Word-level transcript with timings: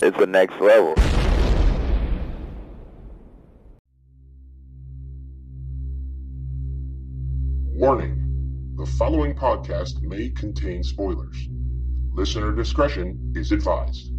It's 0.00 0.16
the 0.16 0.26
next 0.26 0.60
level. 0.60 0.94
Warning 7.74 8.74
the 8.76 8.86
following 8.96 9.34
podcast 9.34 10.00
may 10.02 10.28
contain 10.30 10.84
spoilers. 10.84 11.48
Listener 12.12 12.54
discretion 12.54 13.32
is 13.34 13.50
advised. 13.50 14.12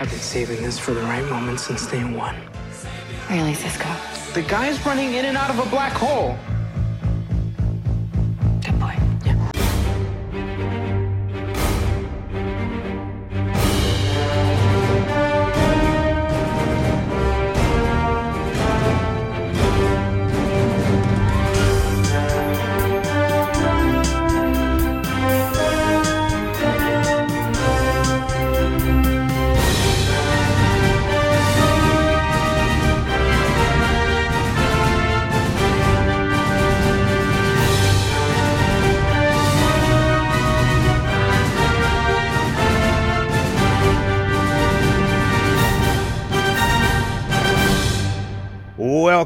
I've 0.00 0.08
been 0.08 0.18
saving 0.18 0.62
this 0.62 0.78
for 0.78 0.92
the 0.94 1.02
right 1.02 1.28
moment 1.28 1.60
since 1.60 1.86
day 1.86 2.04
one. 2.04 2.36
Really, 3.28 3.52
Cisco? 3.52 4.19
The 4.34 4.42
guy's 4.42 4.86
running 4.86 5.14
in 5.14 5.24
and 5.24 5.36
out 5.36 5.50
of 5.50 5.58
a 5.58 5.68
black 5.70 5.92
hole. 5.92 6.38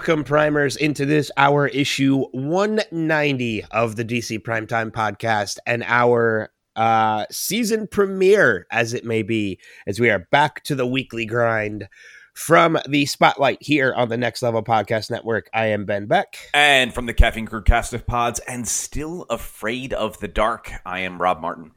Welcome, 0.06 0.24
primers, 0.24 0.77
into 0.77 1.06
this 1.06 1.30
our 1.38 1.66
issue 1.66 2.27
190 2.33 3.64
of 3.70 3.97
the 3.97 4.05
DC 4.05 4.38
Primetime 4.41 4.91
Podcast 4.91 5.56
and 5.64 5.83
our 5.83 6.50
uh, 6.77 7.24
season 7.30 7.86
premiere, 7.86 8.66
as 8.70 8.92
it 8.92 9.06
may 9.06 9.22
be, 9.22 9.58
as 9.86 9.98
we 9.98 10.10
are 10.10 10.28
back 10.30 10.62
to 10.64 10.75
the 10.75 10.86
weekly 10.86 11.25
grind 11.25 11.88
from 12.34 12.77
the 12.86 13.06
spotlight 13.06 13.56
here 13.62 13.94
on 13.94 14.10
the 14.10 14.19
Next 14.19 14.42
Level 14.42 14.62
Podcast 14.62 15.10
Network. 15.10 15.48
I 15.55 15.69
am 15.69 15.86
Ben 15.86 16.05
Beck. 16.05 16.50
And 16.52 16.92
from 16.92 17.06
the 17.06 17.14
Caffeine 17.14 17.47
Crew 17.47 17.62
cast 17.62 17.94
of 17.94 18.06
pods, 18.06 18.41
and 18.41 18.69
still 18.69 19.22
afraid 19.30 19.94
of 19.94 20.20
the 20.20 20.28
dark, 20.28 20.70
I 20.84 21.00
am 21.00 21.22
Rob 21.22 21.41
Martin. 21.41 21.70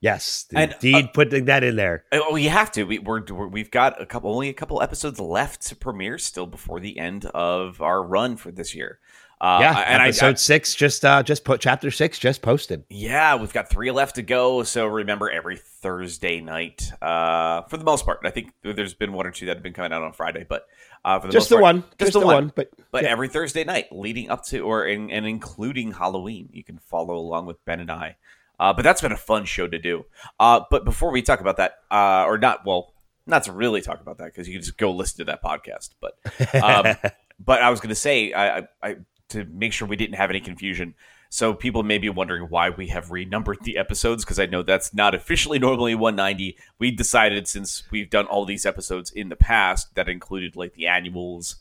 Yes, 0.00 0.46
indeed, 0.52 1.06
uh, 1.06 1.08
putting 1.08 1.46
that 1.46 1.64
in 1.64 1.74
there. 1.74 2.04
Oh, 2.12 2.32
we 2.32 2.44
have 2.44 2.70
to. 2.72 2.84
We, 2.84 3.00
we're, 3.00 3.24
we're 3.24 3.48
we've 3.48 3.70
got 3.70 4.00
a 4.00 4.06
couple, 4.06 4.32
only 4.32 4.48
a 4.48 4.52
couple 4.54 4.80
episodes 4.80 5.18
left 5.18 5.62
to 5.68 5.76
premiere 5.76 6.18
still 6.18 6.46
before 6.46 6.78
the 6.78 6.98
end 6.98 7.24
of 7.26 7.82
our 7.82 8.02
run 8.02 8.36
for 8.36 8.52
this 8.52 8.74
year. 8.76 9.00
Uh, 9.40 9.58
yeah, 9.60 9.78
and 9.86 10.02
I- 10.02 10.06
episode 10.08 10.30
I, 10.30 10.34
six 10.34 10.74
just 10.74 11.04
uh 11.04 11.22
just 11.22 11.44
put 11.44 11.60
chapter 11.60 11.90
six 11.92 12.18
just 12.18 12.42
posted. 12.42 12.82
yeah, 12.90 13.36
we've 13.36 13.52
got 13.52 13.70
three 13.70 13.90
left 13.92 14.16
to 14.16 14.22
go. 14.22 14.62
So 14.64 14.86
remember, 14.86 15.30
every 15.30 15.56
Thursday 15.56 16.40
night, 16.40 16.90
uh, 17.02 17.62
for 17.62 17.76
the 17.76 17.84
most 17.84 18.04
part, 18.04 18.20
I 18.24 18.30
think 18.30 18.52
there's 18.62 18.94
been 18.94 19.12
one 19.12 19.26
or 19.26 19.30
two 19.30 19.46
that 19.46 19.56
have 19.56 19.62
been 19.62 19.72
coming 19.72 19.92
out 19.92 20.02
on 20.02 20.12
Friday, 20.12 20.44
but 20.48 20.66
uh, 21.04 21.20
for 21.20 21.28
the 21.28 21.32
Just 21.32 21.48
the 21.50 21.54
part, 21.56 21.62
one, 21.62 21.80
just, 21.82 21.98
just 21.98 22.12
the, 22.14 22.20
the 22.20 22.26
one. 22.26 22.34
one, 22.34 22.52
but 22.54 22.70
But 22.90 23.04
yeah. 23.04 23.10
every 23.10 23.28
Thursday 23.28 23.62
night 23.64 23.86
leading 23.92 24.28
up 24.30 24.44
to 24.46 24.60
or 24.60 24.86
in, 24.86 25.10
and 25.10 25.24
including 25.26 25.92
Halloween, 25.92 26.48
you 26.52 26.64
can 26.64 26.78
follow 26.78 27.16
along 27.16 27.46
with 27.46 27.64
Ben 27.64 27.78
and 27.80 27.90
I. 27.92 28.16
Uh, 28.60 28.72
but 28.72 28.82
that's 28.82 29.00
been 29.00 29.12
a 29.12 29.16
fun 29.16 29.44
show 29.44 29.66
to 29.66 29.78
do. 29.78 30.04
Uh, 30.40 30.60
but 30.70 30.84
before 30.84 31.12
we 31.12 31.22
talk 31.22 31.40
about 31.40 31.56
that, 31.58 31.74
uh, 31.90 32.24
or 32.24 32.38
not, 32.38 32.66
well, 32.66 32.92
not 33.26 33.44
to 33.44 33.52
really 33.52 33.80
talk 33.80 34.00
about 34.00 34.18
that 34.18 34.26
because 34.26 34.48
you 34.48 34.54
can 34.54 34.62
just 34.62 34.78
go 34.78 34.90
listen 34.90 35.18
to 35.18 35.24
that 35.24 35.42
podcast. 35.42 35.90
But 36.00 36.18
um, 36.62 36.96
but 37.38 37.62
I 37.62 37.70
was 37.70 37.80
going 37.80 37.90
to 37.90 37.94
say, 37.94 38.32
I, 38.32 38.58
I, 38.58 38.68
I 38.82 38.96
to 39.30 39.44
make 39.44 39.72
sure 39.72 39.86
we 39.86 39.96
didn't 39.96 40.16
have 40.16 40.30
any 40.30 40.40
confusion. 40.40 40.94
So 41.30 41.52
people 41.52 41.82
may 41.82 41.98
be 41.98 42.08
wondering 42.08 42.44
why 42.44 42.70
we 42.70 42.88
have 42.88 43.10
renumbered 43.10 43.58
the 43.62 43.76
episodes 43.76 44.24
because 44.24 44.40
I 44.40 44.46
know 44.46 44.62
that's 44.62 44.94
not 44.94 45.14
officially 45.14 45.58
normally 45.58 45.94
190. 45.94 46.56
We 46.78 46.90
decided 46.90 47.46
since 47.46 47.82
we've 47.90 48.08
done 48.08 48.26
all 48.26 48.46
these 48.46 48.64
episodes 48.64 49.10
in 49.10 49.28
the 49.28 49.36
past 49.36 49.94
that 49.94 50.08
included 50.08 50.56
like 50.56 50.72
the 50.72 50.86
annuals, 50.86 51.56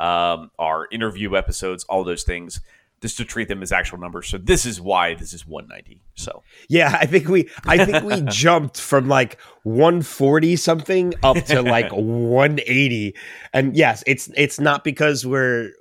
um, 0.00 0.50
our 0.58 0.88
interview 0.90 1.36
episodes, 1.36 1.84
all 1.84 2.02
those 2.02 2.24
things, 2.24 2.60
just 3.02 3.16
to 3.16 3.24
treat 3.24 3.48
them 3.48 3.62
as 3.62 3.72
actual 3.72 3.98
numbers. 3.98 4.28
So 4.28 4.38
this 4.38 4.64
is 4.64 4.80
why 4.80 5.14
this 5.14 5.34
is 5.34 5.44
190. 5.44 6.00
So 6.14 6.42
Yeah, 6.68 6.96
I 6.98 7.06
think 7.06 7.28
we 7.28 7.50
I 7.66 7.84
think 7.84 8.04
we 8.04 8.22
jumped 8.28 8.80
from 8.80 9.08
like 9.08 9.38
140 9.64 10.54
something 10.56 11.12
up 11.22 11.36
to 11.46 11.62
like 11.62 11.90
180. 11.92 13.14
And 13.52 13.76
yes, 13.76 14.04
it's 14.06 14.30
it's 14.36 14.60
not 14.60 14.84
because 14.84 15.26
we're 15.26 15.72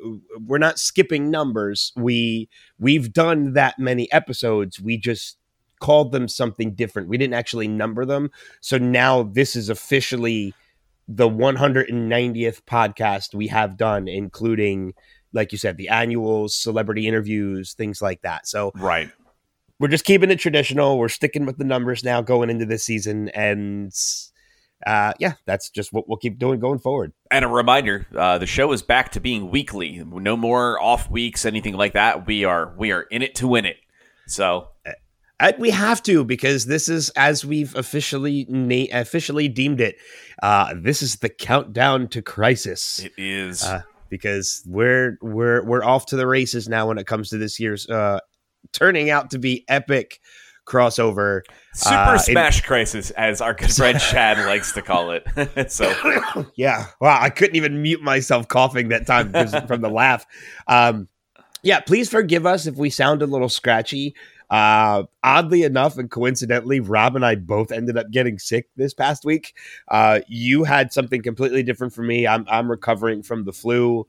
we're 0.45 0.57
not 0.57 0.79
skipping 0.79 1.29
numbers. 1.29 1.93
We 1.95 2.49
we've 2.79 3.13
done 3.13 3.53
that 3.53 3.77
many 3.77 4.11
episodes. 4.11 4.81
We 4.81 4.97
just 4.97 5.37
called 5.79 6.11
them 6.11 6.27
something 6.27 6.73
different. 6.73 7.07
We 7.07 7.17
didn't 7.17 7.35
actually 7.35 7.67
number 7.67 8.03
them. 8.03 8.31
So 8.61 8.79
now 8.79 9.23
this 9.23 9.55
is 9.55 9.69
officially 9.69 10.55
the 11.07 11.29
190th 11.29 12.61
podcast 12.61 13.35
we 13.35 13.47
have 13.47 13.75
done 13.75 14.07
including 14.07 14.93
like 15.33 15.51
you 15.51 15.57
said 15.57 15.77
the 15.77 15.89
annuals, 15.89 16.55
celebrity 16.55 17.07
interviews, 17.07 17.73
things 17.73 18.01
like 18.01 18.21
that. 18.21 18.47
So 18.47 18.71
right. 18.75 19.11
we're 19.79 19.87
just 19.87 20.05
keeping 20.05 20.31
it 20.31 20.39
traditional. 20.39 20.97
We're 20.97 21.09
sticking 21.09 21.45
with 21.45 21.57
the 21.57 21.63
numbers 21.63 22.03
now 22.03 22.21
going 22.21 22.49
into 22.49 22.65
this 22.65 22.83
season, 22.83 23.29
and 23.29 23.93
uh, 24.85 25.13
yeah, 25.19 25.33
that's 25.45 25.69
just 25.69 25.93
what 25.93 26.07
we'll 26.07 26.17
keep 26.17 26.39
doing 26.39 26.59
going 26.59 26.79
forward. 26.79 27.13
And 27.29 27.45
a 27.45 27.47
reminder: 27.47 28.07
uh, 28.15 28.37
the 28.37 28.47
show 28.47 28.71
is 28.71 28.81
back 28.81 29.11
to 29.11 29.19
being 29.19 29.51
weekly. 29.51 30.03
No 30.05 30.35
more 30.35 30.81
off 30.81 31.09
weeks, 31.09 31.45
anything 31.45 31.75
like 31.75 31.93
that. 31.93 32.25
We 32.27 32.43
are 32.45 32.73
we 32.77 32.91
are 32.91 33.03
in 33.03 33.21
it 33.21 33.35
to 33.35 33.47
win 33.47 33.65
it. 33.65 33.77
So 34.27 34.69
And 35.41 35.55
we 35.57 35.71
have 35.71 36.03
to 36.03 36.23
because 36.23 36.65
this 36.65 36.87
is 36.87 37.09
as 37.11 37.43
we've 37.43 37.75
officially 37.75 38.45
na- 38.47 38.85
officially 38.91 39.47
deemed 39.47 39.81
it. 39.81 39.97
Uh, 40.41 40.73
this 40.77 41.01
is 41.01 41.17
the 41.17 41.29
countdown 41.29 42.07
to 42.09 42.21
crisis. 42.21 42.99
it 42.99 43.13
is. 43.17 43.63
Uh, 43.63 43.81
because 44.11 44.61
we're 44.67 45.17
we're 45.21 45.65
we're 45.65 45.83
off 45.83 46.05
to 46.07 46.15
the 46.15 46.27
races 46.27 46.69
now 46.69 46.87
when 46.87 46.99
it 46.99 47.07
comes 47.07 47.29
to 47.29 47.39
this 47.39 47.59
year's 47.59 47.89
uh, 47.89 48.19
turning 48.73 49.09
out 49.09 49.31
to 49.31 49.39
be 49.39 49.65
epic 49.67 50.19
crossover. 50.67 51.41
Super 51.73 51.95
uh, 51.95 52.17
Smash 52.17 52.61
Crisis, 52.61 53.09
as 53.11 53.41
our 53.41 53.53
good 53.53 53.71
friend 53.71 53.99
Chad 54.11 54.37
likes 54.45 54.73
to 54.73 54.81
call 54.81 55.11
it. 55.11 55.25
so 55.71 55.91
yeah. 56.55 56.87
Wow. 56.99 57.17
I 57.19 57.29
couldn't 57.29 57.55
even 57.55 57.81
mute 57.81 58.01
myself 58.01 58.47
coughing 58.47 58.89
that 58.89 59.07
time 59.07 59.31
from 59.65 59.81
the 59.81 59.89
laugh. 59.89 60.25
Um, 60.67 61.07
yeah. 61.63 61.79
Please 61.79 62.09
forgive 62.09 62.45
us 62.45 62.67
if 62.67 62.75
we 62.75 62.89
sound 62.89 63.21
a 63.21 63.27
little 63.27 63.49
scratchy. 63.49 64.15
Uh, 64.51 65.03
oddly 65.23 65.63
enough, 65.63 65.97
and 65.97 66.11
coincidentally, 66.11 66.81
Rob 66.81 67.15
and 67.15 67.25
I 67.25 67.35
both 67.35 67.71
ended 67.71 67.97
up 67.97 68.11
getting 68.11 68.37
sick 68.37 68.67
this 68.75 68.93
past 68.93 69.23
week. 69.23 69.55
Uh, 69.87 70.19
you 70.27 70.65
had 70.65 70.91
something 70.91 71.21
completely 71.23 71.63
different 71.63 71.93
from 71.93 72.07
me. 72.07 72.27
I'm 72.27 72.45
I'm 72.49 72.69
recovering 72.69 73.23
from 73.23 73.45
the 73.45 73.53
flu. 73.53 74.05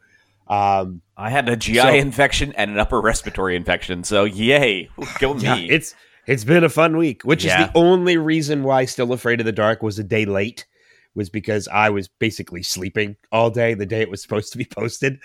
Um, 0.49 1.01
I 1.17 1.31
had 1.31 1.49
a 1.49 1.57
GI 1.57 1.77
So- 1.77 1.89
infection 1.95 2.53
and 2.55 2.73
an 2.73 2.79
upper 2.79 3.01
respiratory 3.01 3.55
infection. 3.55 4.03
So 4.03 4.25
yay, 4.25 4.91
go 5.21 5.35
me. 5.35 5.43
yeah, 5.43 5.57
it's 5.57 5.95
it's 6.27 6.43
been 6.45 6.65
a 6.65 6.69
fun 6.69 6.97
week, 6.97 7.23
which 7.23 7.45
Yeah. 7.45 7.63
is 7.63 7.67
the 7.69 7.79
only 7.79 8.17
reason 8.17 8.65
why 8.65 8.85
Still 8.85 9.13
Afraid 9.13 9.39
of 9.41 9.47
the 9.47 9.53
Dark 9.53 9.81
was 9.81 9.99
a 10.01 10.05
day 10.05 10.25
late. 10.25 10.67
Was 11.15 11.31
because 11.31 11.69
I 11.69 11.91
was 11.91 12.09
basically 12.09 12.63
sleeping 12.65 13.17
all 13.31 13.51
day 13.51 13.75
the 13.75 13.87
day 13.87 14.01
it 14.01 14.11
was 14.11 14.21
supposed 14.23 14.51
to 14.53 14.59
be 14.59 14.65
posted, 14.65 15.21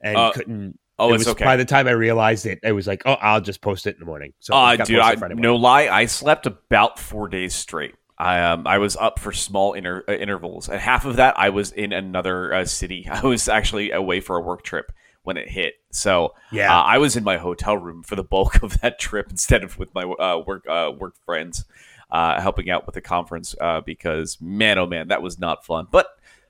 and 0.00 0.16
Uh, 0.16 0.30
couldn't. 0.32 0.78
Oh, 0.98 1.10
it 1.10 1.14
it's 1.14 1.18
was, 1.20 1.28
okay. 1.28 1.44
By 1.44 1.56
the 1.56 1.64
time 1.64 1.86
I 1.86 1.92
realized 1.92 2.46
it, 2.46 2.58
it 2.62 2.72
was 2.72 2.86
like, 2.86 3.02
oh, 3.06 3.14
I'll 3.14 3.40
just 3.40 3.60
post 3.60 3.86
it 3.86 3.94
in 3.96 4.00
the 4.00 4.06
morning. 4.06 4.32
So 4.40 4.54
Uh, 4.54 4.76
dude, 4.76 4.98
I, 4.98 5.14
no 5.14 5.56
lie, 5.56 5.88
I 5.88 6.06
slept 6.06 6.46
about 6.46 6.98
four 6.98 7.28
days 7.28 7.54
straight. 7.54 7.94
I 8.18 8.40
um, 8.40 8.66
I 8.66 8.78
was 8.78 8.96
up 8.96 9.20
for 9.20 9.32
small 9.32 9.74
inter- 9.74 10.04
uh, 10.08 10.12
intervals, 10.12 10.68
and 10.68 10.80
half 10.80 11.04
of 11.04 11.16
that 11.16 11.38
I 11.38 11.50
was 11.50 11.70
in 11.70 11.92
another 11.92 12.52
uh, 12.52 12.64
city. 12.64 13.06
I 13.10 13.20
was 13.22 13.48
actually 13.48 13.92
away 13.92 14.20
for 14.20 14.36
a 14.36 14.40
work 14.40 14.62
trip 14.62 14.90
when 15.22 15.36
it 15.36 15.48
hit. 15.48 15.74
So 15.92 16.34
Yeah. 16.50 16.76
uh, 16.76 16.82
I 16.82 16.98
was 16.98 17.14
in 17.16 17.22
my 17.22 17.36
hotel 17.36 17.76
room 17.76 18.02
for 18.02 18.16
the 18.16 18.24
bulk 18.24 18.56
of 18.62 18.80
that 18.80 18.98
trip 18.98 19.26
instead 19.30 19.62
of 19.62 19.78
with 19.78 19.94
my 19.94 20.02
uh, 20.02 20.42
work 20.44 20.66
uh, 20.68 20.90
work 20.98 21.14
friends, 21.24 21.64
uh, 22.10 22.40
helping 22.40 22.70
out 22.70 22.86
with 22.86 22.96
the 22.96 23.00
conference. 23.00 23.54
Uh, 23.60 23.82
because 23.82 24.38
man, 24.40 24.78
oh 24.78 24.86
man, 24.86 25.08
that 25.08 25.22
was 25.22 25.38
not 25.38 25.64
fun. 25.64 25.86
But 25.88 26.08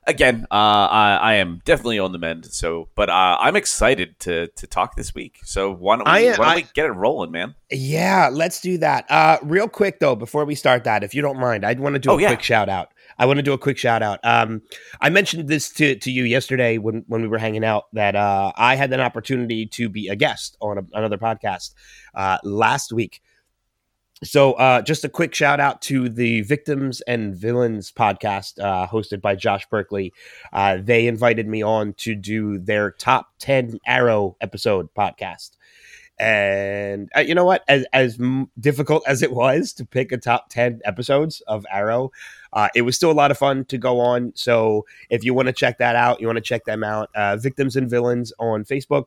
again, 0.08 0.46
uh, 0.50 0.54
I, 0.54 1.18
I 1.22 1.34
am 1.34 1.60
definitely 1.64 1.98
on 2.00 2.10
the 2.12 2.18
mend. 2.18 2.46
So, 2.46 2.88
but 2.96 3.08
uh, 3.08 3.36
I'm 3.38 3.54
excited 3.54 4.18
to 4.20 4.48
to 4.48 4.66
talk 4.66 4.96
this 4.96 5.14
week. 5.14 5.38
So 5.44 5.72
why 5.72 5.96
don't 5.96 6.06
we, 6.06 6.10
I- 6.10 6.30
why 6.30 6.36
don't 6.36 6.46
I- 6.46 6.54
we 6.56 6.66
get 6.74 6.86
it 6.86 6.92
rolling, 6.92 7.30
man? 7.30 7.54
Yeah, 7.70 8.30
let's 8.32 8.60
do 8.60 8.78
that. 8.78 9.08
Uh, 9.10 9.38
real 9.42 9.68
quick 9.68 10.00
though, 10.00 10.16
before 10.16 10.44
we 10.46 10.54
start 10.54 10.84
that, 10.84 11.04
if 11.04 11.14
you 11.14 11.20
don't 11.22 11.38
mind, 11.38 11.64
I'd 11.66 11.78
want 11.80 11.94
to 11.94 11.98
do 11.98 12.10
Oh, 12.10 12.18
a 12.18 12.22
yeah. 12.22 12.28
quick 12.28 12.42
shout 12.42 12.68
out. 12.70 12.88
I 13.18 13.26
want 13.26 13.36
to 13.38 13.42
do 13.42 13.52
a 13.52 13.58
quick 13.58 13.76
shout 13.76 14.00
out. 14.02 14.20
Um, 14.22 14.62
I 15.00 15.10
mentioned 15.10 15.48
this 15.48 15.70
to, 15.74 15.96
to 15.96 16.10
you 16.10 16.22
yesterday 16.24 16.78
when, 16.78 17.04
when 17.08 17.20
we 17.20 17.26
were 17.28 17.36
hanging 17.38 17.64
out 17.64 17.84
that 17.92 18.14
uh, 18.16 18.52
I 18.56 18.76
had 18.76 18.92
an 18.92 19.00
opportunity 19.00 19.66
to 19.66 19.88
be 19.88 20.08
a 20.08 20.14
guest 20.16 20.56
on 20.60 20.78
a, 20.78 20.82
another 20.94 21.18
podcast 21.18 21.74
uh, 22.14 22.38
last 22.44 22.92
week. 22.92 23.20
So, 24.24 24.54
uh, 24.54 24.82
just 24.82 25.04
a 25.04 25.08
quick 25.08 25.32
shout 25.32 25.60
out 25.60 25.80
to 25.82 26.08
the 26.08 26.40
Victims 26.40 27.00
and 27.02 27.36
Villains 27.36 27.92
podcast 27.92 28.58
uh, 28.58 28.88
hosted 28.88 29.20
by 29.20 29.36
Josh 29.36 29.64
Berkeley. 29.70 30.12
Uh, 30.52 30.78
they 30.82 31.06
invited 31.06 31.46
me 31.46 31.62
on 31.62 31.92
to 31.98 32.16
do 32.16 32.58
their 32.58 32.90
top 32.90 33.28
10 33.38 33.78
Arrow 33.86 34.36
episode 34.40 34.92
podcast. 34.92 35.50
And 36.18 37.08
uh, 37.16 37.20
you 37.20 37.32
know 37.32 37.44
what? 37.44 37.62
As, 37.68 37.86
as 37.92 38.18
difficult 38.58 39.04
as 39.06 39.22
it 39.22 39.32
was 39.32 39.72
to 39.74 39.86
pick 39.86 40.10
a 40.10 40.16
top 40.16 40.48
10 40.50 40.80
episodes 40.84 41.40
of 41.46 41.64
Arrow, 41.70 42.10
uh, 42.52 42.68
it 42.74 42.82
was 42.82 42.96
still 42.96 43.12
a 43.12 43.12
lot 43.12 43.30
of 43.30 43.38
fun 43.38 43.66
to 43.66 43.78
go 43.78 44.00
on. 44.00 44.32
So, 44.34 44.84
if 45.10 45.22
you 45.22 45.32
want 45.32 45.46
to 45.46 45.52
check 45.52 45.78
that 45.78 45.94
out, 45.94 46.20
you 46.20 46.26
want 46.26 46.38
to 46.38 46.42
check 46.42 46.64
them 46.64 46.82
out, 46.82 47.08
uh, 47.14 47.36
Victims 47.36 47.76
and 47.76 47.88
Villains 47.88 48.32
on 48.40 48.64
Facebook 48.64 49.06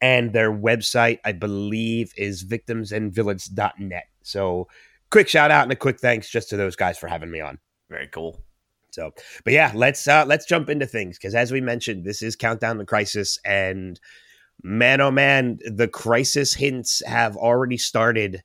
and 0.00 0.32
their 0.32 0.52
website, 0.52 1.18
I 1.24 1.32
believe, 1.32 2.12
is 2.16 2.44
victimsandvillains.net. 2.44 4.04
So, 4.22 4.68
quick 5.10 5.28
shout 5.28 5.50
out 5.50 5.64
and 5.64 5.72
a 5.72 5.76
quick 5.76 6.00
thanks 6.00 6.28
just 6.28 6.50
to 6.50 6.56
those 6.56 6.76
guys 6.76 6.98
for 6.98 7.08
having 7.08 7.30
me 7.30 7.40
on. 7.40 7.58
Very 7.88 8.08
cool. 8.08 8.40
So, 8.90 9.12
but 9.44 9.52
yeah, 9.52 9.72
let's 9.74 10.06
uh, 10.06 10.24
let's 10.26 10.46
jump 10.46 10.70
into 10.70 10.86
things 10.86 11.18
because 11.18 11.34
as 11.34 11.50
we 11.50 11.60
mentioned, 11.60 12.04
this 12.04 12.22
is 12.22 12.36
countdown 12.36 12.78
to 12.78 12.84
crisis, 12.84 13.38
and 13.44 13.98
man, 14.62 15.00
oh 15.00 15.10
man, 15.10 15.58
the 15.64 15.88
crisis 15.88 16.54
hints 16.54 17.02
have 17.06 17.36
already 17.36 17.76
started. 17.76 18.42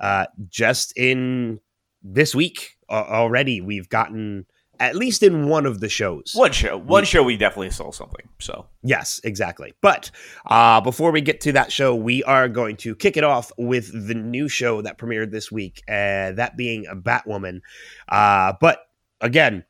Uh, 0.00 0.26
just 0.48 0.92
in 0.96 1.60
this 2.02 2.34
week 2.34 2.76
uh, 2.88 3.04
already, 3.08 3.60
we've 3.60 3.88
gotten 3.88 4.44
at 4.84 4.96
least 4.96 5.22
in 5.22 5.48
one 5.48 5.66
of 5.66 5.80
the 5.80 5.88
shows. 5.88 6.32
One 6.34 6.52
show, 6.52 6.76
one 6.76 7.04
show, 7.04 7.22
we 7.22 7.36
definitely 7.36 7.70
saw 7.70 7.90
something. 7.90 8.28
So 8.38 8.66
Yes, 8.82 9.20
exactly. 9.24 9.72
But 9.80 10.10
uh, 10.46 10.80
before 10.82 11.10
we 11.10 11.22
get 11.22 11.40
to 11.42 11.52
that 11.52 11.72
show, 11.72 11.94
we 11.94 12.22
are 12.24 12.48
going 12.48 12.76
to 12.78 12.94
kick 12.94 13.16
it 13.16 13.24
off 13.24 13.50
with 13.56 14.06
the 14.06 14.14
new 14.14 14.46
show 14.46 14.82
that 14.82 14.98
premiered 14.98 15.30
this 15.30 15.50
week, 15.50 15.82
uh, 15.88 16.32
that 16.32 16.56
being 16.56 16.86
a 16.86 16.94
Batwoman. 16.94 17.60
Uh, 18.08 18.52
but 18.60 18.80
again, 19.22 19.64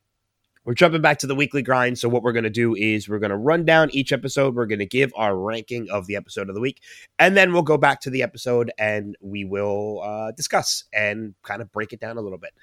we're 0.64 0.75
jumping 0.75 1.02
back 1.02 1.19
to 1.19 1.26
the 1.26 1.34
weekly 1.34 1.62
grind. 1.62 1.99
So 1.99 2.08
what 2.08 2.22
we're 2.22 2.32
going 2.32 2.44
to 2.44 2.50
do 2.50 2.75
is 2.75 3.08
we're 3.08 3.19
going 3.19 3.31
to 3.31 3.37
run 3.37 3.64
down 3.64 3.90
each 3.93 4.12
episode. 4.12 4.55
We're 4.55 4.67
going 4.67 4.78
to 4.81 4.87
give 4.87 5.12
our 5.14 5.37
ranking 5.37 5.88
of 5.90 6.06
the 6.06 6.17
episode 6.17 6.49
of 6.49 6.55
the 6.55 6.60
week, 6.60 6.81
and 7.19 7.37
then 7.37 7.52
we'll 7.52 7.62
go 7.62 7.76
back 7.76 8.00
to 8.00 8.10
the 8.10 8.22
episode 8.22 8.72
and 8.78 9.17
we 9.20 9.44
will 9.44 10.00
uh, 10.02 10.32
discuss 10.32 10.84
and 10.93 11.34
kind 11.43 11.62
of 11.62 11.70
break 11.70 11.93
it 11.93 12.00
down 12.00 12.17
a 12.17 12.20
little 12.20 12.38
bit. 12.38 12.55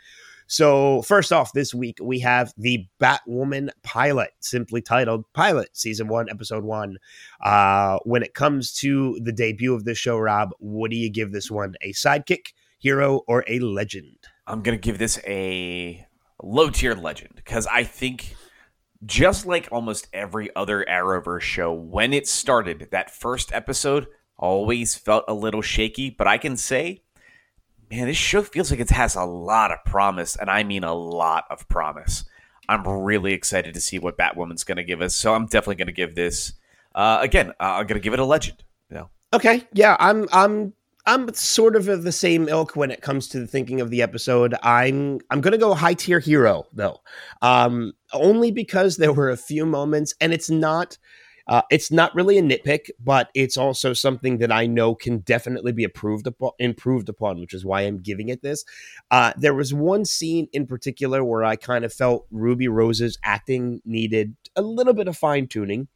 So, 0.52 1.02
first 1.04 1.32
off, 1.32 1.54
this 1.54 1.74
week 1.74 1.98
we 2.02 2.20
have 2.20 2.54
the 2.58 2.86
Batwoman 3.00 3.70
pilot, 3.84 4.32
simply 4.42 4.82
titled 4.82 5.24
Pilot, 5.32 5.70
Season 5.72 6.10
1, 6.10 6.30
Episode 6.30 6.66
1. 6.66 6.98
Uh, 7.42 8.00
when 8.04 8.22
it 8.22 8.34
comes 8.34 8.74
to 8.74 9.18
the 9.24 9.32
debut 9.32 9.74
of 9.74 9.86
this 9.86 9.98
show, 9.98 10.18
Rob, 10.18 10.50
what 10.60 10.92
do 10.92 10.98
you 10.98 11.10
give 11.10 11.32
this 11.32 11.50
one? 11.50 11.76
A 11.84 11.94
sidekick, 11.94 12.48
hero, 12.80 13.22
or 13.30 13.46
a 13.48 13.60
legend? 13.60 14.18
I'm 14.46 14.62
gonna 14.62 14.76
give 14.76 14.98
this 14.98 15.22
a 15.26 16.06
low 16.44 16.70
tier 16.70 16.96
legend 16.96 17.32
because 17.38 17.66
I 17.68 17.86
think 17.86 18.36
just 19.06 19.46
like 19.46 19.70
almost 19.72 20.10
every 20.12 20.54
other 20.54 20.84
Arrowverse 20.84 21.40
show, 21.40 21.72
when 21.72 22.12
it 22.12 22.28
started, 22.28 22.90
that 22.92 23.10
first 23.10 23.54
episode 23.54 24.06
always 24.36 24.96
felt 24.96 25.24
a 25.30 25.34
little 25.34 25.62
shaky, 25.62 26.10
but 26.10 26.28
I 26.28 26.38
can 26.38 26.58
say, 26.58 27.04
man, 27.92 28.08
this 28.08 28.18
show 28.18 28.42
feels 28.42 28.72
like 28.72 28.80
it 28.80 28.90
has 28.90 29.16
a 29.16 29.24
lot 29.24 29.72
of 29.72 29.84
promise, 29.86 30.36
and 30.36 30.50
I 30.50 30.64
mean 30.64 30.84
a 30.84 30.94
lot 30.94 31.46
of 31.50 31.68
promise. 31.68 32.24
I'm 32.70 32.88
really 32.88 33.34
excited 33.34 33.74
to 33.74 33.82
see 33.82 34.00
what 34.00 34.18
Batwoman's 34.18 34.64
going 34.64 34.78
to 34.78 34.84
give 34.84 35.02
us, 35.02 35.14
so 35.14 35.34
I'm 35.34 35.46
definitely 35.46 35.76
going 35.76 35.88
to 35.88 35.94
give 35.94 36.16
this. 36.16 36.54
Uh, 36.96 37.20
again, 37.22 37.50
uh, 37.60 37.76
I'm 37.80 37.88
going 37.88 38.00
to 38.00 38.04
give 38.04 38.14
it 38.14 38.20
a 38.20 38.26
legend. 38.26 38.64
Know, 38.90 39.10
Okay, 39.34 39.68
yeah, 39.74 39.98
I'm 40.00 40.28
I'm 40.32 40.74
I'm 41.06 41.34
sort 41.34 41.76
of 41.76 41.88
of 41.90 42.04
the 42.04 42.12
same 42.12 42.48
ilk 42.48 42.76
when 42.76 42.92
it 42.92 43.02
comes 43.02 43.28
to 43.30 43.40
the 43.40 43.48
thinking 43.48 43.82
of 43.82 43.90
the 43.90 44.02
episode. 44.02 44.56
I'm 44.64 45.20
I'm 45.30 45.42
gonna 45.42 45.58
go 45.58 45.74
high 45.74 45.94
tier 45.94 46.20
hero 46.20 46.66
though, 46.74 47.02
um, 47.42 47.94
only 48.14 48.52
because 48.52 48.98
there 48.98 49.14
were 49.14 49.30
a 49.30 49.38
few 49.38 49.66
moments, 49.66 50.14
and 50.22 50.34
it's 50.34 50.50
not. 50.50 50.98
Uh, 51.52 51.62
it's 51.70 51.92
not 51.92 52.16
really 52.16 52.38
a 52.38 52.42
nitpick, 52.42 52.90
but 53.04 53.30
it's 53.36 53.58
also 53.58 53.92
something 53.92 54.38
that 54.38 54.54
I 54.54 54.68
know 54.68 54.96
can 54.96 55.18
definitely 55.18 55.74
be 55.74 55.84
improved 55.84 56.26
upon, 56.26 56.52
improved 56.60 57.10
upon, 57.10 57.42
which 57.42 57.54
is 57.54 57.66
why 57.66 57.82
I'm 57.82 58.00
giving 58.00 58.30
it 58.30 58.42
this. 58.42 58.64
Uh, 59.12 59.34
there 59.36 59.54
was 59.54 59.74
one 59.74 60.06
scene 60.06 60.48
in 60.54 60.66
particular 60.66 61.26
where 61.26 61.44
I 61.44 61.58
kind 61.58 61.84
of 61.84 61.92
felt 61.92 62.26
Ruby 62.32 62.70
Rose's 62.70 63.18
acting 63.22 63.82
needed 63.84 64.38
a 64.56 64.62
little 64.62 64.94
bit 64.94 65.10
of 65.10 65.18
fine 65.18 65.48
tuning. 65.48 65.90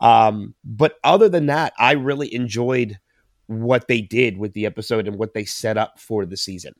Um, 0.00 0.54
but 0.64 0.94
other 1.04 1.28
than 1.28 1.44
that, 1.44 1.74
I 1.78 1.92
really 1.92 2.34
enjoyed 2.34 2.98
what 3.48 3.88
they 3.88 4.00
did 4.00 4.38
with 4.38 4.54
the 4.54 4.64
episode 4.64 5.06
and 5.06 5.18
what 5.18 5.34
they 5.34 5.44
set 5.44 5.76
up 5.76 6.00
for 6.00 6.24
the 6.24 6.38
season. 6.38 6.72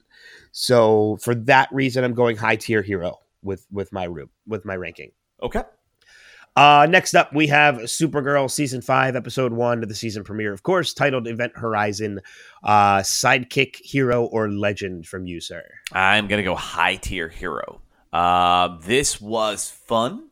So 0.53 1.19
for 1.21 1.35
that 1.35 1.69
reason, 1.71 2.03
I'm 2.03 2.15
going 2.15 2.39
high 2.39 2.57
tier 2.57 2.81
hero 2.81 3.19
with 3.43 3.67
with 3.71 3.93
my 3.93 4.05
room 4.05 4.31
with 4.47 4.65
my 4.65 4.75
ranking. 4.75 5.13
okay. 5.43 5.65
Uh, 6.57 6.87
next 6.89 7.15
up, 7.15 7.35
we 7.35 7.49
have 7.49 7.77
Supergirl 7.77 8.51
season 8.51 8.81
five, 8.81 9.15
episode 9.15 9.53
one 9.53 9.83
of 9.83 9.91
the 9.91 9.95
season 9.95 10.25
premiere, 10.25 10.55
of 10.55 10.63
course, 10.63 10.95
titled 10.95 11.29
Event 11.29 11.53
Horizon. 11.55 12.21
Uh, 12.65 13.01
sidekick, 13.01 13.77
hero, 13.77 14.25
or 14.25 14.49
legend 14.49 15.07
from 15.07 15.27
you, 15.27 15.39
sir? 15.39 15.63
I'm 15.93 16.29
gonna 16.29 16.43
go 16.43 16.55
high 16.55 16.97
tier 16.97 17.29
hero. 17.29 17.83
Uh, 18.11 18.79
this 18.81 19.21
was 19.21 19.71
fun, 19.71 20.29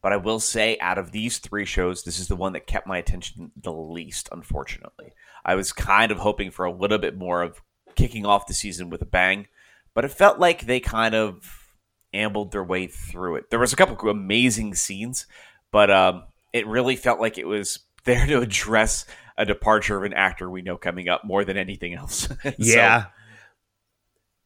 but 0.00 0.14
I 0.14 0.16
will 0.16 0.40
say, 0.40 0.78
out 0.80 0.96
of 0.96 1.12
these 1.12 1.36
three 1.36 1.66
shows, 1.66 2.02
this 2.02 2.18
is 2.18 2.28
the 2.28 2.36
one 2.36 2.54
that 2.54 2.66
kept 2.66 2.86
my 2.86 2.96
attention 2.96 3.52
the 3.54 3.72
least. 3.72 4.30
Unfortunately, 4.32 5.12
I 5.44 5.54
was 5.54 5.74
kind 5.74 6.10
of 6.10 6.18
hoping 6.18 6.50
for 6.50 6.64
a 6.64 6.72
little 6.72 6.98
bit 6.98 7.18
more 7.18 7.42
of 7.42 7.60
kicking 7.94 8.24
off 8.24 8.46
the 8.46 8.54
season 8.54 8.88
with 8.88 9.02
a 9.02 9.06
bang, 9.06 9.48
but 9.92 10.06
it 10.06 10.12
felt 10.12 10.38
like 10.38 10.64
they 10.64 10.80
kind 10.80 11.14
of 11.14 11.74
ambled 12.14 12.52
their 12.52 12.64
way 12.64 12.86
through 12.86 13.36
it. 13.36 13.50
There 13.50 13.58
was 13.58 13.74
a 13.74 13.76
couple 13.76 14.08
amazing 14.08 14.74
scenes, 14.74 15.26
but 15.72 15.90
um, 15.90 16.24
it 16.52 16.66
really 16.66 16.96
felt 16.96 17.20
like 17.20 17.38
it 17.38 17.46
was 17.46 17.80
there 18.04 18.26
to 18.26 18.40
address 18.40 19.04
a 19.36 19.44
departure 19.44 19.96
of 19.96 20.04
an 20.04 20.12
actor 20.14 20.50
we 20.50 20.62
know 20.62 20.76
coming 20.76 21.08
up 21.08 21.24
more 21.24 21.44
than 21.44 21.56
anything 21.56 21.94
else. 21.94 22.28
So- 22.42 22.52
Yeah. 22.58 23.06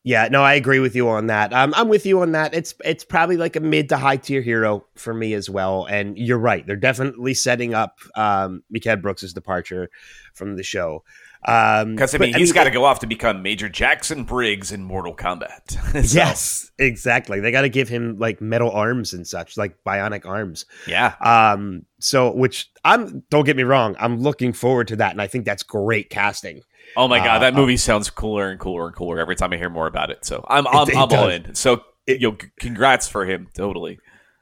Yeah, 0.05 0.27
no, 0.33 0.43
I 0.43 0.55
agree 0.55 0.81
with 0.81 0.97
you 0.97 1.09
on 1.11 1.29
that. 1.29 1.53
Um, 1.53 1.73
I'm 1.77 1.89
with 1.89 2.05
you 2.07 2.23
on 2.23 2.33
that. 2.33 2.55
It's 2.55 2.75
it's 2.85 3.05
probably 3.05 3.37
like 3.37 3.55
a 3.55 3.61
mid 3.61 3.89
to 3.91 3.97
high 3.97 4.17
tier 4.17 4.43
hero 4.43 4.85
for 4.97 5.15
me 5.15 5.33
as 5.33 5.49
well. 5.49 5.85
And 5.85 6.19
you're 6.19 6.41
right; 6.41 6.67
they're 6.67 6.75
definitely 6.75 7.35
setting 7.35 7.73
up 7.73 8.01
um, 8.17 8.65
Mehcad 8.75 9.01
Brooks' 9.01 9.33
departure 9.33 9.91
from 10.35 10.57
the 10.57 10.65
show. 10.65 11.05
Um, 11.45 11.97
Because 11.97 12.15
I 12.15 12.19
but, 12.19 12.25
mean, 12.27 12.35
he's 12.35 12.53
got 12.53 12.65
to 12.65 12.71
go 12.71 12.85
off 12.85 13.01
to 13.01 13.07
become 13.07 13.43
Major 13.43 13.69
Jackson 13.69 14.25
Briggs 14.25 14.71
in 14.73 14.85
Mortal 14.85 15.15
Kombat. 15.15 15.77
So, 16.07 16.17
Yes, 16.19 16.71
exactly. 16.79 17.41
They 17.41 17.51
got 17.51 17.63
to 17.63 17.69
give 17.69 17.89
him 17.89 18.17
like 18.19 18.41
metal 18.41 18.71
arms 18.71 19.13
and 19.13 19.27
such, 19.27 19.57
like 19.57 19.77
bionic 19.85 20.25
arms. 20.25 20.67
yeah. 20.87 21.15
Um, 21.21 21.85
so 21.99 22.31
which 22.33 22.71
I'm 22.85 23.23
don't 23.31 23.45
get 23.45 23.57
me 23.57 23.63
wrong, 23.65 23.97
I'm 23.99 24.21
looking 24.21 24.53
forward 24.53 24.89
to 24.89 24.97
that, 24.97 25.11
and 25.13 25.21
I 25.23 25.27
think 25.27 25.45
that's 25.45 25.63
great 25.63 26.11
casting. 26.11 26.63
Oh 26.97 27.09
my 27.09 27.19
god, 27.19 27.37
Uh, 27.37 27.39
that 27.41 27.55
movie 27.55 27.77
sounds 27.77 28.11
cooler 28.11 28.51
and 28.51 28.59
cooler 28.61 28.87
and 28.87 28.95
cooler 28.97 29.19
every 29.21 29.37
time 29.37 29.53
I 29.53 29.57
hear 29.57 29.71
more 29.71 29.87
about 29.87 30.11
it. 30.11 30.25
So 30.25 30.45
I'm 30.49 30.67
I'm, 30.67 30.89
it 30.89 30.97
I'm 30.97 31.09
all 31.13 31.29
in. 31.29 31.55
So 31.55 31.83
It- 32.07 32.21
yo, 32.21 32.33
c- 32.33 32.49
congrats 32.59 33.09
for 33.09 33.25
him. 33.25 33.49
Totally. 33.55 33.99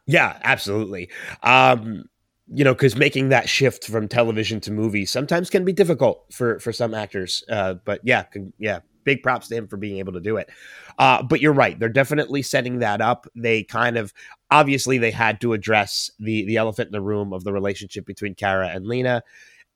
Yeah, 0.06 0.38
absolutely. 0.42 1.10
Um, 1.42 2.04
you 2.52 2.64
know, 2.64 2.74
because 2.74 2.96
making 2.96 3.28
that 3.28 3.48
shift 3.48 3.86
from 3.86 4.08
television 4.08 4.60
to 4.60 4.72
movies 4.72 5.10
sometimes 5.10 5.50
can 5.50 5.64
be 5.64 5.72
difficult 5.72 6.24
for 6.32 6.58
for 6.58 6.72
some 6.72 6.94
actors. 6.94 7.44
Uh, 7.48 7.74
but 7.84 8.00
yeah, 8.02 8.24
yeah, 8.58 8.80
big 9.04 9.22
props 9.22 9.48
to 9.48 9.56
him 9.56 9.68
for 9.68 9.76
being 9.76 9.98
able 9.98 10.12
to 10.12 10.20
do 10.20 10.36
it. 10.36 10.50
Uh, 10.98 11.22
but 11.22 11.40
you're 11.40 11.52
right; 11.52 11.78
they're 11.78 11.88
definitely 11.88 12.42
setting 12.42 12.80
that 12.80 13.00
up. 13.00 13.26
They 13.36 13.62
kind 13.62 13.96
of 13.96 14.12
obviously 14.50 14.98
they 14.98 15.12
had 15.12 15.40
to 15.42 15.52
address 15.52 16.10
the 16.18 16.44
the 16.44 16.56
elephant 16.56 16.88
in 16.88 16.92
the 16.92 17.00
room 17.00 17.32
of 17.32 17.44
the 17.44 17.52
relationship 17.52 18.04
between 18.04 18.34
Kara 18.34 18.68
and 18.68 18.86
Lena, 18.86 19.22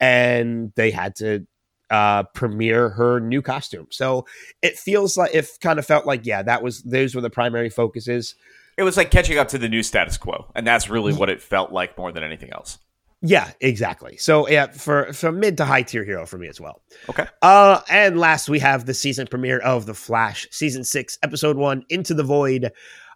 and 0.00 0.72
they 0.74 0.90
had 0.90 1.14
to 1.16 1.46
uh 1.90 2.22
premiere 2.34 2.88
her 2.88 3.20
new 3.20 3.42
costume 3.42 3.86
so 3.90 4.24
it 4.62 4.78
feels 4.78 5.18
like 5.18 5.34
it 5.34 5.46
kind 5.60 5.78
of 5.78 5.84
felt 5.84 6.06
like 6.06 6.24
yeah 6.24 6.42
that 6.42 6.62
was 6.62 6.82
those 6.82 7.14
were 7.14 7.20
the 7.20 7.28
primary 7.28 7.68
focuses 7.68 8.34
It 8.76 8.82
was 8.82 8.96
like 8.96 9.10
catching 9.10 9.38
up 9.38 9.48
to 9.48 9.58
the 9.58 9.68
new 9.68 9.82
status 9.82 10.16
quo, 10.16 10.50
and 10.54 10.66
that's 10.66 10.88
really 10.88 11.12
what 11.12 11.30
it 11.30 11.40
felt 11.40 11.72
like 11.72 11.96
more 11.96 12.12
than 12.12 12.22
anything 12.22 12.50
else. 12.52 12.78
Yeah, 13.26 13.50
exactly. 13.60 14.18
So 14.18 14.46
yeah, 14.48 14.66
for 14.66 15.12
for 15.14 15.32
mid 15.32 15.56
to 15.56 15.64
high 15.64 15.82
tier 15.82 16.04
hero 16.04 16.26
for 16.26 16.36
me 16.36 16.46
as 16.46 16.60
well. 16.60 16.82
Okay. 17.08 17.26
Uh, 17.40 17.80
and 17.88 18.18
last 18.18 18.50
we 18.50 18.58
have 18.58 18.84
the 18.84 18.92
season 18.92 19.26
premiere 19.26 19.60
of 19.60 19.86
The 19.86 19.94
Flash, 19.94 20.46
season 20.50 20.84
six, 20.84 21.18
episode 21.22 21.56
one, 21.56 21.84
Into 21.88 22.12
the 22.12 22.22
Void. 22.22 22.70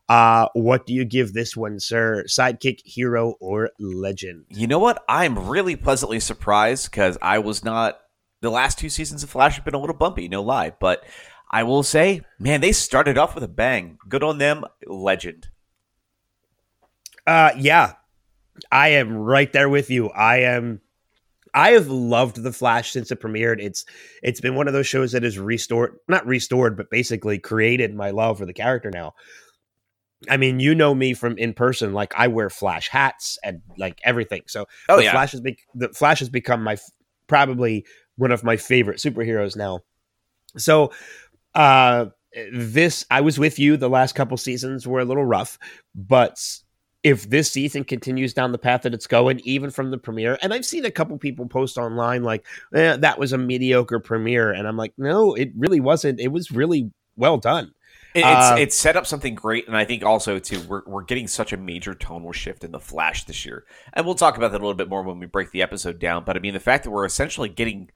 Uh, 0.09 0.49
what 0.55 0.87
do 0.87 0.95
you 0.95 1.05
give 1.05 1.35
this 1.35 1.55
one, 1.55 1.79
sir? 1.79 2.25
Sidekick, 2.27 2.81
hero, 2.85 3.35
or 3.41 3.71
legend? 3.79 4.47
You 4.49 4.67
know 4.67 4.79
what? 4.79 5.05
I'm 5.11 5.49
really 5.49 5.77
pleasantly 5.77 6.21
surprised 6.21 6.91
because 6.91 7.19
I 7.21 7.41
was 7.41 7.63
not. 7.63 8.01
The 8.41 8.51
last 8.51 8.79
two 8.79 8.89
seasons 8.89 9.23
of 9.23 9.31
Flash 9.31 9.57
have 9.57 9.65
been 9.65 9.75
a 9.75 9.81
little 9.81 9.97
bumpy, 9.97 10.29
no 10.29 10.43
lie, 10.43 10.73
but 10.81 11.05
I 11.51 11.63
will 11.63 11.83
say, 11.83 12.23
man, 12.39 12.61
they 12.61 12.73
started 12.73 13.17
off 13.17 13.35
with 13.35 13.45
a 13.45 13.49
bang. 13.49 13.99
Good 14.09 14.23
on 14.23 14.39
them, 14.39 14.65
legend. 14.87 15.49
Uh, 17.27 17.51
yeah, 17.59 17.95
I 18.71 18.89
am 18.91 19.15
right 19.17 19.53
there 19.53 19.69
with 19.69 19.91
you. 19.91 20.09
I 20.11 20.39
am. 20.41 20.81
I 21.55 21.71
have 21.71 21.89
loved 21.89 22.43
the 22.43 22.53
Flash 22.53 22.93
since 22.93 23.11
it 23.11 23.21
premiered. 23.21 23.61
It's 23.63 23.85
it's 24.23 24.41
been 24.41 24.55
one 24.55 24.67
of 24.69 24.75
those 24.75 24.87
shows 24.87 25.13
that 25.13 25.23
has 25.23 25.39
restored, 25.39 25.97
not 26.09 26.27
restored, 26.27 26.77
but 26.77 26.91
basically 26.91 27.39
created 27.39 27.95
my 27.95 28.11
love 28.11 28.39
for 28.39 28.47
the 28.47 28.53
character 28.53 28.91
now. 28.91 29.15
I 30.29 30.37
mean, 30.37 30.61
you 30.61 30.75
know 30.75 30.95
me 30.95 31.15
from 31.15 31.39
in 31.39 31.55
person. 31.55 31.93
Like 31.95 32.13
I 32.17 32.29
wear 32.29 32.51
Flash 32.51 32.89
hats 32.89 33.39
and 33.43 33.63
like 33.79 33.99
everything. 34.05 34.43
So 34.47 34.67
Oh, 34.89 34.97
the 34.99 35.05
yeah. 35.05 35.13
Flash 35.13 35.33
has 35.33 35.41
be- 35.41 35.59
the 35.75 35.89
Flash 35.91 36.19
has 36.19 36.29
become 36.29 36.63
my 36.63 36.75
f- 36.75 36.91
probably 37.27 37.87
one 38.17 38.33
of 38.33 38.45
my 38.45 38.57
favorite 38.57 38.99
superheroes 38.99 39.57
now. 39.57 39.81
So 40.57 40.93
uh 41.55 42.07
this 42.53 43.05
I 43.11 43.21
was 43.21 43.39
with 43.39 43.59
you 43.59 43.77
the 43.77 43.89
last 43.89 44.15
couple 44.15 44.37
seasons 44.37 44.87
were 44.87 45.01
a 45.01 45.05
little 45.05 45.25
rough, 45.25 45.59
but 45.95 46.39
if 47.05 47.31
this 47.31 47.51
season 47.51 47.85
continues 47.85 48.35
down 48.35 48.53
the 48.53 48.59
path 48.59 48.83
that 48.83 48.93
it's 48.93 49.07
going, 49.07 49.41
even 49.45 49.71
from 49.71 49.91
the 49.91 49.99
premiere, 49.99 50.39
and 50.43 50.53
I've 50.53 50.67
seen 50.67 50.85
a 50.85 50.91
couple 50.91 51.17
people 51.17 51.47
post 51.47 51.79
online 51.79 52.25
like, 52.25 52.45
eh, 52.75 52.97
that 52.97 53.19
was 53.19 53.33
a 53.33 53.39
mediocre 53.39 54.01
premiere. 54.01 54.51
And 54.53 54.67
I'm 54.67 54.77
like, 54.77 54.93
no, 54.99 55.35
it 55.35 55.53
really 55.57 55.81
wasn't. 55.81 56.21
It 56.21 56.29
was 56.29 56.51
really 56.51 56.91
well 57.17 57.39
done. 57.39 57.73
It, 58.15 58.25
Uh, 58.25 58.55
it's 58.55 58.63
it's 58.63 58.77
set 58.77 58.97
up 58.97 59.07
something 59.07 59.35
great, 59.35 59.69
and 59.69 59.77
I 59.77 59.85
think 59.85 60.03
also 60.03 60.39
too 60.39 60.61
we're 60.63 60.83
we're 60.87 61.05
getting 61.05 61.29
such 61.29 61.53
a 61.53 61.57
major 61.57 61.95
tonal 61.95 62.33
shift 62.33 62.65
in 62.65 62.73
the 62.73 62.81
Flash 62.81 63.25
this 63.25 63.45
year, 63.45 63.65
and 63.93 64.07
we'll 64.07 64.15
talk 64.15 64.37
about 64.37 64.51
that 64.53 64.59
a 64.59 64.65
little 64.65 64.75
bit 64.75 64.89
more 64.89 65.03
when 65.03 65.19
we 65.19 65.27
break 65.27 65.51
the 65.51 65.63
episode 65.63 65.99
down. 65.99 66.25
But 66.25 66.37
I 66.37 66.41
mean, 66.41 66.55
the 66.55 66.61
fact 66.61 66.85
that 66.85 66.91
we're 66.91 67.05
essentially 67.05 67.51
getting 67.51 67.91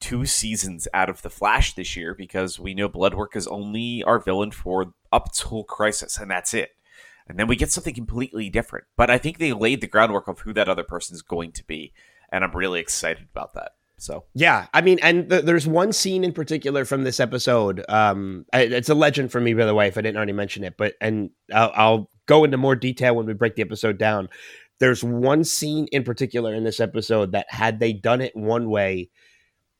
two 0.00 0.26
seasons 0.26 0.86
out 0.94 1.10
of 1.10 1.22
the 1.22 1.30
Flash 1.30 1.74
this 1.74 1.96
year 1.96 2.14
because 2.14 2.58
we 2.58 2.74
know 2.74 2.88
Bloodwork 2.88 3.36
is 3.36 3.46
only 3.46 4.02
our 4.04 4.18
villain 4.18 4.50
for 4.50 4.94
up 5.12 5.32
till 5.32 5.64
Crisis, 5.64 6.18
and 6.18 6.30
that's 6.30 6.54
it. 6.54 6.70
And 7.28 7.38
then 7.38 7.46
we 7.46 7.56
get 7.56 7.70
something 7.70 7.94
completely 7.94 8.48
different. 8.48 8.86
But 8.96 9.10
I 9.10 9.18
think 9.18 9.38
they 9.38 9.52
laid 9.52 9.80
the 9.80 9.86
groundwork 9.86 10.28
of 10.28 10.40
who 10.40 10.52
that 10.54 10.68
other 10.68 10.82
person 10.82 11.14
is 11.14 11.22
going 11.22 11.52
to 11.52 11.66
be, 11.66 11.92
and 12.30 12.42
I'm 12.42 12.52
really 12.52 12.80
excited 12.80 13.26
about 13.30 13.54
that. 13.54 13.72
So 13.98 14.24
Yeah, 14.32 14.68
I 14.72 14.80
mean, 14.80 14.98
and 15.02 15.28
th- 15.28 15.44
there's 15.44 15.66
one 15.66 15.92
scene 15.92 16.24
in 16.24 16.32
particular 16.32 16.84
from 16.84 17.02
this 17.02 17.20
episode. 17.20 17.84
Um, 17.88 18.46
it's 18.52 18.88
a 18.88 18.94
legend 18.94 19.32
for 19.32 19.40
me, 19.40 19.54
by 19.54 19.66
the 19.66 19.74
way, 19.74 19.88
if 19.88 19.98
I 19.98 20.02
didn't 20.02 20.16
already 20.16 20.32
mention 20.32 20.64
it. 20.64 20.76
But 20.76 20.94
and 21.00 21.30
I'll, 21.52 21.72
I'll 21.74 22.10
go 22.26 22.44
into 22.44 22.56
more 22.56 22.76
detail 22.76 23.16
when 23.16 23.26
we 23.26 23.34
break 23.34 23.56
the 23.56 23.62
episode 23.62 23.98
down. 23.98 24.28
There's 24.78 25.02
one 25.02 25.42
scene 25.42 25.88
in 25.90 26.04
particular 26.04 26.54
in 26.54 26.62
this 26.62 26.78
episode 26.78 27.32
that 27.32 27.46
had 27.50 27.80
they 27.80 27.92
done 27.92 28.20
it 28.20 28.36
one 28.36 28.70
way, 28.70 29.10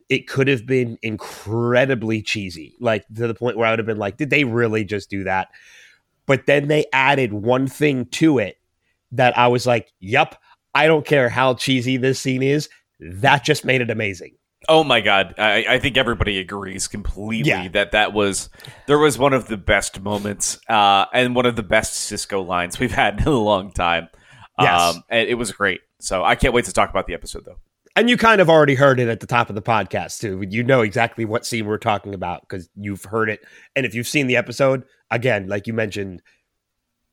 it 0.09 0.27
could 0.27 0.49
have 0.49 0.65
been 0.67 0.99
incredibly 1.03 2.23
cheesy, 2.23 2.75
like 2.81 3.05
to 3.15 3.27
the 3.27 3.35
point 3.35 3.57
where 3.57 3.67
I 3.67 3.71
would 3.71 3.79
have 3.79 3.87
been 3.87 3.99
like, 3.99 4.17
did 4.17 4.31
they 4.31 4.45
really 4.45 4.85
just 4.85 5.11
do 5.11 5.25
that? 5.25 5.49
But 6.27 6.47
then 6.47 6.69
they 6.69 6.87
added 6.93 7.33
one 7.33 7.67
thing 7.67 8.07
to 8.13 8.39
it 8.39 8.57
that 9.13 9.37
I 9.39 9.49
was 9.49 9.67
like, 9.67 9.93
yep, 10.01 10.35
I 10.75 10.87
don't 10.87 11.07
care 11.07 11.29
how 11.29 11.55
cheesy 11.55 11.97
this 11.97 12.21
scene 12.21 12.43
is. 12.43 12.69
That 13.01 13.45
just 13.45 13.65
made 13.65 13.81
it 13.81 13.91
amazing. 13.91 14.35
Oh 14.69 14.83
my 14.83 15.01
god, 15.01 15.35
I, 15.39 15.65
I 15.69 15.79
think 15.79 15.97
everybody 15.97 16.39
agrees 16.39 16.89
completely 16.89 17.49
Yeah. 17.49 17.69
that 17.69 17.93
that 17.93 18.13
was 18.13 18.51
there 18.87 18.99
was 18.99 19.17
one 19.17 19.33
of 19.33 19.47
the 19.47 19.57
best 19.57 20.01
moments 20.01 20.59
uh, 20.69 21.07
and 21.13 21.35
one 21.35 21.47
of 21.47 21.55
the 21.57 21.63
best 21.63 21.95
Cisco 21.95 22.43
lines 22.43 22.79
we've 22.81 22.93
had 22.93 23.21
in 23.21 23.29
a 23.29 23.31
long 23.31 23.71
time. 23.73 24.09
Yes. 24.61 24.97
Um, 24.97 25.05
and 25.09 25.29
it 25.29 25.35
was 25.37 25.53
great. 25.53 25.81
So 26.01 26.25
I 26.25 26.35
can't 26.35 26.53
wait 26.53 26.65
to 26.65 26.73
talk 26.73 26.91
about 26.91 27.07
the 27.07 27.15
episode 27.15 27.45
though. 27.45 27.59
And 27.99 28.09
you 28.09 28.17
kind 28.17 28.41
of 28.41 28.49
already 28.49 28.77
heard 28.77 29.01
it 29.01 29.09
at 29.09 29.19
the 29.19 29.27
top 29.27 29.49
of 29.49 29.57
the 29.57 29.61
podcast 29.61 30.21
too. 30.21 30.45
You 30.49 30.63
know 30.63 30.83
exactly 30.83 31.25
what 31.25 31.45
scene 31.45 31.67
we're 31.67 31.79
talking 31.79 32.15
about 32.15 32.43
because 32.43 32.71
you've 32.77 33.03
heard 33.03 33.29
it. 33.29 33.41
And 33.75 33.85
if 33.85 33.93
you've 33.93 34.07
seen 34.07 34.29
the 34.29 34.37
episode, 34.37 34.85
again, 35.11 35.49
like 35.49 35.67
you 35.67 35.73
mentioned, 35.73 36.23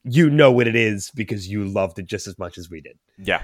you 0.03 0.29
know 0.29 0.51
what 0.51 0.67
it 0.67 0.75
is 0.75 1.09
because 1.15 1.49
you 1.49 1.65
loved 1.65 1.97
it 1.97 2.05
just 2.05 2.27
as 2.27 2.37
much 2.37 2.59
as 2.59 2.69
we 2.69 2.81
did. 2.81 2.99
Yeah. 3.17 3.41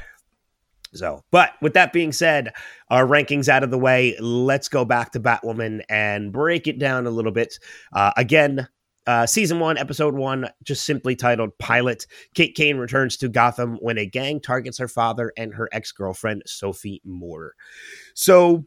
So, 0.93 1.23
but 1.31 1.53
with 1.63 1.73
that 1.73 1.93
being 1.93 2.11
said, 2.11 2.53
our 2.91 3.07
rankings 3.07 3.49
out 3.49 3.63
of 3.63 3.71
the 3.71 3.79
way, 3.79 4.15
let's 4.19 4.69
go 4.69 4.85
back 4.85 5.13
to 5.13 5.19
Batwoman 5.19 5.81
and 5.89 6.31
break 6.31 6.67
it 6.67 6.77
down 6.77 7.07
a 7.07 7.11
little 7.11 7.31
bit. 7.31 7.57
Uh, 7.91 8.11
again, 8.17 8.67
uh, 9.07 9.25
season 9.25 9.59
one, 9.59 9.77
episode 9.77 10.13
one, 10.13 10.49
just 10.63 10.85
simply 10.85 11.15
titled 11.15 11.57
Pilot. 11.57 12.05
Kate 12.35 12.55
Kane 12.55 12.77
returns 12.77 13.17
to 13.17 13.29
Gotham 13.29 13.77
when 13.77 13.97
a 13.97 14.05
gang 14.05 14.39
targets 14.39 14.77
her 14.77 14.87
father 14.87 15.33
and 15.37 15.53
her 15.55 15.69
ex 15.71 15.91
girlfriend, 15.91 16.43
Sophie 16.45 17.01
Moore. 17.03 17.53
So, 18.13 18.65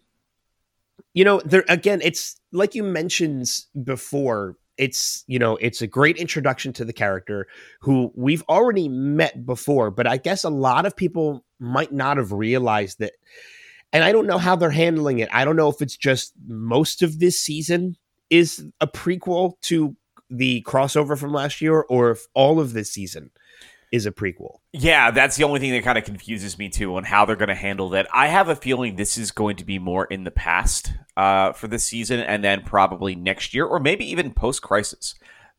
you 1.13 1.25
know, 1.25 1.41
there 1.45 1.65
again, 1.69 2.01
it's 2.03 2.41
like 2.53 2.75
you 2.75 2.83
mentioned 2.83 3.49
before. 3.83 4.57
It's 4.77 5.23
you 5.29 5.39
know, 5.39 5.57
it's 5.59 5.83
a 5.83 5.87
great 5.87 6.17
introduction 6.17 6.73
to 6.75 6.85
the 6.85 6.93
character 6.93 7.47
who 7.81 8.11
we've 8.17 8.43
already 8.49 8.89
met 8.89 9.47
before, 9.47 9.93
but 9.93 10.09
I 10.09 10.17
guess 10.17 10.43
a 10.43 10.51
lot 10.51 10.85
of 10.85 10.97
people 10.97 11.45
might 11.61 11.93
not 11.93 12.17
have 12.17 12.33
realized 12.33 12.99
that. 12.99 13.13
And 13.93 14.03
I 14.03 14.11
don't 14.11 14.27
know 14.27 14.39
how 14.39 14.57
they're 14.57 14.71
handling 14.71 15.21
it. 15.21 15.29
I 15.33 15.45
don't 15.45 15.55
know 15.55 15.69
if 15.69 15.81
it's 15.81 15.97
just 15.97 16.33
most 16.49 17.03
of 17.03 17.21
this 17.21 17.39
season 17.39 17.97
is 18.29 18.67
a 18.81 18.89
prequel 18.89 19.53
to 19.63 19.95
the 20.37 20.63
crossover 20.63 21.19
from 21.19 21.33
last 21.33 21.61
year, 21.61 21.81
or 21.83 22.11
if 22.11 22.27
all 22.35 22.61
of 22.61 22.73
this 22.73 22.91
season 22.91 23.31
is 23.93 24.07
a 24.07 24.11
prequel. 24.11 24.59
Yeah, 24.73 25.13
that's 25.13 25.37
the 25.37 25.45
only 25.45 25.61
thing 25.61 25.71
that 25.71 25.85
kind 25.85 25.97
of 25.97 26.05
confuses 26.05 26.59
me 26.59 26.69
too 26.69 26.97
on 26.97 27.05
how 27.05 27.25
they're 27.25 27.37
going 27.37 27.49
to 27.49 27.55
handle 27.55 27.91
that. 27.91 28.09
I 28.13 28.27
have 28.27 28.49
a 28.49 28.57
feeling 28.57 28.97
this 28.97 29.17
is 29.17 29.31
going 29.31 29.57
to 29.57 29.65
be 29.65 29.79
more 29.79 30.05
in 30.07 30.25
the 30.25 30.33
past 30.33 30.93
uh, 31.17 31.53
for 31.53 31.69
this 31.69 31.85
season, 31.85 32.19
and 32.19 32.43
then 32.43 32.63
probably 32.63 33.15
next 33.15 33.55
year, 33.55 33.65
or 33.65 33.79
maybe 33.79 34.05
even 34.11 34.33
post 34.33 34.63
Crisis, 34.63 35.15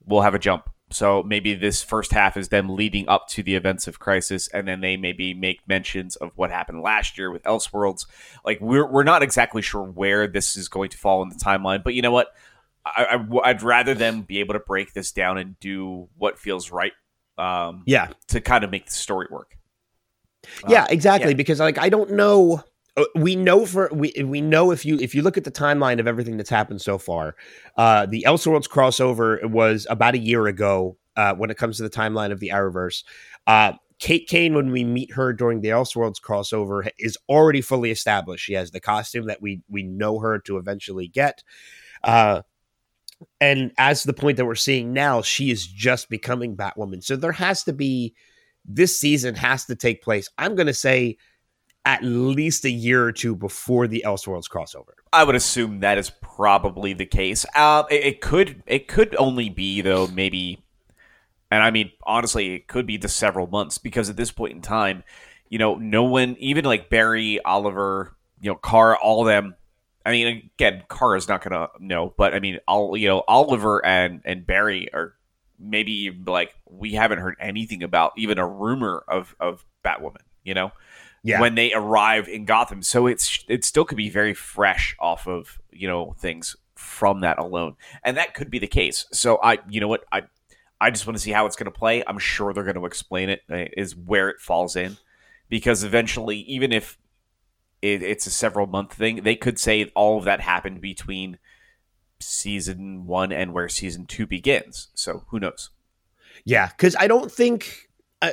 we'll 0.06 0.22
have 0.22 0.36
a 0.36 0.40
jump. 0.40 0.70
So 0.92 1.24
maybe 1.24 1.56
this 1.56 1.82
first 1.82 2.12
half 2.12 2.38
is 2.38 2.50
them 2.50 2.70
leading 2.70 3.08
up 3.10 3.28
to 3.30 3.42
the 3.42 3.56
events 3.56 3.88
of 3.88 4.00
Crisis, 4.00 4.48
and 4.50 4.68
then 4.68 4.82
they 4.82 4.98
maybe 4.98 5.34
make 5.34 5.68
mentions 5.68 6.16
of 6.18 6.32
what 6.36 6.52
happened 6.52 6.82
last 6.82 7.18
year 7.18 7.32
with 7.32 7.44
Elseworlds. 7.44 8.06
Like 8.44 8.60
we're 8.62 8.86
we're 8.86 9.04
not 9.04 9.24
exactly 9.24 9.62
sure 9.62 9.84
where 9.84 10.28
this 10.28 10.56
is 10.56 10.68
going 10.68 10.90
to 10.90 10.98
fall 10.98 11.24
in 11.24 11.30
the 11.30 11.36
timeline, 11.36 11.84
but 11.84 11.96
you 11.96 12.02
know 12.02 12.12
what? 12.12 12.36
I, 12.86 13.26
I'd 13.44 13.64
rather 13.64 13.94
them 13.94 14.22
be 14.22 14.40
able 14.40 14.54
to 14.54 14.60
break 14.60 14.94
this 14.94 15.12
down 15.12 15.38
and 15.38 15.60
do 15.60 16.08
what 16.18 16.38
feels 16.38 16.72
right. 16.72 16.94
Um, 17.38 17.84
Yeah, 17.86 18.10
to 18.30 18.40
kind 18.42 18.64
of 18.64 18.72
make 18.72 18.86
the 18.86 18.92
story 18.94 19.28
work. 19.30 19.58
yeah, 20.70 20.84
Uh, 20.84 20.88
exactly. 20.90 21.32
yeah. 21.32 21.36
Because 21.36 21.60
like 21.60 21.78
I 21.78 21.90
don't 21.90 22.12
know. 22.12 22.64
uh, 22.96 23.04
We 23.16 23.36
know 23.36 23.66
for 23.66 23.90
we 23.92 24.14
we 24.24 24.40
know 24.42 24.72
if 24.72 24.86
you 24.86 24.98
if 25.00 25.14
you 25.16 25.22
look 25.22 25.38
at 25.38 25.44
the 25.44 25.52
timeline 25.52 26.00
of 26.00 26.08
everything 26.08 26.38
that's 26.38 26.50
happened 26.50 26.82
so 26.82 26.98
far, 26.98 27.36
uh, 27.78 28.06
the 28.06 28.24
Elseworlds 28.28 28.70
crossover 28.70 29.44
was 29.50 29.86
about 29.90 30.14
a 30.16 30.20
year 30.20 30.48
ago. 30.48 30.98
Uh, 31.18 31.34
when 31.34 31.50
it 31.50 31.58
comes 31.58 31.78
to 31.78 31.84
the 31.84 31.90
timeline 31.90 32.32
of 32.34 32.42
the 32.42 32.50
Arrowverse, 32.50 33.04
uh, 33.48 33.72
Kate 34.00 34.28
Kane, 34.28 34.54
when 34.54 34.70
we 34.72 34.84
meet 34.84 35.14
her 35.14 35.32
during 35.32 35.62
the 35.62 35.70
Elseworlds 35.70 36.20
crossover, 36.22 36.90
is 37.00 37.18
already 37.30 37.62
fully 37.62 37.90
established. 37.90 38.44
She 38.44 38.52
has 38.54 38.72
the 38.72 38.82
costume 38.82 39.26
that 39.28 39.42
we 39.42 39.62
we 39.70 39.82
know 39.84 40.20
her 40.20 40.40
to 40.40 40.58
eventually 40.58 41.08
get. 41.08 41.42
Uh, 42.04 42.42
and 43.40 43.72
as 43.78 44.04
the 44.04 44.14
point 44.14 44.38
that 44.38 44.46
we're 44.46 44.56
seeing 44.56 44.94
now, 44.94 45.22
she 45.22 45.52
is 45.52 45.66
just 45.66 46.10
becoming 46.10 46.56
Batwoman. 46.56 47.04
So 47.04 47.16
there 47.16 47.32
has 47.32 47.64
to 47.64 47.74
be 47.74 48.16
this 48.66 48.98
season 48.98 49.36
has 49.36 49.66
to 49.66 49.76
take 49.76 50.02
place. 50.02 50.30
I'm 50.38 50.56
going 50.56 50.68
to 50.68 50.74
say 50.74 51.18
at 51.86 52.04
least 52.04 52.66
a 52.66 52.70
year 52.70 53.04
or 53.04 53.12
two 53.12 53.36
before 53.36 53.88
the 53.88 54.04
Elseworlds 54.06 54.50
crossover. 54.50 54.94
I 55.14 55.24
would 55.24 55.36
assume 55.36 55.82
that 55.82 55.98
is 55.98 56.12
probably 56.22 56.94
the 56.94 57.06
case. 57.06 57.46
Uh, 57.56 57.84
it, 57.90 58.04
it 58.04 58.22
could 58.22 58.64
it 58.66 58.88
could 58.88 59.16
only 59.18 59.50
be 59.50 59.82
though 59.82 60.08
maybe, 60.08 60.64
and 61.52 61.62
I 61.62 61.72
mean 61.72 61.92
honestly, 62.04 62.56
it 62.56 62.68
could 62.68 62.88
be 62.88 62.98
the 62.98 63.08
several 63.08 63.48
months 63.48 63.78
because 63.78 64.10
at 64.10 64.18
this 64.18 64.32
point 64.32 64.54
in 64.54 64.62
time, 64.62 65.04
you 65.48 65.60
know, 65.60 65.76
no 65.76 66.04
one, 66.04 66.36
even 66.40 66.66
like 66.66 66.90
Barry, 66.90 67.40
Oliver, 67.44 68.16
you 68.42 68.52
know, 68.52 68.56
Kara, 68.56 68.98
all 69.02 69.24
them. 69.24 69.56
I 70.06 70.12
mean, 70.12 70.52
again, 70.56 70.84
Kara's 70.90 71.28
not 71.28 71.44
gonna 71.44 71.68
know, 71.80 72.14
but 72.18 72.34
I 72.34 72.40
mean, 72.40 72.60
all 72.68 72.96
you 72.96 73.08
know, 73.08 73.24
Oliver 73.28 73.84
and 73.86 74.22
and 74.26 74.46
Barry 74.46 74.94
are 74.94 75.16
maybe 75.60 75.92
even 76.06 76.26
like 76.26 76.54
we 76.70 76.94
haven't 76.94 77.20
heard 77.20 77.36
anything 77.40 77.82
about 77.84 78.12
even 78.18 78.38
a 78.38 78.48
rumor 78.48 79.04
of 79.08 79.36
of 79.40 79.66
Batwoman. 79.84 80.18
You 80.44 80.54
know, 80.54 80.72
Yeah. 81.24 81.42
when 81.42 81.56
they 81.56 81.74
arrive 81.74 82.28
in 82.28 82.46
Gotham. 82.46 82.84
So 82.84 83.08
it's 83.08 83.44
it 83.48 83.64
still 83.66 83.84
could 83.86 83.98
be 83.98 84.10
very 84.10 84.34
fresh 84.36 84.96
off 85.00 85.28
of 85.28 85.60
you 85.72 85.88
know 85.88 86.14
things 86.20 86.56
from 86.76 87.22
that 87.22 87.40
alone, 87.40 87.76
and 88.04 88.18
that 88.18 88.34
could 88.36 88.52
be 88.52 88.60
the 88.60 88.68
case. 88.68 89.06
So 89.12 89.40
I, 89.42 89.58
you 89.68 89.80
know 89.80 89.88
what, 89.88 90.04
I 90.12 90.24
I 90.80 90.92
just 90.92 91.08
want 91.08 91.18
to 91.18 91.24
see 91.24 91.32
how 91.32 91.46
it's 91.46 91.56
going 91.56 91.72
to 91.72 91.80
play. 91.80 92.04
I'm 92.06 92.20
sure 92.20 92.54
they're 92.54 92.64
going 92.66 92.76
to 92.76 92.86
explain 92.86 93.30
it 93.30 93.42
uh, 93.50 93.86
where 94.06 94.28
it 94.30 94.42
falls 94.42 94.76
in, 94.76 94.98
because 95.50 95.84
eventually, 95.86 96.40
even 96.40 96.74
if 96.74 96.98
it, 97.82 98.02
it's 98.04 98.28
a 98.28 98.32
several 98.32 98.68
month 98.68 98.94
thing, 98.94 99.24
they 99.24 99.36
could 99.36 99.60
say 99.60 99.92
all 99.96 100.18
of 100.18 100.26
that 100.26 100.42
happened 100.42 100.82
between 100.82 101.38
season 102.20 103.06
one 103.06 103.32
and 103.32 103.54
where 103.54 103.70
season 103.70 104.06
two 104.06 104.26
begins. 104.26 104.88
So 104.96 105.26
who 105.30 105.40
knows? 105.40 105.70
Yeah, 106.46 106.68
because 106.68 106.96
I 107.00 107.08
don't 107.08 107.32
think. 107.32 107.90
Uh, 108.22 108.32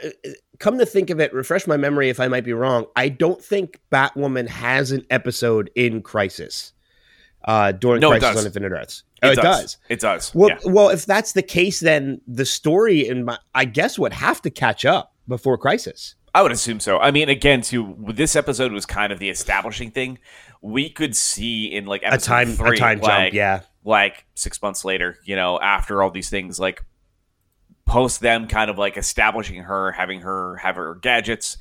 come 0.58 0.78
to 0.78 0.86
think 0.86 1.10
of 1.10 1.18
it, 1.20 1.34
refresh 1.34 1.66
my 1.66 1.76
memory 1.76 2.08
if 2.08 2.20
I 2.20 2.28
might 2.28 2.44
be 2.44 2.52
wrong. 2.52 2.86
I 2.94 3.08
don't 3.08 3.42
think 3.42 3.80
Batwoman 3.90 4.48
has 4.48 4.92
an 4.92 5.04
episode 5.10 5.70
in 5.74 6.02
Crisis. 6.02 6.72
uh, 7.44 7.72
during 7.72 8.00
No, 8.00 8.12
it 8.12 8.20
Crisis 8.20 8.36
does. 8.36 8.44
on 8.44 8.46
Infinite 8.46 8.72
Earths. 8.72 9.02
Oh, 9.24 9.32
it 9.32 9.36
does. 9.36 9.76
It 9.88 9.98
does. 10.00 10.32
Well, 10.34 10.50
yeah. 10.50 10.58
well, 10.64 10.88
if 10.90 11.04
that's 11.04 11.32
the 11.32 11.42
case, 11.42 11.80
then 11.80 12.20
the 12.28 12.46
story 12.46 13.06
in 13.06 13.24
my, 13.24 13.38
I 13.54 13.64
guess 13.64 13.98
would 13.98 14.12
have 14.12 14.40
to 14.42 14.50
catch 14.50 14.84
up 14.84 15.14
before 15.26 15.58
Crisis. 15.58 16.14
I 16.34 16.42
would 16.42 16.52
assume 16.52 16.80
so. 16.80 16.98
I 16.98 17.10
mean, 17.10 17.28
again, 17.28 17.60
too, 17.60 17.96
this 18.08 18.36
episode 18.36 18.72
was 18.72 18.86
kind 18.86 19.12
of 19.12 19.18
the 19.18 19.28
establishing 19.28 19.90
thing. 19.90 20.18
We 20.62 20.88
could 20.88 21.14
see 21.14 21.66
in 21.66 21.86
like 21.86 22.02
A 22.04 22.16
time, 22.18 22.52
three, 22.52 22.76
a 22.76 22.80
time 22.80 23.00
like, 23.00 23.32
jump. 23.32 23.34
Yeah, 23.34 23.60
like 23.84 24.24
six 24.34 24.62
months 24.62 24.84
later, 24.84 25.18
you 25.24 25.36
know, 25.36 25.60
after 25.60 26.02
all 26.02 26.10
these 26.10 26.30
things, 26.30 26.58
like 26.58 26.84
post 27.84 28.20
them 28.20 28.48
kind 28.48 28.70
of 28.70 28.78
like 28.78 28.96
establishing 28.96 29.62
her, 29.62 29.92
having 29.92 30.20
her 30.20 30.56
have 30.56 30.76
her 30.76 30.94
gadgets, 30.94 31.58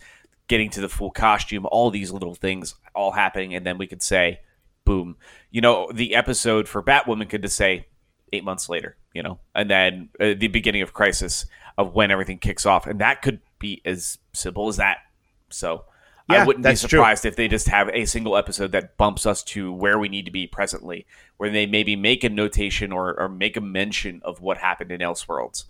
getting 0.47 0.69
to 0.69 0.81
the 0.81 0.89
full 0.89 1.11
costume, 1.11 1.65
all 1.71 1.89
these 1.89 2.11
little 2.11 2.35
things 2.35 2.75
all 2.95 3.11
happening, 3.11 3.55
and 3.55 3.65
then 3.65 3.77
we 3.77 3.87
could 3.87 4.03
say, 4.03 4.39
boom. 4.85 5.17
You 5.49 5.61
know, 5.61 5.91
the 5.93 6.15
episode 6.15 6.67
for 6.67 6.81
Batwoman 6.81 7.29
could 7.29 7.41
just 7.41 7.57
say 7.57 7.87
eight 8.31 8.43
months 8.43 8.69
later, 8.69 8.95
you 9.13 9.23
know, 9.23 9.39
and 9.55 9.69
then 9.69 10.09
uh, 10.19 10.33
the 10.37 10.47
beginning 10.47 10.81
of 10.81 10.93
Crisis 10.93 11.45
of 11.77 11.93
when 11.93 12.11
everything 12.11 12.37
kicks 12.37 12.65
off, 12.65 12.85
and 12.87 13.01
that 13.01 13.21
could 13.21 13.39
be 13.61 13.81
as 13.85 14.17
simple 14.33 14.67
as 14.67 14.75
that. 14.75 14.97
So. 15.49 15.85
Yeah, 16.29 16.43
I 16.43 16.45
wouldn't 16.45 16.63
be 16.63 16.69
that's 16.69 16.81
true. 16.81 16.99
surprised 16.99 17.25
if 17.25 17.35
they 17.35 17.49
just 17.49 17.67
have 17.67 17.89
a 17.89 18.05
single 18.05 18.37
episode 18.37 18.71
that 18.71 18.95
bumps 18.95 19.25
us 19.25 19.43
to 19.45 19.73
where 19.73 19.99
we 19.99 20.07
need 20.07 20.25
to 20.25 20.31
be 20.31 20.47
presently, 20.47 21.05
where 21.37 21.49
they 21.49 21.65
maybe 21.65 21.97
make 21.97 22.23
a 22.23 22.29
notation 22.29 22.93
or, 22.93 23.19
or 23.19 23.27
make 23.27 23.57
a 23.57 23.61
mention 23.61 24.21
of 24.23 24.39
what 24.39 24.57
happened 24.57 24.91
in 24.91 25.01
Elseworlds, 25.01 25.65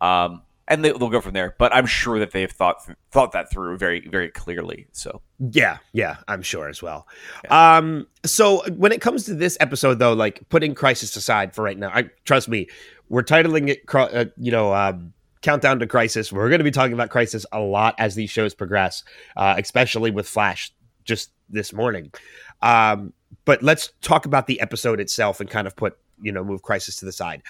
um, 0.00 0.40
and 0.68 0.82
they, 0.82 0.92
they'll 0.92 1.10
go 1.10 1.20
from 1.20 1.34
there. 1.34 1.54
But 1.58 1.74
I'm 1.74 1.84
sure 1.84 2.18
that 2.20 2.30
they've 2.30 2.50
thought 2.50 2.88
thought 3.10 3.32
that 3.32 3.50
through 3.50 3.76
very 3.76 4.08
very 4.08 4.30
clearly. 4.30 4.86
So 4.92 5.20
yeah, 5.38 5.78
yeah. 5.92 6.16
I'm 6.28 6.40
sure 6.40 6.68
as 6.68 6.80
well. 6.80 7.06
Um, 7.50 8.06
so 8.24 8.62
when 8.70 8.92
it 8.92 9.02
comes 9.02 9.24
to 9.24 9.34
this 9.34 9.58
episode, 9.60 9.98
though, 9.98 10.14
like 10.14 10.48
putting 10.48 10.74
Crisis 10.74 11.14
aside 11.16 11.54
for 11.54 11.62
right 11.62 11.76
now, 11.76 11.90
I 11.92 12.04
trust 12.24 12.48
me, 12.48 12.68
we're 13.10 13.24
titling 13.24 13.68
it, 13.68 13.82
uh, 13.92 14.26
you 14.38 14.52
know, 14.52 14.72
um, 14.72 15.12
Countdown 15.46 15.78
to 15.78 15.86
Crisis. 15.86 16.32
We're 16.32 16.48
going 16.48 16.58
to 16.58 16.64
be 16.64 16.72
talking 16.72 16.92
about 16.92 17.10
Crisis 17.10 17.46
a 17.52 17.60
lot 17.60 17.94
as 17.98 18.16
these 18.16 18.30
shows 18.30 18.52
progress, 18.52 19.04
uh, 19.36 19.54
especially 19.56 20.10
with 20.10 20.28
Flash 20.28 20.72
just 21.04 21.30
this 21.48 21.72
morning. 21.72 22.10
Um, 22.62 23.12
but 23.44 23.62
let's 23.62 23.92
talk 24.00 24.26
about 24.26 24.48
the 24.48 24.60
episode 24.60 24.98
itself 24.98 25.38
and 25.38 25.48
kind 25.48 25.68
of 25.68 25.76
put 25.76 25.96
you 26.20 26.32
know 26.32 26.42
move 26.42 26.62
Crisis 26.62 26.96
to 26.96 27.04
the 27.04 27.12
side. 27.12 27.42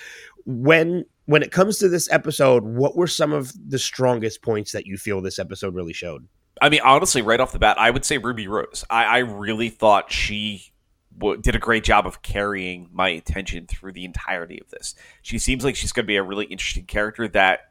When 0.45 1.07
when 1.25 1.43
it 1.43 1.53
comes 1.53 1.79
to 1.79 1.89
this 1.89 2.07
episode, 2.13 2.65
what 2.65 2.97
were 2.97 3.07
some 3.07 3.33
of 3.33 3.55
the 3.67 3.79
strongest 3.79 4.43
points 4.43 4.73
that 4.73 4.85
you 4.85 4.99
feel 4.99 5.23
this 5.23 5.39
episode 5.39 5.75
really 5.75 5.95
showed? 5.95 6.29
I 6.61 6.69
mean, 6.69 6.81
honestly, 6.85 7.23
right 7.23 7.41
off 7.41 7.53
the 7.53 7.59
bat, 7.59 7.79
I 7.79 7.91
would 7.91 8.05
say 8.05 8.19
Ruby 8.19 8.47
Rose. 8.47 8.85
I, 8.91 9.05
I 9.05 9.19
really 9.21 9.71
thought 9.71 10.13
she 10.13 10.71
w- 11.17 11.41
did 11.41 11.57
a 11.57 11.59
great 11.59 11.83
job 11.85 12.07
of 12.07 12.21
carrying 12.21 12.91
my 12.93 13.09
attention 13.09 13.67
through 13.67 13.93
the 13.93 14.05
entirety 14.05 14.61
of 14.61 14.69
this. 14.69 14.95
She 15.23 15.39
seems 15.39 15.65
like 15.65 15.77
she's 15.77 15.93
going 15.93 16.05
to 16.05 16.09
be 16.09 16.17
a 16.17 16.23
really 16.23 16.45
interesting 16.45 16.85
character 16.85 17.27
that 17.29 17.71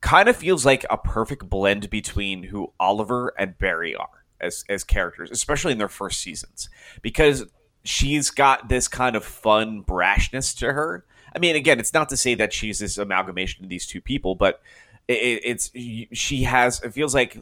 kind 0.00 0.28
of 0.28 0.36
feels 0.36 0.64
like 0.64 0.84
a 0.90 0.96
perfect 0.96 1.48
blend 1.48 1.90
between 1.90 2.44
who 2.44 2.72
Oliver 2.80 3.32
and 3.38 3.58
Barry 3.58 3.94
are 3.94 4.24
as 4.40 4.64
as 4.68 4.84
characters, 4.84 5.30
especially 5.30 5.72
in 5.72 5.78
their 5.78 5.88
first 5.88 6.20
seasons, 6.20 6.68
because 7.02 7.46
she's 7.84 8.30
got 8.30 8.68
this 8.68 8.88
kind 8.88 9.16
of 9.16 9.24
fun 9.24 9.82
brashness 9.82 10.56
to 10.58 10.72
her. 10.72 11.04
I 11.34 11.38
mean, 11.38 11.56
again, 11.56 11.78
it's 11.78 11.94
not 11.94 12.08
to 12.08 12.16
say 12.16 12.34
that 12.36 12.52
she's 12.52 12.78
this 12.78 12.98
amalgamation 12.98 13.64
of 13.64 13.70
these 13.70 13.86
two 13.86 14.00
people, 14.00 14.34
but 14.34 14.60
it, 15.06 15.40
it's 15.44 15.70
she 16.12 16.42
has. 16.44 16.80
It 16.82 16.92
feels 16.92 17.14
like 17.14 17.38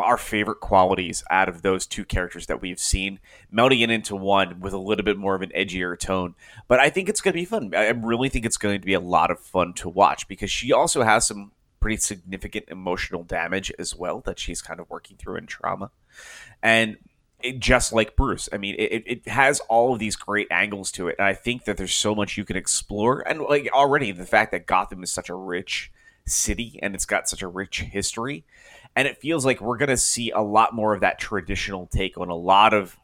our 0.00 0.16
favorite 0.16 0.60
qualities 0.60 1.22
out 1.30 1.48
of 1.48 1.62
those 1.62 1.86
two 1.86 2.04
characters 2.04 2.46
that 2.46 2.62
we've 2.62 2.80
seen 2.80 3.20
melding 3.54 3.82
it 3.82 3.90
into 3.90 4.16
one 4.16 4.58
with 4.60 4.72
a 4.72 4.78
little 4.78 5.04
bit 5.04 5.18
more 5.18 5.34
of 5.34 5.42
an 5.42 5.52
edgier 5.54 5.98
tone. 5.98 6.34
But 6.66 6.80
I 6.80 6.88
think 6.88 7.08
it's 7.08 7.20
going 7.20 7.32
to 7.32 7.38
be 7.38 7.44
fun. 7.44 7.74
I 7.74 7.90
really 7.90 8.30
think 8.30 8.46
it's 8.46 8.56
going 8.56 8.80
to 8.80 8.86
be 8.86 8.94
a 8.94 9.00
lot 9.00 9.30
of 9.30 9.38
fun 9.38 9.74
to 9.74 9.88
watch 9.88 10.28
because 10.28 10.50
she 10.50 10.72
also 10.72 11.02
has 11.02 11.26
some 11.26 11.52
pretty 11.82 11.98
significant 11.98 12.64
emotional 12.68 13.24
damage 13.24 13.72
as 13.78 13.94
well 13.94 14.20
that 14.20 14.38
she's 14.38 14.62
kind 14.62 14.80
of 14.80 14.88
working 14.88 15.16
through 15.16 15.36
in 15.36 15.46
trauma. 15.46 15.90
And 16.62 16.96
it, 17.42 17.58
just 17.58 17.92
like 17.92 18.16
Bruce, 18.16 18.48
I 18.52 18.56
mean, 18.56 18.76
it, 18.78 19.02
it 19.04 19.28
has 19.28 19.60
all 19.68 19.92
of 19.92 19.98
these 19.98 20.16
great 20.16 20.46
angles 20.50 20.92
to 20.92 21.08
it. 21.08 21.16
And 21.18 21.26
I 21.26 21.34
think 21.34 21.64
that 21.64 21.76
there's 21.76 21.94
so 21.94 22.14
much 22.14 22.38
you 22.38 22.44
can 22.44 22.56
explore. 22.56 23.20
And 23.28 23.40
like 23.40 23.68
already 23.72 24.12
the 24.12 24.24
fact 24.24 24.52
that 24.52 24.66
Gotham 24.66 25.02
is 25.02 25.12
such 25.12 25.28
a 25.28 25.34
rich 25.34 25.90
city 26.24 26.78
and 26.80 26.94
it's 26.94 27.04
got 27.04 27.28
such 27.28 27.42
a 27.42 27.48
rich 27.48 27.80
history. 27.80 28.44
And 28.94 29.08
it 29.08 29.18
feels 29.18 29.44
like 29.44 29.60
we're 29.60 29.76
going 29.76 29.88
to 29.88 29.96
see 29.96 30.30
a 30.30 30.40
lot 30.40 30.74
more 30.74 30.94
of 30.94 31.00
that 31.00 31.18
traditional 31.18 31.86
take 31.86 32.16
on 32.16 32.28
a 32.28 32.36
lot 32.36 32.72
of 32.72 32.96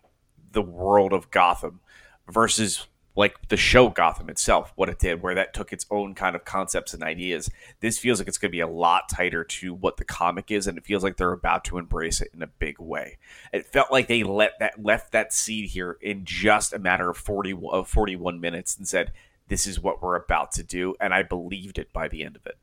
the 0.53 0.63
world 0.63 1.13
of 1.13 1.31
Gotham 1.31 1.81
versus 2.29 2.87
like 3.19 3.49
the 3.49 3.57
show 3.57 3.89
Gotham 3.89 4.31
itself, 4.31 4.73
what 4.77 4.89
it 4.89 5.01
did, 5.01 5.23
where 5.23 5.35
that 5.35 5.53
took 5.53 5.73
its 5.73 5.85
own 5.91 6.15
kind 6.15 6.37
of 6.37 6.45
concepts 6.45 6.95
and 6.95 7.03
ideas. 7.03 7.51
This 7.81 7.99
feels 7.99 8.21
like 8.21 8.29
it's 8.29 8.39
going 8.39 8.51
to 8.51 8.57
be 8.57 8.61
a 8.61 8.69
lot 8.69 9.09
tighter 9.09 9.43
to 9.43 9.75
what 9.75 9.97
the 9.97 10.05
comic 10.05 10.53
is, 10.53 10.69
and 10.69 10.79
it 10.79 10.87
feels 10.87 11.03
like 11.03 11.17
they're 11.17 11.33
about 11.33 11.65
to 11.65 11.79
embrace 11.79 12.21
it 12.21 12.31
in 12.33 12.43
a 12.43 12.47
big 12.47 12.79
way. 12.79 13.19
It 13.53 13.67
felt 13.67 13.91
like 13.91 14.07
they 14.07 14.23
let 14.23 14.53
that 14.61 14.81
left 14.81 15.11
that 15.11 15.33
seed 15.33 15.71
here 15.71 15.99
in 16.01 16.25
just 16.25 16.73
a 16.73 16.79
matter 16.79 17.11
of 17.11 17.17
40 17.17 17.59
of 17.73 17.89
41 17.89 18.41
minutes 18.41 18.79
and 18.79 18.87
said, 18.87 19.11
"This 19.49 19.67
is 19.67 19.81
what 19.81 20.01
we're 20.01 20.15
about 20.15 20.53
to 20.53 20.63
do," 20.63 20.95
and 21.01 21.13
I 21.13 21.25
believed 21.25 21.77
it 21.77 21.93
by 21.93 22.07
the 22.07 22.23
end 22.23 22.37
of 22.37 22.47
it. 22.47 22.57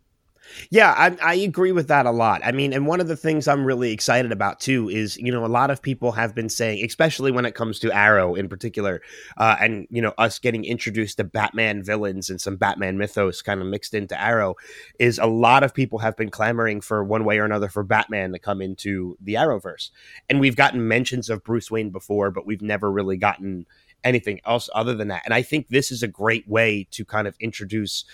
Yeah, 0.70 0.94
I, 0.98 1.18
I 1.22 1.34
agree 1.36 1.72
with 1.72 1.88
that 1.88 2.06
a 2.06 2.12
lot. 2.12 2.42
I 2.44 2.52
mean, 2.52 2.74
and 2.74 2.88
one 2.88 3.02
of 3.02 3.08
the 3.08 3.16
things 3.16 3.48
I'm 3.48 3.66
really 3.66 3.92
excited 3.92 4.32
about 4.32 4.60
too 4.60 4.90
is, 4.90 5.18
you 5.18 5.32
know, 5.32 5.46
a 5.46 5.48
lot 5.48 5.70
of 5.70 5.82
people 5.82 6.12
have 6.14 6.34
been 6.34 6.50
saying, 6.50 6.84
especially 6.86 7.32
when 7.32 7.46
it 7.46 7.56
comes 7.56 7.80
to 7.80 7.92
Arrow 7.92 8.36
in 8.36 8.48
particular, 8.48 9.02
uh, 9.38 9.56
and, 9.60 9.88
you 9.90 10.02
know, 10.02 10.14
us 10.18 10.40
getting 10.40 10.64
introduced 10.64 11.18
to 11.18 11.24
Batman 11.24 11.84
villains 11.84 12.30
and 12.30 12.40
some 12.40 12.56
Batman 12.56 12.98
mythos 12.98 13.42
kind 13.42 13.62
of 13.62 13.68
mixed 13.68 13.94
into 13.94 14.20
Arrow, 14.20 14.56
is 15.00 15.20
a 15.20 15.26
lot 15.26 15.64
of 15.64 15.74
people 15.74 16.00
have 16.00 16.16
been 16.16 16.30
clamoring 16.30 16.82
for 16.82 17.04
one 17.04 17.26
way 17.26 17.38
or 17.38 17.46
another 17.46 17.68
for 17.68 17.84
Batman 17.84 18.32
to 18.32 18.40
come 18.40 18.62
into 18.62 19.18
the 19.22 19.34
Arrowverse. 19.34 19.90
And 20.30 20.40
we've 20.40 20.56
gotten 20.56 20.88
mentions 20.88 21.30
of 21.30 21.44
Bruce 21.44 21.70
Wayne 21.70 21.90
before, 21.90 22.32
but 22.32 22.46
we've 22.46 22.62
never 22.62 22.92
really 22.92 23.18
gotten 23.18 23.66
anything 24.04 24.40
else 24.46 24.70
other 24.76 24.94
than 24.94 25.08
that. 25.08 25.24
And 25.26 25.34
I 25.34 25.42
think 25.42 25.68
this 25.68 25.92
is 25.92 26.04
a 26.04 26.08
great 26.08 26.48
way 26.48 26.88
to 26.92 27.04
kind 27.04 27.28
of 27.28 27.36
introduce 27.40 28.06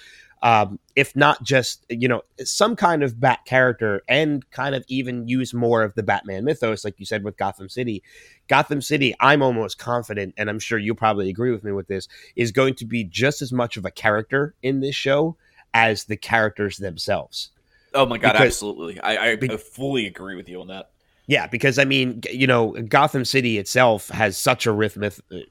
um, 0.44 0.80
if 0.96 1.16
not 1.16 1.44
just 1.44 1.86
you 1.90 2.08
know 2.08 2.22
some 2.44 2.76
kind 2.76 3.04
of 3.04 3.20
bat 3.20 3.40
character 3.46 4.02
and 4.08 4.50
kind 4.52 4.76
of 4.76 4.84
even 4.88 5.28
use 5.28 5.54
more 5.54 5.84
of 5.84 5.94
the 5.96 6.04
batman 6.04 6.44
mythos 6.44 6.84
like 6.84 7.00
you 7.00 7.06
said 7.06 7.24
with 7.24 7.38
gotham 7.38 7.70
city 7.70 8.02
gotham 8.48 8.82
city 8.82 9.16
i'm 9.20 9.42
almost 9.42 9.78
confident 9.78 10.34
and 10.38 10.50
i'm 10.50 10.60
sure 10.60 10.78
you'll 10.80 10.96
probably 10.96 11.30
agree 11.30 11.52
with 11.52 11.64
me 11.64 11.72
with 11.72 11.88
this 11.88 12.08
is 12.36 12.52
going 12.52 12.74
to 12.74 12.86
be 12.86 13.04
just 13.04 13.42
as 13.42 13.52
much 13.54 13.78
of 13.78 13.86
a 13.86 13.92
character 13.92 14.56
in 14.64 14.80
this 14.80 14.96
show 14.96 15.36
as 15.74 16.06
the 16.06 16.18
characters 16.18 16.78
themselves 16.78 17.52
Oh 17.94 18.06
my 18.06 18.18
god, 18.18 18.32
Because- 18.32 18.48
absolutely! 18.48 19.02
I, 19.02 19.32
I 19.32 19.36
Be- 19.36 19.50
fully 19.58 20.08
agree 20.08 20.38
with 20.38 20.48
you 20.48 20.62
on 20.62 20.68
that. 20.68 20.92
Yeah, 21.28 21.48
because 21.48 21.80
I 21.80 21.86
mean, 21.86 22.22
you 22.32 22.48
know, 22.48 22.72
Gotham 22.90 23.26
City 23.26 23.58
itself 23.58 24.10
has 24.10 24.38
such 24.38 24.66
a 24.66 24.72
rich, 24.72 24.98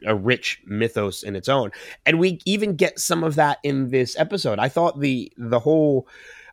a 0.04 0.14
rich 0.14 0.60
mythos 0.66 1.22
in 1.22 1.36
its 1.36 1.48
own, 1.48 1.70
and 2.04 2.18
we 2.18 2.40
even 2.44 2.76
get 2.76 2.98
some 2.98 3.24
of 3.24 3.36
that 3.36 3.58
in 3.62 3.90
this 3.90 4.18
episode. 4.18 4.58
I 4.58 4.68
thought 4.68 5.00
the 5.00 5.32
the 5.38 5.60
whole, 5.60 6.08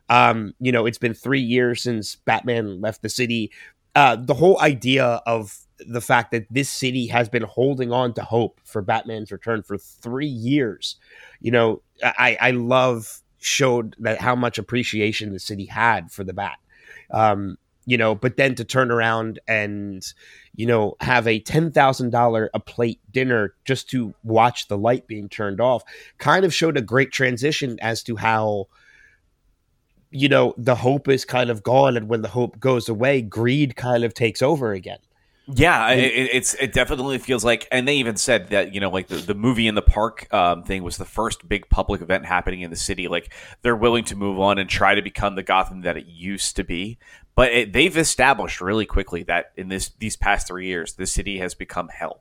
um, 0.08 0.54
you 0.60 0.72
know, 0.72 0.86
it's 0.86 0.98
been 0.98 1.14
three 1.14 1.40
years 1.40 1.82
since 1.82 2.14
Batman 2.14 2.80
left 2.80 3.02
the 3.02 3.08
city. 3.08 3.50
Uh, 3.94 4.16
the 4.16 4.34
whole 4.34 4.60
idea 4.60 5.20
of 5.26 5.58
the 5.80 6.00
fact 6.00 6.30
that 6.30 6.46
this 6.50 6.68
city 6.68 7.06
has 7.08 7.28
been 7.28 7.42
holding 7.42 7.92
on 7.92 8.14
to 8.14 8.22
hope 8.22 8.60
for 8.64 8.82
Batman's 8.82 9.32
return 9.32 9.62
for 9.62 9.76
three 9.78 10.26
years, 10.26 10.96
you 11.40 11.50
know, 11.50 11.82
I 12.02 12.38
I 12.40 12.50
love 12.52 13.20
showed 13.40 13.94
that 13.98 14.20
how 14.20 14.34
much 14.34 14.58
appreciation 14.58 15.32
the 15.32 15.38
city 15.38 15.66
had 15.66 16.10
for 16.10 16.24
the 16.24 16.32
Bat. 16.32 16.58
Um, 17.10 17.56
you 17.88 17.96
know, 17.96 18.14
but 18.14 18.36
then 18.36 18.54
to 18.54 18.66
turn 18.66 18.90
around 18.90 19.38
and, 19.48 20.04
you 20.54 20.66
know, 20.66 20.94
have 21.00 21.26
a 21.26 21.40
$10,000 21.40 22.48
a 22.52 22.60
plate 22.60 23.00
dinner 23.10 23.54
just 23.64 23.88
to 23.88 24.14
watch 24.22 24.68
the 24.68 24.76
light 24.76 25.06
being 25.06 25.26
turned 25.26 25.58
off 25.58 25.84
kind 26.18 26.44
of 26.44 26.52
showed 26.52 26.76
a 26.76 26.82
great 26.82 27.12
transition 27.12 27.78
as 27.80 28.02
to 28.02 28.16
how, 28.16 28.66
you 30.10 30.28
know, 30.28 30.52
the 30.58 30.74
hope 30.74 31.08
is 31.08 31.24
kind 31.24 31.48
of 31.48 31.62
gone. 31.62 31.96
And 31.96 32.10
when 32.10 32.20
the 32.20 32.28
hope 32.28 32.60
goes 32.60 32.90
away, 32.90 33.22
greed 33.22 33.74
kind 33.74 34.04
of 34.04 34.12
takes 34.12 34.42
over 34.42 34.74
again. 34.74 34.98
Yeah, 35.50 35.92
it, 35.92 36.28
it's 36.30 36.52
it 36.54 36.74
definitely 36.74 37.16
feels 37.16 37.42
like, 37.42 37.66
and 37.72 37.88
they 37.88 37.94
even 37.96 38.16
said 38.16 38.48
that 38.48 38.74
you 38.74 38.80
know, 38.80 38.90
like 38.90 39.06
the, 39.06 39.16
the 39.16 39.34
movie 39.34 39.66
in 39.66 39.74
the 39.74 39.82
park 39.82 40.32
um, 40.32 40.62
thing 40.62 40.82
was 40.82 40.98
the 40.98 41.06
first 41.06 41.48
big 41.48 41.70
public 41.70 42.02
event 42.02 42.26
happening 42.26 42.60
in 42.60 42.68
the 42.68 42.76
city. 42.76 43.08
Like 43.08 43.32
they're 43.62 43.74
willing 43.74 44.04
to 44.04 44.16
move 44.16 44.38
on 44.38 44.58
and 44.58 44.68
try 44.68 44.94
to 44.94 45.00
become 45.00 45.36
the 45.36 45.42
Gotham 45.42 45.80
that 45.82 45.96
it 45.96 46.04
used 46.04 46.56
to 46.56 46.64
be. 46.64 46.98
But 47.38 47.52
it, 47.52 47.72
they've 47.72 47.96
established 47.96 48.60
really 48.60 48.84
quickly 48.84 49.22
that 49.22 49.52
in 49.56 49.68
this 49.68 49.90
these 50.00 50.16
past 50.16 50.48
three 50.48 50.66
years, 50.66 50.94
the 50.94 51.06
city 51.06 51.38
has 51.38 51.54
become 51.54 51.88
hell, 51.88 52.20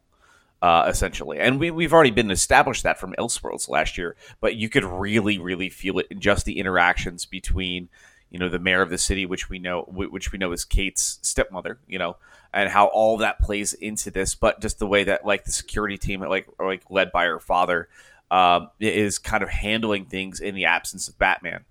uh, 0.61 0.85
essentially. 0.87 1.39
And 1.39 1.59
we 1.59 1.71
we've 1.71 1.91
already 1.91 2.11
been 2.11 2.29
established 2.29 2.83
that 2.83 2.99
from 2.99 3.15
Elseworlds 3.17 3.67
last 3.67 3.97
year. 3.97 4.15
But 4.41 4.57
you 4.57 4.69
could 4.69 4.85
really, 4.85 5.39
really 5.39 5.69
feel 5.69 5.97
it 5.97 6.05
in 6.11 6.19
just 6.19 6.45
the 6.45 6.59
interactions 6.59 7.25
between 7.25 7.89
you 8.29 8.37
know 8.37 8.47
the 8.47 8.59
mayor 8.59 8.83
of 8.83 8.91
the 8.91 8.99
city, 8.99 9.25
which 9.25 9.49
we 9.49 9.57
know 9.57 9.85
which 9.87 10.31
we 10.31 10.37
know 10.37 10.51
is 10.51 10.63
Kate's 10.63 11.17
stepmother, 11.23 11.79
you 11.87 11.97
know, 11.97 12.17
and 12.53 12.69
how 12.69 12.85
all 12.85 13.17
that 13.17 13.39
plays 13.39 13.73
into 13.73 14.11
this. 14.11 14.35
But 14.35 14.61
just 14.61 14.77
the 14.77 14.85
way 14.85 15.03
that 15.05 15.25
like 15.25 15.45
the 15.45 15.51
security 15.51 15.97
team, 15.97 16.21
like 16.21 16.47
like 16.59 16.83
led 16.91 17.11
by 17.11 17.25
her 17.25 17.39
father, 17.39 17.89
um, 18.29 18.69
is 18.79 19.17
kind 19.17 19.41
of 19.41 19.49
handling 19.49 20.05
things 20.05 20.39
in 20.39 20.53
the 20.53 20.65
absence 20.65 21.07
of 21.07 21.17
Batman, 21.17 21.65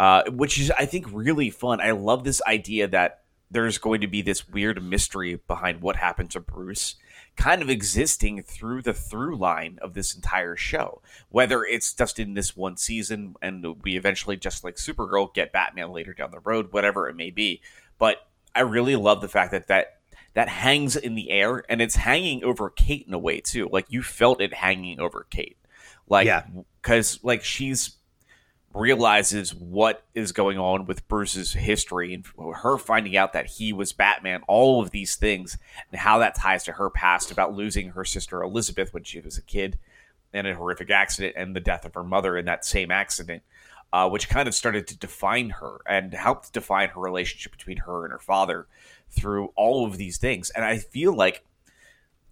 uh, 0.00 0.22
which 0.30 0.58
is 0.58 0.70
I 0.70 0.86
think 0.86 1.04
really 1.12 1.50
fun. 1.50 1.78
I 1.82 1.90
love 1.90 2.24
this 2.24 2.40
idea 2.46 2.88
that 2.88 3.20
there's 3.50 3.76
going 3.76 4.00
to 4.00 4.06
be 4.06 4.22
this 4.22 4.48
weird 4.48 4.82
mystery 4.82 5.42
behind 5.46 5.82
what 5.82 5.96
happened 5.96 6.30
to 6.30 6.40
Bruce 6.40 6.94
kind 7.36 7.60
of 7.60 7.68
existing 7.68 8.42
through 8.42 8.80
the 8.80 8.94
through 8.94 9.36
line 9.36 9.78
of 9.82 9.92
this 9.92 10.14
entire 10.14 10.56
show. 10.56 11.02
Whether 11.28 11.64
it's 11.64 11.92
just 11.92 12.18
in 12.18 12.32
this 12.32 12.56
one 12.56 12.78
season 12.78 13.34
and 13.42 13.82
we 13.82 13.98
eventually, 13.98 14.38
just 14.38 14.64
like 14.64 14.76
Supergirl, 14.76 15.34
get 15.34 15.52
Batman 15.52 15.92
later 15.92 16.14
down 16.14 16.30
the 16.30 16.40
road, 16.40 16.72
whatever 16.72 17.06
it 17.10 17.14
may 17.14 17.30
be. 17.30 17.60
But 17.98 18.26
I 18.54 18.60
really 18.60 18.96
love 18.96 19.20
the 19.20 19.28
fact 19.28 19.52
that 19.52 19.68
that 19.68 19.98
that 20.32 20.48
hangs 20.48 20.96
in 20.96 21.14
the 21.14 21.28
air 21.28 21.62
and 21.68 21.82
it's 21.82 21.96
hanging 21.96 22.42
over 22.42 22.70
Kate 22.70 23.06
in 23.06 23.12
a 23.12 23.18
way 23.18 23.40
too. 23.40 23.68
Like 23.70 23.84
you 23.90 24.02
felt 24.02 24.40
it 24.40 24.54
hanging 24.54 24.98
over 24.98 25.26
Kate. 25.28 25.58
Like, 26.08 26.24
yeah. 26.24 26.46
cause 26.80 27.20
like 27.22 27.44
she's 27.44 27.98
realizes 28.72 29.54
what 29.54 30.04
is 30.14 30.32
going 30.32 30.58
on 30.58 30.86
with 30.86 31.06
Bruce's 31.08 31.52
history 31.54 32.14
and 32.14 32.24
her 32.56 32.78
finding 32.78 33.16
out 33.16 33.32
that 33.32 33.46
he 33.46 33.72
was 33.72 33.92
Batman, 33.92 34.42
all 34.46 34.80
of 34.80 34.90
these 34.90 35.16
things, 35.16 35.58
and 35.90 36.00
how 36.00 36.18
that 36.18 36.36
ties 36.36 36.64
to 36.64 36.72
her 36.72 36.88
past 36.88 37.30
about 37.30 37.54
losing 37.54 37.90
her 37.90 38.04
sister 38.04 38.42
Elizabeth 38.42 38.94
when 38.94 39.02
she 39.02 39.20
was 39.20 39.36
a 39.36 39.42
kid 39.42 39.78
in 40.32 40.46
a 40.46 40.54
horrific 40.54 40.90
accident 40.90 41.34
and 41.36 41.56
the 41.56 41.60
death 41.60 41.84
of 41.84 41.94
her 41.94 42.04
mother 42.04 42.36
in 42.36 42.44
that 42.44 42.64
same 42.64 42.92
accident, 42.92 43.42
uh, 43.92 44.08
which 44.08 44.28
kind 44.28 44.46
of 44.46 44.54
started 44.54 44.86
to 44.86 44.96
define 44.96 45.50
her 45.50 45.80
and 45.86 46.14
helped 46.14 46.52
define 46.52 46.90
her 46.90 47.00
relationship 47.00 47.50
between 47.50 47.78
her 47.78 48.04
and 48.04 48.12
her 48.12 48.20
father 48.20 48.68
through 49.10 49.52
all 49.56 49.84
of 49.84 49.96
these 49.96 50.18
things. 50.18 50.50
And 50.50 50.64
I 50.64 50.78
feel 50.78 51.12
like 51.12 51.44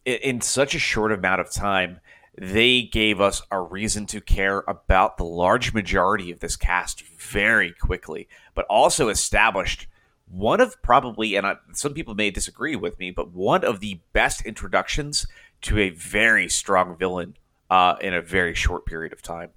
in 0.05 0.41
such 0.41 0.77
a 0.77 0.79
short 0.79 1.11
amount 1.11 1.41
of 1.41 1.51
time, 1.51 1.99
they 2.41 2.83
gave 2.83 3.21
us 3.21 3.43
a 3.51 3.61
reason 3.61 4.07
to 4.07 4.21
care 4.21 4.65
about 4.69 5.17
the 5.17 5.25
large 5.25 5.75
majority 5.75 6.31
of 6.31 6.41
this 6.41 6.57
cast 6.57 7.03
very 7.03 7.73
quickly, 7.73 8.29
but 8.55 8.67
also 8.67 9.09
established 9.09 9.87
one 10.31 10.61
of 10.61 10.81
probably, 10.83 11.37
and 11.37 11.47
I, 11.47 11.57
some 11.73 11.95
people 11.95 12.15
may 12.15 12.31
disagree 12.31 12.77
with 12.77 12.99
me, 12.99 13.11
but 13.11 13.33
one 13.33 13.65
of 13.65 13.81
the 13.81 14.01
best 14.13 14.43
introductions 14.43 15.27
to 15.63 15.79
a 15.79 15.91
very 15.91 16.49
strong 16.49 16.97
villain 16.97 17.37
uh, 17.71 17.97
in 18.01 18.15
a 18.15 18.23
very 18.23 18.55
short 18.55 18.87
period 18.87 19.13
of 19.13 19.23
time. 19.23 19.51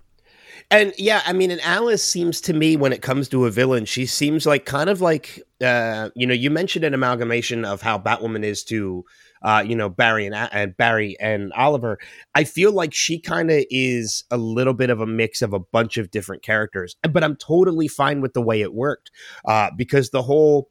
And 0.69 0.93
yeah, 0.97 1.21
I 1.25 1.33
mean, 1.33 1.51
and 1.51 1.61
Alice 1.61 2.03
seems 2.03 2.39
to 2.41 2.53
me 2.53 2.77
when 2.77 2.93
it 2.93 3.01
comes 3.01 3.27
to 3.29 3.45
a 3.45 3.51
villain, 3.51 3.85
she 3.85 4.05
seems 4.05 4.45
like 4.45 4.65
kind 4.65 4.89
of 4.89 5.01
like, 5.01 5.41
uh, 5.59 6.09
you 6.15 6.25
know, 6.25 6.33
you 6.33 6.49
mentioned 6.49 6.85
an 6.85 6.93
amalgamation 6.93 7.65
of 7.65 7.81
how 7.81 7.97
Batwoman 7.97 8.43
is 8.43 8.63
to 8.65 9.05
uh, 9.41 9.63
you 9.65 9.75
know 9.75 9.89
Barry 9.89 10.25
and, 10.25 10.36
and 10.36 10.75
Barry 10.77 11.15
and 11.19 11.51
Oliver. 11.54 11.99
I 12.36 12.43
feel 12.43 12.71
like 12.71 12.93
she 12.93 13.19
kind 13.19 13.51
of 13.51 13.63
is 13.69 14.23
a 14.32 14.38
little 14.38 14.73
bit 14.73 14.89
of 14.89 15.01
a 15.01 15.08
mix 15.08 15.41
of 15.41 15.54
a 15.54 15.60
bunch 15.60 15.97
of 15.97 16.12
different 16.12 16.43
characters, 16.43 16.95
but 17.10 17.23
I'm 17.23 17.36
totally 17.36 17.88
fine 17.88 18.21
with 18.21 18.34
the 18.34 18.41
way 18.41 18.62
it 18.62 18.73
worked 18.73 19.12
uh, 19.45 19.69
because 19.75 20.10
the 20.10 20.21
whole. 20.21 20.69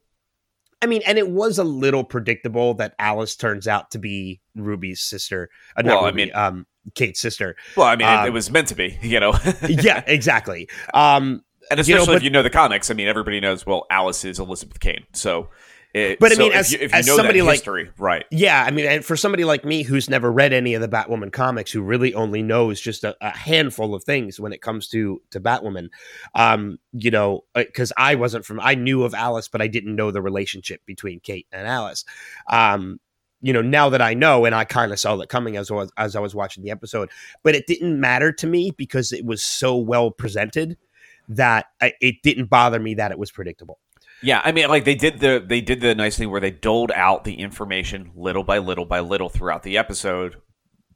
I 0.83 0.87
mean, 0.87 1.03
and 1.07 1.19
it 1.19 1.29
was 1.29 1.59
a 1.59 1.65
little 1.65 2.05
predictable 2.05 2.73
that 2.75 2.95
Alice 2.99 3.37
turns 3.37 3.69
out 3.69 3.91
to 3.91 3.99
be 3.99 4.41
Ruby's 4.57 5.03
sister. 5.03 5.51
Uh, 5.77 5.83
well, 5.85 6.07
Ruby, 6.07 6.23
I 6.23 6.25
mean, 6.25 6.35
um, 6.35 6.67
Kate's 6.95 7.21
sister. 7.21 7.55
Well, 7.77 7.87
I 7.87 7.97
mean, 7.97 8.09
um, 8.09 8.25
it, 8.25 8.29
it, 8.29 8.33
was 8.33 8.51
meant 8.51 8.69
to 8.69 8.75
be, 8.75 8.99
you 9.03 9.21
know. 9.21 9.35
yeah, 9.69 10.03
exactly. 10.07 10.71
Um, 10.95 11.45
and 11.71 11.79
especially 11.79 11.93
you 11.93 11.99
know, 11.99 12.07
but, 12.07 12.17
if 12.17 12.23
you 12.23 12.31
know 12.31 12.43
the 12.43 12.51
comics, 12.51 12.91
I 12.91 12.95
mean, 12.95 13.09
everybody 13.09 13.41
knows. 13.41 13.67
Well, 13.67 13.87
Alice 13.91 14.25
is 14.25 14.39
Elizabeth 14.39 14.81
Kane, 14.81 15.05
so 15.13 15.51
it, 15.93 16.21
but 16.21 16.33
I 16.33 16.37
mean, 16.37 16.53
as, 16.53 16.73
if 16.73 16.81
you, 16.81 16.85
if 16.85 16.93
you 16.93 16.99
as 16.99 17.07
somebody 17.07 17.43
like 17.43 17.57
history, 17.57 17.91
right? 17.99 18.25
Yeah, 18.31 18.65
I 18.65 18.71
mean, 18.71 18.87
and 18.87 19.05
for 19.05 19.17
somebody 19.17 19.45
like 19.45 19.65
me 19.65 19.83
who's 19.83 20.09
never 20.09 20.31
read 20.31 20.53
any 20.53 20.75
of 20.75 20.81
the 20.81 20.89
Batwoman 20.89 21.33
comics, 21.33 21.73
who 21.73 21.83
really 21.83 22.15
only 22.15 22.43
knows 22.43 22.81
just 22.81 23.03
a, 23.03 23.17
a 23.21 23.37
handful 23.37 23.95
of 23.95 24.05
things 24.05 24.39
when 24.39 24.53
it 24.53 24.63
comes 24.63 24.89
to 24.89 25.21
to 25.31 25.41
Batwoman, 25.41 25.89
um, 26.35 26.79
you 26.93 27.11
know, 27.11 27.45
because 27.55 27.91
uh, 27.93 27.95
I 27.99 28.15
wasn't 28.15 28.45
from, 28.45 28.61
I 28.61 28.77
knew 28.77 29.03
of 29.03 29.15
Alice, 29.15 29.49
but 29.49 29.61
I 29.61 29.67
didn't 29.67 29.97
know 29.97 30.13
the 30.13 30.23
relationship 30.23 30.81
between 30.87 31.19
Kate 31.19 31.49
and 31.51 31.67
Alice. 31.67 32.05
Um, 32.49 33.01
you 33.43 33.53
know, 33.53 33.63
now 33.63 33.89
that 33.89 34.03
I 34.03 34.15
know, 34.15 34.45
and 34.45 34.55
I 34.55 34.65
kind 34.65 34.93
of 34.93 35.01
saw 35.01 35.17
that 35.17 35.29
coming 35.29 35.57
as 35.57 35.71
was 35.71 35.91
as 35.97 36.15
I 36.15 36.21
was 36.21 36.35
watching 36.35 36.63
the 36.63 36.71
episode, 36.71 37.11
but 37.43 37.55
it 37.55 37.67
didn't 37.67 37.99
matter 37.99 38.31
to 38.33 38.47
me 38.47 38.71
because 38.71 39.13
it 39.13 39.25
was 39.25 39.43
so 39.43 39.77
well 39.77 40.11
presented 40.11 40.77
that 41.29 41.67
I, 41.81 41.95
it 42.01 42.23
didn't 42.23 42.47
bother 42.47 42.79
me 42.79 42.95
that 42.95 43.11
it 43.11 43.19
was 43.19 43.31
predictable. 43.31 43.79
Yeah, 44.23 44.41
I 44.45 44.53
mean, 44.53 44.69
like 44.69 44.85
they 44.85 44.95
did 44.95 45.21
the 45.21 45.43
they 45.45 45.61
did 45.61 45.81
the 45.81 45.95
nice 45.95 46.19
thing 46.19 46.31
where 46.31 46.41
they 46.41 46.51
doled 46.51 46.93
out 46.93 47.25
the 47.25 47.35
information 47.35 48.11
little 48.15 48.45
by 48.45 48.59
little 48.59 48.85
by 48.85 49.01
little 49.01 49.29
throughout 49.29 49.63
the 49.63 49.79
episode. 49.79 50.37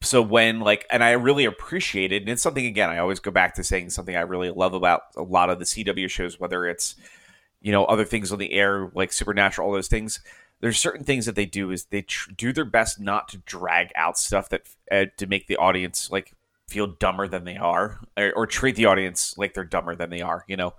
So 0.02 0.20
when 0.20 0.60
like, 0.60 0.86
and 0.90 1.02
I 1.02 1.12
really 1.12 1.46
appreciated, 1.46 2.22
and 2.22 2.30
it's 2.30 2.42
something 2.42 2.66
again 2.66 2.90
I 2.90 2.98
always 2.98 3.20
go 3.20 3.30
back 3.30 3.54
to 3.54 3.64
saying 3.64 3.90
something 3.90 4.14
I 4.14 4.20
really 4.20 4.50
love 4.50 4.74
about 4.74 5.02
a 5.16 5.22
lot 5.22 5.48
of 5.48 5.58
the 5.58 5.64
CW 5.64 6.10
shows, 6.10 6.38
whether 6.38 6.66
it's 6.66 6.96
you 7.62 7.72
know 7.72 7.84
other 7.86 8.04
things 8.04 8.30
on 8.30 8.38
the 8.38 8.52
air 8.52 8.90
like 8.94 9.12
Supernatural, 9.12 9.68
all 9.68 9.74
those 9.74 9.88
things. 9.88 10.20
There's 10.60 10.78
certain 10.78 11.04
things 11.04 11.26
that 11.26 11.34
they 11.34 11.46
do 11.46 11.70
is 11.70 11.86
they 11.86 12.02
tr- 12.02 12.30
do 12.32 12.52
their 12.52 12.64
best 12.64 13.00
not 13.00 13.28
to 13.28 13.38
drag 13.38 13.90
out 13.96 14.18
stuff 14.18 14.50
that 14.50 14.62
uh, 14.90 15.06
to 15.16 15.26
make 15.26 15.46
the 15.46 15.56
audience 15.56 16.10
like 16.10 16.34
feel 16.68 16.86
dumber 16.86 17.28
than 17.28 17.44
they 17.44 17.56
are 17.56 18.00
or, 18.16 18.32
or, 18.34 18.46
treat 18.46 18.74
the 18.74 18.86
audience 18.86 19.36
like 19.36 19.52
they're 19.52 19.64
dumber 19.64 19.94
than 19.94 20.08
they 20.08 20.22
are 20.22 20.44
you 20.48 20.56
know 20.56 20.72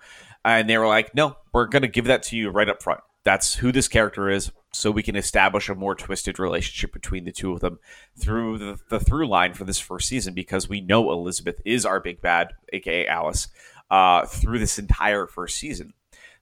and 0.46 0.70
they 0.70 0.78
were 0.78 0.88
like, 0.88 1.14
"No, 1.14 1.36
we're 1.52 1.66
going 1.66 1.82
to 1.82 1.90
give 1.90 2.06
that 2.06 2.24
to 2.24 2.38
you 2.38 2.50
right 2.50 2.70
up 2.70 2.82
front. 2.82 3.02
That's 3.24 3.56
who 3.56 3.72
this 3.72 3.88
character 3.88 4.30
is, 4.30 4.52
so 4.72 4.92
we 4.92 5.04
can 5.04 5.16
establish 5.16 5.68
a 5.68 5.76
more 5.76 5.96
twisted 5.96 6.38
relationship 6.38 6.94
between 6.94 7.26
the 7.26 7.32
two 7.32 7.52
of 7.52 7.60
them 7.60 7.80
through 8.18 8.60
the, 8.60 8.80
the 8.90 9.00
through 9.00 9.28
line 9.28 9.54
for 9.54 9.66
this 9.66 9.80
first 9.80 10.08
season 10.08 10.36
because 10.36 10.70
we 10.70 10.80
know 10.80 11.12
Elizabeth 11.12 11.60
is 11.66 11.86
our 11.86 12.00
big 12.00 12.22
bad, 12.22 12.54
aka 12.72 13.08
Alice, 13.08 13.48
uh, 13.90 14.26
through 14.26 14.60
this 14.60 14.80
entire 14.80 15.28
first 15.28 15.58
season." 15.58 15.94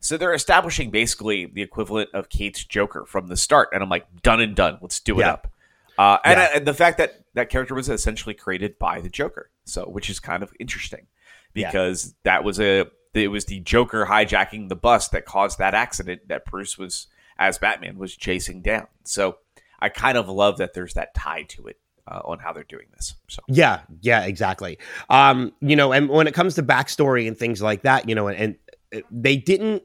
So 0.02 0.18
they're 0.18 0.34
establishing 0.34 0.92
basically 0.92 1.46
the 1.46 1.62
equivalent 1.62 2.10
of 2.14 2.28
Kate's 2.28 2.66
Joker 2.66 3.06
from 3.06 3.28
the 3.28 3.38
start, 3.38 3.70
and 3.72 3.82
I'm 3.82 3.88
like, 3.88 4.06
done 4.22 4.42
and 4.42 4.54
done. 4.54 4.78
Let's 4.82 5.00
do 5.00 5.18
it 5.20 5.24
yeah. 5.24 5.32
up. 5.32 5.48
Uh, 5.98 6.18
and, 6.26 6.38
yeah. 6.38 6.50
and, 6.56 6.66
the 6.68 6.74
fact 6.74 6.98
that 6.98 7.24
that 7.36 7.50
character 7.50 7.74
was 7.74 7.88
essentially 7.88 8.34
created 8.34 8.78
by 8.78 9.00
the 9.00 9.08
Joker, 9.08 9.50
so 9.64 9.84
which 9.86 10.10
is 10.10 10.20
kind 10.20 10.44
of 10.44 10.52
interesting 10.60 11.08
because 11.54 12.08
yeah. 12.08 12.12
that 12.24 12.44
was 12.44 12.60
a 12.60 12.88
it 13.14 13.30
was 13.30 13.46
the 13.46 13.60
Joker 13.60 14.08
hijacking 14.10 14.70
the 14.70 14.76
bus 14.76 15.08
that 15.10 15.26
caused 15.26 15.60
that 15.60 15.74
accident 15.74 16.28
that 16.28 16.46
Bruce 16.46 16.78
was, 16.78 17.08
as 17.38 17.58
Batman, 17.58 17.98
was 17.98 18.16
chasing 18.16 18.62
down. 18.62 18.88
So 19.04 19.38
I 19.80 19.90
kind 19.90 20.18
of 20.18 20.28
love 20.30 20.58
that 20.58 20.74
there's 20.74 20.94
that 20.96 21.14
tie 21.14 21.44
to 21.50 21.68
it. 21.68 21.78
Uh, 22.06 22.20
on 22.26 22.38
how 22.38 22.52
they're 22.52 22.66
doing 22.66 22.88
this. 22.94 23.16
So 23.30 23.42
yeah, 23.48 23.84
yeah, 24.02 24.26
exactly. 24.26 24.78
Um, 25.10 25.54
you 25.62 25.78
know, 25.78 25.94
and 25.94 26.10
when 26.10 26.28
it 26.28 26.34
comes 26.34 26.56
to 26.56 26.62
backstory 26.62 27.30
and 27.30 27.38
things 27.38 27.62
like 27.62 27.84
that, 27.84 28.10
you 28.10 28.14
know, 28.14 28.28
and, 28.28 28.58
and 28.92 29.04
they 29.10 29.38
didn't 29.38 29.84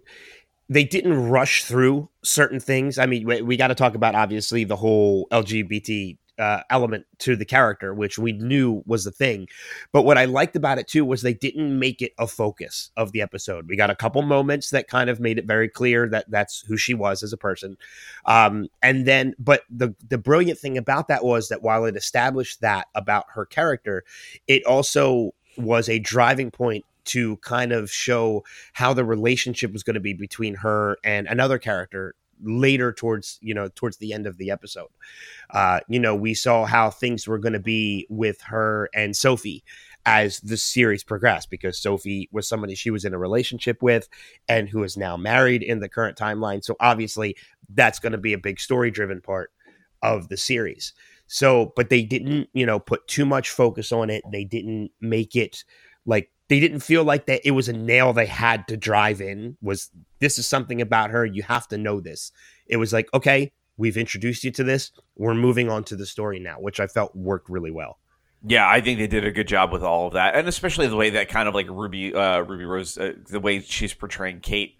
they 0.69 0.85
didn't 0.85 1.29
rush 1.29 1.65
through 1.65 2.09
certain 2.23 2.61
things. 2.61 2.99
I 2.99 3.07
mean, 3.07 3.27
we, 3.27 3.43
we 3.43 3.57
got 3.57 3.69
to 3.69 3.75
talk 3.75 3.95
about 3.95 4.15
obviously 4.15 4.65
the 4.65 4.77
whole 4.77 5.27
LGBT 5.31 6.19
uh, 6.39 6.63
element 6.71 7.07
to 7.19 7.37
the 7.37 7.45
character, 7.45 7.93
which 7.93 8.19
we 8.19 8.33
knew 8.33 8.83
was 8.87 9.05
the 9.05 9.11
thing. 9.11 9.49
But 9.93 10.03
what 10.03 10.19
I 10.19 10.25
liked 10.25 10.57
about 10.57 10.79
it 10.79 10.89
too 10.89 11.05
was 11.05 11.23
they 11.23 11.35
didn't 11.35 11.79
make 11.79 12.01
it 12.01 12.13
a 12.19 12.27
focus 12.27 12.91
of 12.97 13.13
the 13.13 13.23
episode. 13.23 13.69
We 13.69 13.77
got 13.77 13.91
a 13.91 13.97
couple 13.97 14.23
moments 14.23 14.71
that 14.71 14.89
kind 14.89 15.11
of 15.11 15.21
made 15.21 15.39
it 15.39 15.47
very 15.47 15.69
clear 15.69 16.09
that 16.09 16.31
that's 16.31 16.61
who 16.61 16.77
she 16.77 16.95
was 16.95 17.23
as 17.23 17.33
a 17.33 17.37
person. 17.37 17.77
Um, 18.25 18.69
and 18.83 19.07
then, 19.07 19.35
but 19.39 19.63
the 19.71 19.95
the 20.09 20.19
brilliant 20.19 20.59
thing 20.59 20.79
about 20.79 21.09
that 21.09 21.25
was 21.25 21.49
that 21.49 21.63
while 21.63 21.85
it 21.85 21.97
established 21.97 22.61
that 22.61 22.87
about 22.95 23.27
her 23.35 23.45
character, 23.45 24.05
it 24.47 24.65
also 24.65 25.33
was 25.57 25.89
a 25.89 25.99
driving 25.99 26.51
point 26.51 26.85
to 27.09 27.39
kind 27.39 27.73
of 27.73 27.91
show 27.91 28.45
how 28.75 28.93
the 28.93 29.05
relationship 29.05 29.73
was 29.73 29.83
going 29.83 29.95
to 29.95 30.01
be 30.01 30.13
between 30.13 30.55
her 30.55 30.99
and 31.03 31.27
another 31.27 31.59
character 31.59 32.15
later 32.43 32.93
towards 32.93 33.39
you 33.41 33.55
know 33.55 33.69
towards 33.75 33.99
the 33.99 34.13
end 34.13 34.27
of 34.27 34.39
the 34.39 34.51
episode. 34.51 34.89
Uh 35.51 35.81
you 35.89 35.99
know 35.99 36.15
we 36.15 36.35
saw 36.35 36.65
how 36.65 36.91
things 36.91 37.27
were 37.27 37.39
going 37.39 37.53
to 37.53 37.59
be 37.59 38.07
with 38.09 38.41
her 38.43 38.89
and 38.95 39.17
sophie 39.17 39.65
as 40.07 40.41
the 40.41 40.57
series 40.57 41.05
progressed 41.05 41.51
because 41.51 41.79
sophie 41.79 42.29
was 42.33 42.49
somebody 42.49 42.75
she 42.75 42.91
was 42.91 43.05
in 43.05 43.13
a 43.13 43.19
relationship 43.19 43.83
with 43.83 44.09
and 44.49 44.69
who 44.69 44.83
is 44.83 44.97
now 44.97 45.17
married 45.17 45.63
in 45.63 45.81
the 45.81 45.89
current 45.89 46.17
timeline. 46.17 46.65
So 46.65 46.77
obviously 46.81 47.37
that's 47.75 47.99
going 47.99 48.13
to 48.13 48.19
be 48.19 48.33
a 48.33 48.39
big 48.39 48.61
story 48.61 48.91
driven 48.91 49.21
part 49.21 49.51
of 50.03 50.29
the 50.29 50.37
series. 50.37 50.93
So 51.27 51.73
but 51.77 51.91
they 51.91 52.03
didn't 52.03 52.49
you 52.53 52.65
know 52.65 52.79
put 52.79 53.07
too 53.07 53.27
much 53.27 53.51
focus 53.51 53.93
on 53.93 54.11
it. 54.11 54.23
They 54.33 54.45
didn't 54.45 54.93
make 55.01 55.37
it 55.37 55.65
like 56.07 56.31
they 56.49 56.61
didn't 56.61 56.81
feel 56.81 57.05
like 57.05 57.27
that 57.27 57.47
it 57.47 57.53
was 57.53 57.69
a 57.69 57.73
nail 57.73 58.13
they 58.13 58.27
had 58.27 58.67
to 58.69 58.77
drive 58.77 59.21
in 59.21 59.57
was 59.61 59.91
this 60.21 60.39
is 60.39 60.47
something 60.47 60.81
about 60.81 61.11
her 61.11 61.25
you 61.25 61.43
have 61.43 61.69
to 61.69 61.79
know 61.79 62.01
this 62.01 62.33
it 62.67 62.77
was 62.77 62.93
like 62.93 63.09
okay 63.15 63.51
we've 63.77 63.97
introduced 63.97 64.45
you 64.45 64.51
to 64.51 64.65
this 64.65 64.91
we're 65.17 65.35
moving 65.35 65.71
on 65.71 65.85
to 65.85 65.97
the 65.97 66.07
story 66.07 66.39
now 66.39 66.57
which 66.57 66.81
i 66.81 66.87
felt 66.87 67.15
worked 67.15 67.49
really 67.49 67.71
well 67.71 67.99
yeah 68.47 68.69
i 68.69 68.81
think 68.81 68.99
they 68.99 69.07
did 69.07 69.25
a 69.25 69.33
good 69.33 69.49
job 69.49 69.73
with 69.73 69.83
all 69.83 70.07
of 70.07 70.13
that 70.15 70.35
and 70.35 70.49
especially 70.49 70.87
the 70.87 70.97
way 70.97 71.11
that 71.11 71.29
kind 71.29 71.49
of 71.49 71.55
like 71.55 71.69
ruby 71.69 72.15
uh, 72.15 72.41
ruby 72.41 72.65
rose 72.65 72.99
uh, 72.99 73.13
the 73.31 73.41
way 73.41 73.61
she's 73.61 73.95
portraying 73.95 74.41
kate 74.41 74.79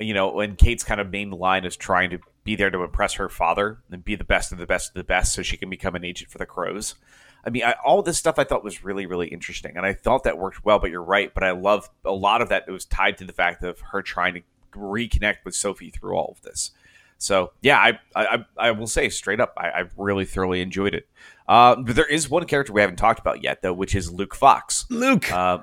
you 0.00 0.14
know, 0.14 0.30
when 0.30 0.56
Kate's 0.56 0.82
kind 0.82 1.00
of 1.00 1.10
main 1.10 1.30
line 1.30 1.64
is 1.64 1.76
trying 1.76 2.10
to 2.10 2.18
be 2.42 2.56
there 2.56 2.70
to 2.70 2.82
impress 2.82 3.14
her 3.14 3.28
father 3.28 3.82
and 3.90 4.04
be 4.04 4.16
the 4.16 4.24
best 4.24 4.50
of 4.50 4.58
the 4.58 4.66
best 4.66 4.88
of 4.88 4.94
the 4.94 5.04
best 5.04 5.34
so 5.34 5.42
she 5.42 5.56
can 5.56 5.68
become 5.68 5.94
an 5.94 6.04
agent 6.04 6.30
for 6.30 6.38
the 6.38 6.46
Crows. 6.46 6.94
I 7.44 7.50
mean, 7.50 7.64
I, 7.64 7.74
all 7.84 8.02
this 8.02 8.18
stuff 8.18 8.38
I 8.38 8.44
thought 8.44 8.62
was 8.64 8.84
really, 8.84 9.06
really 9.06 9.28
interesting, 9.28 9.76
and 9.76 9.86
I 9.86 9.92
thought 9.94 10.24
that 10.24 10.36
worked 10.38 10.64
well. 10.64 10.78
But 10.78 10.90
you're 10.90 11.02
right. 11.02 11.32
But 11.32 11.42
I 11.44 11.52
love 11.52 11.88
a 12.04 12.12
lot 12.12 12.42
of 12.42 12.48
that. 12.50 12.64
It 12.68 12.70
was 12.72 12.84
tied 12.84 13.18
to 13.18 13.24
the 13.24 13.32
fact 13.32 13.62
of 13.62 13.80
her 13.92 14.02
trying 14.02 14.34
to 14.34 14.40
reconnect 14.78 15.38
with 15.44 15.54
Sophie 15.54 15.90
through 15.90 16.14
all 16.14 16.34
of 16.36 16.42
this. 16.42 16.70
So 17.18 17.52
yeah, 17.60 17.78
I 17.78 17.98
I, 18.14 18.44
I 18.56 18.70
will 18.72 18.86
say 18.86 19.08
straight 19.08 19.40
up, 19.40 19.52
I, 19.56 19.68
I 19.70 19.84
really 19.96 20.24
thoroughly 20.24 20.60
enjoyed 20.60 20.94
it. 20.94 21.08
Uh, 21.48 21.76
but 21.76 21.96
there 21.96 22.06
is 22.06 22.30
one 22.30 22.44
character 22.46 22.72
we 22.72 22.80
haven't 22.80 22.96
talked 22.96 23.18
about 23.20 23.42
yet, 23.42 23.60
though, 23.62 23.72
which 23.72 23.94
is 23.94 24.12
Luke 24.12 24.34
Fox. 24.34 24.86
Luke, 24.88 25.30
Uh, 25.32 25.58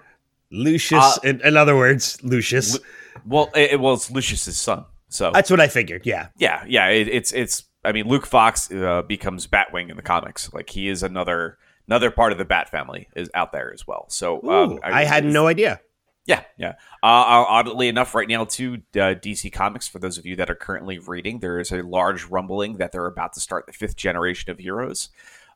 Lucius. 0.51 1.01
uh, 1.03 1.17
in, 1.23 1.41
in 1.41 1.55
other 1.57 1.75
words, 1.75 2.21
Lucius. 2.23 2.73
Lu- 2.73 2.79
well, 3.25 3.49
it, 3.55 3.71
it 3.71 3.79
was 3.79 4.11
Lucius's 4.11 4.57
son. 4.57 4.85
So 5.09 5.31
That's 5.33 5.49
what 5.49 5.59
I 5.61 5.67
figured. 5.69 6.05
Yeah. 6.05 6.27
yeah, 6.37 6.63
yeah, 6.67 6.87
it, 6.89 7.07
it's 7.07 7.31
it's. 7.33 7.63
I 7.85 7.93
mean, 7.93 8.07
Luke 8.07 8.25
Fox 8.25 8.69
uh, 8.71 9.03
becomes 9.03 9.47
Batwing 9.47 9.89
in 9.89 9.95
the 9.95 10.03
comics. 10.03 10.51
Like 10.53 10.69
he 10.69 10.89
is 10.89 11.03
another 11.03 11.57
another 11.87 12.11
part 12.11 12.31
of 12.31 12.37
the 12.37 12.45
Bat 12.45 12.69
family 12.69 13.07
is 13.15 13.29
out 13.33 13.51
there 13.51 13.73
as 13.73 13.87
well. 13.87 14.05
So 14.09 14.41
um, 14.43 14.73
Ooh, 14.73 14.79
I 14.83 15.03
had 15.03 15.25
no 15.25 15.47
idea. 15.47 15.81
Yeah, 16.27 16.43
yeah. 16.57 16.73
Uh, 17.01 17.47
oddly 17.47 17.87
enough, 17.87 18.13
right 18.13 18.27
now, 18.27 18.43
too, 18.43 18.81
uh, 18.95 19.15
DC 19.15 19.51
Comics, 19.53 19.87
for 19.87 19.99
those 19.99 20.17
of 20.17 20.25
you 20.25 20.35
that 20.35 20.49
are 20.49 20.55
currently 20.55 20.99
reading, 20.99 21.39
there 21.39 21.57
is 21.57 21.71
a 21.71 21.81
large 21.81 22.25
rumbling 22.25 22.77
that 22.77 22.91
they're 22.91 23.05
about 23.05 23.31
to 23.33 23.39
start 23.39 23.65
the 23.65 23.71
fifth 23.71 23.95
generation 23.95 24.51
of 24.51 24.59
heroes, 24.59 25.09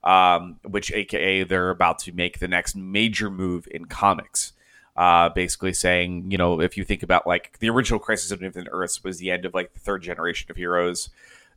um, 0.05 0.59
which, 0.63 0.89
aka, 0.93 1.43
they're 1.43 1.71
about 1.71 1.99
to 1.99 2.13
make 2.13 2.39
the 2.39 2.47
next 2.47 2.77
major 2.77 3.29
move 3.29 3.67
in 3.69 3.85
comics. 3.85 4.53
Uh, 4.95 5.29
basically 5.29 5.73
saying, 5.73 6.29
you 6.31 6.37
know, 6.37 6.59
if 6.61 6.77
you 6.77 6.83
think 6.83 7.01
about 7.01 7.25
like 7.25 7.57
the 7.59 7.69
original 7.69 7.99
Crisis 7.99 8.31
of 8.31 8.43
Infinite 8.43 8.69
Earths 8.71 9.03
was 9.03 9.19
the 9.19 9.31
end 9.31 9.45
of 9.45 9.53
like 9.53 9.73
the 9.73 9.79
third 9.79 10.03
generation 10.03 10.51
of 10.51 10.57
heroes, 10.57 11.09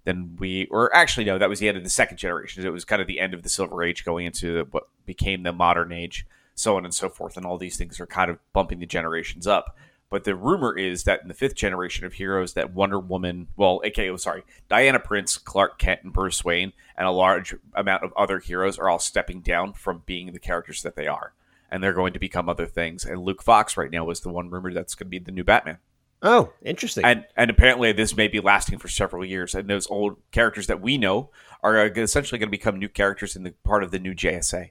then 0.04 0.36
we, 0.38 0.66
or 0.70 0.94
actually, 0.94 1.24
no, 1.24 1.38
that 1.38 1.48
was 1.48 1.60
the 1.60 1.68
end 1.68 1.76
of 1.76 1.84
the 1.84 1.90
second 1.90 2.18
generation. 2.18 2.64
It 2.64 2.72
was 2.72 2.84
kind 2.84 3.02
of 3.02 3.08
the 3.08 3.20
end 3.20 3.34
of 3.34 3.42
the 3.42 3.48
Silver 3.48 3.82
Age 3.82 4.04
going 4.04 4.26
into 4.26 4.66
what 4.70 4.88
became 5.06 5.42
the 5.42 5.52
modern 5.52 5.92
age 5.92 6.26
so 6.54 6.76
on 6.76 6.84
and 6.84 6.94
so 6.94 7.08
forth. 7.08 7.36
And 7.36 7.44
all 7.44 7.58
these 7.58 7.76
things 7.76 8.00
are 8.00 8.06
kind 8.06 8.30
of 8.30 8.38
bumping 8.52 8.80
the 8.80 8.86
generations 8.86 9.46
up. 9.46 9.76
But 10.10 10.24
the 10.24 10.36
rumor 10.36 10.76
is 10.78 11.04
that 11.04 11.22
in 11.22 11.28
the 11.28 11.34
fifth 11.34 11.56
generation 11.56 12.06
of 12.06 12.12
heroes, 12.14 12.52
that 12.52 12.72
Wonder 12.72 13.00
Woman, 13.00 13.48
well, 13.56 13.80
aka, 13.84 14.10
oh, 14.10 14.16
sorry, 14.16 14.44
Diana 14.68 15.00
Prince, 15.00 15.38
Clark 15.38 15.78
Kent, 15.78 16.00
and 16.04 16.12
Bruce 16.12 16.44
Wayne, 16.44 16.72
and 16.96 17.08
a 17.08 17.10
large 17.10 17.56
amount 17.74 18.04
of 18.04 18.12
other 18.16 18.38
heroes 18.38 18.78
are 18.78 18.88
all 18.88 19.00
stepping 19.00 19.40
down 19.40 19.72
from 19.72 20.02
being 20.06 20.32
the 20.32 20.38
characters 20.38 20.82
that 20.82 20.94
they 20.94 21.08
are. 21.08 21.32
And 21.68 21.82
they're 21.82 21.92
going 21.92 22.12
to 22.12 22.20
become 22.20 22.48
other 22.48 22.66
things. 22.66 23.04
And 23.04 23.22
Luke 23.22 23.42
Fox 23.42 23.76
right 23.76 23.90
now 23.90 24.08
is 24.10 24.20
the 24.20 24.28
one 24.28 24.50
rumored 24.50 24.74
that's 24.74 24.94
going 24.94 25.06
to 25.06 25.10
be 25.10 25.18
the 25.18 25.32
new 25.32 25.42
Batman. 25.42 25.78
Oh, 26.24 26.52
interesting. 26.62 27.04
And 27.04 27.26
and 27.36 27.50
apparently 27.50 27.92
this 27.92 28.16
may 28.16 28.26
be 28.28 28.40
lasting 28.40 28.78
for 28.78 28.88
several 28.88 29.24
years. 29.24 29.54
And 29.54 29.68
those 29.68 29.86
old 29.88 30.16
characters 30.32 30.66
that 30.66 30.80
we 30.80 30.98
know 30.98 31.30
are 31.62 31.78
uh, 31.78 31.90
essentially 31.94 32.38
going 32.38 32.48
to 32.48 32.50
become 32.50 32.78
new 32.78 32.88
characters 32.88 33.36
in 33.36 33.44
the 33.44 33.52
part 33.62 33.84
of 33.84 33.90
the 33.92 33.98
new 33.98 34.14
JSA 34.14 34.70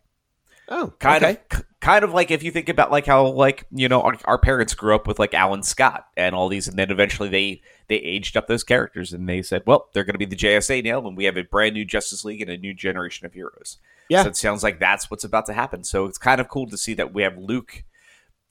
oh, 0.70 0.94
kind 1.00 1.24
okay. 1.24 1.40
of 1.52 1.64
kind 1.80 2.04
of 2.04 2.14
like 2.14 2.32
if 2.32 2.44
you 2.44 2.52
think 2.52 2.70
about 2.70 2.92
like 2.92 3.06
how 3.06 3.28
like 3.28 3.66
you 3.72 3.88
know 3.88 4.02
our, 4.02 4.18
our 4.26 4.38
parents 4.38 4.74
grew 4.74 4.96
up 4.96 5.08
with 5.08 5.20
like 5.20 5.34
alan 5.34 5.64
scott 5.64 6.08
and 6.16 6.34
all 6.34 6.48
these 6.48 6.68
and 6.68 6.78
then 6.78 6.90
eventually 6.90 7.30
they 7.30 7.62
they 7.88 7.96
aged 7.98 8.38
up 8.38 8.48
those 8.48 8.64
characters 8.64 9.12
and 9.14 9.28
they 9.28 9.42
said 9.42 9.62
well 9.66 9.90
they're 9.94 10.04
going 10.04 10.14
to 10.14 10.20
be 10.20 10.26
the 10.26 10.36
jsa 10.36 10.84
now 10.84 11.06
and 11.06 11.18
we 11.18 11.26
have 11.26 11.38
a 11.38 11.44
brand 11.44 11.74
new 11.74 11.86
justice 11.86 12.24
league 12.24 12.42
and 12.42 12.50
a 12.50 12.58
new 12.58 12.74
generation 12.74 13.26
of 13.26 13.34
heroes 13.34 13.78
Yeah. 14.10 14.24
so 14.24 14.30
it 14.30 14.38
sounds 14.38 14.64
like 14.64 14.80
that's 14.80 15.12
what's 15.12 15.24
about 15.24 15.46
to 15.48 15.54
happen 15.54 15.84
so 15.84 16.06
it's 16.06 16.18
kind 16.18 16.40
of 16.40 16.48
cool 16.48 16.68
to 16.68 16.78
see 16.78 16.94
that 16.94 17.14
we 17.14 17.24
have 17.24 17.38
luke 17.38 17.84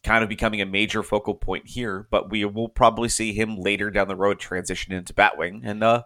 kind 0.02 0.22
of 0.22 0.28
becoming 0.28 0.60
a 0.60 0.66
major 0.66 1.02
focal 1.02 1.34
point 1.34 1.66
here 1.66 2.06
but 2.10 2.30
we 2.30 2.44
will 2.44 2.68
probably 2.68 3.08
see 3.08 3.32
him 3.32 3.56
later 3.56 3.90
down 3.90 4.08
the 4.08 4.16
road 4.16 4.38
transition 4.38 4.92
into 4.92 5.12
batwing 5.12 5.60
and 5.64 5.82
uh 5.82 6.02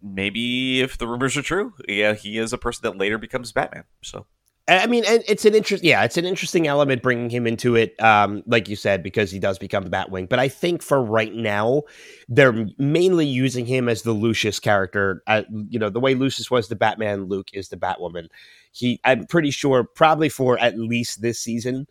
maybe 0.00 0.80
if 0.80 0.96
the 0.98 1.06
rumors 1.06 1.36
are 1.36 1.42
true 1.42 1.72
yeah 1.88 2.14
he 2.14 2.38
is 2.38 2.52
a 2.52 2.58
person 2.58 2.80
that 2.82 2.96
later 2.96 3.18
becomes 3.18 3.52
batman 3.52 3.84
so 4.02 4.26
I 4.68 4.86
mean, 4.86 5.04
it's 5.06 5.46
an 5.46 5.54
interest. 5.54 5.82
Yeah, 5.82 6.04
it's 6.04 6.18
an 6.18 6.26
interesting 6.26 6.66
element 6.66 7.02
bringing 7.02 7.30
him 7.30 7.46
into 7.46 7.74
it, 7.74 7.98
um, 8.02 8.42
like 8.46 8.68
you 8.68 8.76
said, 8.76 9.02
because 9.02 9.30
he 9.30 9.38
does 9.38 9.58
become 9.58 9.86
Batwing. 9.86 10.28
But 10.28 10.40
I 10.40 10.48
think 10.48 10.82
for 10.82 11.02
right 11.02 11.32
now, 11.32 11.84
they're 12.28 12.66
mainly 12.76 13.24
using 13.24 13.64
him 13.64 13.88
as 13.88 14.02
the 14.02 14.12
Lucius 14.12 14.60
character. 14.60 15.22
Uh, 15.26 15.44
you 15.70 15.78
know, 15.78 15.88
the 15.88 16.00
way 16.00 16.14
Lucius 16.14 16.50
was 16.50 16.68
the 16.68 16.76
Batman, 16.76 17.24
Luke 17.24 17.48
is 17.54 17.70
the 17.70 17.78
Batwoman. 17.78 18.28
He, 18.70 19.00
I'm 19.04 19.24
pretty 19.24 19.50
sure, 19.50 19.84
probably 19.84 20.28
for 20.28 20.58
at 20.58 20.78
least 20.78 21.22
this 21.22 21.40
season, 21.40 21.86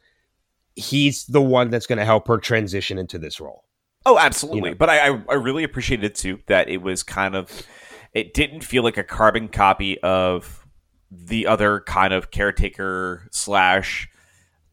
he's 0.77 1.25
the 1.25 1.41
one 1.41 1.69
that's 1.69 1.87
going 1.87 1.97
to 1.97 2.05
help 2.05 2.27
her 2.27 2.37
transition 2.37 2.97
into 2.97 3.17
this 3.17 3.41
role. 3.41 3.65
Oh, 4.05 4.17
absolutely. 4.17 4.69
You 4.69 4.75
know. 4.75 4.77
But 4.77 4.89
I, 4.89 5.09
I, 5.09 5.23
I 5.29 5.33
really 5.33 5.63
appreciated 5.63 6.15
too 6.15 6.39
that 6.47 6.69
it 6.69 6.81
was 6.81 7.03
kind 7.03 7.35
of, 7.35 7.63
it 8.13 8.33
didn't 8.33 8.63
feel 8.63 8.83
like 8.83 8.97
a 8.97 9.03
carbon 9.03 9.49
copy 9.49 9.99
of 10.01 10.65
the 11.11 11.47
other 11.47 11.81
kind 11.81 12.13
of 12.13 12.31
caretaker 12.31 13.27
slash 13.31 14.07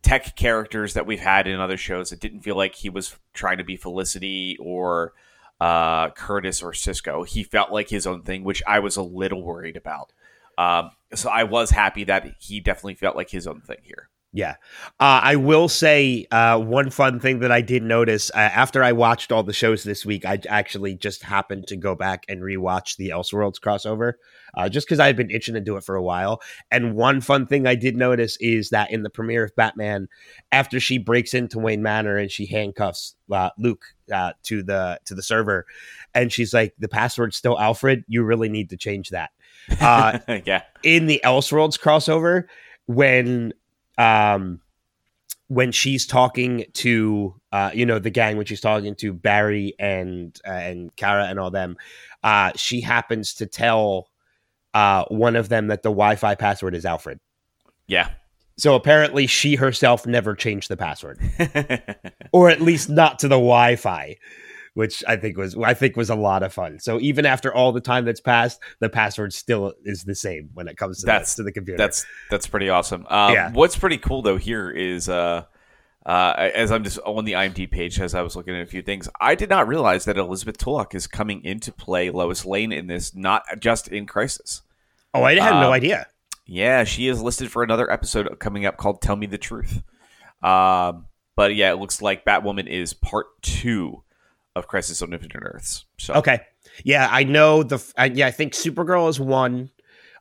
tech 0.02 0.36
characters 0.36 0.94
that 0.94 1.06
we've 1.06 1.20
had 1.20 1.46
in 1.46 1.58
other 1.58 1.76
shows. 1.76 2.12
It 2.12 2.20
didn't 2.20 2.42
feel 2.42 2.56
like 2.56 2.74
he 2.74 2.90
was 2.90 3.16
trying 3.32 3.58
to 3.58 3.64
be 3.64 3.76
Felicity 3.76 4.56
or 4.60 5.14
uh, 5.60 6.10
Curtis 6.10 6.62
or 6.62 6.74
Cisco. 6.74 7.22
He 7.22 7.42
felt 7.42 7.72
like 7.72 7.88
his 7.88 8.06
own 8.06 8.22
thing, 8.22 8.44
which 8.44 8.62
I 8.66 8.80
was 8.80 8.96
a 8.96 9.02
little 9.02 9.42
worried 9.42 9.76
about. 9.76 10.12
Um, 10.58 10.90
so 11.14 11.30
I 11.30 11.44
was 11.44 11.70
happy 11.70 12.04
that 12.04 12.36
he 12.38 12.60
definitely 12.60 12.94
felt 12.94 13.16
like 13.16 13.30
his 13.30 13.46
own 13.46 13.62
thing 13.62 13.78
here. 13.82 14.10
Yeah. 14.34 14.56
Uh, 14.98 15.20
I 15.22 15.36
will 15.36 15.68
say 15.68 16.26
uh, 16.32 16.58
one 16.58 16.90
fun 16.90 17.20
thing 17.20 17.38
that 17.38 17.52
I 17.52 17.60
did 17.60 17.84
notice 17.84 18.32
uh, 18.34 18.38
after 18.38 18.82
I 18.82 18.90
watched 18.90 19.30
all 19.30 19.44
the 19.44 19.52
shows 19.52 19.84
this 19.84 20.04
week, 20.04 20.26
I 20.26 20.40
actually 20.48 20.96
just 20.96 21.22
happened 21.22 21.68
to 21.68 21.76
go 21.76 21.94
back 21.94 22.24
and 22.28 22.42
rewatch 22.42 22.96
the 22.96 23.10
Elseworlds 23.10 23.60
crossover 23.60 24.14
uh, 24.56 24.68
just 24.68 24.88
because 24.88 24.98
I've 24.98 25.14
been 25.14 25.30
itching 25.30 25.54
to 25.54 25.60
do 25.60 25.76
it 25.76 25.84
for 25.84 25.94
a 25.94 26.02
while. 26.02 26.42
And 26.72 26.96
one 26.96 27.20
fun 27.20 27.46
thing 27.46 27.68
I 27.68 27.76
did 27.76 27.96
notice 27.96 28.36
is 28.40 28.70
that 28.70 28.90
in 28.90 29.04
the 29.04 29.08
premiere 29.08 29.44
of 29.44 29.54
Batman, 29.54 30.08
after 30.50 30.80
she 30.80 30.98
breaks 30.98 31.32
into 31.32 31.60
Wayne 31.60 31.82
Manor 31.82 32.16
and 32.16 32.28
she 32.28 32.46
handcuffs 32.46 33.14
uh, 33.30 33.50
Luke 33.56 33.84
uh, 34.12 34.32
to 34.42 34.64
the 34.64 34.98
to 35.04 35.14
the 35.14 35.22
server, 35.22 35.64
and 36.12 36.32
she's 36.32 36.52
like, 36.52 36.74
"The 36.80 36.88
password's 36.88 37.36
still 37.36 37.58
Alfred. 37.58 38.02
You 38.08 38.24
really 38.24 38.48
need 38.48 38.70
to 38.70 38.76
change 38.76 39.10
that." 39.10 39.30
Uh, 39.80 40.18
yeah. 40.44 40.62
in 40.82 41.06
the 41.06 41.20
Elseworlds 41.24 41.78
crossover 41.78 42.46
when 42.86 43.52
um 43.98 44.60
when 45.48 45.72
she's 45.72 46.06
talking 46.06 46.64
to 46.72 47.34
uh 47.52 47.70
you 47.74 47.86
know 47.86 47.98
the 47.98 48.10
gang 48.10 48.36
when 48.36 48.46
she's 48.46 48.60
talking 48.60 48.94
to 48.96 49.12
Barry 49.12 49.74
and 49.78 50.38
uh, 50.46 50.50
and 50.50 50.94
Kara 50.96 51.26
and 51.26 51.38
all 51.38 51.50
them 51.50 51.76
uh 52.22 52.52
she 52.56 52.80
happens 52.80 53.34
to 53.34 53.46
tell 53.46 54.08
uh 54.72 55.04
one 55.08 55.36
of 55.36 55.48
them 55.48 55.68
that 55.68 55.82
the 55.82 55.90
Wi-Fi 55.90 56.34
password 56.34 56.74
is 56.74 56.84
Alfred. 56.84 57.20
Yeah. 57.86 58.10
So 58.56 58.74
apparently 58.76 59.26
she 59.26 59.56
herself 59.56 60.06
never 60.06 60.34
changed 60.34 60.68
the 60.68 60.76
password 60.76 61.18
or 62.32 62.50
at 62.50 62.60
least 62.60 62.88
not 62.88 63.18
to 63.20 63.28
the 63.28 63.34
Wi-Fi 63.34 64.16
which 64.74 65.02
I 65.08 65.16
think 65.16 65.36
was 65.36 65.56
I 65.56 65.74
think 65.74 65.96
was 65.96 66.10
a 66.10 66.14
lot 66.14 66.42
of 66.42 66.52
fun. 66.52 66.78
So 66.80 67.00
even 67.00 67.24
after 67.24 67.54
all 67.54 67.72
the 67.72 67.80
time 67.80 68.04
that's 68.04 68.20
passed, 68.20 68.60
the 68.80 68.88
password 68.88 69.32
still 69.32 69.72
is 69.84 70.04
the 70.04 70.14
same 70.14 70.50
when 70.52 70.68
it 70.68 70.76
comes 70.76 71.00
to 71.00 71.06
That's- 71.06 71.34
the, 71.34 71.42
to 71.42 71.44
the 71.44 71.52
computer. 71.52 71.78
That's 71.78 72.04
that's 72.30 72.46
pretty 72.46 72.68
awesome. 72.68 73.06
Um, 73.08 73.32
Yeah. 73.32 73.52
What's 73.52 73.76
pretty 73.76 73.98
cool 73.98 74.22
though 74.22 74.36
here 74.36 74.70
is 74.70 75.08
uh, 75.08 75.44
uh, 76.04 76.50
as 76.54 76.70
I'm 76.70 76.84
just 76.84 76.98
on 77.00 77.24
the 77.24 77.32
IMDb 77.32 77.70
page 77.70 77.98
as 78.00 78.14
I 78.14 78.22
was 78.22 78.36
looking 78.36 78.54
at 78.54 78.62
a 78.62 78.66
few 78.66 78.82
things, 78.82 79.08
I 79.20 79.34
did 79.34 79.48
not 79.48 79.68
realize 79.68 80.04
that 80.04 80.18
Elizabeth 80.18 80.58
Tulloch 80.58 80.94
is 80.94 81.06
coming 81.06 81.42
into 81.44 81.72
play 81.72 82.10
Lois 82.10 82.44
Lane 82.44 82.72
in 82.72 82.88
this, 82.88 83.14
not 83.14 83.42
just 83.58 83.88
in 83.88 84.06
Crisis. 84.06 84.62
oh, 85.14 85.22
I 85.22 85.34
had 85.34 85.60
no 85.60 85.68
uh, 85.68 85.74
idea. 85.74 86.06
Yeah, 86.46 86.84
she 86.84 87.08
is 87.08 87.22
listed 87.22 87.50
for 87.50 87.62
another 87.62 87.90
episode 87.90 88.38
coming 88.38 88.66
up 88.66 88.76
called 88.76 89.00
"Tell 89.00 89.16
Me 89.16 89.26
the 89.26 89.38
Truth." 89.38 89.82
Um, 90.42 91.06
but 91.36 91.54
yeah, 91.54 91.72
it 91.72 91.76
looks 91.76 92.02
like 92.02 92.26
Batwoman 92.26 92.66
is 92.66 92.92
part 92.92 93.26
two 93.40 94.03
of 94.56 94.66
Crisis 94.68 95.02
on 95.02 95.12
Infinite 95.12 95.42
Earths. 95.42 95.84
So 95.98 96.14
Okay. 96.14 96.40
Yeah, 96.82 97.08
I 97.10 97.24
know 97.24 97.62
the. 97.62 97.84
I, 97.96 98.06
yeah, 98.06 98.26
I 98.26 98.30
think 98.32 98.52
Supergirl 98.52 99.08
is 99.08 99.20
one. 99.20 99.70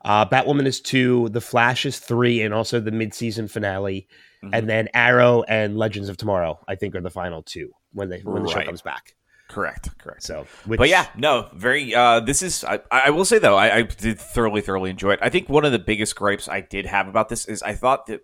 Uh, 0.05 0.25
Batwoman 0.25 0.65
is 0.67 0.81
two. 0.81 1.29
The 1.29 1.41
Flash 1.41 1.85
is 1.85 1.97
three, 1.97 2.41
and 2.41 2.53
also 2.53 2.79
the 2.79 2.91
mid-season 2.91 3.47
finale. 3.47 4.07
Mhm. 4.43 4.49
And 4.53 4.69
then 4.69 4.89
Arrow 4.93 5.43
and 5.43 5.77
Legends 5.77 6.09
of 6.09 6.17
Tomorrow, 6.17 6.59
I 6.67 6.75
think, 6.75 6.93
are 6.95 7.01
the 7.01 7.09
final 7.09 7.41
two 7.41 7.71
when 7.93 8.09
they 8.09 8.19
when 8.19 8.43
the 8.43 8.49
show 8.49 8.61
comes 8.63 8.81
back. 8.81 9.15
correct, 9.47 9.97
correct. 9.97 10.23
So, 10.23 10.45
which, 10.65 10.77
but 10.77 10.89
yeah, 10.89 11.07
no, 11.17 11.49
very. 11.53 11.95
Uh, 11.95 12.19
this 12.19 12.41
is. 12.43 12.63
I, 12.63 12.81
I 12.91 13.09
will 13.11 13.25
say 13.25 13.39
though, 13.39 13.55
I, 13.55 13.77
I 13.77 13.81
did 13.83 14.19
thoroughly, 14.19 14.61
thoroughly 14.61 14.89
enjoy 14.89 15.11
it. 15.13 15.19
I 15.21 15.29
think 15.29 15.47
one 15.49 15.63
of 15.65 15.71
the 15.71 15.79
biggest 15.79 16.15
gripes 16.15 16.47
I 16.49 16.61
did 16.61 16.85
have 16.85 17.07
about 17.07 17.29
this 17.29 17.45
is 17.47 17.63
I 17.63 17.73
thought 17.73 18.07
that 18.07 18.21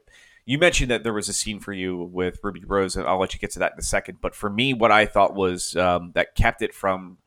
you 0.49 0.57
mentioned 0.57 0.89
that 0.89 1.03
there 1.03 1.13
was 1.13 1.29
a 1.29 1.33
scene 1.33 1.59
for 1.59 1.73
you 1.73 1.95
with 1.95 2.39
Ruby 2.41 2.63
Rose, 2.65 2.95
and 2.95 3.05
I'll 3.05 3.19
let 3.19 3.35
you 3.35 3.39
get 3.39 3.51
to 3.51 3.59
that 3.59 3.73
in 3.73 3.77
a 3.77 3.83
second. 3.83 4.17
But 4.19 4.33
for 4.33 4.49
me, 4.49 4.73
what 4.73 4.91
I 4.91 5.05
thought 5.05 5.35
was 5.35 5.75
um, 5.75 6.12
that 6.15 6.33
kept 6.33 6.63
it 6.63 6.73
from 6.73 7.19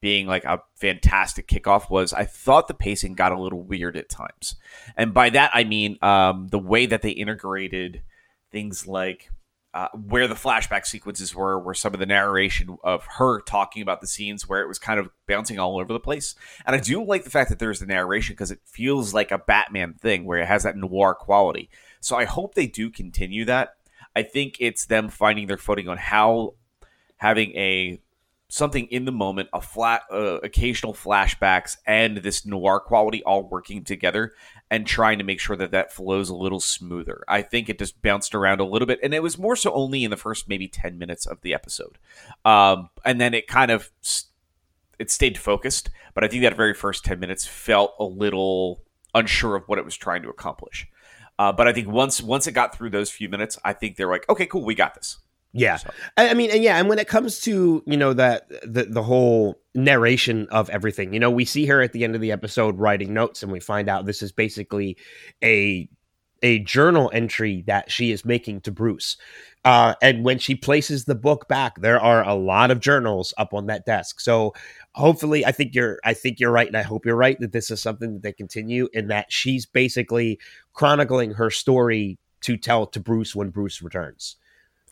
being 0.00 0.26
like 0.26 0.44
a 0.44 0.60
fantastic 0.74 1.46
kickoff 1.46 1.88
was 1.88 2.12
I 2.12 2.24
thought 2.24 2.66
the 2.66 2.74
pacing 2.74 3.14
got 3.14 3.30
a 3.30 3.40
little 3.40 3.62
weird 3.62 3.96
at 3.96 4.08
times, 4.08 4.56
and 4.96 5.14
by 5.14 5.30
that 5.30 5.52
I 5.54 5.62
mean 5.62 5.98
um, 6.02 6.48
the 6.48 6.58
way 6.58 6.86
that 6.86 7.02
they 7.02 7.10
integrated 7.10 8.02
things 8.50 8.88
like 8.88 9.30
uh, 9.72 9.88
where 10.08 10.26
the 10.26 10.34
flashback 10.34 10.84
sequences 10.84 11.32
were, 11.32 11.60
where 11.60 11.74
some 11.74 11.94
of 11.94 12.00
the 12.00 12.06
narration 12.06 12.76
of 12.82 13.06
her 13.18 13.40
talking 13.42 13.82
about 13.82 14.00
the 14.00 14.08
scenes 14.08 14.48
where 14.48 14.62
it 14.62 14.68
was 14.68 14.80
kind 14.80 14.98
of 14.98 15.10
bouncing 15.28 15.60
all 15.60 15.78
over 15.78 15.92
the 15.92 16.00
place. 16.00 16.34
And 16.66 16.74
I 16.74 16.80
do 16.80 17.04
like 17.04 17.22
the 17.22 17.30
fact 17.30 17.50
that 17.50 17.60
there's 17.60 17.78
the 17.78 17.86
narration 17.86 18.34
because 18.34 18.50
it 18.50 18.60
feels 18.64 19.14
like 19.14 19.30
a 19.30 19.38
Batman 19.38 19.94
thing 19.94 20.24
where 20.24 20.38
it 20.38 20.48
has 20.48 20.64
that 20.64 20.76
noir 20.76 21.14
quality. 21.14 21.70
So 22.04 22.16
I 22.16 22.26
hope 22.26 22.54
they 22.54 22.66
do 22.66 22.90
continue 22.90 23.46
that. 23.46 23.76
I 24.14 24.22
think 24.22 24.58
it's 24.60 24.84
them 24.84 25.08
finding 25.08 25.46
their 25.46 25.56
footing 25.56 25.88
on 25.88 25.96
how 25.96 26.54
having 27.16 27.56
a 27.56 28.00
something 28.48 28.86
in 28.86 29.06
the 29.06 29.10
moment, 29.10 29.48
a 29.52 29.60
flat, 29.60 30.02
uh, 30.12 30.38
occasional 30.42 30.92
flashbacks, 30.92 31.78
and 31.86 32.18
this 32.18 32.44
noir 32.44 32.78
quality 32.78 33.22
all 33.24 33.42
working 33.42 33.82
together, 33.82 34.32
and 34.70 34.86
trying 34.86 35.16
to 35.18 35.24
make 35.24 35.40
sure 35.40 35.56
that 35.56 35.70
that 35.70 35.92
flows 35.92 36.28
a 36.28 36.36
little 36.36 36.60
smoother. 36.60 37.24
I 37.26 37.40
think 37.40 37.68
it 37.68 37.78
just 37.78 38.00
bounced 38.02 38.34
around 38.34 38.60
a 38.60 38.64
little 38.64 38.86
bit, 38.86 39.00
and 39.02 39.14
it 39.14 39.22
was 39.22 39.38
more 39.38 39.56
so 39.56 39.72
only 39.72 40.04
in 40.04 40.10
the 40.10 40.16
first 40.16 40.46
maybe 40.46 40.68
ten 40.68 40.98
minutes 40.98 41.24
of 41.24 41.40
the 41.40 41.54
episode, 41.54 41.98
um, 42.44 42.90
and 43.04 43.18
then 43.18 43.32
it 43.32 43.46
kind 43.46 43.70
of 43.70 43.90
it 44.98 45.10
stayed 45.10 45.38
focused. 45.38 45.88
But 46.12 46.22
I 46.22 46.28
think 46.28 46.42
that 46.42 46.54
very 46.54 46.74
first 46.74 47.04
ten 47.04 47.18
minutes 47.18 47.46
felt 47.46 47.94
a 47.98 48.04
little 48.04 48.82
unsure 49.14 49.56
of 49.56 49.64
what 49.68 49.78
it 49.78 49.84
was 49.86 49.96
trying 49.96 50.22
to 50.22 50.28
accomplish. 50.28 50.86
Uh, 51.38 51.52
but 51.52 51.66
I 51.66 51.72
think 51.72 51.88
once 51.88 52.22
once 52.22 52.46
it 52.46 52.52
got 52.52 52.76
through 52.76 52.90
those 52.90 53.10
few 53.10 53.28
minutes, 53.28 53.58
I 53.64 53.72
think 53.72 53.96
they're 53.96 54.10
like, 54.10 54.28
okay, 54.28 54.46
cool, 54.46 54.64
we 54.64 54.74
got 54.74 54.94
this. 54.94 55.18
Yeah, 55.56 55.76
so. 55.76 55.90
I 56.16 56.34
mean, 56.34 56.50
and 56.50 56.62
yeah, 56.62 56.78
and 56.78 56.88
when 56.88 56.98
it 56.98 57.06
comes 57.06 57.40
to 57.42 57.82
you 57.86 57.96
know 57.96 58.12
that 58.12 58.48
the 58.64 58.84
the 58.84 59.02
whole 59.02 59.60
narration 59.74 60.48
of 60.50 60.68
everything, 60.68 61.14
you 61.14 61.20
know, 61.20 61.30
we 61.30 61.44
see 61.44 61.66
her 61.66 61.80
at 61.80 61.92
the 61.92 62.02
end 62.02 62.16
of 62.16 62.20
the 62.20 62.32
episode 62.32 62.78
writing 62.78 63.14
notes, 63.14 63.42
and 63.42 63.52
we 63.52 63.60
find 63.60 63.88
out 63.88 64.04
this 64.04 64.20
is 64.20 64.32
basically 64.32 64.96
a 65.42 65.88
a 66.42 66.58
journal 66.58 67.10
entry 67.14 67.62
that 67.66 67.90
she 67.90 68.10
is 68.10 68.24
making 68.24 68.60
to 68.60 68.72
Bruce. 68.72 69.16
Uh, 69.64 69.94
and 70.02 70.24
when 70.24 70.38
she 70.38 70.54
places 70.54 71.06
the 71.06 71.14
book 71.14 71.48
back, 71.48 71.80
there 71.80 71.98
are 71.98 72.22
a 72.22 72.34
lot 72.34 72.70
of 72.70 72.80
journals 72.80 73.32
up 73.38 73.54
on 73.54 73.66
that 73.66 73.86
desk. 73.86 74.20
So 74.20 74.52
hopefully, 74.94 75.46
I 75.46 75.52
think 75.52 75.74
you're 75.74 76.00
I 76.04 76.14
think 76.14 76.38
you're 76.38 76.50
right, 76.50 76.66
and 76.66 76.76
I 76.76 76.82
hope 76.82 77.06
you're 77.06 77.16
right 77.16 77.38
that 77.40 77.52
this 77.52 77.70
is 77.70 77.80
something 77.80 78.14
that 78.14 78.22
they 78.22 78.32
continue, 78.32 78.88
and 78.94 79.10
that 79.10 79.32
she's 79.32 79.64
basically 79.64 80.38
chronicling 80.74 81.32
her 81.32 81.50
story 81.50 82.18
to 82.42 82.56
tell 82.56 82.86
to 82.86 83.00
Bruce 83.00 83.34
when 83.34 83.48
Bruce 83.48 83.80
returns 83.80 84.36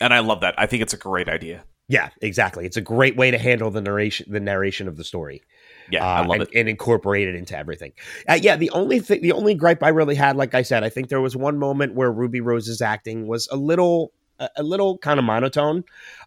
and 0.03 0.13
I 0.13 0.19
love 0.19 0.41
that. 0.41 0.55
I 0.57 0.65
think 0.65 0.83
it's 0.83 0.93
a 0.93 0.97
great 0.97 1.29
idea. 1.29 1.63
Yeah, 1.87 2.09
exactly. 2.21 2.65
It's 2.65 2.77
a 2.77 2.81
great 2.81 3.15
way 3.17 3.31
to 3.31 3.37
handle 3.37 3.69
the 3.69 3.81
narration, 3.81 4.25
the 4.29 4.39
narration 4.39 4.87
of 4.87 4.97
the 4.97 5.03
story. 5.03 5.43
Yeah, 5.91 6.05
uh, 6.05 6.21
I 6.21 6.25
love 6.25 6.31
and, 6.31 6.41
it, 6.43 6.49
and 6.55 6.69
incorporate 6.69 7.27
it 7.27 7.35
into 7.35 7.57
everything. 7.57 7.91
Uh, 8.27 8.39
yeah, 8.41 8.55
the 8.55 8.69
only 8.71 8.99
thing, 8.99 9.21
the 9.21 9.33
only 9.33 9.53
gripe 9.53 9.83
I 9.83 9.89
really 9.89 10.15
had, 10.15 10.37
like 10.37 10.55
I 10.55 10.61
said, 10.61 10.83
I 10.83 10.89
think 10.89 11.09
there 11.09 11.21
was 11.21 11.35
one 11.35 11.57
moment 11.59 11.93
where 11.93 12.11
Ruby 12.11 12.41
Rose's 12.41 12.81
acting 12.81 13.27
was 13.27 13.47
a 13.51 13.57
little, 13.57 14.13
a, 14.39 14.49
a 14.57 14.63
little 14.63 14.97
kind 14.97 15.19
of 15.19 15.25
monotone. 15.25 15.83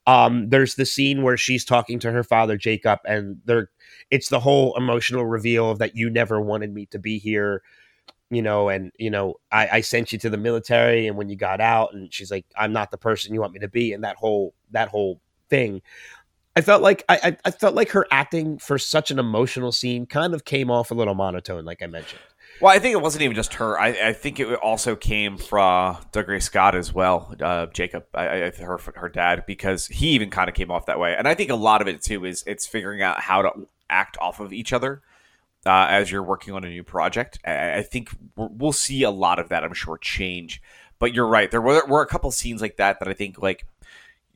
Um, 0.06 0.50
there's 0.50 0.74
the 0.74 0.86
scene 0.86 1.22
where 1.22 1.38
she's 1.38 1.64
talking 1.64 1.98
to 2.00 2.12
her 2.12 2.22
father 2.22 2.58
Jacob, 2.58 3.00
and 3.06 3.40
they're, 3.46 3.70
it's 4.10 4.28
the 4.28 4.40
whole 4.40 4.76
emotional 4.76 5.24
reveal 5.24 5.70
of 5.70 5.78
that 5.78 5.96
you 5.96 6.10
never 6.10 6.40
wanted 6.40 6.72
me 6.72 6.86
to 6.86 6.98
be 6.98 7.18
here 7.18 7.62
you 8.30 8.42
know, 8.42 8.68
and 8.68 8.92
you 8.98 9.10
know, 9.10 9.34
I, 9.52 9.68
I 9.68 9.80
sent 9.80 10.12
you 10.12 10.18
to 10.20 10.30
the 10.30 10.36
military, 10.36 11.06
and 11.06 11.16
when 11.16 11.28
you 11.28 11.36
got 11.36 11.60
out, 11.60 11.94
and 11.94 12.12
she's 12.12 12.30
like, 12.30 12.46
I'm 12.56 12.72
not 12.72 12.90
the 12.90 12.98
person 12.98 13.34
you 13.34 13.40
want 13.40 13.52
me 13.52 13.60
to 13.60 13.68
be, 13.68 13.92
and 13.92 14.04
that 14.04 14.16
whole 14.16 14.54
that 14.72 14.88
whole 14.88 15.20
thing. 15.48 15.82
I 16.56 16.62
felt 16.62 16.82
like 16.82 17.04
I, 17.06 17.36
I 17.44 17.50
felt 17.50 17.74
like 17.74 17.90
her 17.90 18.06
acting 18.10 18.58
for 18.58 18.78
such 18.78 19.10
an 19.10 19.18
emotional 19.18 19.72
scene 19.72 20.06
kind 20.06 20.32
of 20.32 20.46
came 20.46 20.70
off 20.70 20.90
a 20.90 20.94
little 20.94 21.14
monotone, 21.14 21.66
like 21.66 21.82
I 21.82 21.86
mentioned. 21.86 22.22
Well, 22.62 22.74
I 22.74 22.78
think 22.78 22.94
it 22.94 23.02
wasn't 23.02 23.22
even 23.22 23.36
just 23.36 23.54
her. 23.54 23.78
I, 23.78 23.88
I 23.88 24.12
think 24.14 24.40
it 24.40 24.50
also 24.54 24.96
came 24.96 25.36
from 25.36 25.98
Doug 26.12 26.26
Dougray 26.26 26.42
Scott 26.42 26.74
as 26.74 26.94
well, 26.94 27.34
uh, 27.42 27.66
Jacob, 27.66 28.04
I, 28.14 28.44
I, 28.44 28.50
her 28.52 28.78
her 28.94 29.10
dad, 29.10 29.44
because 29.46 29.86
he 29.88 30.08
even 30.08 30.30
kind 30.30 30.48
of 30.48 30.54
came 30.54 30.70
off 30.70 30.86
that 30.86 30.98
way. 30.98 31.14
And 31.14 31.28
I 31.28 31.34
think 31.34 31.50
a 31.50 31.56
lot 31.56 31.82
of 31.82 31.88
it 31.88 32.02
too 32.02 32.24
is 32.24 32.42
it's 32.46 32.66
figuring 32.66 33.02
out 33.02 33.20
how 33.20 33.42
to 33.42 33.50
act 33.90 34.16
off 34.18 34.40
of 34.40 34.54
each 34.54 34.72
other 34.72 35.02
uh, 35.66 35.87
as 35.88 36.11
you're 36.11 36.22
working 36.22 36.55
on 36.55 36.64
a 36.64 36.68
new 36.68 36.85
project. 36.85 37.38
I, 37.44 37.79
I 37.79 37.83
think 37.83 38.11
we'll 38.37 38.72
see 38.72 39.02
a 39.02 39.11
lot 39.11 39.38
of 39.38 39.48
that. 39.50 39.64
I'm 39.64 39.74
sure 39.74 39.98
change. 39.98 40.62
But 40.98 41.12
you're 41.12 41.26
right. 41.26 41.50
There 41.50 41.61
were, 41.61 41.85
were 41.87 42.00
a 42.00 42.07
couple 42.07 42.31
scenes 42.31 42.62
like 42.62 42.76
that 42.76 43.00
that 43.00 43.09
I 43.09 43.12
think 43.12 43.42
like 43.42 43.66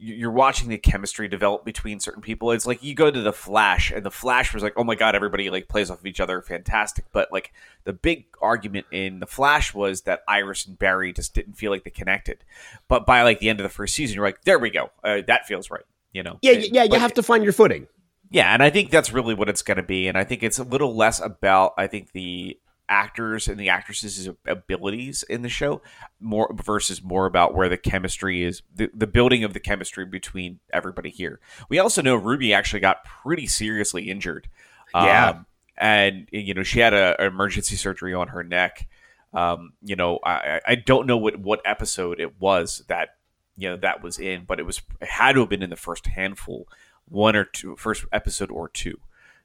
you're 0.03 0.31
watching 0.31 0.71
the 0.71 0.79
chemistry 0.79 1.29
develop 1.29 1.65
between 1.65 2.01
certain 2.01 2.23
people. 2.23 2.53
It's 2.53 2.67
like 2.67 2.83
you 2.83 2.95
go 2.95 3.11
to 3.11 3.21
the 3.21 3.35
Flash, 3.35 3.91
and 3.91 4.05
the 4.05 4.11
Flash 4.11 4.55
was 4.55 4.63
like, 4.63 4.73
"Oh 4.77 4.85
my 4.85 4.95
god, 4.95 5.15
everybody 5.15 5.51
like 5.51 5.69
plays 5.69 5.91
off 5.91 6.01
of 6.01 6.07
each 6.07 6.21
other, 6.21 6.41
fantastic." 6.41 7.05
But 7.13 7.31
like 7.31 7.53
the 7.85 7.93
big 7.93 8.25
argument 8.41 8.87
in 8.91 9.21
the 9.21 9.27
Flash 9.27 9.75
was 9.75 10.03
that 10.03 10.23
Iris 10.27 10.67
and 10.67 10.79
Barry 10.79 11.13
just 11.13 11.35
didn't 11.35 11.55
feel 11.55 11.71
like 11.71 11.85
they 11.85 11.91
connected. 11.91 12.45
But 12.89 13.05
by 13.05 13.23
like 13.23 13.41
the 13.41 13.51
end 13.51 13.61
of 13.61 13.65
the 13.65 13.71
first 13.71 13.95
season, 13.95 14.15
you're 14.17 14.25
like, 14.25 14.43
"There 14.45 14.59
we 14.59 14.71
go, 14.71 14.91
uh, 15.05 15.21
that 15.27 15.47
feels 15.47 15.71
right." 15.71 15.85
You 16.13 16.23
know? 16.23 16.39
Yeah, 16.43 16.53
yeah. 16.53 16.85
You 16.85 16.99
have 16.99 17.15
to 17.15 17.23
find 17.23 17.45
your 17.45 17.53
footing. 17.53 17.87
Yeah, 18.31 18.55
and 18.55 18.63
I 18.63 18.71
think 18.71 18.91
that's 18.91 19.13
really 19.13 19.35
what 19.35 19.49
it's 19.49 19.63
going 19.63 19.77
to 19.77 19.83
be. 19.83 20.07
And 20.07 20.17
I 20.17 20.25
think 20.25 20.43
it's 20.43 20.59
a 20.59 20.65
little 20.65 20.95
less 20.95 21.21
about, 21.21 21.75
I 21.77 21.89
think, 21.89 22.13
the 22.13 22.59
actors 22.91 23.47
and 23.49 23.59
the 23.59 23.69
actresses' 23.69 24.29
abilities 24.47 25.23
in 25.23 25.43
the 25.43 25.49
show 25.49 25.81
more 26.19 26.53
versus 26.65 27.03
more 27.03 27.27
about 27.27 27.55
where 27.55 27.69
the 27.69 27.77
chemistry 27.77 28.43
is 28.43 28.63
the, 28.75 28.91
the 28.93 29.07
building 29.07 29.45
of 29.45 29.53
the 29.55 29.61
chemistry 29.61 30.05
between 30.05 30.59
everybody 30.73 31.09
here 31.09 31.39
we 31.69 31.79
also 31.79 32.03
know 32.03 32.17
ruby 32.17 32.53
actually 32.53 32.81
got 32.81 33.05
pretty 33.05 33.47
seriously 33.47 34.11
injured 34.11 34.49
yeah 34.93 35.31
um, 35.31 35.47
and 35.79 36.29
you 36.33 36.53
know 36.53 36.65
she 36.65 36.81
had 36.81 36.93
a, 36.93 37.15
a 37.23 37.27
emergency 37.27 37.77
surgery 37.77 38.13
on 38.13 38.27
her 38.27 38.43
neck 38.43 38.89
um, 39.35 39.73
you 39.83 39.95
know 39.95 40.19
I, 40.25 40.61
I 40.67 40.75
don't 40.75 41.07
know 41.07 41.17
what 41.17 41.39
what 41.39 41.63
episode 41.65 42.19
it 42.19 42.41
was 42.41 42.83
that 42.89 43.11
you 43.57 43.69
know 43.69 43.77
that 43.77 44.03
was 44.03 44.19
in 44.19 44.45
but 44.45 44.59
it 44.59 44.67
was 44.67 44.83
it 45.01 45.09
had 45.09 45.35
to 45.35 45.41
have 45.41 45.49
been 45.49 45.63
in 45.63 45.71
the 45.71 45.77
first 45.77 46.09
handful 46.09 46.67
one 47.11 47.37
or 47.37 47.45
two 47.45 47.77
first 47.77 48.05
episode 48.13 48.51
or 48.51 48.69
two. 48.69 48.99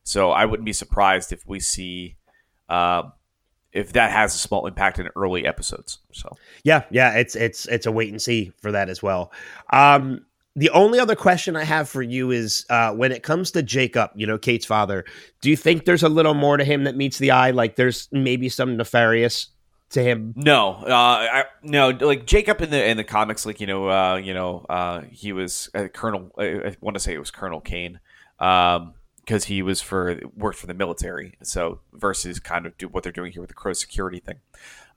So 0.03 0.31
I 0.31 0.45
wouldn't 0.45 0.65
be 0.65 0.73
surprised 0.73 1.33
if 1.33 1.45
we 1.47 1.59
see 1.59 2.15
uh, 2.69 3.03
if 3.73 3.91
that 3.93 4.11
has 4.11 4.33
a 4.33 4.37
small 4.37 4.65
impact 4.67 4.99
in 4.99 5.09
early 5.15 5.45
episodes. 5.45 5.99
So 6.13 6.29
yeah, 6.63 6.83
yeah, 6.89 7.13
it's 7.15 7.35
it's 7.35 7.67
it's 7.67 7.85
a 7.85 7.91
wait 7.91 8.11
and 8.11 8.21
see 8.21 8.53
for 8.61 8.71
that 8.71 8.89
as 8.89 9.03
well. 9.03 9.31
Um, 9.73 10.25
the 10.55 10.69
only 10.69 10.99
other 10.99 11.15
question 11.15 11.57
I 11.57 11.65
have 11.65 11.89
for 11.89 12.01
you 12.01 12.31
is 12.31 12.65
uh, 12.69 12.93
when 12.93 13.11
it 13.11 13.23
comes 13.23 13.51
to 13.51 13.61
Jacob, 13.61 14.11
you 14.15 14.25
know, 14.25 14.37
Kate's 14.37 14.65
father, 14.65 15.03
do 15.41 15.49
you 15.49 15.57
think 15.57 15.83
there's 15.83 16.03
a 16.03 16.09
little 16.09 16.33
more 16.33 16.55
to 16.55 16.63
him 16.63 16.85
that 16.85 16.95
meets 16.95 17.17
the 17.17 17.31
eye? 17.31 17.51
Like 17.51 17.75
there's 17.75 18.07
maybe 18.13 18.47
some 18.47 18.77
nefarious 18.77 19.47
to 19.91 20.03
him? 20.03 20.33
No, 20.35 20.71
uh, 20.71 20.87
I, 20.89 21.43
no. 21.63 21.89
Like 21.89 22.25
Jacob 22.25 22.61
in 22.61 22.69
the 22.69 22.85
in 22.89 22.97
the 22.97 23.03
comics, 23.03 23.45
like 23.45 23.59
you 23.59 23.67
know, 23.67 23.89
uh, 23.89 24.15
you 24.15 24.33
know, 24.33 24.65
uh, 24.69 25.01
he 25.11 25.33
was 25.33 25.69
uh, 25.73 25.87
Colonel. 25.93 26.31
I 26.37 26.75
want 26.81 26.95
to 26.95 26.99
say 26.99 27.13
it 27.13 27.19
was 27.19 27.31
Colonel 27.31 27.61
Kane, 27.61 27.99
um, 28.39 28.93
because 29.19 29.45
he 29.45 29.61
was 29.61 29.81
for 29.81 30.19
worked 30.35 30.57
for 30.57 30.67
the 30.67 30.73
military. 30.73 31.35
So 31.43 31.79
versus 31.93 32.39
kind 32.39 32.65
of 32.65 32.77
do 32.77 32.87
what 32.87 33.03
they're 33.03 33.11
doing 33.11 33.31
here 33.31 33.41
with 33.41 33.49
the 33.49 33.55
crow 33.55 33.73
security 33.73 34.19
thing. 34.19 34.39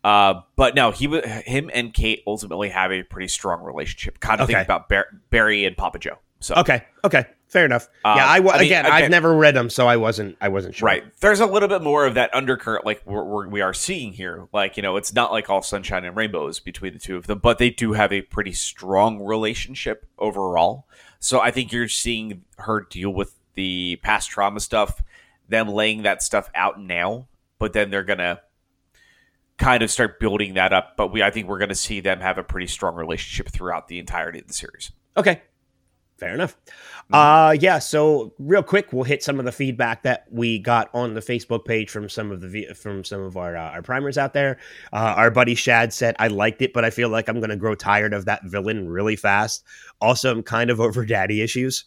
Uh, 0.04 0.42
but 0.56 0.74
no, 0.74 0.90
he 0.90 1.06
him 1.46 1.70
and 1.74 1.92
Kate 1.92 2.22
ultimately 2.26 2.68
have 2.68 2.92
a 2.92 3.02
pretty 3.02 3.28
strong 3.28 3.62
relationship. 3.62 4.20
Kind 4.20 4.40
of 4.40 4.44
okay. 4.44 4.54
think 4.54 4.66
about 4.66 4.88
Bar- 4.88 5.08
Barry 5.30 5.64
and 5.64 5.76
Papa 5.76 5.98
Joe. 5.98 6.18
So 6.40 6.54
okay, 6.56 6.84
okay, 7.04 7.26
fair 7.48 7.64
enough. 7.64 7.88
Uh, 8.04 8.14
yeah, 8.16 8.26
I, 8.26 8.36
I 8.36 8.40
mean, 8.40 8.54
again, 8.60 8.86
I've 8.86 9.10
never 9.10 9.34
read 9.34 9.54
them, 9.54 9.70
so 9.70 9.88
I 9.88 9.96
wasn't, 9.96 10.36
I 10.40 10.48
wasn't 10.48 10.76
sure. 10.76 10.86
Right. 10.86 11.04
There's 11.20 11.40
a 11.40 11.46
little 11.46 11.68
bit 11.68 11.82
more 11.82 12.06
of 12.06 12.14
that 12.14 12.32
undercurrent, 12.34 12.86
like 12.86 13.02
we're, 13.04 13.24
we're 13.24 13.48
we 13.48 13.60
are 13.60 13.74
seeing 13.74 14.12
here. 14.12 14.46
Like 14.52 14.76
you 14.76 14.82
know, 14.82 14.96
it's 14.96 15.12
not 15.12 15.32
like 15.32 15.50
all 15.50 15.62
sunshine 15.62 16.04
and 16.04 16.16
rainbows 16.16 16.60
between 16.60 16.92
the 16.92 16.98
two 16.98 17.16
of 17.16 17.26
them, 17.26 17.38
but 17.38 17.58
they 17.58 17.70
do 17.70 17.92
have 17.94 18.12
a 18.12 18.22
pretty 18.22 18.52
strong 18.52 19.20
relationship 19.20 20.06
overall. 20.18 20.86
So 21.20 21.40
I 21.40 21.50
think 21.50 21.72
you're 21.72 21.88
seeing 21.88 22.44
her 22.58 22.86
deal 22.88 23.10
with 23.10 23.34
the 23.54 23.98
past 24.02 24.30
trauma 24.30 24.60
stuff, 24.60 25.02
them 25.48 25.68
laying 25.68 26.02
that 26.02 26.22
stuff 26.22 26.48
out 26.54 26.80
now, 26.80 27.26
but 27.58 27.72
then 27.72 27.90
they're 27.90 28.04
gonna 28.04 28.40
kind 29.56 29.82
of 29.82 29.90
start 29.90 30.20
building 30.20 30.54
that 30.54 30.72
up. 30.72 30.96
But 30.96 31.10
we, 31.10 31.22
I 31.22 31.30
think 31.30 31.48
we're 31.48 31.58
gonna 31.58 31.74
see 31.74 31.98
them 31.98 32.20
have 32.20 32.38
a 32.38 32.44
pretty 32.44 32.68
strong 32.68 32.94
relationship 32.94 33.52
throughout 33.52 33.88
the 33.88 33.98
entirety 33.98 34.38
of 34.38 34.46
the 34.46 34.54
series. 34.54 34.92
Okay, 35.16 35.42
Fair 36.18 36.34
enough. 36.34 36.56
Mm-hmm. 36.66 37.14
Uh, 37.14 37.52
yeah. 37.52 37.78
So 37.78 38.34
real 38.38 38.62
quick, 38.62 38.92
we'll 38.92 39.04
hit 39.04 39.22
some 39.22 39.38
of 39.38 39.44
the 39.44 39.52
feedback 39.52 40.02
that 40.02 40.26
we 40.30 40.58
got 40.58 40.90
on 40.92 41.14
the 41.14 41.20
Facebook 41.20 41.64
page 41.64 41.90
from 41.90 42.08
some 42.08 42.32
of 42.32 42.40
the 42.40 42.66
from 42.74 43.04
some 43.04 43.22
of 43.22 43.36
our 43.36 43.56
uh, 43.56 43.70
our 43.70 43.82
primers 43.82 44.18
out 44.18 44.32
there. 44.32 44.58
Uh, 44.92 45.14
our 45.16 45.30
buddy 45.30 45.54
Shad 45.54 45.92
said, 45.92 46.16
"I 46.18 46.26
liked 46.26 46.60
it, 46.60 46.72
but 46.72 46.84
I 46.84 46.90
feel 46.90 47.08
like 47.08 47.28
I'm 47.28 47.38
going 47.38 47.50
to 47.50 47.56
grow 47.56 47.76
tired 47.76 48.12
of 48.12 48.24
that 48.24 48.44
villain 48.44 48.88
really 48.88 49.14
fast." 49.14 49.64
Also, 50.00 50.32
I'm 50.32 50.42
kind 50.42 50.70
of 50.70 50.80
over 50.80 51.06
daddy 51.06 51.40
issues. 51.40 51.84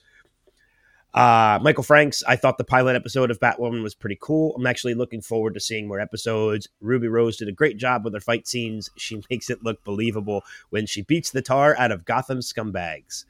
Uh, 1.14 1.60
Michael 1.62 1.84
Franks, 1.84 2.24
I 2.26 2.38
thought 2.38 2.58
the 2.58 2.64
pilot 2.64 2.96
episode 2.96 3.32
of 3.32 3.40
Batwoman 3.42 3.84
was 3.84 3.94
pretty 3.94 4.18
cool. 4.22 4.56
I'm 4.56 4.66
actually 4.66 4.94
looking 4.94 5.22
forward 5.22 5.54
to 5.56 5.60
seeing 5.60 5.90
more 5.90 6.00
episodes. 6.00 6.70
Ruby 6.80 7.10
Rose 7.10 7.36
did 7.36 7.50
a 7.50 7.54
great 7.54 7.76
job 7.76 8.06
with 8.06 8.14
her 8.14 8.22
fight 8.22 8.48
scenes. 8.48 8.90
She 8.96 9.22
makes 9.30 9.50
it 9.50 9.62
look 9.62 9.84
believable 9.84 10.44
when 10.70 10.86
she 10.86 11.02
beats 11.02 11.32
the 11.32 11.42
tar 11.42 11.76
out 11.78 11.92
of 11.92 12.06
Gotham 12.06 12.40
scumbags. 12.40 13.26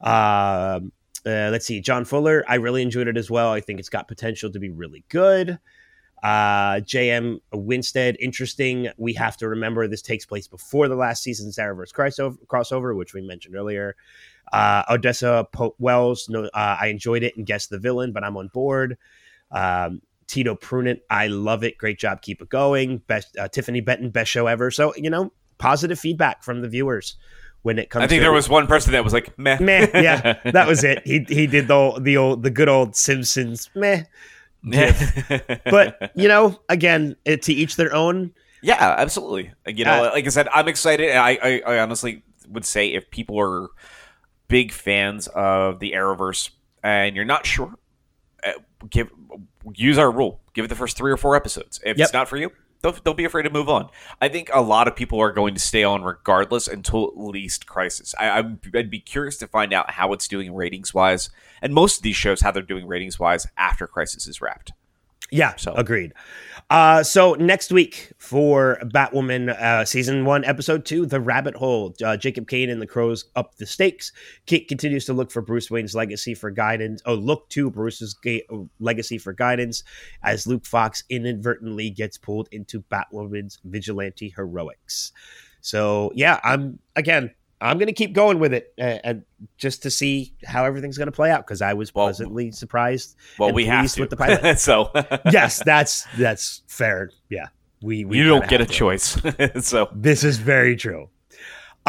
Uh, 0.00 0.80
uh, 1.26 1.50
let's 1.50 1.66
see, 1.66 1.80
John 1.80 2.04
Fuller. 2.04 2.44
I 2.48 2.56
really 2.56 2.82
enjoyed 2.82 3.08
it 3.08 3.16
as 3.16 3.30
well. 3.30 3.52
I 3.52 3.60
think 3.60 3.78
it's 3.78 3.88
got 3.88 4.08
potential 4.08 4.50
to 4.50 4.58
be 4.58 4.70
really 4.70 5.04
good. 5.08 5.58
Uh, 6.22 6.80
JM 6.80 7.40
Winstead, 7.52 8.16
interesting. 8.20 8.88
We 8.98 9.14
have 9.14 9.36
to 9.38 9.48
remember 9.48 9.88
this 9.88 10.02
takes 10.02 10.26
place 10.26 10.46
before 10.46 10.88
the 10.88 10.96
last 10.96 11.22
season's 11.22 11.56
Arrowverse 11.56 11.92
crossover, 11.92 12.36
crossover 12.46 12.96
which 12.96 13.14
we 13.14 13.22
mentioned 13.22 13.56
earlier. 13.56 13.96
Uh, 14.52 14.82
Odessa 14.90 15.46
Pope 15.52 15.76
Wells, 15.78 16.28
no, 16.28 16.44
uh, 16.44 16.76
I 16.80 16.88
enjoyed 16.88 17.22
it 17.22 17.36
and 17.36 17.46
guessed 17.46 17.70
the 17.70 17.78
villain, 17.78 18.12
but 18.12 18.24
I'm 18.24 18.36
on 18.36 18.48
board. 18.48 18.98
Um, 19.50 20.02
Tito 20.26 20.54
Prunit, 20.54 21.00
I 21.08 21.28
love 21.28 21.64
it. 21.64 21.78
Great 21.78 21.98
job. 21.98 22.22
Keep 22.22 22.42
it 22.42 22.48
going. 22.48 22.98
Best 22.98 23.36
uh, 23.38 23.48
Tiffany 23.48 23.80
Benton, 23.80 24.10
best 24.10 24.30
show 24.30 24.46
ever. 24.46 24.70
So, 24.70 24.94
you 24.96 25.10
know, 25.10 25.32
positive 25.58 25.98
feedback 25.98 26.42
from 26.42 26.60
the 26.60 26.68
viewers 26.68 27.16
when 27.62 27.78
it 27.78 27.90
comes 27.90 28.04
I 28.04 28.06
think 28.06 28.20
to 28.20 28.24
there 28.24 28.32
was 28.32 28.48
one 28.48 28.66
person 28.66 28.92
that 28.92 29.04
was 29.04 29.12
like, 29.12 29.38
meh. 29.38 29.58
meh. 29.60 29.88
Yeah, 29.94 30.38
that 30.52 30.66
was 30.66 30.82
it. 30.84 31.02
He 31.06 31.24
he 31.28 31.46
did 31.46 31.68
the 31.68 31.98
the 32.00 32.16
old 32.16 32.42
the 32.42 32.50
good 32.50 32.68
old 32.68 32.96
Simpsons 32.96 33.68
meh. 33.74 34.04
But 35.64 36.12
you 36.14 36.28
know, 36.28 36.60
again, 36.68 37.16
it, 37.24 37.42
to 37.42 37.52
each 37.52 37.76
their 37.76 37.94
own. 37.94 38.32
Yeah, 38.62 38.94
absolutely. 38.98 39.52
You 39.66 39.84
know, 39.86 40.04
Uh, 40.06 40.10
like 40.12 40.26
I 40.26 40.28
said, 40.28 40.46
I'm 40.52 40.68
excited. 40.68 41.16
I, 41.16 41.38
I, 41.42 41.62
I 41.66 41.78
honestly 41.78 42.22
would 42.48 42.64
say 42.66 42.88
if 42.88 43.10
people 43.10 43.40
are 43.40 43.68
big 44.48 44.70
fans 44.72 45.28
of 45.28 45.78
the 45.78 45.92
Arrowverse 45.92 46.50
and 46.82 47.16
you're 47.16 47.24
not 47.24 47.46
sure, 47.46 47.72
uh, 48.44 48.52
give 48.90 49.10
use 49.74 49.96
our 49.96 50.10
rule. 50.10 50.40
Give 50.52 50.64
it 50.64 50.68
the 50.68 50.74
first 50.74 50.96
three 50.96 51.10
or 51.12 51.16
four 51.16 51.36
episodes. 51.36 51.78
If 51.84 51.96
Yep. 51.96 52.04
it's 52.04 52.12
not 52.12 52.28
for 52.28 52.36
you, 52.36 52.50
don't, 52.82 53.02
don't 53.04 53.16
be 53.16 53.24
afraid 53.24 53.42
to 53.42 53.50
move 53.50 53.68
on. 53.68 53.88
I 54.20 54.28
think 54.28 54.50
a 54.52 54.60
lot 54.62 54.88
of 54.88 54.96
people 54.96 55.20
are 55.20 55.32
going 55.32 55.54
to 55.54 55.60
stay 55.60 55.84
on 55.84 56.02
regardless 56.02 56.66
until 56.68 57.08
at 57.08 57.16
least 57.18 57.66
Crisis. 57.66 58.14
I, 58.18 58.38
I'd 58.74 58.90
be 58.90 59.00
curious 59.00 59.36
to 59.38 59.46
find 59.46 59.72
out 59.72 59.90
how 59.92 60.12
it's 60.12 60.26
doing 60.28 60.54
ratings 60.54 60.94
wise, 60.94 61.30
and 61.62 61.74
most 61.74 61.98
of 61.98 62.02
these 62.02 62.16
shows 62.16 62.40
how 62.40 62.50
they're 62.50 62.62
doing 62.62 62.86
ratings 62.86 63.18
wise 63.18 63.46
after 63.56 63.86
Crisis 63.86 64.26
is 64.26 64.40
wrapped. 64.40 64.72
Yeah, 65.30 65.54
So- 65.56 65.74
agreed. 65.74 66.12
Uh, 66.70 67.02
so 67.02 67.34
next 67.34 67.72
week 67.72 68.12
for 68.16 68.78
Batwoman 68.84 69.50
uh, 69.60 69.84
season 69.84 70.24
one, 70.24 70.44
episode 70.44 70.84
two, 70.84 71.04
The 71.04 71.20
Rabbit 71.20 71.56
Hole. 71.56 71.96
Uh, 72.02 72.16
Jacob 72.16 72.46
Kane 72.46 72.70
and 72.70 72.80
the 72.80 72.86
Crows 72.86 73.24
up 73.34 73.56
the 73.56 73.66
stakes. 73.66 74.12
Kate 74.46 74.68
continues 74.68 75.04
to 75.06 75.12
look 75.12 75.32
for 75.32 75.42
Bruce 75.42 75.68
Wayne's 75.68 75.96
legacy 75.96 76.32
for 76.32 76.48
guidance. 76.48 77.02
Oh, 77.04 77.14
look 77.14 77.48
to 77.50 77.70
Bruce's 77.70 78.14
ga- 78.14 78.46
legacy 78.78 79.18
for 79.18 79.32
guidance 79.32 79.82
as 80.22 80.46
Luke 80.46 80.64
Fox 80.64 81.02
inadvertently 81.10 81.90
gets 81.90 82.16
pulled 82.16 82.48
into 82.52 82.82
Batwoman's 82.82 83.58
vigilante 83.64 84.32
heroics. 84.36 85.10
So 85.60 86.12
yeah, 86.14 86.38
I'm 86.44 86.78
again. 86.94 87.34
I'm 87.60 87.76
going 87.78 87.88
to 87.88 87.92
keep 87.92 88.12
going 88.12 88.38
with 88.38 88.52
it, 88.54 88.72
uh, 88.78 88.98
and 89.04 89.24
just 89.58 89.82
to 89.82 89.90
see 89.90 90.34
how 90.44 90.64
everything's 90.64 90.96
going 90.98 91.06
to 91.08 91.12
play 91.12 91.30
out 91.30 91.46
because 91.46 91.60
I 91.62 91.74
was 91.74 91.94
Well- 91.94 92.06
pleasantly 92.06 92.50
surprised 92.52 93.16
Well, 93.38 93.48
And 93.50 93.56
we 93.56 93.66
have 93.66 93.92
to 93.92 94.00
with 94.00 94.10
the 94.10 94.16
pilot. 94.16 94.58
so 94.58 94.90
yes, 95.30 95.62
that's 95.64 96.06
that's 96.16 96.62
fair. 96.68 97.10
Yeah, 97.28 97.46
we, 97.82 98.04
we 98.04 98.18
you 98.18 98.24
don't 98.24 98.48
get 98.48 98.60
a 98.60 98.66
choice. 98.66 99.18
so 99.60 99.88
This 99.94 100.24
is 100.24 100.38
very 100.38 100.76
true. 100.76 101.08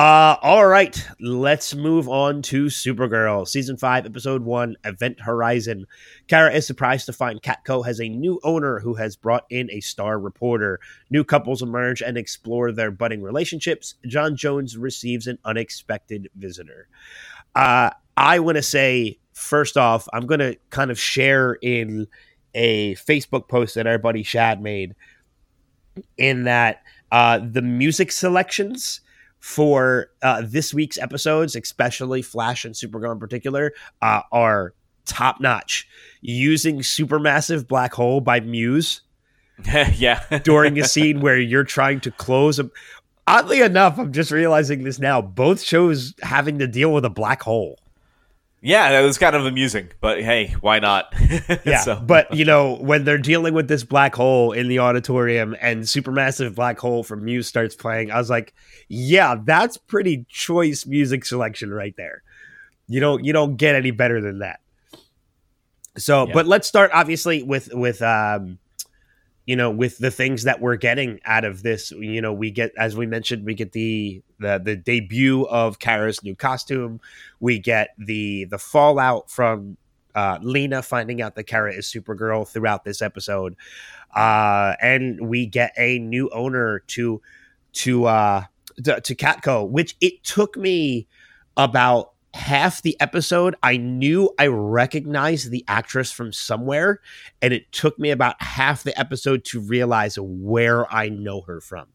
Uh, 0.02 0.36
all 0.42 0.66
right, 0.66 1.08
let's 1.20 1.76
move 1.76 2.10
on 2.10 2.42
to 2.42 2.66
Supergirl, 2.66 3.48
season 3.48 3.78
five, 3.78 4.04
episode 4.04 4.42
one, 4.44 4.76
Event 4.84 5.22
Horizon. 5.22 5.86
Kara 6.28 6.52
is 6.52 6.66
surprised 6.66 7.06
to 7.06 7.14
find 7.14 7.40
Catco 7.40 7.86
has 7.86 8.02
a 8.02 8.10
new 8.10 8.40
owner 8.44 8.80
who 8.80 8.96
has 8.96 9.16
brought 9.16 9.46
in 9.52 9.70
a 9.70 9.80
star 9.80 10.18
reporter. 10.18 10.80
New 11.12 11.24
couples 11.24 11.62
emerge 11.62 12.02
and 12.02 12.18
explore 12.18 12.72
their 12.72 12.90
budding 12.90 13.22
relationships. 13.22 13.94
John 14.08 14.36
Jones 14.36 14.76
receives 14.76 15.28
an 15.28 15.38
unexpected 15.46 16.32
visitor. 16.36 16.88
Uh, 17.54 17.92
I 18.18 18.40
want 18.40 18.56
to 18.56 18.64
say, 18.64 19.20
first 19.34 19.78
off, 19.78 20.08
I'm 20.14 20.26
going 20.26 20.40
to 20.40 20.58
kind 20.72 20.90
of 20.90 21.00
share 21.00 21.60
in 21.62 22.08
a 22.56 22.96
Facebook 22.96 23.48
post 23.48 23.76
that 23.76 23.86
our 23.86 24.00
buddy 24.00 24.24
Shad 24.24 24.64
made 24.64 24.96
in 26.18 26.46
that 26.46 26.82
uh, 27.12 27.38
the 27.38 27.62
music 27.62 28.12
selections 28.12 29.02
for 29.42 30.08
uh, 30.22 30.44
this 30.46 30.74
week's 30.74 30.98
episodes, 30.98 31.56
especially 31.56 32.22
Flash 32.22 32.64
and 32.64 32.74
Supergirl 32.74 33.12
in 33.12 33.20
particular, 33.20 33.74
uh, 34.02 34.22
are 34.32 34.74
top 35.06 35.42
notch. 35.42 35.88
Using 36.22 36.80
Supermassive 36.80 37.68
Black 37.68 37.94
Hole 37.94 38.22
by 38.22 38.40
Muse 38.40 39.02
yeah, 39.96 40.24
during 40.44 40.80
a 40.80 40.86
scene 40.86 41.22
where 41.22 41.38
you're 41.38 41.64
trying 41.64 42.00
to 42.02 42.12
close 42.12 42.60
a. 42.60 42.70
Oddly 43.28 43.62
enough, 43.62 44.00
I'm 44.00 44.12
just 44.12 44.32
realizing 44.32 44.84
this 44.84 45.00
now. 45.00 45.22
Both 45.22 45.62
shows 45.62 46.14
having 46.22 46.60
to 46.60 46.68
deal 46.68 46.92
with 46.92 47.06
a 47.06 47.10
black 47.10 47.44
hole. 47.44 47.80
Yeah, 48.62 48.92
that 48.92 49.02
was 49.02 49.18
kind 49.18 49.36
of 49.36 49.46
amusing. 49.46 49.90
But 50.00 50.22
hey, 50.24 50.56
why 50.62 50.80
not? 50.80 51.14
Yeah, 51.66 51.80
So- 51.82 52.00
but 52.00 52.34
you 52.34 52.46
know 52.46 52.76
when 52.76 53.04
they're 53.04 53.18
dealing 53.18 53.54
with 53.54 53.68
this 53.68 53.84
black 53.84 54.16
hole 54.16 54.52
in 54.52 54.68
the 54.68 54.80
auditorium 54.80 55.56
and 55.62 55.84
supermassive 55.84 56.56
black 56.56 56.80
hole 56.80 57.04
from 57.04 57.26
Muse 57.26 57.48
starts 57.48 57.76
playing, 57.76 58.12
I 58.12 58.18
was 58.18 58.30
like, 58.30 58.54
yeah, 58.88 59.36
that's 59.44 59.78
pretty 59.78 60.26
choice 60.30 60.86
music 60.86 61.26
selection 61.26 61.72
right 61.74 61.96
there. 61.98 62.24
You 62.88 63.00
don't 63.00 63.24
you 63.24 63.34
don't 63.34 63.56
get 63.58 63.76
any 63.76 63.92
better 63.92 64.22
than 64.22 64.40
that. 64.40 64.60
So, 65.98 66.28
Yeah. 66.28 66.34
but 66.34 66.48
let's 66.48 66.68
start 66.68 66.92
obviously 66.94 67.44
with 67.44 67.70
with 67.74 68.02
um 68.02 68.60
you 69.46 69.56
know 69.56 69.70
with 69.72 69.98
the 69.98 70.12
things 70.12 70.44
that 70.44 70.62
we're 70.62 70.76
getting 70.78 71.20
out 71.26 71.44
of 71.46 71.64
this 71.64 71.92
you 71.92 72.22
know 72.22 72.32
we 72.32 72.52
get 72.52 72.72
as 72.78 72.96
we 72.96 73.06
mentioned 73.08 73.44
we 73.46 73.56
get 73.56 73.72
the 73.74 74.22
the 74.42 74.62
the 74.64 74.76
debut 74.76 75.44
of 75.44 75.80
Kara's 75.80 76.24
new 76.24 76.36
costume 76.36 77.00
we 77.40 77.60
get 77.60 77.90
the 77.98 78.46
the 78.46 78.58
fallout 78.58 79.30
from 79.30 79.78
uh, 80.16 80.38
Lena 80.42 80.82
finding 80.82 81.22
out 81.22 81.36
that 81.36 81.46
Kara 81.46 81.74
is 81.74 81.86
Supergirl 81.86 82.48
throughout 82.48 82.84
this 82.84 83.02
episode, 83.02 83.56
uh, 84.16 84.76
and 84.82 85.28
we 85.28 85.46
get 85.46 85.74
a 85.78 86.00
new 86.00 86.30
owner 86.30 86.80
to 86.88 87.22
to 87.74 88.06
uh, 88.06 88.44
to, 88.84 89.02
to 89.02 89.16
Catco, 89.16 89.70
which 89.70 89.96
it 90.02 90.24
took 90.24 90.58
me 90.58 91.08
about 91.58 92.12
half 92.34 92.82
the 92.82 93.00
episode. 93.00 93.56
I 93.64 93.78
knew 93.78 94.30
I 94.40 94.48
recognized 94.48 95.52
the 95.52 95.66
actress 95.68 96.12
from 96.12 96.34
somewhere, 96.34 97.00
and 97.42 97.54
it 97.54 97.72
took 97.72 97.98
me 98.00 98.12
about 98.12 98.42
half 98.42 98.84
the 98.84 98.98
episode 99.00 99.46
to 99.46 99.60
realize 99.60 100.18
where 100.20 100.92
I 100.94 101.10
know 101.10 101.42
her 101.42 101.62
from. 101.62 101.88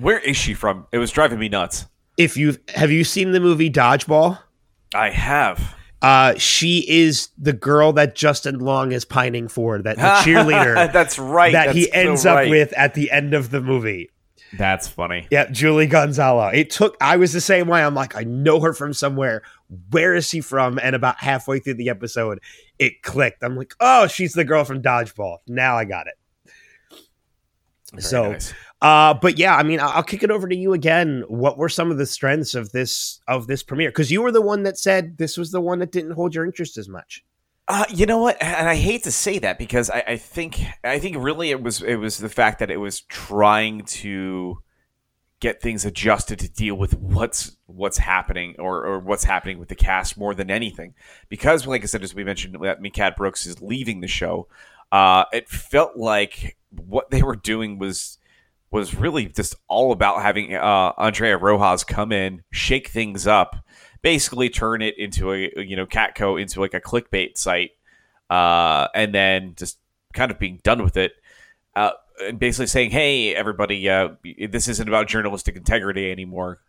Where 0.00 0.18
is 0.18 0.36
she 0.36 0.54
from? 0.54 0.86
It 0.92 0.98
was 0.98 1.10
driving 1.10 1.38
me 1.38 1.48
nuts. 1.48 1.86
If 2.16 2.36
you 2.36 2.56
have 2.74 2.90
you 2.90 3.04
seen 3.04 3.32
the 3.32 3.40
movie 3.40 3.70
Dodgeball? 3.70 4.38
I 4.94 5.10
have. 5.10 5.74
Uh, 6.00 6.34
she 6.38 6.84
is 6.88 7.30
the 7.36 7.52
girl 7.52 7.92
that 7.94 8.14
Justin 8.14 8.60
Long 8.60 8.92
is 8.92 9.04
pining 9.04 9.48
for, 9.48 9.82
that 9.82 9.96
the 9.96 10.02
cheerleader 10.24 10.92
that's 10.92 11.18
right. 11.18 11.52
that 11.52 11.74
he 11.74 11.82
that's 11.82 11.92
so 11.92 12.00
ends 12.00 12.24
right. 12.24 12.44
up 12.44 12.50
with 12.50 12.72
at 12.74 12.94
the 12.94 13.10
end 13.10 13.34
of 13.34 13.50
the 13.50 13.60
movie. 13.60 14.10
That's 14.56 14.88
funny. 14.88 15.26
Yeah, 15.30 15.50
Julie 15.50 15.86
Gonzalo. 15.86 16.46
It 16.48 16.70
took 16.70 16.96
I 17.00 17.16
was 17.16 17.32
the 17.32 17.40
same 17.40 17.68
way. 17.68 17.82
I'm 17.82 17.94
like, 17.94 18.16
I 18.16 18.22
know 18.22 18.60
her 18.60 18.72
from 18.72 18.94
somewhere. 18.94 19.42
Where 19.90 20.14
is 20.14 20.26
she 20.28 20.40
from? 20.40 20.78
And 20.82 20.96
about 20.96 21.18
halfway 21.18 21.58
through 21.58 21.74
the 21.74 21.90
episode, 21.90 22.40
it 22.78 23.02
clicked. 23.02 23.42
I'm 23.42 23.56
like, 23.56 23.74
oh, 23.80 24.06
she's 24.06 24.32
the 24.32 24.44
girl 24.44 24.64
from 24.64 24.80
Dodgeball. 24.80 25.38
Now 25.48 25.76
I 25.76 25.84
got 25.84 26.06
it. 26.06 26.14
Very 27.92 28.02
So, 28.02 28.32
nice. 28.32 28.54
Uh, 28.80 29.14
but 29.14 29.38
yeah, 29.38 29.56
I 29.56 29.64
mean, 29.64 29.80
I'll, 29.80 30.04
kick 30.04 30.22
it 30.22 30.30
over 30.30 30.46
to 30.46 30.54
you 30.54 30.72
again. 30.72 31.24
What 31.26 31.58
were 31.58 31.68
some 31.68 31.90
of 31.90 31.98
the 31.98 32.06
strengths 32.06 32.54
of 32.54 32.70
this 32.70 33.20
of 33.26 33.48
this 33.48 33.62
premiere? 33.62 33.88
Because 33.88 34.10
you 34.10 34.22
were 34.22 34.30
the 34.30 34.40
one 34.40 34.62
that 34.62 34.78
said 34.78 35.18
this 35.18 35.36
was 35.36 35.50
the 35.50 35.60
one 35.60 35.80
that 35.80 35.90
didn't 35.90 36.12
hold 36.12 36.34
your 36.34 36.44
interest 36.44 36.78
as 36.78 36.88
much. 36.88 37.24
Uh, 37.66 37.84
you 37.90 38.06
know 38.06 38.18
what? 38.18 38.40
And 38.40 38.68
I 38.68 38.76
hate 38.76 39.02
to 39.02 39.12
say 39.12 39.40
that 39.40 39.58
because 39.58 39.90
I, 39.90 40.04
I 40.06 40.16
think 40.16 40.60
I 40.84 41.00
think 41.00 41.16
really 41.18 41.50
it 41.50 41.60
was 41.60 41.82
it 41.82 41.96
was 41.96 42.18
the 42.18 42.28
fact 42.28 42.60
that 42.60 42.70
it 42.70 42.76
was 42.76 43.00
trying 43.00 43.84
to 43.84 44.62
get 45.40 45.60
things 45.60 45.84
adjusted 45.84 46.38
to 46.40 46.48
deal 46.48 46.74
with 46.76 46.94
what's 46.94 47.56
what's 47.66 47.98
happening 47.98 48.56
or, 48.58 48.84
or 48.84 48.98
what's 49.00 49.24
happening 49.24 49.58
with 49.58 49.68
the 49.68 49.74
cast 49.74 50.16
more 50.16 50.34
than 50.34 50.50
anything. 50.50 50.94
Because, 51.28 51.66
like 51.66 51.82
I 51.82 51.86
said, 51.86 52.02
as 52.02 52.14
we 52.14 52.24
mentioned, 52.24 52.56
that 52.62 52.80
Mehcad 52.80 53.16
Brooks 53.16 53.44
is 53.44 53.60
leaving 53.60 54.00
the 54.00 54.08
show. 54.08 54.48
Uh, 54.90 55.24
it 55.32 55.48
felt 55.48 55.96
like 55.96 56.56
what 56.70 57.10
they 57.10 57.22
were 57.22 57.36
doing 57.36 57.78
was 57.78 58.18
was 58.70 58.94
really 58.94 59.26
just 59.26 59.54
all 59.66 59.92
about 59.92 60.22
having 60.22 60.54
uh, 60.54 60.92
Andrea 60.98 61.36
Rojas 61.38 61.84
come 61.84 62.12
in, 62.12 62.42
shake 62.50 62.88
things 62.88 63.26
up, 63.26 63.56
basically 64.02 64.50
turn 64.50 64.82
it 64.82 64.98
into 64.98 65.32
a 65.32 65.50
you 65.62 65.76
know 65.76 65.86
Catco 65.86 66.40
into 66.40 66.60
like 66.60 66.74
a 66.74 66.80
clickbait 66.80 67.36
site, 67.36 67.72
uh, 68.30 68.88
and 68.94 69.14
then 69.14 69.54
just 69.56 69.78
kind 70.12 70.30
of 70.30 70.38
being 70.38 70.60
done 70.62 70.82
with 70.82 70.96
it, 70.96 71.12
uh, 71.76 71.92
and 72.20 72.38
basically 72.38 72.66
saying, 72.66 72.90
"Hey, 72.90 73.34
everybody, 73.34 73.88
uh, 73.88 74.10
this 74.50 74.68
isn't 74.68 74.88
about 74.88 75.08
journalistic 75.08 75.56
integrity 75.56 76.10
anymore." 76.10 76.60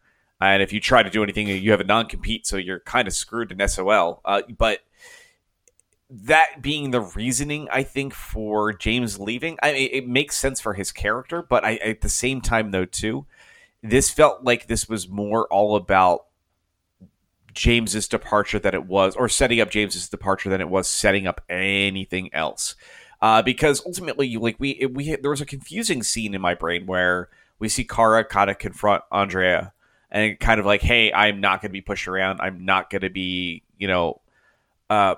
And 0.41 0.64
if 0.64 0.72
you 0.72 0.80
try 0.80 1.04
to 1.04 1.10
do 1.10 1.22
anything, 1.22 1.47
you 1.47 1.72
have 1.72 1.82
a 1.82 1.86
non-compete, 1.86 2.47
so 2.47 2.56
you're 2.56 2.80
kind 2.80 3.10
of 3.10 3.14
screwed 3.14 3.52
in 3.52 3.68
SOL. 3.68 4.22
Uh, 4.24 4.41
but 4.58 4.80
that 6.10 6.62
being 6.62 6.91
the 6.91 7.01
reasoning, 7.01 7.68
I 7.72 7.84
think 7.84 8.14
for 8.14 8.74
James 8.74 9.20
leaving, 9.20 9.57
I 9.62 9.74
mean, 9.74 9.89
it 9.91 10.07
makes 10.07 10.38
sense 10.38 10.60
for 10.60 10.74
his 10.74 10.91
character. 10.91 11.41
But 11.41 11.64
I, 11.64 11.76
at 11.76 12.01
the 12.01 12.10
same 12.10 12.41
time, 12.41 12.72
though, 12.72 12.86
too, 12.86 13.26
this 13.84 14.10
felt 14.10 14.43
like 14.43 14.68
this 14.68 14.89
was 14.89 15.07
more 15.07 15.47
all 15.47 15.76
about 15.76 16.26
James's 17.53 18.07
departure 18.07 18.60
than 18.60 18.74
it 18.74 18.86
was, 18.86 19.16
or 19.16 19.30
setting 19.30 19.60
up 19.62 19.70
James's 19.72 20.10
departure 20.10 20.49
than 20.49 20.62
it 20.62 20.70
was 20.70 20.88
setting 20.88 21.28
up 21.28 21.41
anything 21.49 22.30
else. 22.34 22.76
uh, 23.22 23.41
because 23.41 23.84
ultimately, 23.86 24.38
like 24.38 24.55
we 24.60 24.86
we 24.93 25.16
there 25.16 25.32
was 25.32 25.41
a 25.41 25.45
confusing 25.45 26.03
scene 26.03 26.34
in 26.34 26.41
my 26.41 26.53
brain 26.55 26.86
where 26.86 27.30
we 27.60 27.68
see 27.68 27.84
Kara 27.84 28.24
kind 28.24 28.49
of 28.49 28.57
confront 28.57 29.03
Andrea 29.12 29.74
and 30.10 30.39
kind 30.39 30.60
of 30.60 30.66
like, 30.66 30.82
hey, 30.82 31.12
I'm 31.12 31.41
not 31.41 31.62
going 31.62 31.70
to 31.70 31.74
be 31.74 31.82
pushed 31.82 32.07
around. 32.07 32.39
I'm 32.41 32.64
not 32.66 32.89
going 32.89 33.01
to 33.01 33.10
be, 33.10 33.64
you 33.78 33.88
know, 33.88 34.22
uh, 34.89 35.16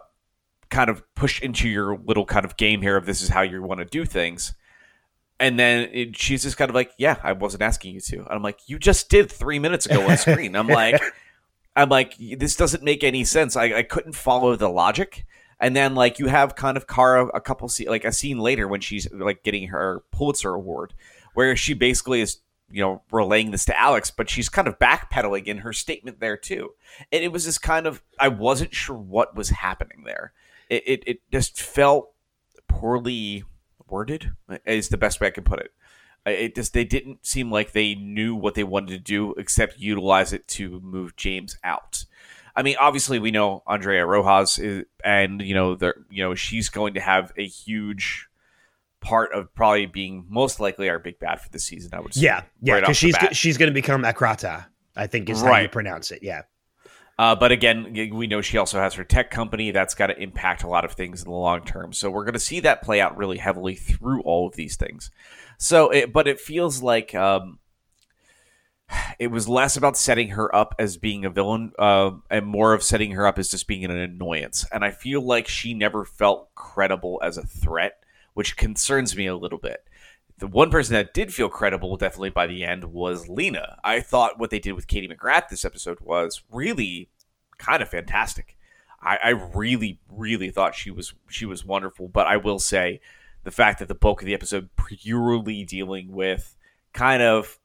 kind 0.71 0.89
of 0.89 1.03
push 1.13 1.41
into 1.41 1.69
your 1.69 1.99
little 2.05 2.25
kind 2.25 2.45
of 2.45 2.57
game 2.57 2.81
here 2.81 2.97
of 2.97 3.05
this 3.05 3.21
is 3.21 3.29
how 3.29 3.41
you 3.41 3.61
want 3.61 3.79
to 3.79 3.85
do 3.85 4.05
things. 4.05 4.55
And 5.39 5.59
then 5.59 5.89
it, 5.91 6.17
she's 6.17 6.43
just 6.43 6.57
kind 6.57 6.69
of 6.69 6.75
like, 6.75 6.91
yeah, 6.97 7.17
I 7.21 7.33
wasn't 7.33 7.63
asking 7.63 7.93
you 7.93 8.01
to. 8.01 8.19
And 8.19 8.29
I'm 8.29 8.41
like, 8.41 8.59
you 8.67 8.79
just 8.79 9.09
did 9.09 9.31
three 9.31 9.59
minutes 9.59 9.85
ago 9.85 10.07
on 10.07 10.17
screen. 10.17 10.55
I'm 10.55 10.67
like, 10.67 11.01
I'm 11.75 11.89
like, 11.89 12.15
this 12.17 12.55
doesn't 12.55 12.83
make 12.83 13.03
any 13.03 13.23
sense. 13.23 13.55
I, 13.55 13.73
I 13.73 13.83
couldn't 13.83 14.13
follow 14.13 14.55
the 14.55 14.69
logic. 14.69 15.25
And 15.59 15.75
then 15.75 15.93
like 15.93 16.19
you 16.19 16.27
have 16.27 16.55
kind 16.55 16.77
of 16.77 16.87
Kara 16.87 17.27
a 17.27 17.41
couple 17.41 17.69
like 17.87 18.05
a 18.05 18.11
scene 18.11 18.39
later 18.39 18.67
when 18.67 18.81
she's 18.81 19.11
like 19.11 19.43
getting 19.43 19.67
her 19.67 20.03
Pulitzer 20.11 20.53
Award, 20.53 20.93
where 21.33 21.55
she 21.55 21.73
basically 21.73 22.21
is 22.21 22.37
you 22.73 22.81
know 22.81 23.01
relaying 23.11 23.51
this 23.51 23.65
to 23.65 23.79
Alex, 23.79 24.11
but 24.11 24.29
she's 24.29 24.49
kind 24.49 24.67
of 24.67 24.79
backpedaling 24.79 25.45
in 25.45 25.59
her 25.59 25.73
statement 25.73 26.19
there 26.19 26.37
too. 26.37 26.71
And 27.11 27.23
it 27.23 27.31
was 27.31 27.45
this 27.45 27.57
kind 27.57 27.87
of 27.87 28.01
I 28.19 28.27
wasn't 28.27 28.73
sure 28.73 28.95
what 28.97 29.35
was 29.35 29.49
happening 29.49 30.03
there. 30.05 30.33
It 30.69 30.83
it, 30.85 31.03
it 31.07 31.21
just 31.31 31.61
felt 31.61 32.13
poorly 32.67 33.43
worded 33.87 34.31
is 34.65 34.89
the 34.89 34.97
best 34.97 35.19
way 35.19 35.27
I 35.27 35.31
can 35.31 35.43
put 35.43 35.59
it. 35.59 35.71
It 36.25 36.55
just 36.55 36.73
they 36.73 36.85
didn't 36.85 37.25
seem 37.25 37.51
like 37.51 37.71
they 37.71 37.95
knew 37.95 38.35
what 38.35 38.55
they 38.55 38.63
wanted 38.63 38.91
to 38.91 38.99
do 38.99 39.33
except 39.35 39.79
utilize 39.79 40.33
it 40.33 40.47
to 40.49 40.79
move 40.81 41.15
James 41.15 41.57
out. 41.63 42.05
I 42.55 42.63
mean, 42.63 42.75
obviously 42.79 43.19
we 43.19 43.31
know 43.31 43.63
Andrea 43.65 44.05
Rojas 44.05 44.59
is, 44.59 44.85
and 45.03 45.41
you 45.41 45.53
know, 45.53 45.75
the 45.75 45.93
you 46.09 46.23
know 46.23 46.35
she's 46.35 46.69
going 46.69 46.93
to 46.95 46.99
have 46.99 47.31
a 47.37 47.47
huge 47.47 48.27
part 49.01 49.33
of 49.33 49.53
probably 49.53 49.87
being 49.87 50.25
most 50.29 50.59
likely 50.59 50.89
our 50.89 50.99
big 50.99 51.19
bad 51.19 51.41
for 51.41 51.49
the 51.49 51.59
season. 51.59 51.91
I 51.93 51.99
would 51.99 52.13
say. 52.13 52.21
Yeah, 52.21 52.43
yeah, 52.61 52.75
right 52.75 52.81
because 52.81 52.99
the 52.99 53.07
she's 53.07 53.17
bat. 53.17 53.35
she's 53.35 53.57
going 53.57 53.69
to 53.69 53.73
become 53.73 54.03
Acrata. 54.03 54.65
I 54.95 55.07
think 55.07 55.29
is 55.29 55.41
how 55.41 55.57
you 55.57 55.69
pronounce 55.69 56.11
it. 56.11 56.19
Yeah. 56.21 56.43
Uh, 57.17 57.35
but 57.35 57.51
again, 57.51 57.93
we 58.13 58.25
know 58.25 58.41
she 58.41 58.57
also 58.57 58.79
has 58.79 58.95
her 58.95 59.03
tech 59.03 59.29
company 59.29 59.71
that's 59.71 59.93
got 59.93 60.07
to 60.07 60.19
impact 60.19 60.63
a 60.63 60.67
lot 60.67 60.83
of 60.85 60.93
things 60.93 61.21
in 61.21 61.29
the 61.29 61.35
long 61.35 61.63
term. 61.63 61.93
So 61.93 62.09
we're 62.09 62.23
going 62.23 62.33
to 62.33 62.39
see 62.39 62.61
that 62.61 62.81
play 62.81 62.99
out 62.99 63.15
really 63.15 63.37
heavily 63.37 63.75
through 63.75 64.21
all 64.23 64.47
of 64.47 64.55
these 64.55 64.75
things. 64.75 65.11
So, 65.57 65.91
it, 65.91 66.11
but 66.11 66.27
it 66.27 66.39
feels 66.39 66.81
like 66.81 67.13
um, 67.13 67.59
it 69.19 69.27
was 69.27 69.47
less 69.47 69.77
about 69.77 69.97
setting 69.97 70.29
her 70.29 70.53
up 70.55 70.73
as 70.79 70.97
being 70.97 71.23
a 71.23 71.29
villain 71.29 71.73
uh, 71.77 72.11
and 72.29 72.45
more 72.45 72.73
of 72.73 72.81
setting 72.81 73.11
her 73.11 73.27
up 73.27 73.37
as 73.37 73.49
just 73.49 73.67
being 73.67 73.85
an 73.85 73.91
annoyance. 73.91 74.65
And 74.71 74.83
I 74.83 74.91
feel 74.91 75.21
like 75.21 75.47
she 75.47 75.73
never 75.73 76.03
felt 76.03 76.53
credible 76.55 77.19
as 77.23 77.37
a 77.37 77.45
threat, 77.45 78.03
which 78.33 78.57
concerns 78.57 79.15
me 79.15 79.27
a 79.27 79.35
little 79.35 79.57
bit. 79.57 79.87
The 80.37 80.47
one 80.47 80.71
person 80.71 80.93
that 80.93 81.13
did 81.13 81.33
feel 81.33 81.49
credible, 81.49 81.97
definitely 81.97 82.31
by 82.31 82.47
the 82.47 82.63
end, 82.63 82.85
was 82.85 83.29
Lena. 83.29 83.77
I 83.83 83.99
thought 83.99 84.39
what 84.39 84.49
they 84.49 84.59
did 84.59 84.73
with 84.73 84.87
Katie 84.87 85.07
McGrath 85.07 85.49
this 85.49 85.65
episode 85.65 85.99
was 85.99 86.41
really 86.51 87.09
kind 87.57 87.83
of 87.83 87.89
fantastic. 87.89 88.57
I, 89.01 89.17
I 89.23 89.29
really, 89.29 89.99
really 90.09 90.49
thought 90.49 90.75
she 90.75 90.91
was 90.91 91.13
she 91.29 91.45
was 91.45 91.65
wonderful. 91.65 92.07
But 92.07 92.27
I 92.27 92.37
will 92.37 92.59
say, 92.59 93.01
the 93.43 93.51
fact 93.51 93.79
that 93.79 93.87
the 93.87 93.95
bulk 93.95 94.21
of 94.21 94.25
the 94.25 94.33
episode 94.33 94.69
purely 94.75 95.63
dealing 95.63 96.11
with 96.11 96.55
kind 96.93 97.21
of 97.21 97.59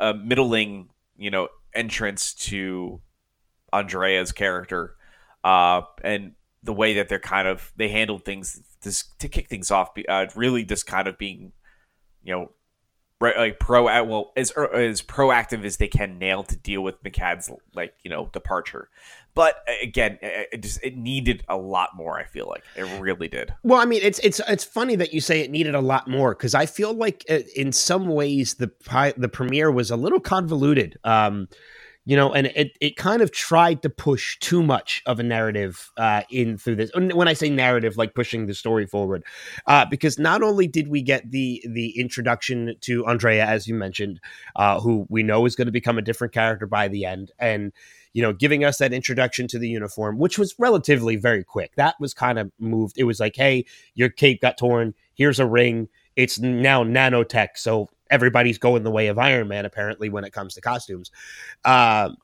a 0.00 0.14
middling, 0.14 0.90
you 1.16 1.30
know, 1.30 1.48
entrance 1.74 2.34
to 2.34 3.00
Andrea's 3.72 4.32
character, 4.32 4.94
uh, 5.44 5.82
and 6.02 6.32
the 6.66 6.72
way 6.72 6.94
that 6.94 7.08
they're 7.08 7.18
kind 7.18 7.48
of 7.48 7.72
they 7.76 7.88
handled 7.88 8.24
things 8.24 8.60
this, 8.82 9.04
to 9.18 9.28
kick 9.28 9.48
things 9.48 9.70
off, 9.70 9.90
uh, 10.08 10.26
really 10.34 10.64
just 10.64 10.86
kind 10.86 11.08
of 11.08 11.16
being, 11.16 11.52
you 12.22 12.34
know, 12.34 12.50
right, 13.20 13.36
like 13.36 13.60
pro 13.60 13.84
well 13.84 14.32
as 14.36 14.52
er, 14.56 14.72
as 14.74 15.00
proactive 15.00 15.64
as 15.64 15.78
they 15.78 15.88
can 15.88 16.18
nail 16.18 16.42
to 16.44 16.56
deal 16.56 16.82
with 16.82 17.02
Mehcad's 17.02 17.50
like 17.74 17.94
you 18.02 18.10
know 18.10 18.28
departure. 18.32 18.90
But 19.34 19.56
uh, 19.68 19.72
again, 19.82 20.18
it 20.20 20.48
it 20.52 20.62
just 20.62 20.82
it 20.82 20.96
needed 20.96 21.44
a 21.48 21.56
lot 21.56 21.90
more. 21.94 22.18
I 22.18 22.24
feel 22.24 22.46
like 22.48 22.64
it 22.74 23.00
really 23.00 23.28
did. 23.28 23.54
Well, 23.62 23.80
I 23.80 23.84
mean, 23.84 24.00
it's 24.02 24.18
it's 24.20 24.40
it's 24.48 24.64
funny 24.64 24.96
that 24.96 25.14
you 25.14 25.20
say 25.20 25.40
it 25.40 25.50
needed 25.50 25.74
a 25.74 25.80
lot 25.80 26.08
more 26.08 26.34
because 26.34 26.54
I 26.54 26.66
feel 26.66 26.92
like 26.92 27.24
uh, 27.30 27.38
in 27.54 27.72
some 27.72 28.08
ways 28.08 28.54
the 28.54 28.70
the 29.16 29.28
premiere 29.28 29.70
was 29.70 29.90
a 29.90 29.96
little 29.96 30.20
convoluted. 30.20 30.98
Um, 31.04 31.48
you 32.06 32.16
know, 32.16 32.32
and 32.32 32.46
it 32.54 32.78
it 32.80 32.96
kind 32.96 33.20
of 33.20 33.32
tried 33.32 33.82
to 33.82 33.90
push 33.90 34.38
too 34.38 34.62
much 34.62 35.02
of 35.06 35.18
a 35.18 35.24
narrative 35.24 35.90
uh, 35.96 36.22
in 36.30 36.56
through 36.56 36.76
this. 36.76 36.90
When 36.94 37.26
I 37.26 37.32
say 37.32 37.50
narrative, 37.50 37.96
like 37.96 38.14
pushing 38.14 38.46
the 38.46 38.54
story 38.54 38.86
forward, 38.86 39.24
uh, 39.66 39.86
because 39.86 40.16
not 40.16 40.40
only 40.40 40.68
did 40.68 40.86
we 40.86 41.02
get 41.02 41.28
the 41.32 41.62
the 41.68 41.98
introduction 41.98 42.76
to 42.82 43.04
Andrea, 43.06 43.44
as 43.44 43.66
you 43.66 43.74
mentioned, 43.74 44.20
uh, 44.54 44.78
who 44.80 45.06
we 45.10 45.24
know 45.24 45.44
is 45.46 45.56
going 45.56 45.66
to 45.66 45.72
become 45.72 45.98
a 45.98 46.02
different 46.02 46.32
character 46.32 46.66
by 46.66 46.86
the 46.86 47.04
end, 47.04 47.32
and 47.40 47.72
you 48.12 48.22
know, 48.22 48.32
giving 48.32 48.64
us 48.64 48.78
that 48.78 48.92
introduction 48.92 49.48
to 49.48 49.58
the 49.58 49.68
uniform, 49.68 50.16
which 50.16 50.38
was 50.38 50.54
relatively 50.60 51.16
very 51.16 51.42
quick. 51.42 51.74
That 51.74 51.96
was 51.98 52.14
kind 52.14 52.38
of 52.38 52.52
moved. 52.60 52.96
It 52.96 53.04
was 53.04 53.18
like, 53.18 53.34
hey, 53.34 53.66
your 53.94 54.10
cape 54.10 54.40
got 54.40 54.56
torn. 54.56 54.94
Here's 55.14 55.40
a 55.40 55.46
ring. 55.46 55.88
It's 56.14 56.38
now 56.38 56.84
nanotech, 56.84 57.56
so 57.56 57.90
everybody's 58.10 58.58
going 58.58 58.82
the 58.82 58.90
way 58.90 59.08
of 59.08 59.18
Iron 59.18 59.48
Man. 59.48 59.64
Apparently, 59.64 60.08
when 60.08 60.24
it 60.24 60.32
comes 60.32 60.54
to 60.54 60.60
costumes, 60.60 61.10
um, 61.64 62.16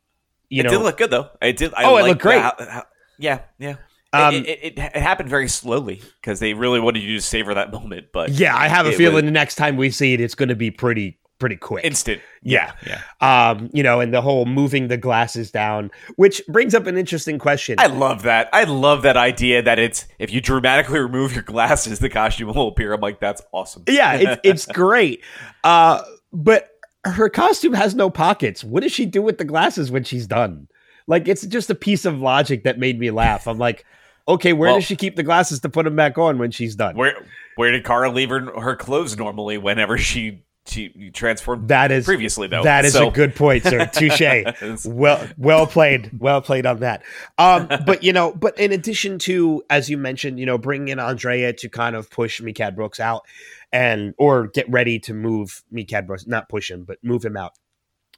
you 0.48 0.60
it 0.60 0.64
know, 0.64 0.70
did 0.70 0.80
look 0.82 0.96
good 0.98 1.10
though. 1.10 1.30
It 1.40 1.56
did. 1.56 1.72
I 1.74 1.84
Oh, 1.84 1.96
it 1.96 2.04
looked 2.04 2.22
great. 2.22 2.40
how- 2.40 2.54
how- 2.58 2.84
yeah, 3.18 3.40
yeah. 3.58 3.76
Um, 4.14 4.34
it, 4.34 4.46
it, 4.46 4.78
it, 4.78 4.96
happened 4.96 5.30
very 5.30 5.48
slowly 5.48 6.02
because 6.20 6.38
they 6.38 6.52
really 6.52 6.80
wanted 6.80 7.02
you 7.02 7.16
to 7.16 7.22
savor 7.22 7.54
that 7.54 7.72
moment. 7.72 8.08
But 8.12 8.30
yeah, 8.30 8.54
I 8.54 8.68
have 8.68 8.84
a 8.84 8.92
feeling 8.92 9.14
was- 9.14 9.24
the 9.24 9.30
next 9.30 9.54
time 9.54 9.76
we 9.78 9.90
see 9.90 10.12
it, 10.12 10.20
it's 10.20 10.34
going 10.34 10.50
to 10.50 10.54
be 10.54 10.70
pretty 10.70 11.18
pretty 11.43 11.57
quick. 11.57 11.84
instant. 11.84 12.22
Yeah. 12.45 12.72
yeah. 12.86 13.01
um, 13.20 13.68
you 13.72 13.82
know, 13.82 13.99
and 13.99 14.14
the 14.14 14.22
whole 14.22 14.47
moving 14.47 14.86
the 14.86 14.97
glasses 14.97 15.51
down, 15.51 15.90
which 16.14 16.40
brings 16.47 16.72
up 16.72 16.86
an 16.86 16.97
interesting 16.97 17.36
question. 17.40 17.80
I 17.80 17.86
love 17.88 18.22
that. 18.22 18.49
I 18.53 18.62
love 18.62 19.03
that 19.03 19.16
idea 19.16 19.61
that 19.61 19.80
it's 19.80 20.07
if 20.20 20.32
you 20.32 20.40
dramatically 20.40 21.01
remove 21.01 21.32
your 21.34 21.43
glasses, 21.43 21.99
the 21.99 22.09
costume 22.09 22.55
will 22.55 22.68
appear. 22.68 22.93
I'm 22.93 23.01
like, 23.01 23.18
that's 23.18 23.43
awesome. 23.51 23.82
yeah, 23.88 24.14
it's 24.14 24.40
it's 24.45 24.66
great. 24.66 25.24
Uh, 25.64 26.01
but 26.32 26.68
her 27.05 27.28
costume 27.28 27.72
has 27.72 27.97
no 27.97 28.09
pockets. 28.09 28.62
What 28.62 28.84
does 28.84 28.93
she 28.93 29.05
do 29.05 29.20
with 29.20 29.38
the 29.38 29.45
glasses 29.45 29.90
when 29.90 30.05
she's 30.05 30.28
done? 30.28 30.68
Like 31.09 31.26
it's 31.26 31.45
just 31.45 31.70
a 31.70 31.74
piece 31.74 32.05
of 32.05 32.20
logic 32.20 32.62
that 32.62 32.78
made 32.78 33.01
me 33.01 33.11
laugh. 33.11 33.49
I'm 33.49 33.59
like, 33.59 33.84
okay, 34.28 34.53
where 34.53 34.68
Well- 34.68 34.76
does 34.76 34.84
she 34.84 34.95
keep 34.95 35.16
the 35.16 35.24
glasses 35.24 35.59
to 35.61 35.68
put 35.68 35.86
them 35.86 35.97
back 35.97 36.18
on 36.18 36.38
when 36.38 36.53
she's 36.53 36.76
done? 36.76 36.97
Where 36.97 37.16
where 37.57 37.72
did 37.72 37.84
Kara 37.84 38.11
leave 38.11 38.30
her, 38.30 38.61
her 38.61 38.76
clothes 38.76 39.16
normally 39.18 39.59
whenever 39.59 39.99
she 39.99 40.45
she 40.64 41.10
transformed 41.12 41.68
that 41.68 41.90
is 41.90 42.04
previously 42.04 42.46
though? 42.46 42.62
That 42.62 42.84
is 42.84 42.92
So- 42.92 43.08
a 43.08 43.12
good 43.12 43.34
point, 43.34 43.64
sir. 43.64 43.86
Touche. 43.92 44.84
well, 44.86 45.28
well 45.36 45.66
played. 45.66 46.10
Well 46.20 46.40
played 46.40 46.66
on 46.66 46.80
that. 46.80 47.02
Um, 47.38 47.68
but 47.86 48.02
you 48.04 48.12
know, 48.12 48.32
but 48.32 48.58
in 48.58 48.72
addition 48.72 49.18
to, 49.20 49.62
as 49.68 49.90
you 49.90 49.98
mentioned, 49.98 50.38
you 50.38 50.46
know, 50.46 50.58
bringing 50.58 50.88
in 50.88 50.98
Andrea 50.98 51.52
to 51.54 51.68
kind 51.68 51.96
of 51.96 52.10
push 52.10 52.40
Mehcad 52.40 52.74
Brooks 52.76 53.00
out 53.00 53.26
and 53.72 54.14
or 54.18 54.46
get 54.48 54.70
ready 54.70 54.98
to 55.00 55.14
move 55.14 55.62
Mehcad 55.72 56.06
Brooks, 56.06 56.26
not 56.26 56.48
push 56.48 56.70
him, 56.70 56.84
but 56.84 56.98
move 57.02 57.24
him 57.24 57.36
out. 57.36 57.52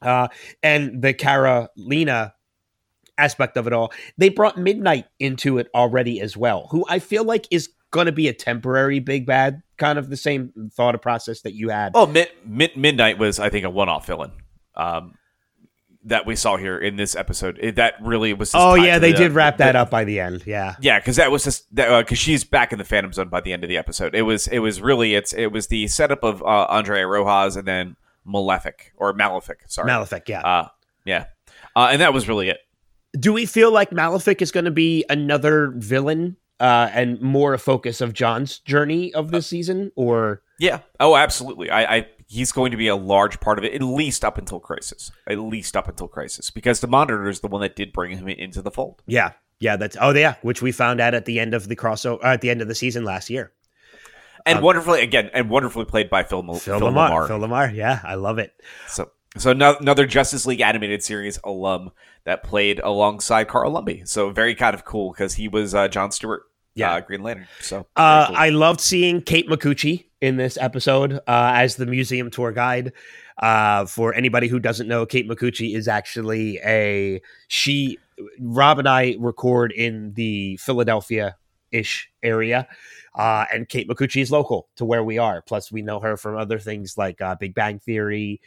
Uh, 0.02 0.28
and 0.62 1.00
the 1.00 1.14
Carolina 1.14 2.34
aspect 3.16 3.56
of 3.56 3.66
it 3.66 3.72
all, 3.72 3.92
they 4.18 4.28
brought 4.28 4.58
Midnight 4.58 5.06
into 5.18 5.56
it 5.58 5.68
already 5.74 6.20
as 6.20 6.36
well, 6.36 6.66
who 6.70 6.84
I 6.88 6.98
feel 6.98 7.24
like 7.24 7.46
is 7.50 7.70
going 7.94 8.06
to 8.06 8.12
be 8.12 8.26
a 8.26 8.32
temporary 8.34 8.98
big 8.98 9.24
bad, 9.24 9.62
kind 9.78 9.98
of 9.98 10.10
the 10.10 10.16
same 10.16 10.52
thought 10.74 11.00
process 11.00 11.42
that 11.42 11.54
you 11.54 11.68
had. 11.68 11.92
Oh, 11.94 12.06
mid, 12.06 12.28
mid, 12.44 12.76
Midnight 12.76 13.16
was, 13.18 13.38
I 13.38 13.48
think, 13.50 13.64
a 13.64 13.70
one-off 13.70 14.04
villain 14.06 14.32
um, 14.74 15.14
that 16.04 16.26
we 16.26 16.34
saw 16.34 16.56
here 16.56 16.76
in 16.76 16.96
this 16.96 17.14
episode. 17.14 17.56
It, 17.62 17.76
that 17.76 17.94
really 18.02 18.34
was. 18.34 18.50
Oh 18.52 18.74
yeah, 18.74 18.98
they 18.98 19.12
the- 19.12 19.18
did 19.18 19.32
wrap 19.32 19.56
the- 19.58 19.64
that 19.64 19.76
up 19.76 19.90
by 19.90 20.02
the 20.04 20.18
end. 20.18 20.42
Yeah. 20.44 20.74
Yeah, 20.80 20.98
because 20.98 21.16
that 21.16 21.30
was 21.30 21.44
just 21.44 21.72
because 21.72 22.18
she's 22.18 22.42
back 22.42 22.72
in 22.72 22.78
the 22.78 22.84
Phantom 22.84 23.12
Zone 23.12 23.28
by 23.28 23.40
the 23.40 23.52
end 23.52 23.62
of 23.62 23.68
the 23.68 23.78
episode. 23.78 24.14
It 24.14 24.22
was 24.22 24.48
it 24.48 24.58
was 24.58 24.80
really 24.82 25.14
it's 25.14 25.32
it 25.32 25.46
was 25.52 25.68
the 25.68 25.86
setup 25.86 26.24
of 26.24 26.42
uh, 26.42 26.66
Andrea 26.68 27.06
Rojas 27.06 27.54
and 27.56 27.66
then 27.66 27.96
Malefic 28.24 28.92
or 28.96 29.12
Malefic. 29.12 29.60
Sorry, 29.68 29.86
Malefic, 29.86 30.28
yeah. 30.28 30.40
Uh, 30.40 30.68
yeah, 31.04 31.26
uh, 31.76 31.88
and 31.92 32.00
that 32.00 32.12
was 32.12 32.28
really 32.28 32.48
it. 32.50 32.58
Do 33.18 33.32
we 33.32 33.46
feel 33.46 33.70
like 33.70 33.92
Malefic 33.92 34.42
is 34.42 34.50
going 34.50 34.64
to 34.64 34.72
be 34.72 35.04
another 35.08 35.72
villain 35.76 36.36
uh, 36.60 36.90
and 36.92 37.20
more 37.20 37.54
a 37.54 37.58
focus 37.58 38.00
of 38.00 38.12
John's 38.12 38.58
journey 38.60 39.12
of 39.14 39.30
this 39.30 39.46
season, 39.46 39.92
or 39.96 40.42
Yeah. 40.58 40.80
Oh, 41.00 41.16
absolutely. 41.16 41.70
I, 41.70 41.96
I 41.96 42.06
he's 42.28 42.52
going 42.52 42.70
to 42.70 42.76
be 42.76 42.88
a 42.88 42.96
large 42.96 43.40
part 43.40 43.58
of 43.58 43.64
it, 43.64 43.74
at 43.74 43.82
least 43.82 44.24
up 44.24 44.38
until 44.38 44.60
Crisis. 44.60 45.10
At 45.26 45.38
least 45.38 45.76
up 45.76 45.88
until 45.88 46.08
Crisis, 46.08 46.50
because 46.50 46.80
the 46.80 46.86
Monitor 46.86 47.28
is 47.28 47.40
the 47.40 47.48
one 47.48 47.60
that 47.62 47.76
did 47.76 47.92
bring 47.92 48.16
him 48.16 48.28
into 48.28 48.62
the 48.62 48.70
fold. 48.70 49.02
yeah, 49.06 49.32
yeah, 49.60 49.76
that's 49.76 49.96
oh 50.00 50.14
yeah, 50.14 50.34
which 50.42 50.62
we 50.62 50.72
found 50.72 51.00
out 51.00 51.14
at 51.14 51.24
the 51.24 51.40
end 51.40 51.54
of 51.54 51.68
the 51.68 51.76
crossover 51.76 52.22
uh, 52.24 52.28
at 52.28 52.40
the 52.40 52.50
end 52.50 52.60
of 52.60 52.68
the 52.68 52.74
season 52.74 53.04
last 53.04 53.30
year. 53.30 53.52
And 54.46 54.60
wonderfully 54.60 55.00
again, 55.00 55.30
and 55.32 55.48
wonderfully 55.48 55.86
played 55.86 56.10
by 56.10 56.22
Phil, 56.22 56.42
Phil, 56.42 56.58
Phil, 56.58 56.78
Phil 56.78 56.88
LaMarr, 56.88 57.10
LaMarr. 57.10 57.28
Phil 57.28 57.38
LaMarr, 57.38 57.74
yeah, 57.74 58.00
I 58.04 58.16
love 58.16 58.38
it. 58.38 58.52
So, 58.88 59.10
so 59.38 59.54
no, 59.54 59.76
another 59.80 60.06
Justice 60.06 60.44
League 60.44 60.60
animated 60.60 61.02
series 61.02 61.38
alum 61.44 61.92
that 62.24 62.42
played 62.42 62.80
alongside 62.80 63.48
Carl 63.48 63.70
Lumbly. 63.72 64.02
So 64.06 64.30
very 64.30 64.54
kind 64.54 64.74
of 64.74 64.84
cool 64.84 65.12
because 65.12 65.34
he 65.34 65.48
was 65.48 65.74
uh, 65.74 65.88
John 65.88 66.10
Stewart 66.10 66.42
Yeah. 66.74 66.94
uh, 66.94 67.00
Green 67.00 67.22
Lantern. 67.22 67.46
So 67.60 67.86
Uh, 67.96 68.26
cool. 68.28 68.36
I 68.36 68.48
loved 68.50 68.80
seeing 68.80 69.20
Kate 69.22 69.48
Micucci 69.48 70.06
in 70.20 70.36
this 70.36 70.56
episode 70.58 71.14
uh, 71.14 71.20
as 71.54 71.76
the 71.76 71.86
museum 71.86 72.30
tour 72.30 72.52
guide. 72.52 72.92
Uh, 73.38 73.84
for 73.84 74.14
anybody 74.14 74.46
who 74.48 74.58
doesn't 74.60 74.86
know, 74.88 75.04
Kate 75.04 75.28
Micucci 75.28 75.74
is 75.76 75.88
actually 75.88 76.58
a 76.64 77.20
she. 77.48 77.98
Rob 78.38 78.78
and 78.78 78.88
I 78.88 79.16
record 79.18 79.72
in 79.72 80.12
the 80.14 80.56
Philadelphia 80.58 81.34
ish 81.72 82.08
area, 82.22 82.68
uh, 83.16 83.44
and 83.52 83.68
Kate 83.68 83.88
Micucci 83.88 84.22
is 84.22 84.30
local 84.30 84.68
to 84.76 84.84
where 84.84 85.02
we 85.02 85.18
are. 85.18 85.42
Plus, 85.42 85.72
we 85.72 85.82
know 85.82 85.98
her 85.98 86.16
from 86.16 86.36
other 86.36 86.60
things 86.60 86.96
like 86.96 87.20
uh, 87.20 87.34
Big 87.34 87.56
Bang 87.56 87.80
Theory, 87.80 88.40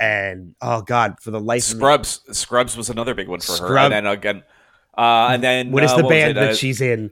and 0.00 0.54
oh 0.62 0.82
god, 0.82 1.20
for 1.20 1.30
the 1.30 1.38
life 1.40 1.68
of 1.68 1.74
me, 1.74 1.78
Scrubs. 1.80 2.20
Scrubs 2.32 2.76
was 2.76 2.90
another 2.90 3.14
big 3.14 3.28
one 3.28 3.40
for 3.40 3.52
her. 3.52 3.56
Scrub- 3.58 3.92
And 3.92 4.06
then 4.06 4.06
again, 4.06 4.42
uh, 4.98 5.28
and 5.32 5.42
then 5.44 5.70
what 5.70 5.84
is 5.84 5.92
uh, 5.92 5.98
the 5.98 6.02
what 6.04 6.10
band 6.10 6.30
it? 6.32 6.40
that 6.40 6.50
Uh, 6.50 6.54
she's 6.54 6.80
in? 6.80 7.10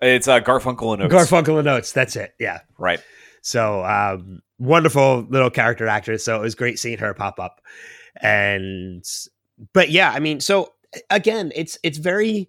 It's 0.00 0.28
uh, 0.28 0.40
Garfunkel 0.40 0.94
and 0.94 1.02
Oates. 1.02 1.14
Garfunkel 1.14 1.58
and 1.58 1.68
Oates. 1.68 1.92
That's 1.92 2.16
it. 2.16 2.34
Yeah. 2.38 2.60
right. 2.78 3.00
So 3.42 3.84
um, 3.84 4.40
wonderful 4.58 5.26
little 5.28 5.50
character 5.50 5.86
actress. 5.88 6.24
So 6.24 6.36
it 6.36 6.40
was 6.40 6.54
great 6.54 6.78
seeing 6.78 6.98
her 6.98 7.12
pop 7.14 7.38
up. 7.40 7.60
And 8.20 9.04
but 9.72 9.90
yeah, 9.90 10.10
I 10.12 10.20
mean, 10.20 10.40
so 10.40 10.72
again, 11.10 11.52
it's 11.54 11.78
it's 11.82 11.98
very 11.98 12.48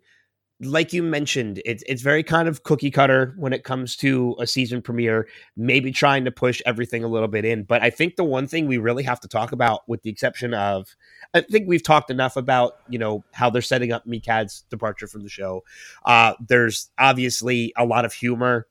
like 0.63 0.93
you 0.93 1.01
mentioned, 1.01 1.61
it's 1.65 1.83
it's 1.87 2.01
very 2.01 2.23
kind 2.23 2.47
of 2.47 2.63
cookie 2.63 2.91
cutter 2.91 3.33
when 3.37 3.51
it 3.51 3.63
comes 3.63 3.95
to 3.97 4.35
a 4.39 4.45
season 4.45 4.81
premiere, 4.81 5.27
maybe 5.57 5.91
trying 5.91 6.25
to 6.25 6.31
push 6.31 6.61
everything 6.65 7.03
a 7.03 7.07
little 7.07 7.27
bit 7.27 7.45
in. 7.45 7.63
But 7.63 7.81
I 7.81 7.89
think 7.89 8.15
the 8.15 8.23
one 8.23 8.47
thing 8.47 8.67
we 8.67 8.77
really 8.77 9.03
have 9.03 9.19
to 9.21 9.27
talk 9.27 9.51
about, 9.51 9.87
with 9.87 10.03
the 10.03 10.09
exception 10.09 10.53
of 10.53 10.95
I 11.33 11.41
think 11.41 11.67
we've 11.67 11.83
talked 11.83 12.11
enough 12.11 12.37
about, 12.37 12.73
you 12.89 12.99
know, 12.99 13.23
how 13.31 13.49
they're 13.49 13.61
setting 13.61 13.91
up 13.91 14.05
Mehcad's 14.05 14.63
departure 14.69 15.07
from 15.07 15.23
the 15.23 15.29
show. 15.29 15.63
Uh, 16.05 16.33
there's 16.47 16.89
obviously 16.99 17.73
a 17.75 17.85
lot 17.85 18.05
of 18.05 18.13
humor 18.13 18.67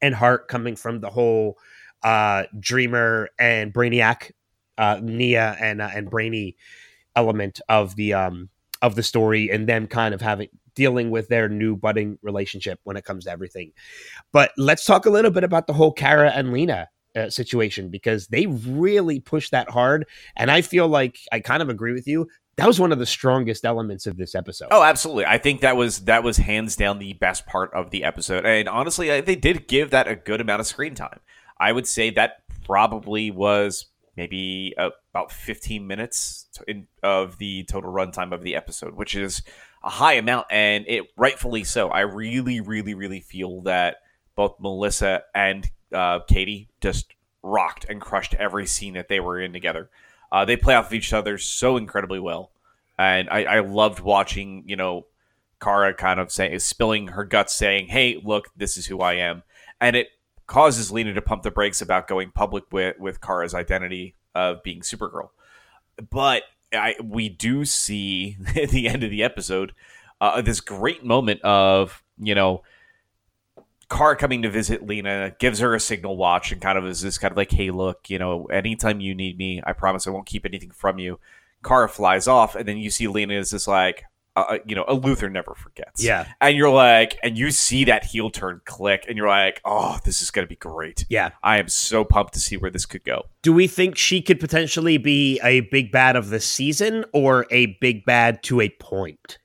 and 0.00 0.14
heart 0.14 0.46
coming 0.46 0.76
from 0.76 1.00
the 1.00 1.10
whole 1.10 1.58
uh, 2.02 2.44
Dreamer 2.60 3.28
and 3.38 3.72
Brainiac, 3.72 4.32
uh, 4.76 5.00
Nia 5.02 5.56
and 5.58 5.82
uh, 5.82 5.90
and 5.92 6.08
Brainy 6.08 6.56
element 7.16 7.60
of 7.68 7.96
the 7.96 8.12
um 8.14 8.50
of 8.82 8.94
the 8.94 9.02
story, 9.02 9.50
and 9.50 9.68
them 9.68 9.88
kind 9.88 10.14
of 10.14 10.20
having 10.20 10.48
dealing 10.78 11.10
with 11.10 11.26
their 11.26 11.48
new 11.48 11.74
budding 11.74 12.18
relationship 12.22 12.78
when 12.84 12.96
it 12.96 13.04
comes 13.04 13.24
to 13.24 13.30
everything. 13.32 13.72
But 14.32 14.52
let's 14.56 14.84
talk 14.84 15.06
a 15.06 15.10
little 15.10 15.32
bit 15.32 15.42
about 15.42 15.66
the 15.66 15.72
whole 15.72 15.92
Kara 15.92 16.30
and 16.30 16.52
Lena 16.52 16.88
uh, 17.16 17.28
situation 17.30 17.90
because 17.90 18.28
they 18.28 18.46
really 18.46 19.18
pushed 19.18 19.50
that 19.50 19.68
hard, 19.68 20.06
and 20.36 20.52
I 20.52 20.62
feel 20.62 20.86
like 20.86 21.18
I 21.32 21.40
kind 21.40 21.62
of 21.62 21.68
agree 21.68 21.92
with 21.92 22.06
you. 22.06 22.28
That 22.58 22.68
was 22.68 22.78
one 22.78 22.92
of 22.92 23.00
the 23.00 23.06
strongest 23.06 23.64
elements 23.64 24.06
of 24.06 24.16
this 24.16 24.36
episode. 24.36 24.68
Oh, 24.70 24.82
absolutely. 24.84 25.26
I 25.26 25.38
think 25.38 25.60
that 25.62 25.76
was 25.76 26.04
that 26.04 26.22
was 26.22 26.36
hands 26.36 26.76
down 26.76 27.00
the 27.00 27.14
best 27.14 27.44
part 27.46 27.74
of 27.74 27.90
the 27.90 28.04
episode, 28.04 28.46
and 28.46 28.68
honestly, 28.68 29.10
I, 29.10 29.20
they 29.20 29.36
did 29.36 29.66
give 29.66 29.90
that 29.90 30.06
a 30.06 30.14
good 30.14 30.40
amount 30.40 30.60
of 30.60 30.68
screen 30.68 30.94
time. 30.94 31.18
I 31.58 31.72
would 31.72 31.88
say 31.88 32.10
that 32.10 32.42
probably 32.64 33.32
was 33.32 33.86
maybe 34.18 34.74
uh, 34.76 34.90
about 35.14 35.30
15 35.30 35.86
minutes 35.86 36.48
in, 36.66 36.88
of 37.04 37.38
the 37.38 37.62
total 37.62 37.92
runtime 37.92 38.34
of 38.34 38.42
the 38.42 38.56
episode, 38.56 38.96
which 38.96 39.14
is 39.14 39.42
a 39.84 39.88
high 39.88 40.14
amount, 40.14 40.48
and 40.50 40.84
it 40.88 41.04
rightfully 41.16 41.62
so. 41.62 41.88
I 41.88 42.00
really, 42.00 42.60
really, 42.60 42.94
really 42.94 43.20
feel 43.20 43.62
that 43.62 43.98
both 44.34 44.56
Melissa 44.58 45.22
and 45.36 45.70
uh, 45.94 46.18
Katie 46.28 46.68
just 46.80 47.14
rocked 47.44 47.86
and 47.88 48.00
crushed 48.00 48.34
every 48.34 48.66
scene 48.66 48.94
that 48.94 49.08
they 49.08 49.20
were 49.20 49.40
in 49.40 49.52
together. 49.52 49.88
Uh, 50.32 50.44
they 50.44 50.56
play 50.56 50.74
off 50.74 50.86
of 50.86 50.94
each 50.94 51.12
other 51.12 51.38
so 51.38 51.76
incredibly 51.76 52.18
well, 52.18 52.50
and 52.98 53.30
I, 53.30 53.44
I 53.44 53.60
loved 53.60 54.00
watching 54.00 54.64
you 54.66 54.74
know 54.74 55.06
Kara 55.62 55.94
kind 55.94 56.18
of 56.18 56.32
saying 56.32 56.58
spilling 56.58 57.08
her 57.08 57.24
guts, 57.24 57.54
saying, 57.54 57.86
"Hey, 57.86 58.20
look, 58.22 58.48
this 58.56 58.76
is 58.76 58.86
who 58.86 59.00
I 59.00 59.14
am," 59.14 59.44
and 59.80 59.94
it 59.94 60.08
causes 60.48 60.90
Lena 60.90 61.14
to 61.14 61.22
pump 61.22 61.44
the 61.44 61.52
brakes 61.52 61.80
about 61.80 62.08
going 62.08 62.32
public 62.32 62.64
with 62.72 62.98
with 62.98 63.20
Kara's 63.20 63.54
identity 63.54 64.16
of 64.34 64.62
being 64.64 64.80
Supergirl. 64.80 65.28
But 66.10 66.42
I, 66.72 66.96
we 67.02 67.28
do 67.28 67.64
see 67.64 68.36
at 68.56 68.70
the 68.70 68.88
end 68.88 69.04
of 69.04 69.10
the 69.10 69.22
episode 69.22 69.72
uh, 70.20 70.42
this 70.42 70.60
great 70.60 71.04
moment 71.04 71.40
of 71.42 72.02
you 72.18 72.34
know 72.34 72.62
Kara 73.90 74.16
coming 74.16 74.42
to 74.42 74.50
visit 74.50 74.86
Lena, 74.86 75.34
gives 75.38 75.60
her 75.60 75.74
a 75.74 75.80
signal 75.80 76.16
watch, 76.16 76.52
and 76.52 76.60
kind 76.60 76.76
of 76.76 76.86
is 76.86 77.00
this 77.00 77.16
kind 77.16 77.32
of 77.32 77.38
like, 77.38 77.50
hey, 77.50 77.70
look, 77.70 78.10
you 78.10 78.18
know, 78.18 78.44
anytime 78.46 79.00
you 79.00 79.14
need 79.14 79.38
me, 79.38 79.62
I 79.64 79.72
promise 79.72 80.06
I 80.06 80.10
won't 80.10 80.26
keep 80.26 80.44
anything 80.44 80.70
from 80.70 80.98
you. 80.98 81.18
Kara 81.64 81.88
flies 81.88 82.28
off, 82.28 82.54
and 82.54 82.68
then 82.68 82.76
you 82.76 82.90
see 82.90 83.08
Lena 83.08 83.34
is 83.34 83.50
just 83.50 83.66
like, 83.66 84.04
uh, 84.48 84.58
you 84.66 84.74
know, 84.74 84.84
a 84.88 84.96
Luthor 84.96 85.30
never 85.30 85.54
forgets. 85.54 86.02
Yeah. 86.02 86.26
And 86.40 86.56
you're 86.56 86.70
like, 86.70 87.18
and 87.22 87.36
you 87.36 87.50
see 87.50 87.84
that 87.84 88.04
heel 88.04 88.30
turn 88.30 88.60
click, 88.64 89.04
and 89.08 89.16
you're 89.16 89.28
like, 89.28 89.60
oh, 89.64 89.98
this 90.04 90.22
is 90.22 90.30
going 90.30 90.46
to 90.46 90.48
be 90.48 90.56
great. 90.56 91.04
Yeah. 91.08 91.30
I 91.42 91.58
am 91.58 91.68
so 91.68 92.04
pumped 92.04 92.34
to 92.34 92.40
see 92.40 92.56
where 92.56 92.70
this 92.70 92.86
could 92.86 93.04
go. 93.04 93.26
Do 93.42 93.52
we 93.52 93.66
think 93.66 93.96
she 93.96 94.22
could 94.22 94.40
potentially 94.40 94.98
be 94.98 95.40
a 95.42 95.60
big 95.60 95.92
bad 95.92 96.16
of 96.16 96.30
the 96.30 96.40
season 96.40 97.04
or 97.12 97.46
a 97.50 97.78
big 97.80 98.04
bad 98.04 98.42
to 98.44 98.60
a 98.60 98.68
point? 98.68 99.38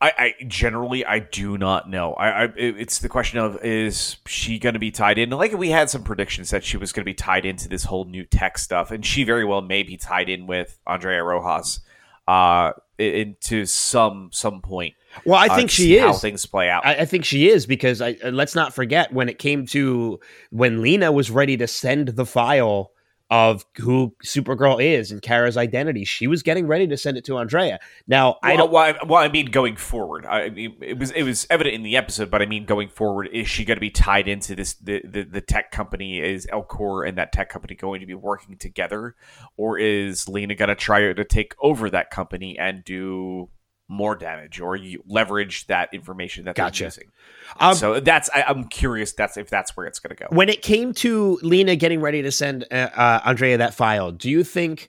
I, 0.00 0.34
I 0.40 0.44
generally 0.46 1.06
I 1.06 1.20
do 1.20 1.56
not 1.56 1.88
know. 1.88 2.12
I, 2.14 2.44
I 2.44 2.48
it's 2.56 2.98
the 2.98 3.08
question 3.08 3.38
of 3.38 3.62
is 3.64 4.16
she 4.26 4.58
going 4.58 4.74
to 4.74 4.78
be 4.78 4.90
tied 4.90 5.16
in? 5.16 5.30
Like 5.30 5.52
we 5.56 5.70
had 5.70 5.88
some 5.88 6.02
predictions 6.02 6.50
that 6.50 6.64
she 6.64 6.76
was 6.76 6.92
going 6.92 7.02
to 7.02 7.10
be 7.10 7.14
tied 7.14 7.46
into 7.46 7.68
this 7.68 7.84
whole 7.84 8.04
new 8.04 8.24
tech 8.24 8.58
stuff, 8.58 8.90
and 8.90 9.04
she 9.06 9.24
very 9.24 9.44
well 9.44 9.62
may 9.62 9.82
be 9.82 9.96
tied 9.96 10.28
in 10.28 10.46
with 10.46 10.78
Andrea 10.86 11.22
Rojas, 11.24 11.80
uh, 12.28 12.72
into 12.98 13.66
some 13.66 14.30
some 14.32 14.60
point. 14.62 14.94
Well, 15.24 15.38
I 15.38 15.46
uh, 15.46 15.56
think 15.56 15.70
to 15.70 15.74
she 15.74 15.96
is. 15.96 16.02
how 16.02 16.12
things 16.12 16.46
play 16.46 16.68
out. 16.68 16.84
I, 16.84 16.94
I 16.96 17.04
think 17.04 17.24
she 17.24 17.48
is 17.48 17.66
because 17.66 18.00
I, 18.00 18.16
uh, 18.24 18.30
let's 18.30 18.54
not 18.54 18.74
forget 18.74 19.12
when 19.12 19.28
it 19.28 19.38
came 19.38 19.66
to 19.68 20.20
when 20.50 20.82
Lena 20.82 21.12
was 21.12 21.30
ready 21.30 21.56
to 21.56 21.66
send 21.66 22.08
the 22.08 22.26
file 22.26 22.92
of 23.30 23.64
who 23.78 24.14
Supergirl 24.24 24.82
is 24.82 25.10
and 25.10 25.20
Kara's 25.20 25.56
identity, 25.56 26.04
she 26.04 26.26
was 26.26 26.42
getting 26.42 26.66
ready 26.66 26.86
to 26.86 26.96
send 26.96 27.16
it 27.16 27.24
to 27.24 27.38
Andrea. 27.38 27.80
Now, 28.06 28.36
I 28.42 28.50
well, 28.50 28.56
don't. 28.56 28.72
well, 28.72 28.82
I, 28.82 29.04
well, 29.04 29.22
I 29.22 29.28
mean, 29.28 29.46
going 29.46 29.76
forward, 29.76 30.26
I 30.26 30.50
mean, 30.50 30.76
it 30.80 30.98
was 30.98 31.10
it 31.10 31.24
was 31.24 31.46
evident 31.50 31.74
in 31.74 31.82
the 31.82 31.96
episode, 31.96 32.30
but 32.30 32.40
I 32.40 32.46
mean, 32.46 32.64
going 32.66 32.88
forward, 32.88 33.28
is 33.32 33.48
she 33.48 33.64
going 33.64 33.76
to 33.76 33.80
be 33.80 33.90
tied 33.90 34.28
into 34.28 34.54
this? 34.54 34.74
The, 34.74 35.02
the 35.04 35.22
the 35.24 35.40
tech 35.40 35.72
company 35.72 36.20
is 36.20 36.46
Elcor 36.46 37.06
and 37.08 37.18
that 37.18 37.32
tech 37.32 37.48
company 37.48 37.74
going 37.74 38.00
to 38.00 38.06
be 38.06 38.14
working 38.14 38.56
together, 38.56 39.16
or 39.56 39.78
is 39.78 40.28
Lena 40.28 40.54
going 40.54 40.68
to 40.68 40.76
try 40.76 41.12
to 41.12 41.24
take 41.24 41.54
over 41.60 41.90
that 41.90 42.10
company 42.10 42.58
and 42.58 42.84
do 42.84 43.48
more 43.88 44.16
damage, 44.16 44.60
or 44.60 44.76
you 44.76 45.02
leverage 45.06 45.66
that 45.68 45.88
information 45.92 46.44
that 46.46 46.56
Gotcha. 46.56 46.80
they're 46.80 46.86
using? 46.88 47.12
Um, 47.60 47.74
so 47.74 48.00
that's 48.00 48.28
I, 48.34 48.42
I'm 48.42 48.64
curious. 48.64 49.12
That's 49.12 49.36
if 49.36 49.48
that's 49.48 49.76
where 49.76 49.86
it's 49.86 49.98
going 49.98 50.16
to 50.16 50.24
go. 50.24 50.34
when 50.34 50.48
it 50.48 50.62
came 50.62 50.92
to 50.94 51.38
Lena 51.42 51.76
getting 51.76 52.00
ready 52.00 52.22
to 52.22 52.32
send 52.32 52.64
uh, 52.70 52.88
uh, 52.94 53.20
Andrea 53.24 53.58
that 53.58 53.74
file, 53.74 54.10
do 54.12 54.30
you 54.30 54.44
think? 54.44 54.88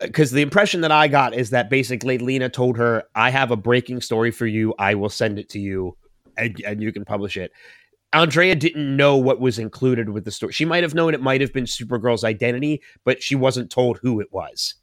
Because 0.00 0.32
the 0.32 0.42
impression 0.42 0.80
that 0.80 0.90
I 0.90 1.08
got 1.08 1.34
is 1.34 1.50
that 1.50 1.70
basically 1.70 2.18
Lena 2.18 2.48
told 2.48 2.76
her, 2.78 3.04
"I 3.14 3.30
have 3.30 3.50
a 3.50 3.56
breaking 3.56 4.00
story 4.00 4.30
for 4.30 4.46
you. 4.46 4.74
I 4.78 4.94
will 4.94 5.08
send 5.08 5.38
it 5.38 5.48
to 5.50 5.58
you, 5.58 5.96
and, 6.36 6.60
and 6.66 6.82
you 6.82 6.92
can 6.92 7.04
publish 7.04 7.36
it." 7.36 7.52
Andrea 8.12 8.54
didn't 8.54 8.96
know 8.96 9.16
what 9.16 9.40
was 9.40 9.58
included 9.58 10.08
with 10.08 10.24
the 10.24 10.30
story. 10.30 10.52
She 10.52 10.64
might 10.64 10.84
have 10.84 10.94
known 10.94 11.14
it 11.14 11.20
might 11.20 11.40
have 11.40 11.52
been 11.52 11.64
Supergirl's 11.64 12.22
identity, 12.22 12.80
but 13.04 13.20
she 13.22 13.34
wasn't 13.34 13.70
told 13.70 13.98
who 14.02 14.20
it 14.20 14.28
was. 14.32 14.74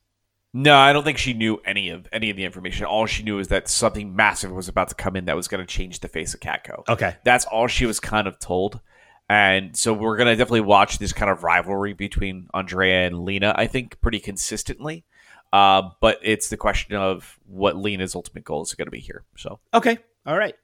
No, 0.54 0.76
I 0.76 0.92
don't 0.92 1.04
think 1.04 1.18
she 1.18 1.34
knew 1.34 1.62
any 1.66 1.90
of 1.90 2.08
any 2.12 2.30
of 2.30 2.36
the 2.36 2.44
information. 2.44 2.86
All 2.86 3.06
she 3.06 3.24
knew 3.24 3.40
is 3.40 3.48
that 3.50 3.70
something 3.70 4.16
massive 4.16 4.52
was 4.52 4.68
about 4.68 4.90
to 4.90 4.96
come 4.96 5.16
in 5.16 5.26
that 5.26 5.36
was 5.36 5.48
going 5.48 5.66
to 5.66 5.68
change 5.68 6.02
the 6.02 6.10
face 6.10 6.34
of 6.34 6.42
Catco. 6.42 6.88
Okay. 6.90 7.16
That's 7.24 7.46
all 7.46 7.68
she 7.68 7.86
was 7.86 8.00
kind 8.00 8.28
of 8.28 8.38
told. 8.38 8.82
And 9.30 9.78
so 9.78 9.94
we're 9.94 10.18
going 10.18 10.28
to 10.28 10.36
definitely 10.36 10.62
watch 10.62 10.98
this 10.98 11.14
kind 11.14 11.32
of 11.32 11.44
rivalry 11.46 11.94
between 11.94 12.50
Andrea 12.54 13.08
and 13.08 13.24
Lena, 13.24 13.54
I 13.56 13.68
think, 13.68 14.02
pretty 14.02 14.20
consistently. 14.20 15.06
Uh, 15.54 15.84
but 16.02 16.20
it's 16.22 16.50
the 16.50 16.58
question 16.58 16.98
of 16.98 17.40
what 17.46 17.78
Lena's 17.78 18.14
ultimate 18.14 18.44
goal 18.44 18.62
is 18.62 18.74
going 18.74 18.88
to 18.88 18.92
be 18.92 19.00
here. 19.00 19.24
So 19.38 19.60
Okay. 19.74 19.98
All 20.26 20.38
right. 20.38 20.56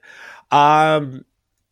Um 0.51 1.23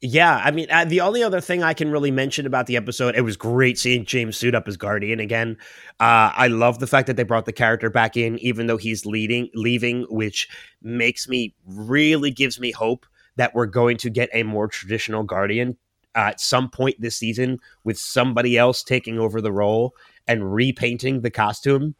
yeah, 0.01 0.41
I 0.43 0.51
mean, 0.51 0.67
uh, 0.69 0.85
the 0.85 1.01
only 1.01 1.23
other 1.23 1.41
thing 1.41 1.63
I 1.63 1.73
can 1.73 1.89
really 1.89 2.11
mention 2.11 2.45
about 2.45 2.67
the 2.67 2.75
episode, 2.75 3.15
it 3.15 3.21
was 3.21 3.37
great 3.37 3.77
seeing 3.79 4.05
James 4.05 4.37
suit 4.37 4.53
up 4.53 4.67
as 4.67 4.77
Guardian 4.77 5.19
again. 5.19 5.57
Uh, 5.99 6.29
I 6.35 6.47
love 6.47 6.79
the 6.79 6.87
fact 6.87 7.07
that 7.07 7.17
they 7.17 7.23
brought 7.23 7.45
the 7.45 7.53
character 7.53 7.89
back 7.89 8.15
in, 8.17 8.37
even 8.39 8.67
though 8.67 8.77
he's 8.77 9.05
leading, 9.05 9.49
leaving, 9.55 10.03
which 10.09 10.47
makes 10.81 11.27
me 11.27 11.55
really 11.65 12.29
gives 12.29 12.59
me 12.59 12.71
hope 12.71 13.05
that 13.37 13.55
we're 13.55 13.65
going 13.65 13.97
to 13.97 14.09
get 14.09 14.29
a 14.33 14.43
more 14.43 14.67
traditional 14.67 15.23
Guardian 15.23 15.75
uh, 16.15 16.19
at 16.29 16.39
some 16.39 16.69
point 16.69 16.95
this 16.99 17.15
season 17.17 17.59
with 17.83 17.97
somebody 17.97 18.57
else 18.57 18.83
taking 18.83 19.17
over 19.19 19.41
the 19.41 19.51
role 19.51 19.93
and 20.27 20.53
repainting 20.53 21.21
the 21.21 21.31
costume, 21.31 21.95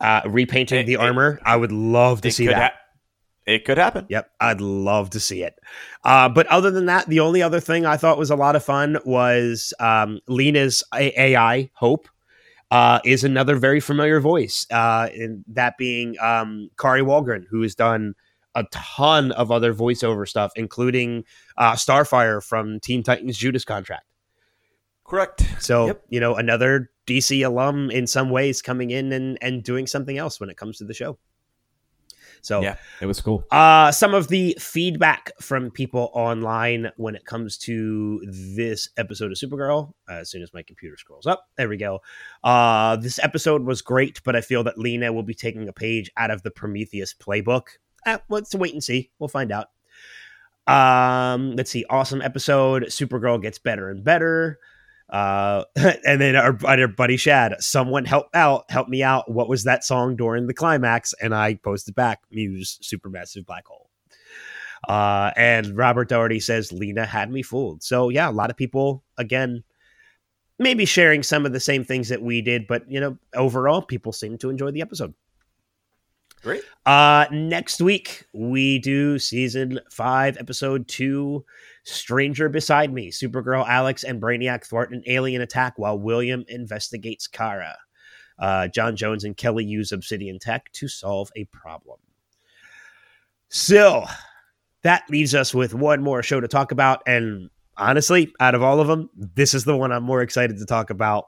uh, 0.00 0.22
repainting 0.26 0.80
It- 0.80 0.86
the 0.86 0.94
it- 0.94 1.00
armor. 1.00 1.40
I 1.44 1.56
would 1.56 1.72
love 1.72 2.22
to 2.22 2.30
see 2.30 2.46
that. 2.46 2.56
hap- 2.56 2.79
it 3.50 3.64
could 3.64 3.78
happen. 3.78 4.06
Yep, 4.08 4.30
I'd 4.40 4.60
love 4.60 5.10
to 5.10 5.20
see 5.20 5.42
it. 5.42 5.58
Uh, 6.04 6.28
but 6.28 6.46
other 6.46 6.70
than 6.70 6.86
that, 6.86 7.06
the 7.08 7.20
only 7.20 7.42
other 7.42 7.60
thing 7.60 7.84
I 7.84 7.96
thought 7.96 8.18
was 8.18 8.30
a 8.30 8.36
lot 8.36 8.56
of 8.56 8.64
fun 8.64 8.98
was 9.04 9.74
um, 9.80 10.20
Lena's 10.28 10.84
AI 10.94 11.70
Hope 11.74 12.08
uh, 12.70 13.00
is 13.04 13.24
another 13.24 13.56
very 13.56 13.80
familiar 13.80 14.20
voice, 14.20 14.66
uh, 14.70 15.08
and 15.14 15.44
that 15.48 15.76
being 15.76 16.16
um, 16.20 16.70
Kari 16.78 17.02
Wahlgren, 17.02 17.44
who 17.50 17.62
has 17.62 17.74
done 17.74 18.14
a 18.54 18.64
ton 18.70 19.32
of 19.32 19.50
other 19.50 19.74
voiceover 19.74 20.28
stuff, 20.28 20.52
including 20.56 21.24
uh, 21.56 21.72
Starfire 21.72 22.42
from 22.42 22.80
Teen 22.80 23.02
Titans 23.02 23.36
Judas 23.36 23.64
Contract. 23.64 24.04
Correct. 25.04 25.44
So 25.58 25.86
Yep. 25.86 26.02
you 26.08 26.20
know, 26.20 26.36
another 26.36 26.90
DC 27.06 27.44
alum 27.44 27.90
in 27.90 28.06
some 28.06 28.30
ways 28.30 28.62
coming 28.62 28.90
in 28.92 29.12
and 29.12 29.38
and 29.42 29.64
doing 29.64 29.88
something 29.88 30.16
else 30.16 30.38
when 30.38 30.50
it 30.50 30.56
comes 30.56 30.78
to 30.78 30.84
the 30.84 30.94
show. 30.94 31.18
So 32.42 32.62
Yeah, 32.62 32.76
it 33.00 33.06
was 33.06 33.20
cool. 33.20 33.44
uh, 33.50 33.92
some 33.92 34.14
of 34.14 34.28
the 34.28 34.56
feedback 34.58 35.32
from 35.40 35.70
people 35.70 36.10
online 36.14 36.90
when 36.96 37.14
it 37.14 37.24
comes 37.24 37.58
to 37.58 38.20
this 38.26 38.88
episode 38.96 39.30
of 39.32 39.38
Supergirl. 39.38 39.92
Uh, 40.08 40.14
as 40.14 40.30
soon 40.30 40.42
as 40.42 40.52
my 40.54 40.62
computer 40.62 40.96
scrolls 40.96 41.26
up, 41.26 41.46
there 41.56 41.68
we 41.68 41.76
go. 41.76 42.00
Uh, 42.42 42.96
this 42.96 43.18
episode 43.18 43.64
was 43.64 43.82
great, 43.82 44.20
but 44.24 44.34
I 44.36 44.40
feel 44.40 44.64
that 44.64 44.78
Lena 44.78 45.12
will 45.12 45.22
be 45.22 45.34
taking 45.34 45.68
a 45.68 45.72
page 45.72 46.10
out 46.16 46.30
of 46.30 46.42
the 46.42 46.50
Prometheus 46.50 47.14
playbook. 47.14 47.64
Eh, 48.06 48.18
let's 48.28 48.54
wait 48.54 48.72
and 48.72 48.82
see. 48.82 49.10
We'll 49.18 49.28
find 49.28 49.52
out. 49.52 49.68
Um, 50.66 51.56
let's 51.56 51.70
see. 51.70 51.84
Awesome 51.90 52.22
episode. 52.22 52.84
Supergirl 52.84 53.40
gets 53.42 53.58
better 53.58 53.90
and 53.90 54.04
better. 54.04 54.58
Uh, 55.10 55.64
and 55.76 56.20
then 56.20 56.36
our, 56.36 56.56
our 56.64 56.88
buddy 56.88 57.16
Shad, 57.16 57.56
someone 57.58 58.04
help 58.04 58.28
out, 58.34 58.70
help 58.70 58.88
me 58.88 59.02
out. 59.02 59.30
What 59.30 59.48
was 59.48 59.64
that 59.64 59.84
song 59.84 60.16
during 60.16 60.46
the 60.46 60.54
climax? 60.54 61.12
And 61.20 61.34
I 61.34 61.56
posted 61.56 61.94
back 61.94 62.20
Muse 62.30 62.78
Supermassive 62.82 63.44
Black 63.44 63.66
Hole. 63.66 63.90
Uh, 64.88 65.30
and 65.36 65.76
Robert 65.76 66.08
Doherty 66.08 66.40
says 66.40 66.72
Lena 66.72 67.04
had 67.04 67.30
me 67.30 67.42
fooled. 67.42 67.82
So 67.82 68.08
yeah, 68.08 68.30
a 68.30 68.32
lot 68.32 68.50
of 68.50 68.56
people 68.56 69.04
again, 69.18 69.62
maybe 70.58 70.84
sharing 70.84 71.22
some 71.22 71.44
of 71.44 71.52
the 71.52 71.60
same 71.60 71.84
things 71.84 72.08
that 72.08 72.22
we 72.22 72.40
did, 72.40 72.66
but 72.66 72.90
you 72.90 73.00
know, 73.00 73.18
overall, 73.34 73.82
people 73.82 74.12
seem 74.12 74.38
to 74.38 74.48
enjoy 74.48 74.70
the 74.70 74.80
episode. 74.80 75.14
Great. 76.42 76.62
Uh, 76.86 77.26
next 77.30 77.80
week 77.80 78.24
we 78.32 78.78
do 78.78 79.18
season 79.18 79.78
five, 79.90 80.38
episode 80.38 80.88
two, 80.88 81.44
Stranger 81.84 82.48
Beside 82.48 82.92
Me. 82.92 83.10
Supergirl, 83.10 83.66
Alex, 83.68 84.04
and 84.04 84.22
Brainiac 84.22 84.64
thwart 84.64 84.92
an 84.92 85.02
alien 85.06 85.42
attack 85.42 85.74
while 85.76 85.98
William 85.98 86.44
investigates 86.48 87.26
Kara. 87.26 87.76
Uh, 88.38 88.68
John 88.68 88.96
Jones 88.96 89.24
and 89.24 89.36
Kelly 89.36 89.64
use 89.66 89.92
Obsidian 89.92 90.38
Tech 90.38 90.72
to 90.72 90.88
solve 90.88 91.30
a 91.36 91.44
problem. 91.46 91.98
So 93.50 94.06
that 94.82 95.02
leaves 95.10 95.34
us 95.34 95.54
with 95.54 95.74
one 95.74 96.02
more 96.02 96.22
show 96.22 96.40
to 96.40 96.48
talk 96.48 96.72
about. 96.72 97.02
And 97.06 97.50
honestly, 97.76 98.32
out 98.40 98.54
of 98.54 98.62
all 98.62 98.80
of 98.80 98.88
them, 98.88 99.10
this 99.14 99.52
is 99.52 99.64
the 99.64 99.76
one 99.76 99.92
I'm 99.92 100.04
more 100.04 100.22
excited 100.22 100.56
to 100.58 100.64
talk 100.64 100.88
about 100.88 101.26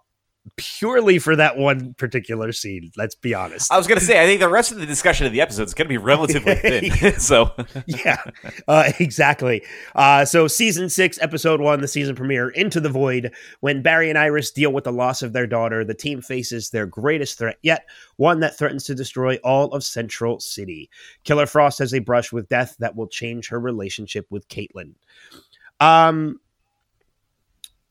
purely 0.57 1.18
for 1.18 1.36
that 1.36 1.57
one 1.57 1.95
particular 1.95 2.53
scene. 2.53 2.90
Let's 2.97 3.14
be 3.14 3.34
honest. 3.34 3.72
I 3.72 3.78
was 3.78 3.86
going 3.86 3.99
to 3.99 4.05
say, 4.05 4.22
I 4.22 4.26
think 4.26 4.40
the 4.40 4.49
rest 4.49 4.72
of 4.72 4.78
the 4.78 4.86
discussion 4.86 5.26
of 5.26 5.32
the 5.32 5.40
episode 5.40 5.64
is 5.64 5.74
going 5.74 5.86
to 5.86 5.88
be 5.88 5.99
relatively 5.99 6.55
thin. 6.90 7.14
so, 7.18 7.53
yeah, 7.86 8.22
uh, 8.66 8.93
exactly. 8.99 9.62
Uh, 9.95 10.24
so, 10.24 10.49
season 10.49 10.88
six, 10.88 11.18
episode 11.22 11.61
one, 11.61 11.80
the 11.80 11.88
season 11.88 12.16
premiere, 12.16 12.49
Into 12.51 12.80
the 12.80 12.88
Void. 12.88 13.32
When 13.61 13.82
Barry 13.82 14.09
and 14.09 14.18
Iris 14.18 14.51
deal 14.51 14.72
with 14.72 14.84
the 14.84 14.93
loss 14.93 15.22
of 15.22 15.32
their 15.32 15.47
daughter, 15.47 15.84
the 15.84 15.95
team 15.95 16.20
faces 16.20 16.70
their 16.70 16.86
greatest 16.86 17.38
threat 17.38 17.59
yet, 17.62 17.88
one 18.16 18.40
that 18.40 18.59
threatens 18.59 18.84
to 18.84 18.95
destroy 18.95 19.36
all 19.45 19.72
of 19.72 19.84
Central 19.84 20.40
City. 20.40 20.90
Killer 21.24 21.47
Frost 21.47 21.78
has 21.78 21.95
a 21.95 22.01
brush 22.01 22.32
with 22.32 22.49
death 22.49 22.76
that 22.80 22.97
will 22.97 23.09
change 23.09 23.49
her 23.49 23.61
relationship 23.61 24.26
with 24.30 24.49
Caitlin. 24.49 24.95
Um, 25.80 26.38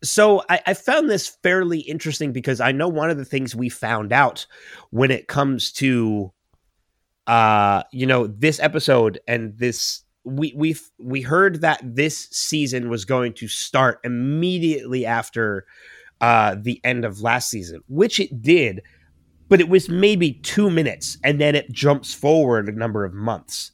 so 0.03 0.43
I, 0.49 0.61
I 0.67 0.73
found 0.73 1.09
this 1.09 1.27
fairly 1.27 1.79
interesting 1.79 2.31
because 2.31 2.59
I 2.59 2.71
know 2.71 2.87
one 2.87 3.09
of 3.09 3.17
the 3.17 3.25
things 3.25 3.55
we 3.55 3.69
found 3.69 4.11
out 4.11 4.45
when 4.89 5.11
it 5.11 5.27
comes 5.27 5.71
to 5.73 6.31
uh 7.27 7.83
you 7.91 8.07
know 8.07 8.27
this 8.27 8.59
episode 8.59 9.19
and 9.27 9.57
this 9.57 10.03
we 10.23 10.53
we 10.55 10.75
we 10.99 11.21
heard 11.21 11.61
that 11.61 11.79
this 11.83 12.27
season 12.31 12.89
was 12.89 13.05
going 13.05 13.33
to 13.33 13.47
start 13.47 13.99
immediately 14.03 15.05
after 15.05 15.65
uh 16.19 16.55
the 16.59 16.81
end 16.83 17.05
of 17.05 17.21
last 17.21 17.49
season 17.49 17.81
which 17.87 18.19
it 18.19 18.41
did 18.41 18.81
but 19.51 19.59
it 19.59 19.67
was 19.67 19.89
maybe 19.89 20.31
2 20.31 20.71
minutes 20.71 21.17
and 21.25 21.41
then 21.41 21.55
it 21.55 21.69
jumps 21.73 22.13
forward 22.13 22.69
a 22.69 22.71
number 22.71 23.03
of 23.03 23.13
months. 23.13 23.73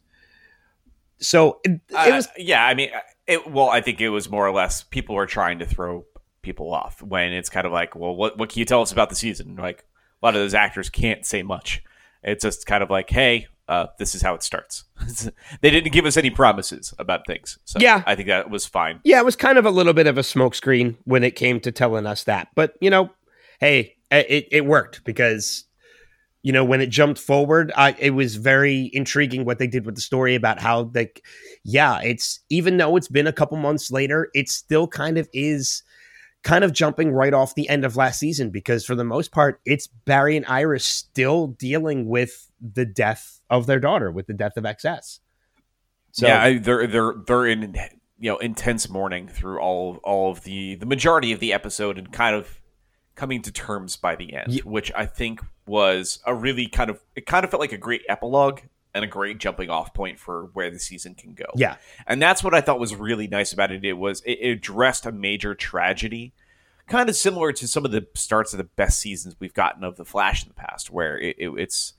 So 1.19 1.59
it, 1.63 1.79
it 1.89 1.93
uh, 1.93 2.15
was 2.15 2.27
yeah, 2.35 2.65
I 2.65 2.73
mean, 2.73 2.89
it, 3.27 3.45
well, 3.45 3.69
I 3.69 3.81
think 3.81 4.01
it 4.01 4.09
was 4.09 4.27
more 4.27 4.47
or 4.47 4.51
less 4.51 4.81
people 4.81 5.13
were 5.13 5.27
trying 5.27 5.59
to 5.59 5.67
throw 5.67 6.03
people 6.47 6.73
off 6.73 7.01
when 7.01 7.33
it's 7.33 7.49
kind 7.49 7.65
of 7.65 7.73
like, 7.73 7.95
well, 7.95 8.15
what, 8.15 8.37
what 8.37 8.49
can 8.49 8.59
you 8.59 8.65
tell 8.65 8.81
us 8.81 8.91
about 8.91 9.09
the 9.09 9.15
season? 9.15 9.55
Like, 9.57 9.85
a 10.21 10.25
lot 10.25 10.35
of 10.35 10.41
those 10.41 10.53
actors 10.53 10.89
can't 10.89 11.25
say 11.25 11.43
much. 11.43 11.83
It's 12.23 12.43
just 12.43 12.65
kind 12.65 12.81
of 12.81 12.89
like, 12.89 13.09
hey, 13.09 13.47
uh, 13.67 13.87
this 13.99 14.15
is 14.15 14.21
how 14.21 14.33
it 14.33 14.43
starts. 14.43 14.85
they 15.61 15.69
didn't 15.69 15.91
give 15.91 16.05
us 16.05 16.15
any 16.17 16.29
promises 16.29 16.93
about 16.97 17.27
things. 17.27 17.59
So 17.65 17.79
Yeah. 17.79 18.01
I 18.05 18.15
think 18.15 18.29
that 18.29 18.49
was 18.49 18.65
fine. 18.65 19.01
Yeah, 19.03 19.19
it 19.19 19.25
was 19.25 19.35
kind 19.35 19.57
of 19.57 19.65
a 19.65 19.71
little 19.71 19.93
bit 19.93 20.07
of 20.07 20.17
a 20.17 20.21
smokescreen 20.21 20.95
when 21.03 21.23
it 21.23 21.35
came 21.35 21.59
to 21.61 21.71
telling 21.71 22.05
us 22.05 22.23
that. 22.23 22.47
But, 22.55 22.75
you 22.79 22.89
know, 22.89 23.11
hey, 23.59 23.95
it, 24.09 24.47
it 24.51 24.65
worked 24.65 25.03
because, 25.03 25.65
you 26.43 26.53
know, 26.53 26.63
when 26.63 26.79
it 26.79 26.87
jumped 26.89 27.19
forward, 27.19 27.73
I, 27.75 27.93
it 27.99 28.11
was 28.11 28.37
very 28.37 28.89
intriguing 28.93 29.43
what 29.43 29.59
they 29.59 29.67
did 29.67 29.85
with 29.85 29.95
the 29.95 30.01
story 30.01 30.33
about 30.35 30.61
how, 30.61 30.89
like, 30.95 31.23
yeah, 31.65 31.99
it's 32.01 32.39
even 32.49 32.77
though 32.77 32.95
it's 32.95 33.09
been 33.09 33.27
a 33.27 33.33
couple 33.33 33.57
months 33.57 33.91
later, 33.91 34.29
it 34.33 34.47
still 34.47 34.87
kind 34.87 35.17
of 35.17 35.27
is 35.33 35.83
kind 36.43 36.63
of 36.63 36.71
jumping 36.71 37.11
right 37.11 37.33
off 37.33 37.55
the 37.55 37.67
end 37.69 37.83
of 37.85 37.95
last 37.95 38.19
season 38.19 38.49
because 38.49 38.85
for 38.85 38.95
the 38.95 39.03
most 39.03 39.31
part, 39.31 39.59
it's 39.65 39.87
Barry 39.87 40.37
and 40.37 40.45
Iris 40.45 40.85
still 40.85 41.47
dealing 41.47 42.07
with 42.07 42.49
the 42.61 42.85
death 42.85 43.41
of 43.49 43.65
their 43.65 43.79
daughter, 43.79 44.11
with 44.11 44.27
the 44.27 44.33
death 44.33 44.57
of 44.57 44.63
XS. 44.63 45.19
So, 46.11 46.27
yeah, 46.27 46.41
I, 46.41 46.57
they're 46.57 46.87
they're 46.87 47.13
they're 47.25 47.45
in 47.45 47.75
you 48.19 48.31
know 48.31 48.37
intense 48.37 48.89
mourning 48.89 49.27
through 49.27 49.59
all 49.59 49.99
all 50.03 50.31
of 50.31 50.43
the 50.43 50.75
the 50.75 50.85
majority 50.85 51.31
of 51.31 51.39
the 51.39 51.53
episode 51.53 51.97
and 51.97 52.11
kind 52.11 52.35
of 52.35 52.59
coming 53.15 53.41
to 53.41 53.51
terms 53.51 53.97
by 53.97 54.15
the 54.15 54.33
end, 54.33 54.61
which 54.63 54.91
I 54.95 55.05
think 55.05 55.41
was 55.67 56.19
a 56.25 56.33
really 56.33 56.67
kind 56.67 56.89
of 56.89 57.01
it 57.15 57.25
kind 57.25 57.43
of 57.43 57.51
felt 57.51 57.59
like 57.59 57.73
a 57.73 57.77
great 57.77 58.03
epilogue 58.07 58.61
and 58.97 59.05
a 59.05 59.07
great 59.07 59.37
jumping 59.37 59.69
off 59.69 59.93
point 59.93 60.19
for 60.19 60.49
where 60.53 60.71
the 60.71 60.79
season 60.79 61.13
can 61.15 61.33
go. 61.33 61.45
yeah. 61.55 61.77
And 62.07 62.21
that's 62.21 62.43
what 62.43 62.53
I 62.53 62.61
thought 62.61 62.79
was 62.79 62.95
really 62.95 63.27
nice 63.27 63.53
about 63.53 63.71
it. 63.71 63.85
It 63.85 63.93
was 63.93 64.21
it, 64.25 64.39
it 64.41 64.49
addressed 64.49 65.05
a 65.05 65.11
major 65.11 65.53
tragedy, 65.53 66.33
kind 66.87 67.07
of 67.07 67.15
similar 67.15 67.53
to 67.53 67.67
some 67.67 67.85
of 67.85 67.91
the 67.91 68.07
starts 68.15 68.53
of 68.53 68.57
the 68.57 68.63
best 68.63 68.99
seasons 68.99 69.35
we've 69.39 69.53
gotten 69.53 69.83
of 69.83 69.95
the 69.95 70.05
Flash 70.05 70.43
in 70.43 70.49
the 70.49 70.55
past, 70.55 70.89
where 70.89 71.17
it, 71.19 71.35
it, 71.37 71.49
it's 71.57 71.93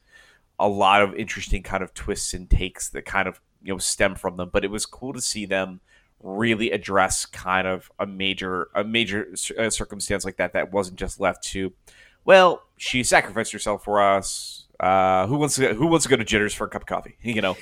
a 0.59 0.69
lot 0.69 1.01
of 1.03 1.15
interesting 1.15 1.63
kind 1.63 1.83
of 1.83 1.95
twists 1.95 2.35
and 2.35 2.51
takes 2.51 2.89
that 2.89 3.07
kind 3.07 3.29
of 3.29 3.41
you 3.63 3.73
know 3.73 3.79
stem 3.79 4.17
from 4.17 4.37
them. 4.37 4.51
But 4.53 4.65
it 4.65 4.71
was 4.71 4.85
cool 4.85 5.13
to 5.13 5.21
see 5.21 5.47
them 5.47 5.81
really 6.21 6.73
address 6.73 7.27
kind 7.27 7.69
of 7.69 7.91
a 7.99 8.07
major 8.07 8.69
a 8.75 8.83
major 8.83 9.29
uh, 9.57 9.71
circumstance 9.71 10.25
like 10.25 10.37
that 10.37 10.53
that 10.53 10.73
wasn't 10.73 10.99
just 10.99 11.21
left 11.21 11.45
to 11.45 11.73
well 12.25 12.65
she 12.77 13.05
sacrificed 13.05 13.53
herself 13.53 13.85
for 13.85 14.03
us 14.03 14.67
uh, 14.81 15.27
who 15.27 15.37
wants 15.37 15.57
to 15.57 15.75
who 15.75 15.87
wants 15.87 16.05
to 16.05 16.09
go 16.11 16.17
to 16.17 16.25
jitters 16.25 16.55
for 16.55 16.67
a 16.67 16.69
cup 16.69 16.83
of 16.83 16.87
coffee 16.87 17.17
you 17.23 17.41
know 17.41 17.57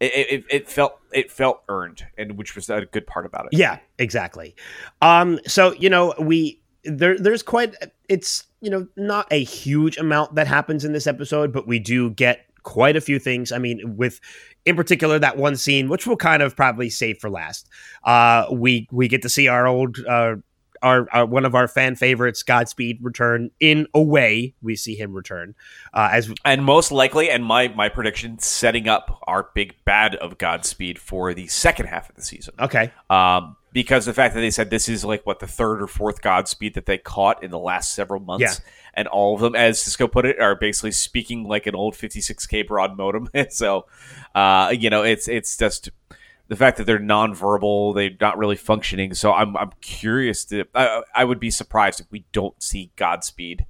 it, 0.00 0.28
it, 0.30 0.44
it 0.50 0.68
felt 0.68 0.98
it 1.12 1.30
felt 1.30 1.62
earned 1.68 2.06
and 2.18 2.36
which 2.36 2.54
was 2.54 2.68
a 2.70 2.86
good 2.86 3.06
part 3.06 3.26
about 3.26 3.46
it 3.46 3.56
Yeah, 3.56 3.78
exactly. 3.98 4.56
Um, 5.00 5.38
so 5.46 5.72
you 5.74 5.88
know, 5.88 6.14
we 6.18 6.60
there 6.84 7.18
there's 7.18 7.42
quite 7.42 7.76
it's 8.08 8.44
you 8.60 8.70
know 8.70 8.86
not 8.96 9.26
a 9.30 9.44
huge 9.44 9.96
amount 9.98 10.34
that 10.34 10.46
happens 10.46 10.84
in 10.84 10.92
this 10.92 11.06
episode, 11.06 11.52
but 11.52 11.66
we 11.66 11.78
do 11.78 12.10
get 12.10 12.46
quite 12.62 12.96
a 12.96 13.00
few 13.00 13.18
things. 13.18 13.52
I 13.52 13.58
mean, 13.58 13.96
with 13.96 14.20
in 14.64 14.76
particular 14.76 15.18
that 15.18 15.36
one 15.36 15.56
scene, 15.56 15.88
which 15.88 16.06
we'll 16.06 16.16
kind 16.16 16.42
of 16.42 16.56
probably 16.56 16.90
save 16.90 17.18
for 17.18 17.30
last. 17.30 17.68
Uh, 18.04 18.46
we 18.50 18.88
we 18.90 19.08
get 19.08 19.22
to 19.22 19.28
see 19.28 19.48
our 19.48 19.66
old 19.66 19.98
uh, 20.08 20.36
our, 20.82 21.08
our 21.12 21.26
one 21.26 21.44
of 21.44 21.54
our 21.54 21.68
fan 21.68 21.96
favorites, 21.96 22.42
Godspeed, 22.42 22.98
return 23.00 23.50
in 23.60 23.86
a 23.94 24.02
way. 24.02 24.54
We 24.62 24.76
see 24.76 24.94
him 24.94 25.12
return 25.12 25.54
uh, 25.94 26.10
as 26.12 26.32
and 26.44 26.64
most 26.64 26.92
likely 26.92 27.30
and 27.30 27.44
my 27.44 27.68
my 27.68 27.88
prediction 27.88 28.38
setting 28.38 28.88
up 28.88 29.20
our 29.26 29.48
big 29.54 29.74
bad 29.84 30.16
of 30.16 30.38
godspeed 30.38 30.98
for 30.98 31.34
the 31.34 31.46
second 31.46 31.86
half 31.86 32.08
of 32.10 32.16
the 32.16 32.22
season 32.22 32.54
okay. 32.60 32.92
um, 33.10 33.56
because 33.72 34.04
the 34.04 34.12
fact 34.12 34.34
that 34.34 34.40
they 34.40 34.50
said 34.50 34.70
this 34.70 34.88
is 34.88 35.04
like 35.04 35.24
what 35.26 35.40
the 35.40 35.46
third 35.46 35.82
or 35.82 35.86
fourth 35.86 36.20
Godspeed 36.20 36.74
that 36.74 36.86
they 36.86 36.98
caught 36.98 37.42
in 37.42 37.50
the 37.50 37.58
last 37.58 37.94
several 37.94 38.20
months, 38.20 38.42
Yeah. 38.42 38.70
and 38.94 39.08
all 39.08 39.34
of 39.34 39.40
them, 39.40 39.54
as 39.54 39.80
Cisco 39.80 40.06
put 40.06 40.26
it, 40.26 40.38
are 40.38 40.54
basically 40.54 40.92
speaking 40.92 41.44
like 41.44 41.66
an 41.66 41.74
old 41.74 41.94
56k 41.94 42.66
broad 42.66 42.96
modem. 42.96 43.30
so, 43.50 43.86
uh, 44.34 44.74
you 44.78 44.90
know, 44.90 45.02
it's 45.02 45.26
it's 45.28 45.56
just 45.56 45.90
the 46.48 46.56
fact 46.56 46.76
that 46.76 46.84
they're 46.84 46.98
nonverbal, 46.98 47.94
they're 47.94 48.10
not 48.20 48.36
really 48.36 48.56
functioning. 48.56 49.14
So 49.14 49.32
I'm 49.32 49.56
I'm 49.56 49.72
curious 49.80 50.44
to. 50.46 50.64
I, 50.74 51.02
I 51.14 51.24
would 51.24 51.40
be 51.40 51.50
surprised 51.50 52.00
if 52.00 52.06
we 52.10 52.24
don't 52.32 52.60
see 52.62 52.92
Godspeed 52.96 53.66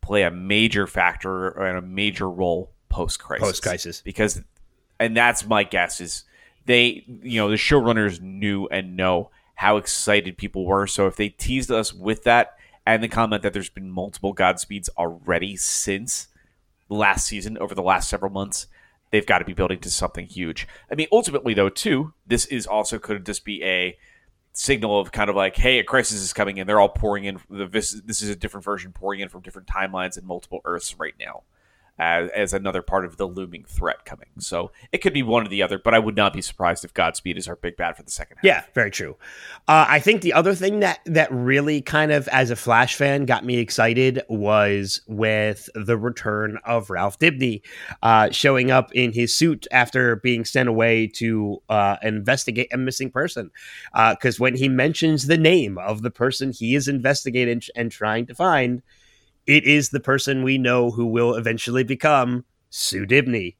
play 0.00 0.22
a 0.22 0.30
major 0.30 0.86
factor 0.86 1.48
and 1.48 1.78
a 1.78 1.82
major 1.82 2.28
role 2.28 2.72
post 2.88 3.20
crisis. 3.20 3.46
Post-crisis. 3.46 4.02
because, 4.02 4.42
and 4.98 5.16
that's 5.16 5.46
my 5.46 5.62
guess 5.62 6.00
is 6.00 6.24
they, 6.66 7.04
you 7.22 7.40
know, 7.40 7.48
the 7.48 7.56
showrunners 7.56 8.20
knew 8.20 8.66
and 8.68 8.96
know 8.96 9.30
how 9.54 9.76
excited 9.76 10.36
people 10.36 10.64
were. 10.64 10.86
So 10.86 11.06
if 11.06 11.16
they 11.16 11.28
teased 11.28 11.70
us 11.70 11.92
with 11.92 12.24
that 12.24 12.56
and 12.86 13.02
the 13.02 13.08
comment 13.08 13.42
that 13.42 13.52
there's 13.52 13.68
been 13.68 13.90
multiple 13.90 14.34
Godspeeds 14.34 14.88
already 14.96 15.56
since 15.56 16.28
last 16.88 17.26
season 17.26 17.56
over 17.58 17.74
the 17.74 17.82
last 17.82 18.08
several 18.08 18.32
months, 18.32 18.66
they've 19.10 19.26
got 19.26 19.38
to 19.38 19.44
be 19.44 19.52
building 19.52 19.80
to 19.80 19.90
something 19.90 20.26
huge. 20.26 20.66
I 20.90 20.94
mean, 20.94 21.08
ultimately, 21.12 21.54
though, 21.54 21.68
too, 21.68 22.12
this 22.26 22.46
is 22.46 22.66
also 22.66 22.98
could 22.98 23.24
just 23.26 23.44
be 23.44 23.62
a 23.64 23.98
signal 24.52 24.98
of 24.98 25.12
kind 25.12 25.30
of 25.30 25.36
like, 25.36 25.56
hey, 25.56 25.78
a 25.78 25.84
crisis 25.84 26.20
is 26.20 26.32
coming 26.32 26.56
in. 26.56 26.66
They're 26.66 26.80
all 26.80 26.88
pouring 26.88 27.24
in. 27.24 27.40
This, 27.48 28.00
this 28.04 28.22
is 28.22 28.28
a 28.28 28.36
different 28.36 28.64
version 28.64 28.92
pouring 28.92 29.20
in 29.20 29.28
from 29.28 29.42
different 29.42 29.68
timelines 29.68 30.16
and 30.16 30.26
multiple 30.26 30.60
Earths 30.64 30.98
right 30.98 31.14
now 31.18 31.42
as, 32.00 32.30
as 32.30 32.54
another 32.54 32.80
part 32.80 33.04
of 33.04 33.18
the 33.18 33.28
looming 33.28 33.64
threat 33.64 34.06
coming. 34.06 34.28
So 34.38 34.72
it 34.90 34.98
could 34.98 35.12
be 35.12 35.22
one 35.22 35.44
or 35.44 35.48
the 35.48 35.62
other, 35.62 35.78
but 35.78 35.92
I 35.92 35.98
would 35.98 36.16
not 36.16 36.32
be 36.32 36.40
surprised 36.40 36.82
if 36.82 36.94
Godspeed 36.94 37.36
is 37.36 37.46
our 37.46 37.56
big 37.56 37.76
bad 37.76 37.96
for 37.96 38.02
the 38.02 38.10
second 38.10 38.38
half. 38.38 38.44
Yeah, 38.44 38.64
very 38.74 38.90
true. 38.90 39.16
Uh, 39.68 39.84
I 39.86 40.00
think 40.00 40.22
the 40.22 40.32
other 40.32 40.54
thing 40.54 40.80
that 40.80 41.00
that 41.04 41.30
really 41.30 41.82
kind 41.82 42.10
of, 42.10 42.26
as 42.28 42.50
a 42.50 42.56
Flash 42.56 42.96
fan, 42.96 43.26
got 43.26 43.44
me 43.44 43.58
excited 43.58 44.22
was 44.28 45.02
with 45.06 45.68
the 45.74 45.98
return 45.98 46.58
of 46.64 46.88
Ralph 46.88 47.18
Dibny 47.18 47.60
uh, 48.02 48.30
showing 48.30 48.70
up 48.70 48.90
in 48.94 49.12
his 49.12 49.36
suit 49.36 49.66
after 49.70 50.16
being 50.16 50.46
sent 50.46 50.70
away 50.70 51.06
to 51.06 51.62
uh, 51.68 51.96
investigate 52.02 52.72
a 52.72 52.78
missing 52.78 53.10
person. 53.10 53.50
Because 53.94 54.40
when 54.40 54.56
he 54.56 54.70
mentions 54.70 55.26
the 55.26 55.36
name 55.36 55.76
of 55.76 56.00
the 56.00 56.10
person 56.10 56.50
he 56.50 56.74
is 56.74 56.88
investigating 56.88 57.60
and 57.76 57.92
trying 57.92 58.24
to 58.26 58.34
find, 58.34 58.82
it 59.50 59.64
is 59.64 59.90
the 59.90 59.98
person 59.98 60.44
we 60.44 60.58
know 60.58 60.92
who 60.92 61.06
will 61.06 61.34
eventually 61.34 61.82
become 61.82 62.44
Sue 62.70 63.04
Dibny. 63.04 63.56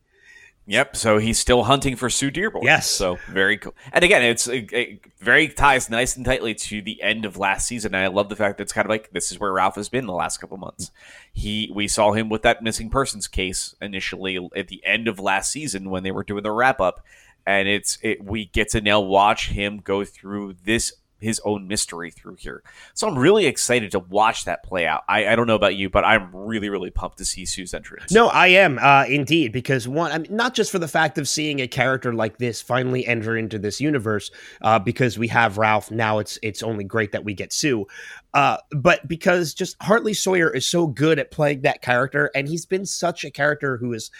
Yep. 0.67 0.95
So 0.95 1.19
he's 1.19 1.37
still 1.37 1.65
hunting 1.65 1.97
for 1.97 2.09
Sue 2.09 2.31
Dearborn. 2.31 2.63
Yes. 2.65 2.89
So 2.89 3.19
very 3.29 3.59
cool. 3.59 3.75
And 3.93 4.05
again, 4.05 4.23
it's 4.23 4.47
it, 4.47 4.73
it 4.73 5.01
very 5.19 5.49
ties 5.49 5.91
nice 5.91 6.15
and 6.15 6.25
tightly 6.25 6.55
to 6.55 6.81
the 6.81 7.03
end 7.03 7.25
of 7.25 7.37
last 7.37 7.67
season. 7.67 7.93
And 7.93 8.05
I 8.05 8.07
love 8.07 8.29
the 8.29 8.37
fact 8.37 8.59
that 8.59 8.63
it's 8.63 8.73
kind 8.73 8.87
of 8.87 8.91
like 8.91 9.11
this 9.11 9.33
is 9.33 9.41
where 9.41 9.53
Ralph 9.53 9.75
has 9.75 9.89
been 9.89 10.07
the 10.07 10.13
last 10.13 10.39
couple 10.39 10.57
months. 10.59 10.93
He 11.33 11.73
we 11.75 11.89
saw 11.89 12.13
him 12.13 12.29
with 12.29 12.43
that 12.43 12.63
missing 12.63 12.89
persons 12.89 13.27
case 13.27 13.75
initially 13.83 14.39
at 14.55 14.69
the 14.69 14.81
end 14.85 15.09
of 15.09 15.19
last 15.19 15.51
season 15.51 15.91
when 15.91 16.05
they 16.05 16.13
were 16.13 16.23
doing 16.23 16.45
the 16.45 16.53
wrap 16.53 16.81
up, 16.81 17.05
and 17.45 17.67
it's 17.67 17.99
it, 18.03 18.23
we 18.23 18.47
get 18.47 18.69
to 18.69 18.81
now 18.81 19.01
watch 19.01 19.49
him 19.49 19.81
go 19.83 20.05
through 20.05 20.55
this 20.65 20.93
his 21.21 21.41
own 21.45 21.69
mystery 21.69 22.11
through 22.11 22.37
here. 22.37 22.63
So 22.95 23.09
I'm 23.09 23.19
really 23.19 23.47
excited 23.47 23.91
to 23.93 23.99
watch 23.99 24.45
that 24.45 24.63
play 24.63 24.87
out. 24.87 25.03
I, 25.09 25.29
I 25.29 25.37
don't 25.37 25.47
know 25.47 25.55
about 25.55 25.77
you, 25.77 25.91
but 25.91 26.05
I'm 26.05 26.35
really, 26.35 26.69
really 26.69 26.91
pumped 26.91 27.19
to 27.19 27.25
see 27.25 27.45
Sue's 27.45 27.75
entrance. 27.75 28.13
No, 28.13 28.29
I 28.29 28.49
am 28.49 28.79
uh, 28.79 29.05
indeed 29.09 29.53
because 29.53 29.87
one, 29.87 30.13
I 30.13 30.19
mean, 30.19 30.35
not 30.35 30.55
just 30.55 30.71
for 30.71 30.79
the 30.79 30.89
fact 30.89 31.19
of 31.19 31.29
seeing 31.29 31.61
a 31.61 31.69
character 31.69 32.13
like 32.13 32.39
this 32.39 32.63
finally 32.63 33.07
enter 33.07 33.37
into 33.37 33.59
this 33.59 33.81
universe, 33.81 34.31
uh, 34.63 34.79
because 34.79 35.19
we 35.19 35.29
have 35.29 35.59
Ralph 35.59 35.91
now. 35.91 36.19
It's 36.19 36.39
it's 36.43 36.63
only 36.63 36.85
great 36.85 37.13
that 37.13 37.25
we 37.25 37.35
get 37.35 37.53
Sue, 37.53 37.87
uh, 38.35 38.59
but 38.71 39.07
because 39.07 39.55
just 39.55 39.77
Hartley 39.83 40.15
Sawyer 40.15 40.51
is 40.51 40.67
so 40.67 40.87
good 40.87 41.19
at 41.19 41.31
playing 41.31 41.63
that 41.63 41.83
character, 41.83 42.31
and 42.35 42.49
he's 42.49 42.67
been 42.67 42.87
such 42.87 43.25
a 43.25 43.31
character 43.31 43.77
who 43.77 43.93
is 43.93 44.11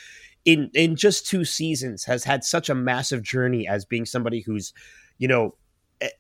in 0.45 0.71
in 0.75 0.97
just 0.97 1.27
two 1.27 1.45
seasons 1.45 2.05
has 2.05 2.25
had 2.25 2.45
such 2.45 2.69
a 2.71 2.75
massive 2.75 3.23
journey 3.23 3.69
as 3.69 3.85
being 3.85 4.07
somebody 4.07 4.41
who's 4.41 4.73
you 5.19 5.29
know 5.29 5.55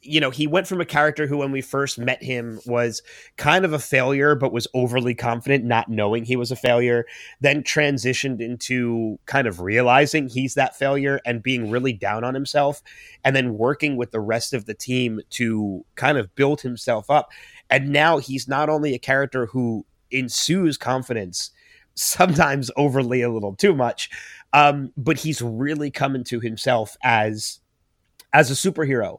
you 0.03 0.20
know, 0.20 0.31
he 0.31 0.47
went 0.47 0.66
from 0.66 0.81
a 0.81 0.87
character 0.87 1.26
who, 1.26 1.39
when 1.39 1.53
we 1.53 1.61
first 1.61 1.99
met 1.99 2.22
him, 2.22 2.61
was 2.66 3.03
kind 3.37 3.64
of 3.64 3.72
a 3.72 3.78
failure, 3.78 4.35
but 4.35 4.53
was 4.53 4.68
overly 4.74 5.14
confident, 5.14 5.64
not 5.64 5.89
knowing 5.89 6.24
he 6.24 6.37
was 6.37 6.51
a 6.51 6.57
failure, 6.57 7.07
then 7.41 7.62
transitioned 7.62 8.41
into 8.41 9.18
kind 9.26 9.47
of 9.47 9.61
realizing 9.61 10.28
he's 10.28 10.55
that 10.55 10.76
failure 10.76 11.20
and 11.24 11.43
being 11.43 11.70
really 11.70 11.93
down 11.93 12.24
on 12.24 12.35
himself, 12.35 12.83
and 13.24 13.35
then 13.35 13.57
working 13.57 13.97
with 13.97 14.11
the 14.11 14.20
rest 14.20 14.53
of 14.53 14.66
the 14.66 14.74
team 14.74 15.20
to 15.31 15.85
kind 15.95 16.18
of 16.18 16.35
build 16.35 16.61
himself 16.61 17.09
up. 17.09 17.31
And 17.70 17.91
now 17.91 18.18
he's 18.18 18.47
not 18.49 18.68
only 18.68 18.95
a 18.95 18.99
character 18.99 19.47
who 19.47 19.87
ensues 20.11 20.76
confidence, 20.76 21.51
sometimes 21.95 22.70
overly 22.76 23.22
a 23.22 23.31
little 23.31 23.55
too 23.55 23.74
much, 23.74 24.11
um, 24.53 24.93
but 24.97 25.18
he's 25.18 25.41
really 25.41 25.91
coming 25.91 26.24
to 26.24 26.41
himself 26.41 26.97
as 27.03 27.61
as 28.33 28.51
a 28.51 28.55
superhero 28.55 29.18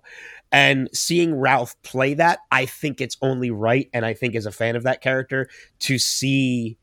and 0.52 0.90
seeing 0.94 1.36
Ralph 1.36 1.82
play 1.84 2.14
that, 2.16 2.40
I 2.52 2.66
think 2.66 3.00
it's 3.00 3.18
only 3.22 3.52
right. 3.52 3.90
And 3.94 4.06
I 4.06 4.14
think 4.14 4.36
as 4.36 4.46
a 4.46 4.52
fan 4.52 4.76
of 4.76 4.84
that 4.84 5.02
character, 5.02 5.50
to 5.80 5.98
see 5.98 6.78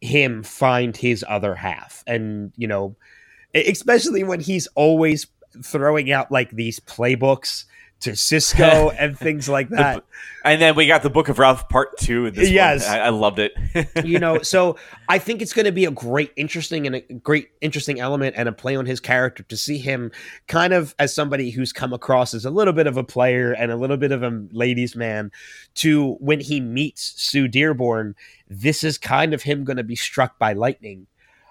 him 0.00 0.42
find 0.42 0.96
his 0.96 1.24
other 1.28 1.54
half. 1.54 2.02
And, 2.06 2.52
you 2.56 2.66
know, 2.66 2.96
especially 3.54 4.24
when 4.24 4.40
he's 4.40 4.66
always 4.74 5.26
throwing 5.62 6.10
out 6.10 6.32
like 6.32 6.50
these 6.50 6.80
playbooks 6.80 7.64
to 8.02 8.16
Cisco 8.16 8.90
and 8.98 9.18
things 9.18 9.48
like 9.48 9.68
that. 9.70 10.04
and 10.44 10.60
then 10.60 10.74
we 10.74 10.86
got 10.86 11.02
the 11.02 11.10
Book 11.10 11.28
of 11.28 11.38
Ralph 11.38 11.68
Part 11.68 11.96
Two. 11.98 12.26
In 12.26 12.34
this 12.34 12.50
yes, 12.50 12.86
I, 12.86 12.98
I, 12.98 13.08
loved 13.08 13.38
it. 13.38 13.54
you 14.04 14.18
know, 14.18 14.42
so 14.42 14.76
I 15.08 15.18
think 15.18 15.42
it's 15.42 15.52
going 15.52 15.66
to 15.66 15.72
be 15.72 15.84
a 15.84 15.90
great, 15.90 16.32
interesting, 16.36 16.86
and 16.86 16.96
a 16.96 17.00
great, 17.00 17.50
interesting 17.60 18.00
element 18.00 18.34
and 18.36 18.48
a 18.48 18.52
play 18.52 18.76
on 18.76 18.86
his 18.86 19.00
character 19.00 19.42
to 19.44 19.56
see 19.56 19.78
him 19.78 20.12
kind 20.46 20.72
of 20.72 20.94
as 20.98 21.14
somebody 21.14 21.50
who's 21.50 21.72
come 21.72 21.92
across 21.92 22.34
as 22.34 22.44
a 22.44 22.50
little 22.50 22.74
bit 22.74 22.86
of 22.86 22.96
a 22.96 23.04
player 23.04 23.52
and 23.52 23.70
a 23.72 23.76
little 23.76 23.96
bit 23.96 24.12
of 24.12 24.22
a 24.22 24.46
ladies' 24.50 24.96
man. 24.96 25.30
To 25.76 26.14
when 26.20 26.40
he 26.40 26.60
meets 26.60 27.14
Sue 27.22 27.48
Dearborn, 27.48 28.14
this 28.48 28.84
is 28.84 28.98
kind 28.98 29.32
of 29.32 29.42
him 29.42 29.64
going 29.64 29.78
to 29.78 29.84
be 29.84 29.96
struck 29.96 30.38
by 30.38 30.52
lightning 30.52 31.06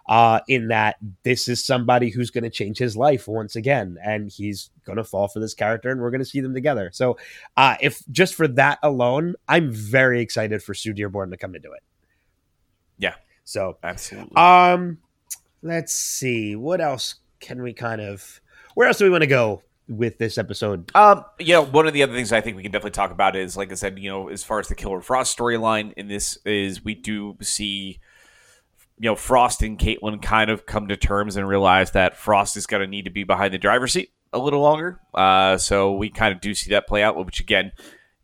uh, 0.07 0.39
in 0.47 0.69
that 0.69 0.97
this 1.23 1.47
is 1.47 1.63
somebody 1.65 2.09
who's 2.09 2.31
going 2.31 2.43
to 2.43 2.49
change 2.49 2.77
his 2.77 2.97
life 2.97 3.27
once 3.27 3.55
again, 3.55 3.97
and 4.03 4.29
he's 4.31 4.69
going 4.85 4.97
to 4.97 5.03
fall 5.03 5.27
for 5.27 5.39
this 5.39 5.53
character, 5.53 5.89
and 5.89 6.01
we're 6.01 6.11
going 6.11 6.19
to 6.19 6.25
see 6.25 6.41
them 6.41 6.53
together. 6.53 6.89
So, 6.93 7.17
uh, 7.57 7.75
if 7.81 8.03
just 8.11 8.35
for 8.35 8.47
that 8.47 8.79
alone, 8.83 9.35
I'm 9.47 9.71
very 9.71 10.21
excited 10.21 10.63
for 10.63 10.73
Sue 10.73 10.93
Dearborn 10.93 11.31
to 11.31 11.37
come 11.37 11.55
into 11.55 11.71
it. 11.71 11.83
Yeah. 12.97 13.15
So 13.43 13.77
absolutely. 13.83 14.35
Um, 14.35 14.99
let's 15.61 15.93
see 15.93 16.55
what 16.55 16.79
else 16.79 17.15
can 17.39 17.61
we 17.61 17.73
kind 17.73 17.99
of. 17.99 18.39
Where 18.75 18.87
else 18.87 18.99
do 18.99 19.05
we 19.05 19.09
want 19.09 19.23
to 19.23 19.27
go 19.27 19.63
with 19.89 20.17
this 20.17 20.37
episode? 20.37 20.89
Um, 20.95 21.25
you 21.39 21.53
know, 21.53 21.65
one 21.65 21.87
of 21.87 21.93
the 21.93 22.03
other 22.03 22.13
things 22.13 22.31
I 22.31 22.39
think 22.39 22.55
we 22.55 22.63
can 22.63 22.71
definitely 22.71 22.91
talk 22.91 23.11
about 23.11 23.35
is, 23.35 23.57
like 23.57 23.71
I 23.71 23.75
said, 23.75 23.99
you 23.99 24.09
know, 24.09 24.29
as 24.29 24.43
far 24.43 24.59
as 24.59 24.69
the 24.69 24.75
Killer 24.75 25.01
Frost 25.01 25.37
storyline 25.37 25.91
in 25.97 26.07
this 26.07 26.37
is, 26.45 26.85
we 26.85 26.95
do 26.95 27.35
see 27.41 27.99
you 29.01 29.09
know, 29.09 29.15
Frost 29.15 29.63
and 29.63 29.79
Caitlin 29.79 30.21
kind 30.21 30.51
of 30.51 30.67
come 30.67 30.87
to 30.89 30.95
terms 30.95 31.35
and 31.35 31.47
realize 31.47 31.91
that 31.91 32.15
Frost 32.15 32.55
is 32.55 32.67
going 32.67 32.81
to 32.81 32.87
need 32.87 33.05
to 33.05 33.09
be 33.09 33.23
behind 33.23 33.51
the 33.51 33.57
driver's 33.57 33.93
seat 33.93 34.11
a 34.31 34.37
little 34.37 34.61
longer. 34.61 34.99
Uh, 35.11 35.57
so 35.57 35.93
we 35.93 36.11
kind 36.11 36.31
of 36.35 36.39
do 36.39 36.53
see 36.53 36.69
that 36.69 36.87
play 36.87 37.01
out, 37.01 37.15
which 37.25 37.39
again, 37.39 37.71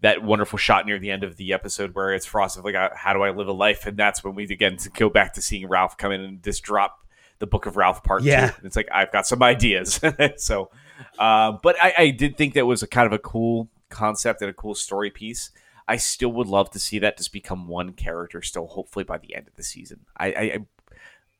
that 0.01 0.21
wonderful 0.21 0.59
shot 0.59 0.85
near 0.85 0.99
the 0.99 1.09
end 1.09 1.23
of 1.23 1.35
the 1.37 1.51
episode 1.51 1.95
where 1.95 2.13
it's 2.13 2.27
Frost 2.27 2.59
of 2.59 2.63
like, 2.63 2.75
uh, 2.75 2.89
how 2.95 3.13
do 3.13 3.23
I 3.23 3.31
live 3.31 3.47
a 3.47 3.53
life? 3.53 3.87
And 3.87 3.97
that's 3.97 4.23
when 4.23 4.35
we 4.35 4.43
again 4.43 4.77
to 4.77 4.89
go 4.91 5.09
back 5.09 5.33
to 5.33 5.41
seeing 5.41 5.67
Ralph 5.67 5.97
come 5.97 6.11
in 6.11 6.21
and 6.21 6.43
just 6.43 6.61
drop 6.61 6.99
the 7.39 7.47
Book 7.47 7.65
of 7.65 7.75
Ralph 7.75 8.03
part 8.03 8.21
yeah. 8.21 8.51
two. 8.51 8.67
It's 8.67 8.75
like 8.75 8.89
I've 8.93 9.11
got 9.11 9.25
some 9.25 9.41
ideas. 9.41 9.99
so, 10.37 10.69
uh, 11.17 11.53
but 11.63 11.75
I, 11.81 11.93
I 11.97 12.09
did 12.11 12.37
think 12.37 12.53
that 12.53 12.67
was 12.67 12.83
a 12.83 12.87
kind 12.87 13.07
of 13.07 13.13
a 13.13 13.19
cool 13.19 13.67
concept 13.89 14.43
and 14.43 14.51
a 14.51 14.53
cool 14.53 14.75
story 14.75 15.09
piece. 15.09 15.49
I 15.87 15.97
still 15.97 16.31
would 16.33 16.47
love 16.47 16.69
to 16.71 16.79
see 16.79 16.99
that 16.99 17.17
just 17.17 17.31
become 17.31 17.67
one 17.67 17.93
character 17.93 18.41
still, 18.41 18.67
hopefully 18.67 19.05
by 19.05 19.17
the 19.17 19.35
end 19.35 19.47
of 19.47 19.55
the 19.55 19.63
season. 19.63 20.05
I 20.17 20.27
I, 20.27 20.59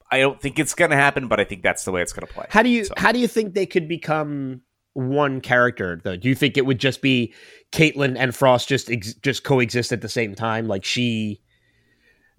I 0.10 0.20
don't 0.20 0.42
think 0.42 0.58
it's 0.60 0.74
going 0.74 0.92
to 0.92 0.98
happen, 0.98 1.28
but 1.28 1.40
I 1.40 1.44
think 1.44 1.64
that's 1.64 1.84
the 1.84 1.92
way 1.92 2.02
it's 2.02 2.14
going 2.14 2.26
to 2.26 2.34
play. 2.34 2.46
How 2.50 2.64
do 2.64 2.70
you 2.70 2.86
so. 2.86 2.94
how 2.98 3.12
do 3.12 3.20
you 3.20 3.28
think 3.28 3.54
they 3.54 3.66
could 3.66 3.88
become 3.88 4.62
one 4.94 5.42
character 5.42 6.00
though? 6.02 6.16
Do 6.16 6.30
you 6.30 6.36
think 6.36 6.58
it 6.58 6.66
would 6.66 6.80
just 6.80 7.02
be 7.02 7.34
Caitlin 7.72 8.16
and 8.18 8.34
Frost 8.34 8.70
just 8.70 8.90
ex- 8.90 9.14
just 9.16 9.44
coexist 9.44 9.92
at 9.92 10.02
the 10.02 10.10
same 10.10 10.34
time, 10.34 10.68
like 10.68 10.86
she, 10.86 11.42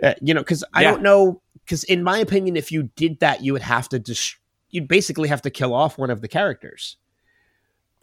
uh, 0.02 0.14
you 0.20 0.34
know? 0.34 0.40
Because 0.40 0.64
I 0.72 0.82
yeah. 0.82 0.90
don't 0.92 1.02
know. 1.02 1.42
Because 1.64 1.84
in 1.84 2.02
my 2.02 2.18
opinion, 2.18 2.56
if 2.56 2.72
you 2.72 2.84
did 2.96 3.20
that, 3.20 3.42
you 3.42 3.52
would 3.52 3.62
have 3.62 3.88
to 3.90 3.98
just 3.98 4.36
you'd 4.70 4.88
basically 4.88 5.28
have 5.28 5.42
to 5.42 5.50
kill 5.50 5.74
off 5.74 5.98
one 5.98 6.10
of 6.10 6.22
the 6.22 6.28
characters. 6.28 6.96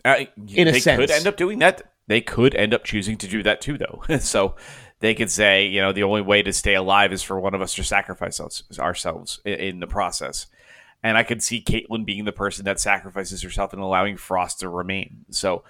Uh, 0.03 0.26
in 0.49 0.68
a 0.68 0.72
they 0.72 0.80
sense, 0.80 0.99
could 0.99 1.10
end 1.10 1.26
up 1.26 1.36
doing 1.36 1.58
that 1.60 1.94
they 2.08 2.22
could 2.22 2.56
end 2.56 2.74
up 2.74 2.84
choosing 2.84 3.18
to 3.18 3.28
do 3.28 3.43
that 3.43 3.62
too, 3.62 3.78
though. 3.78 4.03
so 4.20 4.56
they 4.99 5.14
could 5.14 5.32
say, 5.32 5.66
you 5.66 5.82
know, 5.82 5.91
the 5.91 6.03
only 6.03 6.22
way 6.22 6.41
to 6.41 6.53
stay 6.53 6.76
alive 6.76 7.12
is 7.12 7.24
for 7.24 7.39
one 7.39 7.53
of 7.53 7.62
us 7.62 7.74
to 7.76 7.84
sacrifice 7.84 8.39
us, 8.39 8.64
ourselves 8.80 9.39
in, 9.45 9.53
in, 9.53 9.80
the 9.80 9.88
process. 9.88 10.47
And 11.03 11.18
I 11.18 11.24
could 11.24 11.43
see 11.43 11.62
Caitlin 11.62 12.06
being 12.06 12.26
the 12.26 12.32
person 12.32 12.66
that 12.66 12.80
sacrifices 12.80 13.41
herself 13.41 13.74
and 13.74 13.82
allowing 13.82 14.18
Frost 14.18 14.60
to 14.62 14.70
remain. 14.70 15.26
So 15.30 15.64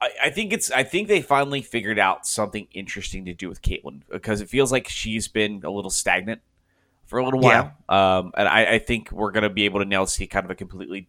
I, 0.00 0.10
I 0.24 0.30
think 0.30 0.52
it's 0.52 0.70
I 0.70 0.84
think 0.84 1.08
they 1.08 1.22
finally 1.22 1.62
figured 1.62 1.98
out 1.98 2.26
something 2.26 2.66
interesting 2.72 3.24
to 3.26 3.34
do 3.34 3.48
with 3.48 3.62
Caitlin 3.62 4.02
because 4.10 4.40
it 4.40 4.48
feels 4.48 4.72
like 4.72 4.88
she's 4.88 5.28
been 5.28 5.62
a 5.64 5.70
little 5.70 5.90
stagnant 5.90 6.40
for 7.06 7.18
a 7.18 7.24
little 7.24 7.40
while. 7.40 7.72
Yeah. 7.88 8.18
Um, 8.18 8.32
and 8.36 8.48
I, 8.48 8.74
I 8.74 8.78
think 8.78 9.12
we're 9.12 9.32
gonna 9.32 9.50
be 9.50 9.64
able 9.64 9.80
to 9.80 9.86
now 9.86 10.04
see 10.06 10.26
kind 10.26 10.44
of 10.44 10.50
a 10.50 10.54
completely 10.54 11.08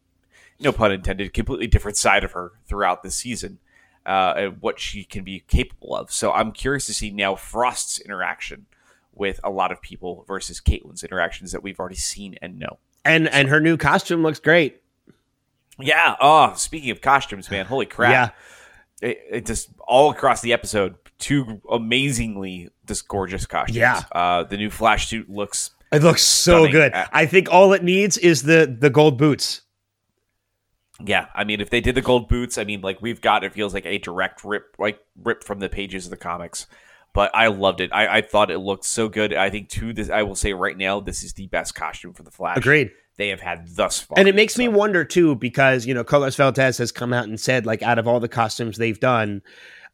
no 0.59 0.71
pun 0.71 0.91
intended, 0.91 1.33
completely 1.33 1.67
different 1.67 1.97
side 1.97 2.23
of 2.23 2.33
her 2.33 2.51
throughout 2.65 3.03
the 3.03 3.09
season 3.09 3.59
uh, 4.05 4.47
what 4.59 4.79
she 4.79 5.03
can 5.03 5.23
be 5.23 5.39
capable 5.47 5.95
of. 5.95 6.11
So 6.11 6.31
I'm 6.31 6.51
curious 6.51 6.85
to 6.87 6.93
see 6.93 7.09
now 7.11 7.35
Frost's 7.35 7.99
interaction 7.99 8.65
with 9.13 9.39
a 9.43 9.49
lot 9.49 9.71
of 9.71 9.81
people 9.81 10.25
versus 10.27 10.59
Caitlin's 10.59 11.03
interactions 11.03 11.51
that 11.51 11.63
we've 11.63 11.79
already 11.79 11.95
seen 11.95 12.35
and 12.41 12.59
know. 12.59 12.79
And 13.05 13.25
so. 13.25 13.31
and 13.31 13.49
her 13.49 13.59
new 13.59 13.77
costume 13.77 14.23
looks 14.23 14.39
great. 14.39 14.81
Yeah. 15.79 16.15
Oh, 16.21 16.53
speaking 16.55 16.89
of 16.91 17.01
costumes, 17.01 17.49
man, 17.49 17.65
holy 17.65 17.85
crap! 17.85 18.11
Yeah. 19.01 19.09
It, 19.09 19.19
it 19.29 19.45
just 19.45 19.69
all 19.79 20.11
across 20.11 20.41
the 20.41 20.53
episode, 20.53 20.95
two 21.17 21.61
amazingly 21.69 22.69
just 22.87 23.07
gorgeous 23.07 23.45
costumes. 23.45 23.77
Yeah. 23.77 24.01
Uh, 24.11 24.43
the 24.43 24.57
new 24.57 24.69
Flash 24.69 25.07
suit 25.07 25.29
looks 25.29 25.71
It 25.91 26.01
looks 26.01 26.23
so 26.23 26.67
good. 26.67 26.93
Uh, 26.93 27.07
I 27.11 27.25
think 27.25 27.51
all 27.51 27.73
it 27.73 27.83
needs 27.83 28.17
is 28.17 28.43
the 28.43 28.75
the 28.79 28.89
gold 28.89 29.17
boots. 29.17 29.61
Yeah, 31.05 31.27
I 31.35 31.43
mean, 31.43 31.59
if 31.59 31.69
they 31.69 31.81
did 31.81 31.95
the 31.95 32.01
gold 32.01 32.29
boots, 32.29 32.57
I 32.57 32.63
mean, 32.63 32.81
like 32.81 33.01
we've 33.01 33.21
got 33.21 33.43
it 33.43 33.53
feels 33.53 33.73
like 33.73 33.85
a 33.85 33.97
direct 33.97 34.43
rip, 34.43 34.75
like 34.79 34.99
rip 35.21 35.43
from 35.43 35.59
the 35.59 35.69
pages 35.69 36.05
of 36.05 36.11
the 36.11 36.17
comics. 36.17 36.67
But 37.13 37.29
I 37.35 37.47
loved 37.47 37.79
it. 37.79 37.91
I, 37.93 38.17
I 38.17 38.21
thought 38.21 38.49
it 38.49 38.57
looked 38.57 38.85
so 38.85 39.07
good. 39.07 39.33
I 39.33 39.49
think 39.49 39.69
too. 39.69 39.93
This 39.93 40.09
I 40.09 40.23
will 40.23 40.35
say 40.35 40.53
right 40.53 40.77
now, 40.77 40.99
this 40.99 41.23
is 41.23 41.33
the 41.33 41.47
best 41.47 41.75
costume 41.75 42.13
for 42.13 42.23
the 42.23 42.31
Flash. 42.31 42.57
Agreed. 42.57 42.91
They 43.17 43.27
have 43.27 43.41
had 43.41 43.67
thus 43.75 43.99
far, 43.99 44.17
And 44.17 44.27
it 44.27 44.33
makes 44.33 44.57
me 44.57 44.67
wonder 44.67 45.05
too, 45.05 45.35
because 45.35 45.85
you 45.85 45.93
know, 45.93 46.03
Carlos 46.03 46.35
Valdes 46.35 46.79
has 46.79 46.91
come 46.91 47.13
out 47.13 47.25
and 47.25 47.39
said, 47.39 47.67
like, 47.67 47.83
out 47.83 47.99
of 47.99 48.07
all 48.07 48.19
the 48.19 48.27
costumes 48.27 48.77
they've 48.77 48.99
done, 48.99 49.43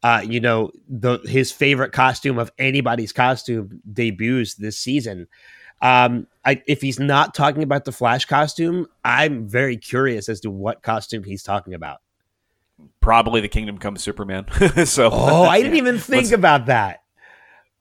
uh, 0.03 0.22
you 0.26 0.39
know, 0.39 0.72
the 0.88 1.20
his 1.26 1.51
favorite 1.51 1.91
costume 1.91 2.39
of 2.39 2.51
anybody's 2.57 3.12
costume 3.12 3.82
debuts 3.91 4.55
this 4.55 4.78
season. 4.78 5.28
Um, 5.82 6.28
I, 6.50 6.64
if 6.68 6.82
he's 6.82 7.00
not 7.00 7.34
talking 7.36 7.64
about 7.64 7.86
the 7.86 7.91
Flash 7.91 8.26
costume, 8.26 8.88
I'm 9.06 9.47
very 9.47 9.78
curious 9.78 10.30
as 10.30 10.39
to 10.41 10.50
what 10.50 10.82
costume 10.82 11.24
he's 11.24 11.43
talking 11.43 11.74
about. 11.74 12.00
probably 13.02 13.41
the 13.41 13.47
Kingdom 13.47 13.78
Come 13.78 13.97
Superman. 13.97 14.45
so, 14.86 15.10
Oh, 15.12 15.43
I 15.43 15.62
didn't 15.62 15.78
even 15.86 16.00
think 16.00 16.32
about 16.32 16.66
that. 16.66 17.04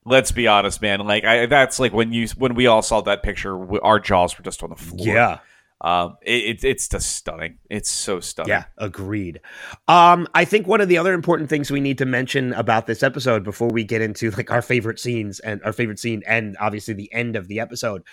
let's 0.05 0.31
be 0.31 0.47
honest, 0.47 0.81
man. 0.81 0.99
Like 1.01 1.23
I, 1.25 1.45
that's 1.47 1.79
like 1.79 1.93
when 1.93 2.13
you 2.13 2.27
when 2.37 2.53
we 2.55 2.67
all 2.67 2.81
saw 2.81 3.01
that 3.01 3.23
picture, 3.23 3.81
our 3.83 3.99
jaws 3.99 4.37
were 4.37 4.43
just 4.43 4.61
on 4.63 4.69
the 4.69 4.75
floor. 4.75 5.07
Yeah. 5.07 5.39
Um, 5.81 6.17
it, 6.21 6.43
it, 6.43 6.63
it's 6.63 6.87
just 6.89 7.15
stunning. 7.15 7.57
It's 7.69 7.89
so 7.89 8.19
stunning. 8.19 8.49
Yeah, 8.49 8.65
agreed. 8.77 9.39
Um, 9.87 10.27
I 10.33 10.43
think 10.43 10.67
one 10.67 10.81
of 10.81 10.89
the 10.89 10.97
other 10.97 11.13
important 11.13 11.49
things 11.49 11.71
we 11.71 11.79
need 11.79 11.97
to 11.99 12.05
mention 12.05 12.53
about 12.53 12.85
this 12.85 13.01
episode 13.01 13.43
before 13.43 13.69
we 13.69 13.85
get 13.85 14.01
into 14.01 14.31
like 14.31 14.51
our 14.51 14.61
favorite 14.61 14.99
scenes 14.99 15.39
and 15.39 15.61
our 15.63 15.71
favorite 15.71 15.99
scene 15.99 16.21
and 16.27 16.57
obviously 16.59 16.93
the 16.93 17.11
end 17.13 17.35
of 17.35 17.47
the 17.47 17.59
episode, 17.59 18.03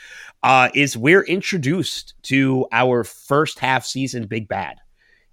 uh, 0.45 0.69
is 0.75 0.97
we're 0.97 1.25
introduced 1.25 2.15
to 2.23 2.67
our 2.71 3.03
first 3.03 3.59
half 3.59 3.85
season 3.85 4.27
big 4.27 4.49
bad 4.49 4.77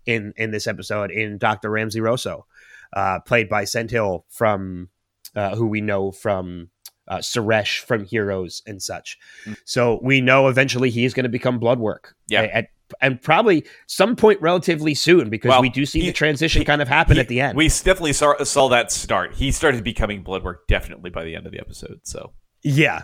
in 0.06 0.34
in 0.36 0.52
this 0.52 0.68
episode 0.68 1.12
in 1.12 1.38
Dr. 1.38 1.70
Ramsey 1.70 2.02
Rosso, 2.02 2.46
uh, 2.94 3.20
played 3.20 3.48
by 3.48 3.64
Sendhil 3.64 4.26
from 4.30 4.90
uh, 5.36 5.56
who 5.56 5.68
we 5.68 5.82
know 5.82 6.12
from 6.12 6.70
uh, 7.08 7.18
Suresh 7.18 7.80
from 7.80 8.06
Heroes 8.06 8.62
and 8.66 8.82
such. 8.82 9.18
Mm. 9.46 9.58
So 9.66 10.00
we 10.02 10.22
know 10.22 10.48
eventually 10.48 10.90
he's 10.90 11.14
going 11.14 11.24
to 11.24 11.30
become 11.30 11.60
Bloodwork. 11.60 12.16
Yeah. 12.28 12.44
At, 12.44 12.68
and 13.02 13.20
probably 13.22 13.66
some 13.88 14.16
point 14.16 14.40
relatively 14.42 14.94
soon 14.94 15.30
because 15.30 15.50
Well, 15.50 15.62
we 15.62 15.70
do 15.70 15.86
see 15.86 16.02
he- 16.02 16.08
the 16.08 16.14
transition 16.14 16.62
he- 16.62 16.66
kind 16.66 16.82
of 16.82 16.88
happen 16.88 17.16
He- 17.16 17.20
at 17.22 17.28
the 17.28 17.42
end. 17.42 17.58
We 17.58 17.68
definitely 17.68 18.14
saw, 18.14 18.42
saw 18.44 18.68
that 18.70 18.92
start. 18.92 19.34
He 19.34 19.52
started 19.52 19.84
becoming 19.84 20.24
Bloodwork 20.24 20.68
definitely 20.68 21.10
by 21.10 21.24
the 21.24 21.36
end 21.36 21.46
of 21.46 21.52
the 21.52 21.60
episode. 21.60 22.02
So 22.04 22.34
yeah. 22.64 23.04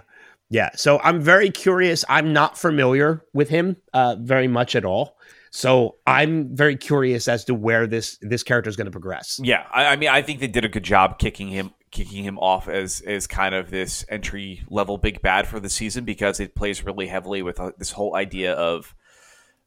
Yeah. 0.49 0.69
So 0.75 0.99
I'm 1.03 1.21
very 1.21 1.49
curious. 1.51 2.05
I'm 2.07 2.33
not 2.33 2.57
familiar 2.57 3.23
with 3.33 3.49
him 3.49 3.77
uh, 3.93 4.15
very 4.19 4.47
much 4.47 4.75
at 4.75 4.85
all. 4.85 5.15
So 5.51 5.95
I'm 6.05 6.55
very 6.55 6.75
curious 6.75 7.27
as 7.27 7.43
to 7.45 7.55
where 7.55 7.87
this 7.87 8.19
this 8.21 8.43
character 8.43 8.69
is 8.69 8.75
going 8.75 8.85
to 8.85 8.91
progress. 8.91 9.39
yeah, 9.43 9.65
I, 9.73 9.85
I 9.87 9.95
mean, 9.95 10.09
I 10.09 10.21
think 10.21 10.39
they 10.41 10.47
did 10.47 10.63
a 10.63 10.69
good 10.69 10.83
job 10.83 11.17
kicking 11.17 11.47
him 11.47 11.71
kicking 11.91 12.23
him 12.23 12.37
off 12.39 12.67
as 12.67 13.01
as 13.01 13.27
kind 13.27 13.55
of 13.55 13.69
this 13.69 14.05
entry 14.09 14.63
level 14.69 14.97
big 14.97 15.21
bad 15.21 15.47
for 15.47 15.59
the 15.59 15.69
season 15.69 16.05
because 16.05 16.39
it 16.39 16.55
plays 16.55 16.83
really 16.85 17.07
heavily 17.07 17.41
with 17.41 17.59
uh, 17.59 17.71
this 17.77 17.91
whole 17.91 18.15
idea 18.15 18.53
of 18.53 18.95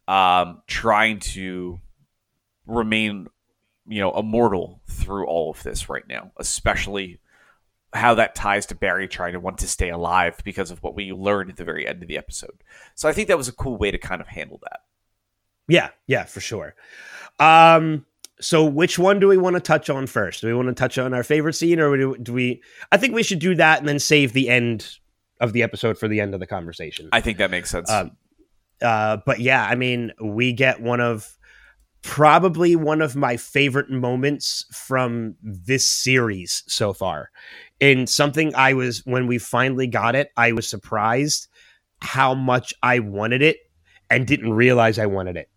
um, 0.08 0.62
trying 0.66 1.18
to 1.20 1.80
remain, 2.66 3.28
you 3.86 4.00
know, 4.00 4.12
immortal 4.12 4.80
through 4.86 5.26
all 5.26 5.50
of 5.50 5.62
this 5.62 5.88
right 5.88 6.06
now, 6.08 6.32
especially 6.36 7.18
how 7.92 8.14
that 8.14 8.34
ties 8.34 8.66
to 8.66 8.74
Barry 8.74 9.06
trying 9.06 9.34
to 9.34 9.40
want 9.40 9.58
to 9.58 9.68
stay 9.68 9.90
alive 9.90 10.40
because 10.44 10.70
of 10.70 10.82
what 10.82 10.94
we 10.94 11.12
learned 11.12 11.50
at 11.50 11.56
the 11.56 11.64
very 11.64 11.86
end 11.86 12.02
of 12.02 12.08
the 12.08 12.16
episode. 12.16 12.62
So 12.94 13.08
I 13.08 13.12
think 13.12 13.28
that 13.28 13.36
was 13.36 13.48
a 13.48 13.52
cool 13.52 13.76
way 13.76 13.90
to 13.90 13.98
kind 13.98 14.20
of 14.20 14.28
handle 14.28 14.58
that. 14.62 14.80
Yeah, 15.68 15.90
yeah, 16.06 16.24
for 16.24 16.40
sure. 16.40 16.74
Um, 17.38 18.06
so 18.42 18.64
which 18.64 18.98
one 18.98 19.20
do 19.20 19.28
we 19.28 19.36
want 19.36 19.54
to 19.54 19.60
touch 19.60 19.88
on 19.88 20.06
first? 20.06 20.40
Do 20.40 20.48
we 20.48 20.54
want 20.54 20.68
to 20.68 20.74
touch 20.74 20.98
on 20.98 21.14
our 21.14 21.22
favorite 21.22 21.54
scene, 21.54 21.80
or 21.80 21.96
do, 21.96 22.16
do 22.16 22.32
we? 22.32 22.62
I 22.90 22.96
think 22.96 23.14
we 23.14 23.22
should 23.22 23.38
do 23.38 23.54
that 23.54 23.78
and 23.78 23.88
then 23.88 23.98
save 23.98 24.32
the 24.32 24.48
end 24.48 24.98
of 25.40 25.52
the 25.52 25.62
episode 25.62 25.98
for 25.98 26.08
the 26.08 26.20
end 26.20 26.34
of 26.34 26.40
the 26.40 26.46
conversation. 26.46 27.08
I 27.12 27.20
think 27.20 27.38
that 27.38 27.50
makes 27.50 27.70
sense. 27.70 27.90
Um, 27.90 28.12
uh, 28.82 29.18
but 29.24 29.40
yeah, 29.40 29.64
I 29.64 29.76
mean, 29.76 30.12
we 30.20 30.52
get 30.52 30.80
one 30.80 31.00
of 31.00 31.36
probably 32.02 32.74
one 32.74 33.00
of 33.00 33.14
my 33.14 33.36
favorite 33.36 33.90
moments 33.90 34.66
from 34.72 35.36
this 35.42 35.86
series 35.86 36.64
so 36.66 36.92
far. 36.92 37.30
In 37.78 38.06
something 38.06 38.54
I 38.54 38.74
was 38.74 39.04
when 39.06 39.26
we 39.26 39.38
finally 39.38 39.86
got 39.86 40.14
it, 40.16 40.30
I 40.36 40.52
was 40.52 40.68
surprised 40.68 41.48
how 42.00 42.34
much 42.34 42.74
I 42.82 42.98
wanted 42.98 43.42
it 43.42 43.58
and 44.10 44.26
didn't 44.26 44.52
realize 44.52 44.98
I 44.98 45.06
wanted 45.06 45.36
it 45.36 45.48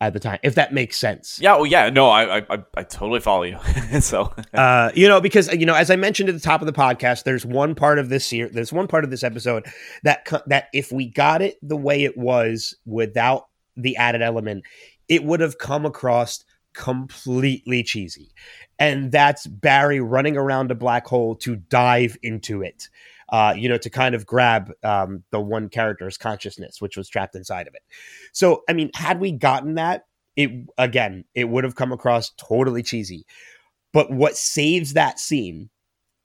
at 0.00 0.14
the 0.14 0.20
time. 0.20 0.38
If 0.42 0.54
that 0.54 0.72
makes 0.72 0.96
sense. 0.96 1.38
yeah, 1.40 1.56
well, 1.56 1.66
yeah, 1.66 1.90
no, 1.90 2.08
I, 2.08 2.38
I, 2.38 2.46
I, 2.50 2.64
I 2.76 2.82
totally 2.82 3.20
follow 3.20 3.42
you. 3.42 3.58
so 4.00 4.32
uh, 4.54 4.90
you 4.94 5.06
know, 5.08 5.20
because 5.20 5.52
you 5.52 5.66
know, 5.66 5.74
as 5.74 5.90
I 5.90 5.96
mentioned 5.96 6.28
at 6.28 6.34
the 6.34 6.40
top 6.40 6.60
of 6.60 6.66
the 6.66 6.72
podcast, 6.72 7.24
there's 7.24 7.44
one 7.44 7.74
part 7.74 7.98
of 7.98 8.08
this 8.08 8.32
year, 8.32 8.48
there's 8.48 8.72
one 8.72 8.86
part 8.86 9.04
of 9.04 9.10
this 9.10 9.22
episode 9.22 9.66
that 10.02 10.26
that 10.46 10.68
if 10.72 10.90
we 10.90 11.06
got 11.06 11.42
it 11.42 11.56
the 11.62 11.76
way 11.76 12.04
it 12.04 12.16
was 12.16 12.74
without 12.86 13.48
the 13.76 13.96
added 13.96 14.22
element, 14.22 14.64
it 15.08 15.24
would 15.24 15.40
have 15.40 15.58
come 15.58 15.84
across 15.84 16.44
completely 16.72 17.82
cheesy, 17.82 18.30
and 18.78 19.12
that's 19.12 19.46
Barry 19.46 20.00
running 20.00 20.36
around 20.36 20.70
a 20.70 20.74
black 20.74 21.06
hole 21.06 21.34
to 21.36 21.56
dive 21.56 22.16
into 22.22 22.62
it. 22.62 22.88
Uh, 23.30 23.54
you 23.56 23.68
know, 23.68 23.78
to 23.78 23.88
kind 23.88 24.14
of 24.14 24.26
grab 24.26 24.72
um, 24.82 25.22
the 25.30 25.40
one 25.40 25.68
character's 25.68 26.18
consciousness, 26.18 26.80
which 26.80 26.96
was 26.96 27.08
trapped 27.08 27.36
inside 27.36 27.68
of 27.68 27.74
it. 27.74 27.82
So, 28.32 28.62
I 28.68 28.72
mean, 28.72 28.90
had 28.94 29.20
we 29.20 29.30
gotten 29.30 29.74
that, 29.74 30.06
it 30.36 30.50
again, 30.78 31.24
it 31.34 31.48
would 31.48 31.64
have 31.64 31.76
come 31.76 31.92
across 31.92 32.30
totally 32.30 32.82
cheesy. 32.82 33.24
But 33.92 34.10
what 34.10 34.36
saves 34.36 34.94
that 34.94 35.18
scene 35.18 35.70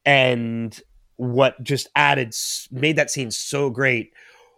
and 0.05 0.79
what 1.17 1.61
just 1.63 1.89
added, 1.95 2.33
made 2.71 2.95
that 2.95 3.11
scene 3.11 3.31
so 3.31 3.69
great 3.69 4.13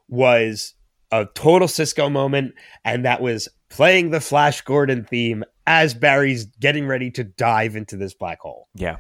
was 0.08 0.74
a 1.12 1.26
total 1.34 1.68
Cisco 1.68 2.10
moment. 2.10 2.54
And 2.84 3.06
that 3.06 3.22
was 3.22 3.48
playing 3.70 4.12
the 4.12 4.22
Flash 4.22 4.62
Gordon 4.62 5.04
theme 5.04 5.44
as 5.66 5.94
Barry's 5.94 6.46
getting 6.46 6.88
ready 6.88 7.12
to 7.12 7.24
dive 7.24 7.76
into 7.76 7.98
this 7.98 8.14
black 8.14 8.40
hole. 8.40 8.68
yeah, 8.76 8.98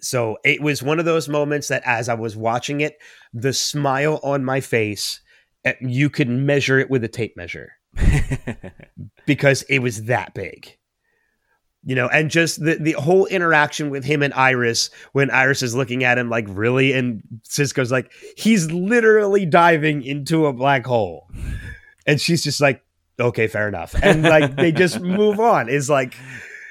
So 0.00 0.38
it 0.44 0.60
was 0.60 0.82
one 0.82 0.98
of 0.98 1.04
those 1.04 1.28
moments 1.28 1.68
that 1.68 1.82
as 1.84 2.08
I 2.08 2.14
was 2.14 2.36
watching 2.36 2.80
it, 2.80 2.98
the 3.32 3.52
smile 3.52 4.20
on 4.22 4.44
my 4.44 4.60
face, 4.60 5.20
eh, 5.64 5.74
you 5.80 6.08
could 6.08 6.28
measure 6.28 6.78
it 6.78 6.90
with 6.90 7.04
a 7.04 7.08
tape 7.08 7.36
measure 7.36 7.72
because 9.26 9.62
it 9.62 9.80
was 9.80 10.04
that 10.04 10.34
big. 10.34 10.76
You 11.84 11.96
know, 11.96 12.08
and 12.08 12.30
just 12.30 12.64
the, 12.64 12.76
the 12.76 12.92
whole 12.92 13.26
interaction 13.26 13.90
with 13.90 14.04
him 14.04 14.22
and 14.22 14.32
Iris 14.34 14.88
when 15.12 15.30
Iris 15.32 15.62
is 15.62 15.74
looking 15.74 16.04
at 16.04 16.16
him 16.16 16.30
like, 16.30 16.46
really? 16.48 16.92
And 16.92 17.22
Cisco's 17.42 17.90
like, 17.90 18.12
he's 18.36 18.70
literally 18.70 19.44
diving 19.46 20.04
into 20.04 20.46
a 20.46 20.52
black 20.52 20.86
hole. 20.86 21.28
And 22.06 22.20
she's 22.20 22.44
just 22.44 22.60
like, 22.60 22.82
okay, 23.18 23.48
fair 23.48 23.66
enough. 23.66 23.96
And 24.00 24.22
like, 24.22 24.54
they 24.54 24.70
just 24.70 25.00
move 25.02 25.40
on. 25.40 25.68
Is 25.68 25.90
like, 25.90 26.14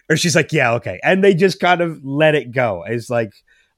or 0.09 0.17
she's 0.17 0.35
like, 0.35 0.51
yeah, 0.51 0.73
okay. 0.73 0.99
And 1.03 1.23
they 1.23 1.33
just 1.33 1.59
kind 1.59 1.81
of 1.81 2.03
let 2.03 2.35
it 2.35 2.51
go. 2.51 2.83
It's 2.87 3.09
like, 3.09 3.33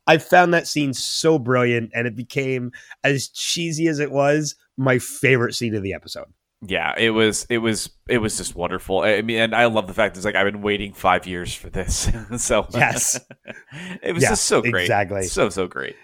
I 0.07 0.17
found 0.17 0.53
that 0.53 0.67
scene 0.67 0.93
so 0.93 1.39
brilliant 1.39 1.91
and 1.93 2.07
it 2.07 2.15
became 2.15 2.71
as 3.03 3.29
cheesy 3.29 3.87
as 3.87 3.99
it 3.99 4.11
was, 4.11 4.55
my 4.77 4.99
favorite 4.99 5.53
scene 5.53 5.75
of 5.75 5.83
the 5.83 5.93
episode. 5.93 6.27
yeah, 6.65 6.93
it 6.97 7.09
was, 7.09 7.45
it 7.49 7.57
was, 7.57 7.89
it 8.07 8.19
was 8.19 8.37
just 8.37 8.55
wonderful. 8.55 8.99
I 9.01 9.21
mean, 9.21 9.37
and 9.39 9.55
I 9.55 9.65
love 9.65 9.87
the 9.87 9.93
fact 9.93 10.15
it's 10.15 10.25
like 10.25 10.35
I've 10.35 10.45
been 10.51 10.61
waiting 10.61 10.93
five 10.93 11.27
years 11.27 11.53
for 11.53 11.69
this. 11.69 12.09
so 12.37 12.67
Yes. 12.69 13.19
it 14.01 14.13
was 14.13 14.23
Yeah, 14.23 14.29
just 14.29 14.45
so 14.45 14.61
great, 14.61 14.83
exactly. 14.83 15.23
so 15.23 15.49
so 15.49 15.67
great. 15.67 15.97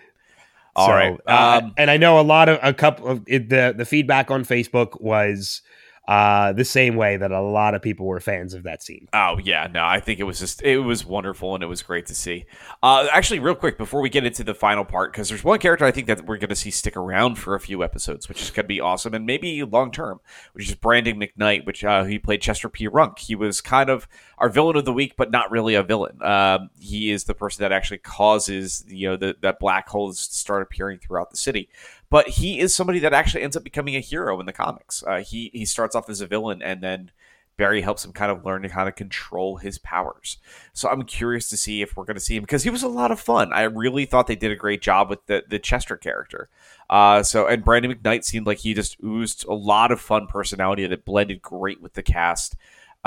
All 0.76 0.88
So, 0.88 0.94
right, 0.94 1.20
uh, 1.28 1.62
um, 1.64 1.74
and 1.78 1.90
I 1.92 1.98
know 1.98 2.20
a 2.20 2.22
lot 2.22 2.48
of 2.48 2.60
a 2.62 2.74
couple 2.74 3.08
of 3.08 3.24
it, 3.28 3.50
the 3.50 3.74
the 3.76 3.86
feedback 3.86 4.32
on 4.32 4.46
Facebook 4.46 5.02
was 5.02 5.62
uh, 6.10 6.52
the 6.54 6.66
same 6.66 6.96
way 6.96 7.18
that 7.18 7.32
a 7.32 7.40
lot 7.40 7.76
of 7.76 7.84
people 7.84 8.08
were 8.08 8.20
fans 8.20 8.56
of 8.56 8.64
that 8.64 8.82
scene. 8.82 9.08
Oh 9.14 9.38
yeah, 9.44 9.68
no, 9.72 9.86
I 9.86 10.00
think 10.00 10.20
it 10.20 10.24
was 10.24 10.40
just 10.40 10.60
it 10.64 10.80
was 10.80 11.06
wonderful 11.06 11.54
and 11.54 11.64
it 11.64 11.68
was 11.68 11.84
great 11.84 12.08
to 12.08 12.16
see. 12.16 12.46
Uh, 12.82 13.06
actually, 13.12 13.38
real 13.38 13.54
quick 13.54 13.78
before 13.78 14.02
we 14.02 14.10
get 14.10 14.26
into 14.26 14.44
the 14.44 14.56
final 14.56 14.84
part, 14.84 15.12
because 15.12 15.30
there's 15.30 15.44
one 15.44 15.60
character 15.60 15.86
I 15.86 15.92
think 15.92 16.08
that 16.08 16.26
we're 16.26 16.38
going 16.38 16.50
to 16.50 16.56
see 16.56 16.72
stick 16.72 16.98
around 16.98 17.36
for 17.36 17.54
a 17.54 17.60
few 17.60 17.84
episodes, 17.84 18.28
which 18.28 18.42
is 18.42 18.50
going 18.50 18.64
to 18.64 18.68
be 18.68 18.82
awesome 18.82 19.14
and 19.14 19.28
maybe 19.28 19.62
long 19.62 19.92
term, 19.92 20.20
which 20.54 20.68
is 20.68 20.74
Brandon 20.74 21.20
McKnight, 21.20 21.68
which 21.68 21.84
uh, 21.84 22.04
he 22.06 22.18
played 22.18 22.42
Chester 22.42 22.70
P. 22.70 22.88
Runk. 22.88 23.20
He 23.20 23.36
was 23.36 23.62
kind 23.62 23.92
of 23.92 24.08
our 24.40 24.50
villain 24.50 24.78
of 24.78 24.86
the 24.86 24.94
week, 24.94 25.14
but 25.16 25.30
not 25.30 25.52
really 25.52 25.76
a 25.76 25.84
villain. 25.84 26.20
Um, 26.24 26.72
he 26.80 27.12
is 27.12 27.26
the 27.26 27.36
person 27.36 27.62
that 27.62 27.72
actually 27.72 28.00
causes 28.00 28.84
you 28.88 29.10
know 29.10 29.16
the, 29.16 29.36
that 29.42 29.60
black 29.60 29.88
holes 29.88 30.18
start 30.18 30.64
appearing 30.64 30.98
throughout 30.98 31.30
the 31.30 31.38
city. 31.38 31.70
But 32.10 32.28
he 32.28 32.60
is 32.60 32.76
somebody 32.76 33.00
that 33.00 33.14
actually 33.14 33.44
ends 33.44 33.56
up 33.56 33.64
becoming 33.64 33.96
a 33.96 34.00
hero 34.00 34.40
in 34.40 34.46
the 34.46 34.54
comics. 34.54 35.04
Uh, 35.06 35.20
he 35.20 35.52
he 35.54 35.66
starts 35.66 35.96
off 35.96 36.10
as 36.10 36.22
a 36.22 36.28
villain 36.28 36.62
and 36.62 36.82
then 36.82 37.12
Barry 37.60 37.82
helps 37.82 38.06
him 38.06 38.14
kind 38.14 38.32
of 38.32 38.46
learn 38.46 38.62
to 38.62 38.70
how 38.70 38.86
to 38.86 38.92
control 38.92 39.58
his 39.58 39.78
powers. 39.78 40.38
So 40.72 40.90
I'm 40.90 41.04
curious 41.04 41.50
to 41.50 41.58
see 41.58 41.82
if 41.82 41.96
we're 41.96 42.06
going 42.06 42.16
to 42.16 42.22
see 42.22 42.38
him 42.38 42.44
because 42.44 42.64
he 42.64 42.70
was 42.70 42.84
a 42.84 42.88
lot 42.88 43.12
of 43.12 43.20
fun. 43.20 43.52
I 43.52 43.64
really 43.64 44.06
thought 44.06 44.28
they 44.28 44.38
did 44.38 44.52
a 44.52 44.56
great 44.56 44.82
job 44.82 45.10
with 45.10 45.26
the 45.26 45.44
the 45.48 45.60
Chester 45.60 45.98
character. 45.98 46.50
Uh, 46.90 47.22
so 47.22 47.46
and 47.48 47.64
Brandon 47.64 47.92
McKnight 47.92 48.24
seemed 48.24 48.48
like 48.48 48.60
he 48.60 48.74
just 48.74 48.96
oozed 49.04 49.46
a 49.46 49.54
lot 49.54 49.92
of 49.92 50.00
fun 50.00 50.26
personality 50.26 50.88
that 50.88 51.06
blended 51.06 51.42
great 51.42 51.82
with 51.82 51.94
the 51.94 52.02
cast. 52.02 52.56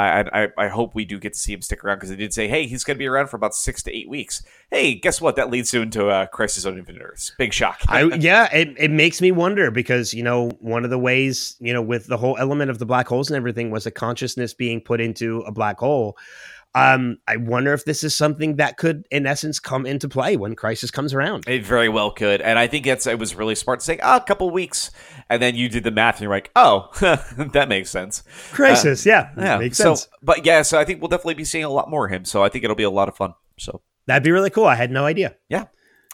I, 0.09 0.45
I, 0.45 0.49
I 0.59 0.69
hope 0.69 0.95
we 0.95 1.05
do 1.05 1.19
get 1.19 1.33
to 1.33 1.39
see 1.39 1.53
him 1.53 1.63
stick 1.63 1.85
around 1.85 1.97
because 1.97 2.11
they 2.11 2.17
did 2.17 2.33
say, 2.33 2.49
hey, 2.49 2.67
he's 2.67 2.85
going 2.85 2.97
to 2.97 2.99
be 2.99 3.07
around 3.07 3.29
for 3.29 3.37
about 3.37 3.55
six 3.55 3.83
to 3.85 3.97
eight 3.97 4.09
weeks. 4.09 4.43
Hey, 4.71 4.95
guess 4.95 5.21
what? 5.21 5.37
That 5.37 5.51
leads 5.51 5.73
you 5.73 5.83
into 5.83 6.09
uh, 6.09 6.27
Crisis 6.27 6.65
on 6.65 6.79
Infinite 6.79 7.03
Earths. 7.03 7.33
Big 7.39 7.53
shock. 7.53 7.81
I, 7.89 8.03
yeah, 8.21 8.53
it, 8.53 8.75
it 8.79 8.91
makes 8.91 9.21
me 9.21 9.33
wonder 9.33 9.71
because, 9.71 10.15
you 10.15 10.23
know, 10.23 10.51
one 10.61 10.85
of 10.85 10.91
the 10.91 10.99
ways, 10.99 11.57
you 11.61 11.73
know, 11.73 11.83
with 11.83 12.07
the 12.07 12.17
whole 12.17 12.37
element 12.39 12.71
of 12.71 12.79
the 12.79 12.87
black 12.87 13.09
holes 13.09 13.31
and 13.31 13.37
everything 13.37 13.71
was 13.71 13.87
a 13.87 13.91
consciousness 13.91 14.55
being 14.55 14.81
put 14.81 15.01
into 15.01 15.41
a 15.41 15.53
black 15.53 15.79
hole. 15.79 16.17
Um, 16.75 17.19
I 17.29 17.37
wonder 17.37 17.75
if 17.75 17.85
this 17.85 18.03
is 18.03 18.17
something 18.17 18.57
that 18.57 18.79
could, 18.79 19.07
in 19.11 19.27
essence, 19.27 19.61
come 19.61 19.85
into 19.85 20.09
play 20.09 20.37
when 20.37 20.55
Crisis 20.57 20.91
comes 20.91 21.13
around. 21.13 21.45
It 21.47 21.65
very 21.65 21.89
well 21.89 22.11
could, 22.11 22.41
and 22.41 22.59
I 22.59 22.67
think 22.67 22.87
it's 22.87 23.07
it 23.07 23.19
was 23.19 23.35
really 23.35 23.55
smart 23.55 23.81
to 23.81 23.85
say 23.85 23.99
oh, 24.03 24.17
a 24.17 24.21
couple 24.21 24.49
weeks, 24.51 24.91
and 25.29 25.43
then 25.43 25.55
you 25.55 25.69
did 25.69 25.85
the 25.85 25.91
math, 25.91 26.17
and 26.17 26.23
you're 26.23 26.31
like, 26.31 26.51
oh, 26.57 26.89
that 27.53 27.69
makes 27.69 27.91
sense. 27.91 28.23
Crisis, 28.53 29.07
uh, 29.07 29.11
yeah, 29.11 29.31
yeah, 29.37 29.59
makes 29.59 29.77
so, 29.77 29.95
sense. 29.95 30.09
But 30.23 30.47
yeah, 30.47 30.63
so 30.63 30.79
I 30.79 30.85
think 30.85 31.03
we'll 31.03 31.09
definitely 31.09 31.35
be 31.35 31.45
seeing 31.45 31.65
a 31.65 31.71
lot 31.71 31.91
more 31.91 32.07
of 32.07 32.13
him. 32.13 32.25
So 32.25 32.43
I 32.43 32.49
think 32.49 32.65
it'll 32.65 32.77
be 32.77 32.83
a 32.85 32.91
lot 32.91 33.09
of 33.09 33.17
fun. 33.17 33.35
So 33.59 33.83
that'd 34.07 34.23
be 34.23 34.31
really 34.31 34.51
cool. 34.51 34.65
I 34.65 34.75
had 34.75 34.91
no 34.91 35.05
idea. 35.05 35.37
Yeah. 35.49 35.67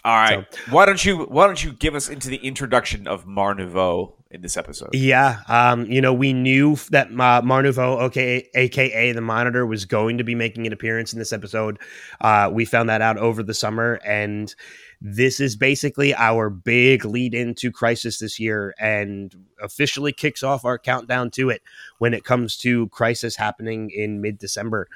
All 0.04 0.16
right. 0.16 0.46
So, 0.50 0.72
why 0.72 0.86
don't 0.86 1.04
you 1.04 1.24
Why 1.24 1.46
don't 1.46 1.62
you 1.62 1.72
give 1.72 1.94
us 1.94 2.08
into 2.08 2.28
the 2.28 2.36
introduction 2.36 3.06
of 3.06 3.26
Mar 3.26 3.54
Novu 3.54 4.14
in 4.30 4.42
this 4.42 4.56
episode? 4.56 4.90
Yeah. 4.92 5.40
Um. 5.48 5.86
You 5.86 6.00
know, 6.00 6.12
we 6.12 6.32
knew 6.32 6.76
that 6.90 7.08
uh, 7.08 7.42
Mar 7.42 7.62
Novu, 7.62 8.00
okay, 8.02 8.48
aka 8.54 9.12
the 9.12 9.20
Monitor, 9.20 9.66
was 9.66 9.84
going 9.84 10.18
to 10.18 10.24
be 10.24 10.34
making 10.34 10.66
an 10.66 10.72
appearance 10.72 11.12
in 11.12 11.18
this 11.18 11.32
episode. 11.32 11.78
Uh, 12.20 12.50
we 12.52 12.64
found 12.64 12.88
that 12.88 13.00
out 13.00 13.16
over 13.18 13.42
the 13.42 13.54
summer, 13.54 14.00
and 14.04 14.54
this 15.00 15.40
is 15.40 15.56
basically 15.56 16.14
our 16.14 16.50
big 16.50 17.04
lead 17.04 17.34
into 17.34 17.70
Crisis 17.70 18.18
this 18.18 18.38
year, 18.38 18.74
and 18.78 19.34
officially 19.62 20.12
kicks 20.12 20.42
off 20.42 20.64
our 20.64 20.78
countdown 20.78 21.30
to 21.32 21.50
it 21.50 21.62
when 21.98 22.14
it 22.14 22.24
comes 22.24 22.56
to 22.58 22.88
Crisis 22.88 23.36
happening 23.36 23.90
in 23.90 24.20
mid 24.20 24.38
December. 24.38 24.88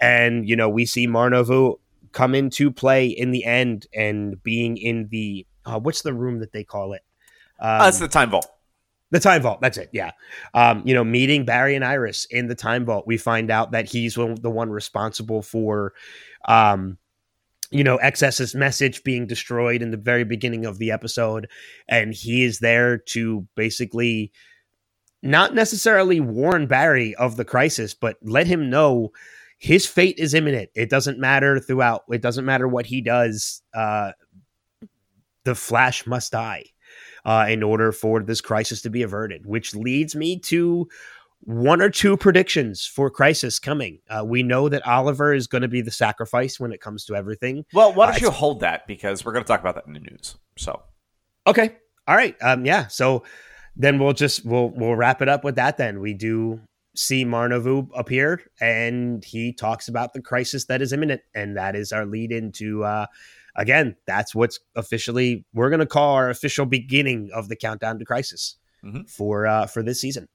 And 0.00 0.48
you 0.48 0.56
know, 0.56 0.68
we 0.68 0.86
see 0.86 1.06
Mar 1.06 1.30
Novu 1.30 1.78
come 2.12 2.34
into 2.34 2.70
play 2.70 3.06
in 3.06 3.30
the 3.30 3.44
end 3.44 3.86
and 3.94 4.42
being 4.42 4.76
in 4.76 5.08
the 5.08 5.46
uh, 5.66 5.78
what's 5.78 6.02
the 6.02 6.14
room 6.14 6.40
that 6.40 6.52
they 6.52 6.64
call 6.64 6.94
it? 6.94 7.02
Um, 7.60 7.82
uh, 7.82 7.88
it's 7.88 7.98
the 7.98 8.08
time 8.08 8.30
vault. 8.30 8.50
The 9.10 9.20
time 9.20 9.42
vault. 9.42 9.60
That's 9.60 9.76
it. 9.76 9.90
Yeah. 9.92 10.12
Um, 10.54 10.82
you 10.84 10.94
know, 10.94 11.02
meeting 11.02 11.44
Barry 11.44 11.74
and 11.74 11.84
Iris 11.84 12.26
in 12.26 12.46
the 12.46 12.54
time 12.54 12.84
vault, 12.84 13.06
we 13.06 13.16
find 13.16 13.50
out 13.50 13.72
that 13.72 13.88
he's 13.88 14.14
the 14.14 14.50
one 14.50 14.70
responsible 14.70 15.42
for, 15.42 15.94
um, 16.46 16.96
you 17.72 17.82
know, 17.82 17.98
XS's 17.98 18.54
message 18.54 19.02
being 19.02 19.26
destroyed 19.26 19.82
in 19.82 19.90
the 19.90 19.96
very 19.96 20.24
beginning 20.24 20.64
of 20.64 20.78
the 20.78 20.92
episode. 20.92 21.48
And 21.88 22.14
he 22.14 22.44
is 22.44 22.60
there 22.60 22.98
to 22.98 23.46
basically 23.56 24.32
not 25.22 25.54
necessarily 25.54 26.20
warn 26.20 26.66
Barry 26.66 27.14
of 27.16 27.36
the 27.36 27.44
crisis, 27.44 27.94
but 27.94 28.16
let 28.22 28.46
him 28.46 28.70
know 28.70 29.10
his 29.58 29.86
fate 29.86 30.18
is 30.18 30.34
imminent. 30.34 30.70
It 30.74 30.88
doesn't 30.88 31.18
matter 31.18 31.58
throughout. 31.58 32.04
It 32.10 32.22
doesn't 32.22 32.44
matter 32.46 32.66
what 32.66 32.86
he 32.86 33.00
does. 33.00 33.60
Uh, 33.74 34.12
the 35.44 35.54
Flash 35.54 36.06
must 36.06 36.32
die 36.32 36.64
uh, 37.24 37.46
in 37.48 37.62
order 37.62 37.92
for 37.92 38.22
this 38.22 38.40
crisis 38.40 38.82
to 38.82 38.90
be 38.90 39.02
averted, 39.02 39.46
which 39.46 39.74
leads 39.74 40.14
me 40.14 40.38
to 40.38 40.88
one 41.42 41.80
or 41.80 41.88
two 41.88 42.16
predictions 42.16 42.84
for 42.86 43.10
crisis 43.10 43.58
coming. 43.58 43.98
Uh, 44.08 44.24
we 44.24 44.42
know 44.42 44.68
that 44.68 44.86
Oliver 44.86 45.32
is 45.32 45.46
going 45.46 45.62
to 45.62 45.68
be 45.68 45.80
the 45.80 45.90
sacrifice 45.90 46.60
when 46.60 46.72
it 46.72 46.80
comes 46.80 47.04
to 47.06 47.14
everything. 47.14 47.64
Well, 47.72 47.92
why 47.94 48.06
don't 48.06 48.22
uh, 48.22 48.26
you 48.26 48.30
hold 48.30 48.60
that 48.60 48.86
because 48.86 49.24
we're 49.24 49.32
going 49.32 49.44
to 49.44 49.48
talk 49.48 49.60
about 49.60 49.74
that 49.76 49.86
in 49.86 49.94
the 49.94 50.00
news. 50.00 50.36
So, 50.56 50.82
okay, 51.46 51.76
all 52.06 52.16
right, 52.16 52.36
um, 52.42 52.66
yeah. 52.66 52.88
So 52.88 53.24
then 53.76 53.98
we'll 53.98 54.12
just 54.12 54.44
we'll 54.44 54.70
we'll 54.70 54.96
wrap 54.96 55.22
it 55.22 55.28
up 55.28 55.44
with 55.44 55.56
that. 55.56 55.78
Then 55.78 56.00
we 56.00 56.12
do 56.12 56.60
see 56.94 57.24
Mar 57.24 57.48
Novu 57.48 57.88
appear, 57.94 58.42
and 58.60 59.24
he 59.24 59.52
talks 59.52 59.88
about 59.88 60.12
the 60.12 60.20
crisis 60.20 60.66
that 60.66 60.82
is 60.82 60.92
imminent, 60.92 61.22
and 61.34 61.56
that 61.56 61.74
is 61.74 61.92
our 61.92 62.04
lead 62.04 62.32
into. 62.32 62.84
Uh, 62.84 63.06
again, 63.56 63.96
that's 64.06 64.34
what's 64.34 64.60
officially 64.76 65.44
we're 65.52 65.70
going 65.70 65.80
to 65.80 65.86
call 65.86 66.14
our 66.14 66.30
official 66.30 66.66
beginning 66.66 67.30
of 67.34 67.48
the 67.48 67.56
countdown 67.56 67.98
to 67.98 68.04
crisis 68.04 68.56
mm-hmm. 68.84 69.02
for 69.02 69.46
uh, 69.46 69.66
for 69.66 69.82
this 69.82 70.00
season. 70.00 70.28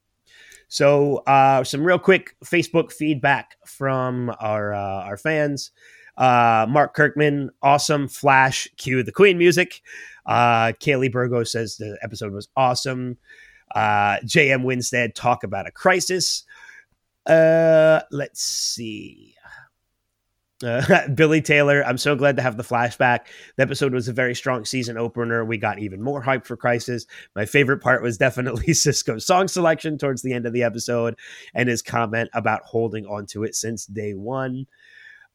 So, 0.68 1.18
uh, 1.28 1.64
some 1.64 1.84
real 1.84 2.00
quick 2.00 2.36
Facebook 2.44 2.92
feedback 2.92 3.56
from 3.66 4.34
our 4.40 4.74
uh, 4.74 5.04
our 5.04 5.18
fans. 5.18 5.72
Uh, 6.18 6.66
Mark 6.70 6.96
Kirkman, 6.96 7.50
awesome 7.62 8.08
Flash. 8.08 8.68
Cue 8.78 9.04
the 9.04 9.12
Queen 9.12 9.38
music. 9.38 9.82
Uh, 10.26 10.72
Kaylee 10.80 11.12
Burgo 11.12 11.44
says 11.44 11.78
the 11.78 11.98
episode 12.02 12.34
was 12.34 12.48
awesome. 12.56 13.18
Uh, 13.74 14.18
JM 14.26 14.64
Winstead 14.64 15.16
talk 15.16 15.44
about 15.44 15.68
a 15.68 15.72
crisis. 15.72 16.46
Uh, 17.26 18.02
let's 18.12 18.42
see. 18.42 19.35
Uh, 20.66 21.08
Billy 21.14 21.42
Taylor, 21.42 21.84
I'm 21.86 21.98
so 21.98 22.16
glad 22.16 22.36
to 22.38 22.42
have 22.42 22.58
the 22.58 22.64
flashback. 22.64 23.28
The 23.56 23.64
episode 23.64 23.94
was 23.94 24.08
a 24.08 24.14
very 24.14 24.36
strong 24.36 24.66
season 24.66 24.98
opener. 24.98 25.46
We 25.46 25.58
got 25.58 25.80
even 25.80 26.02
more 26.02 26.22
hype 26.22 26.46
for 26.46 26.58
Crisis. 26.58 27.06
My 27.36 27.46
favorite 27.46 27.82
part 27.82 28.02
was 28.02 28.18
definitely 28.18 28.74
Cisco's 28.74 29.26
song 29.26 29.48
selection 29.48 29.98
towards 29.98 30.22
the 30.22 30.34
end 30.34 30.46
of 30.46 30.54
the 30.54 30.64
episode 30.64 31.16
and 31.54 31.70
his 31.70 31.82
comment 31.82 32.30
about 32.34 32.64
holding 32.64 33.06
on 33.06 33.26
to 33.28 33.44
it 33.44 33.56
since 33.56 33.86
day 33.86 34.14
one. 34.14 34.66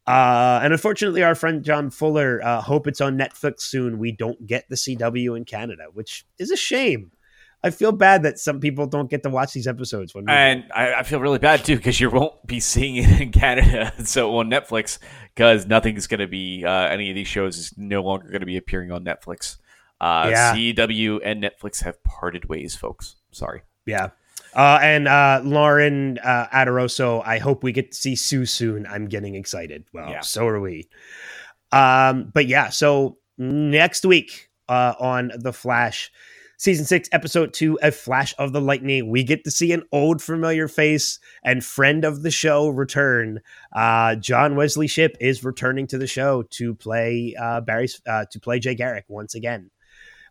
Uh, 0.06 0.60
and 0.62 0.72
unfortunately, 0.72 1.22
our 1.22 1.34
friend 1.34 1.62
John 1.62 1.90
Fuller, 1.90 2.40
uh, 2.42 2.60
hope 2.60 2.88
it's 2.88 3.00
on 3.00 3.16
Netflix 3.16 3.60
soon. 3.60 3.98
We 3.98 4.12
don't 4.12 4.44
get 4.46 4.68
the 4.68 4.74
CW 4.74 5.36
in 5.36 5.44
Canada, 5.44 5.84
which 5.92 6.26
is 6.38 6.50
a 6.50 6.56
shame. 6.56 7.12
I 7.62 7.70
feel 7.70 7.92
bad 7.92 8.22
that 8.22 8.38
some 8.38 8.58
people 8.58 8.86
don't 8.86 9.10
get 9.10 9.22
to 9.24 9.30
watch 9.30 9.52
these 9.52 9.66
episodes. 9.66 10.14
When 10.14 10.28
and 10.28 10.64
I, 10.74 10.94
I, 10.94 11.02
feel 11.02 11.20
really 11.20 11.38
bad 11.38 11.64
too 11.64 11.76
because 11.76 12.00
you 12.00 12.08
won't 12.08 12.46
be 12.46 12.58
seeing 12.58 12.96
it 12.96 13.20
in 13.20 13.32
Canada, 13.32 13.92
so 14.04 14.36
on 14.38 14.50
Netflix 14.50 14.98
because 15.34 15.66
nothing's 15.66 16.06
going 16.06 16.20
to 16.20 16.26
be 16.26 16.64
uh, 16.64 16.70
any 16.70 17.10
of 17.10 17.14
these 17.14 17.28
shows 17.28 17.58
is 17.58 17.74
no 17.76 18.02
longer 18.02 18.28
going 18.28 18.40
to 18.40 18.46
be 18.46 18.56
appearing 18.56 18.90
on 18.90 19.04
Netflix. 19.04 19.56
Uh, 20.00 20.28
yeah. 20.30 20.54
CW 20.54 21.20
and 21.22 21.42
Netflix 21.42 21.82
have 21.82 22.02
parted 22.02 22.48
ways, 22.48 22.74
folks. 22.74 23.16
Sorry. 23.30 23.62
Yeah. 23.84 24.10
Uh, 24.54 24.78
and 24.82 25.06
uh, 25.06 25.40
Lauren 25.44 26.18
uh, 26.18 26.46
Adoroso, 26.52 27.22
I 27.24 27.38
hope 27.38 27.62
we 27.62 27.72
get 27.72 27.92
to 27.92 27.96
see 27.96 28.16
Sue 28.16 28.46
soon. 28.46 28.86
I'm 28.86 29.06
getting 29.06 29.34
excited. 29.34 29.84
Well, 29.92 30.10
yeah. 30.10 30.20
so 30.20 30.46
are 30.46 30.60
we. 30.60 30.88
Um, 31.72 32.30
but 32.34 32.46
yeah, 32.46 32.70
so 32.70 33.18
next 33.38 34.04
week 34.04 34.50
uh, 34.68 34.94
on 34.98 35.30
The 35.36 35.52
Flash, 35.52 36.10
season 36.60 36.84
six, 36.84 37.08
episode 37.10 37.54
two, 37.54 37.78
A 37.82 37.90
Flash 37.90 38.34
of 38.38 38.52
the 38.52 38.60
Lightning. 38.60 39.08
We 39.08 39.24
get 39.24 39.44
to 39.44 39.50
see 39.50 39.72
an 39.72 39.82
old 39.92 40.20
familiar 40.20 40.68
face 40.68 41.18
and 41.42 41.64
friend 41.64 42.04
of 42.04 42.22
the 42.22 42.30
show 42.30 42.68
return. 42.68 43.40
Uh, 43.72 44.16
John 44.16 44.56
Wesley 44.56 44.86
Shipp 44.86 45.16
is 45.20 45.42
returning 45.42 45.86
to 45.86 45.96
the 45.96 46.06
show 46.06 46.42
to 46.50 46.74
play 46.74 47.34
uh, 47.40 47.62
Barry's 47.62 48.02
uh, 48.06 48.26
to 48.30 48.38
play 48.38 48.58
Jay 48.58 48.74
Garrick 48.74 49.06
once 49.08 49.34
again. 49.34 49.70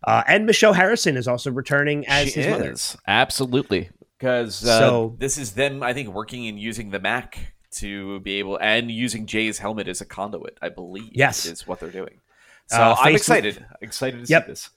Uh, 0.04 0.24
and 0.28 0.46
Michelle 0.46 0.74
Harrison 0.74 1.18
is 1.18 1.28
also 1.28 1.52
returning 1.52 2.08
as 2.08 2.32
she 2.32 2.42
his 2.42 2.48
mother. 2.48 2.76
Absolutely. 3.08 3.90
Because 4.18 4.64
uh, 4.64 4.80
so, 4.80 5.16
this 5.18 5.38
is 5.38 5.54
them, 5.54 5.82
I 5.82 5.94
think, 5.94 6.10
working 6.10 6.48
and 6.48 6.60
using 6.60 6.92
the 6.92 7.00
Mac 7.00 7.54
to 7.72 8.20
be 8.20 8.36
able 8.36 8.58
and 8.62 8.92
using 8.92 9.26
Jay's 9.26 9.58
helmet 9.58 9.88
as 9.88 10.00
a 10.00 10.06
conduit, 10.06 10.58
I 10.62 10.70
believe. 10.70 11.12
Yes. 11.12 11.48
Is 11.48 11.68
what 11.68 11.80
they're 11.80 11.90
doing. 11.90 12.20
So 12.68 12.78
uh, 12.78 12.96
I'm 13.00 13.16
excited. 13.16 13.56
With, 13.56 13.82
excited 13.82 14.26
to 14.26 14.32
yep. 14.32 14.46
see 14.46 14.52
this. 14.52 14.70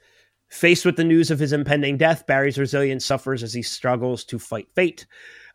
Faced 0.53 0.84
with 0.84 0.96
the 0.96 1.05
news 1.05 1.30
of 1.30 1.38
his 1.38 1.54
impending 1.54 1.96
death, 1.96 2.26
Barry's 2.26 2.58
resilience 2.58 3.07
suffers 3.07 3.42
as 3.42 3.54
he 3.54 3.62
struggles 3.62 4.22
to 4.24 4.38
fight 4.38 4.68
fate. 4.74 5.07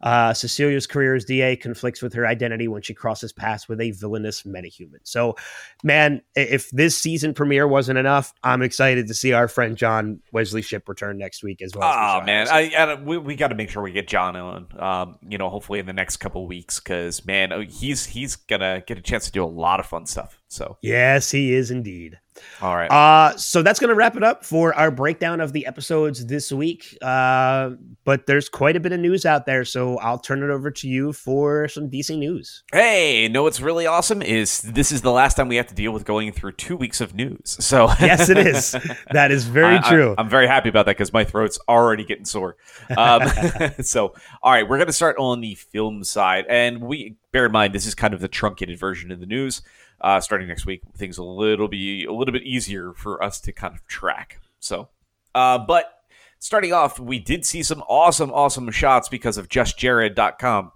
Uh, 0.02 0.34
Cecilia's 0.34 0.88
career 0.88 1.14
as 1.14 1.24
DA 1.24 1.56
conflicts 1.56 2.02
with 2.02 2.14
her 2.16 2.26
identity 2.26 2.68
when 2.68 2.82
she 2.82 2.96
crosses 2.96 3.32
paths 3.32 3.70
with 3.70 3.80
a 3.80 3.92
villainous 3.92 4.42
metahuman. 4.42 5.00
So, 5.04 5.36
man, 5.84 6.24
if 6.36 6.72
this 6.72 6.98
season 6.98 7.36
premiere 7.36 7.68
wasn't 7.68 8.00
enough, 8.00 8.34
I'm 8.44 8.64
excited 8.64 9.08
to 9.08 9.14
see 9.14 9.34
our 9.34 9.48
friend 9.48 9.78
John 9.78 10.20
Wesley 10.32 10.64
Shipp 10.64 10.90
return 10.90 11.20
next 11.20 11.44
week 11.44 11.62
as 11.62 11.76
well. 11.76 11.92
Oh 11.94 12.26
man, 12.26 12.48
I, 12.50 12.72
I, 12.76 12.96
we, 12.96 13.20
we 13.20 13.36
got 13.36 13.50
to 13.50 13.56
make 13.56 13.70
sure 13.70 13.84
we 13.84 13.92
get 13.92 14.08
John 14.08 14.36
on. 14.36 14.68
Um, 14.80 15.20
you 15.30 15.38
know, 15.38 15.50
hopefully 15.50 15.78
in 15.78 15.86
the 15.86 15.94
next 15.94 16.18
couple 16.18 16.48
weeks 16.48 16.80
because 16.80 17.24
man, 17.24 17.54
oh, 17.54 17.62
he's 17.62 18.08
he's 18.08 18.36
gonna 18.36 18.84
get 18.88 18.98
a 18.98 19.02
chance 19.02 19.26
to 19.26 19.32
do 19.32 19.44
a 19.44 19.46
lot 19.46 19.80
of 19.80 19.86
fun 19.86 20.08
stuff. 20.08 20.37
So 20.50 20.78
Yes, 20.82 21.30
he 21.32 21.54
is 21.54 21.72
indeed. 21.72 22.18
all 22.62 22.76
right. 22.76 22.90
Uh, 22.92 23.36
so 23.36 23.62
that's 23.64 23.80
going 23.80 23.90
to 23.90 23.96
wrap 23.96 24.16
it 24.16 24.24
up 24.24 24.46
for 24.46 24.74
our 24.76 24.92
breakdown 24.92 25.42
of 25.42 25.52
the 25.54 25.66
episodes 25.66 26.26
this 26.28 26.52
week. 26.52 26.96
Uh, 27.02 27.72
but 28.06 28.28
there's 28.28 28.48
quite 28.48 28.76
a 28.76 28.80
bit 28.80 28.92
of 28.94 29.00
news 29.00 29.26
out 29.26 29.46
there, 29.46 29.66
so 29.66 29.98
I'll 29.98 30.20
turn 30.20 30.42
it 30.44 30.50
over 30.50 30.70
to 30.72 30.88
you 30.88 31.12
for 31.14 31.68
some 31.68 31.90
DC 31.90 32.18
news. 32.18 32.64
Hey, 32.72 33.28
know 33.28 33.44
what's 33.44 33.60
really 33.60 33.88
awesome 33.88 34.22
is 34.22 34.62
this 34.62 34.92
is 34.92 35.02
the 35.02 35.12
last 35.12 35.36
time 35.36 35.48
we 35.50 35.56
have 35.58 35.68
to 35.68 35.76
deal 35.76 35.92
with 35.92 36.06
going 36.06 36.32
through 36.32 36.54
two 36.54 36.78
weeks 36.78 37.02
of 37.02 37.14
news. 37.16 37.58
So 37.60 37.88
Yes, 38.00 38.30
it 38.30 38.38
is. 38.38 38.76
That 39.12 39.32
is 39.32 39.46
very 39.46 39.76
I- 39.78 39.86
I- 39.86 39.90
true. 39.90 40.16
I'm 40.18 40.30
very 40.30 40.48
happy 40.48 40.70
about 40.70 40.86
that 40.86 40.96
because 40.98 41.12
my 41.12 41.24
throat's 41.26 41.60
already 41.68 42.04
getting 42.06 42.26
sore. 42.26 42.56
Um, 42.96 43.24
so, 43.82 44.14
all 44.44 44.52
right, 44.52 44.68
we're 44.68 44.78
going 44.78 44.88
to 44.88 44.94
start 44.94 45.18
on 45.20 45.42
the 45.42 45.56
film 45.56 46.04
side, 46.04 46.46
and 46.48 46.82
we 46.82 47.16
bear 47.38 47.46
in 47.46 47.52
mind 47.52 47.72
this 47.72 47.86
is 47.86 47.94
kind 47.94 48.16
of 48.16 48.20
the 48.20 48.28
truncated 48.28 48.80
version 48.80 49.12
of 49.12 49.20
the 49.20 49.28
news. 49.28 49.62
Uh, 50.02 50.20
starting 50.20 50.48
next 50.48 50.66
week, 50.66 50.82
things 50.96 51.20
a 51.20 51.24
little 51.24 51.68
be 51.68 52.04
a 52.04 52.12
little 52.12 52.32
bit 52.32 52.42
easier 52.42 52.94
for 52.94 53.22
us 53.22 53.40
to 53.40 53.52
kind 53.52 53.76
of 53.76 53.86
track. 53.86 54.42
So, 54.60 54.90
uh, 55.36 55.60
but 55.60 55.94
starting 56.40 56.74
off, 56.74 57.00
we 57.00 57.20
did 57.20 57.46
see 57.46 57.62
some 57.62 57.84
awesome, 57.88 58.32
awesome 58.32 58.72
shots 58.72 59.08
because 59.08 59.38
of 59.38 59.50
JustJared.com 59.50 60.72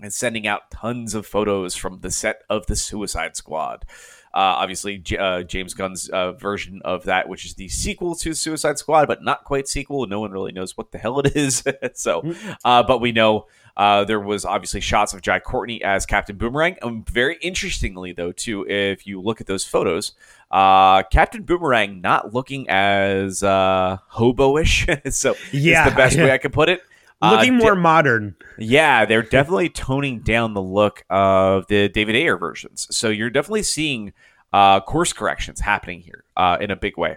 and 0.00 0.10
sending 0.10 0.46
out 0.46 0.70
tons 0.70 1.14
of 1.14 1.26
photos 1.26 1.76
from 1.76 2.00
the 2.00 2.10
set 2.10 2.44
of 2.48 2.64
the 2.66 2.76
Suicide 2.76 3.36
Squad. 3.36 3.84
Uh, 4.32 4.56
obviously, 4.56 4.96
J- 4.96 5.18
uh, 5.18 5.42
James 5.42 5.74
Gunn's 5.74 6.08
uh, 6.08 6.32
version 6.32 6.80
of 6.82 7.04
that, 7.04 7.28
which 7.28 7.44
is 7.44 7.54
the 7.54 7.68
sequel 7.68 8.14
to 8.16 8.32
Suicide 8.32 8.78
Squad, 8.78 9.06
but 9.06 9.22
not 9.22 9.44
quite 9.44 9.68
sequel. 9.68 10.06
No 10.06 10.18
one 10.18 10.32
really 10.32 10.50
knows 10.50 10.78
what 10.78 10.92
the 10.92 10.98
hell 10.98 11.20
it 11.20 11.36
is. 11.36 11.62
so, 11.92 12.34
uh, 12.64 12.82
but 12.82 13.00
we 13.02 13.12
know 13.12 13.46
uh, 13.76 14.04
there 14.04 14.20
was 14.20 14.44
obviously 14.44 14.80
shots 14.80 15.12
of 15.14 15.20
Jai 15.22 15.40
Courtney 15.40 15.82
as 15.82 16.06
Captain 16.06 16.36
Boomerang. 16.36 16.76
And 16.82 17.08
very 17.08 17.36
interestingly, 17.40 18.12
though, 18.12 18.32
too, 18.32 18.66
if 18.68 19.06
you 19.06 19.20
look 19.20 19.40
at 19.40 19.46
those 19.46 19.64
photos, 19.64 20.12
uh, 20.50 21.02
Captain 21.04 21.42
Boomerang 21.42 22.00
not 22.00 22.32
looking 22.34 22.68
as 22.68 23.42
uh, 23.42 23.98
hobo-ish. 24.08 24.86
so, 25.10 25.34
Yeah. 25.52 25.84
is 25.86 25.92
the 25.92 25.96
best 25.96 26.16
way 26.16 26.30
I 26.30 26.38
could 26.38 26.52
put 26.52 26.68
it. 26.68 26.80
Uh, 27.22 27.36
Looking 27.36 27.58
di- 27.58 27.64
more 27.64 27.74
modern. 27.76 28.36
yeah, 28.58 29.04
they're 29.06 29.22
definitely 29.22 29.70
toning 29.70 30.20
down 30.20 30.52
the 30.52 30.60
look 30.60 31.04
of 31.08 31.66
the 31.68 31.88
David 31.88 32.16
Ayer 32.16 32.36
versions. 32.36 32.86
So 32.90 33.08
you're 33.08 33.30
definitely 33.30 33.62
seeing 33.62 34.12
uh, 34.52 34.80
course 34.80 35.12
corrections 35.12 35.60
happening 35.60 36.00
here 36.00 36.24
uh, 36.36 36.58
in 36.60 36.70
a 36.70 36.76
big 36.76 36.98
way. 36.98 37.16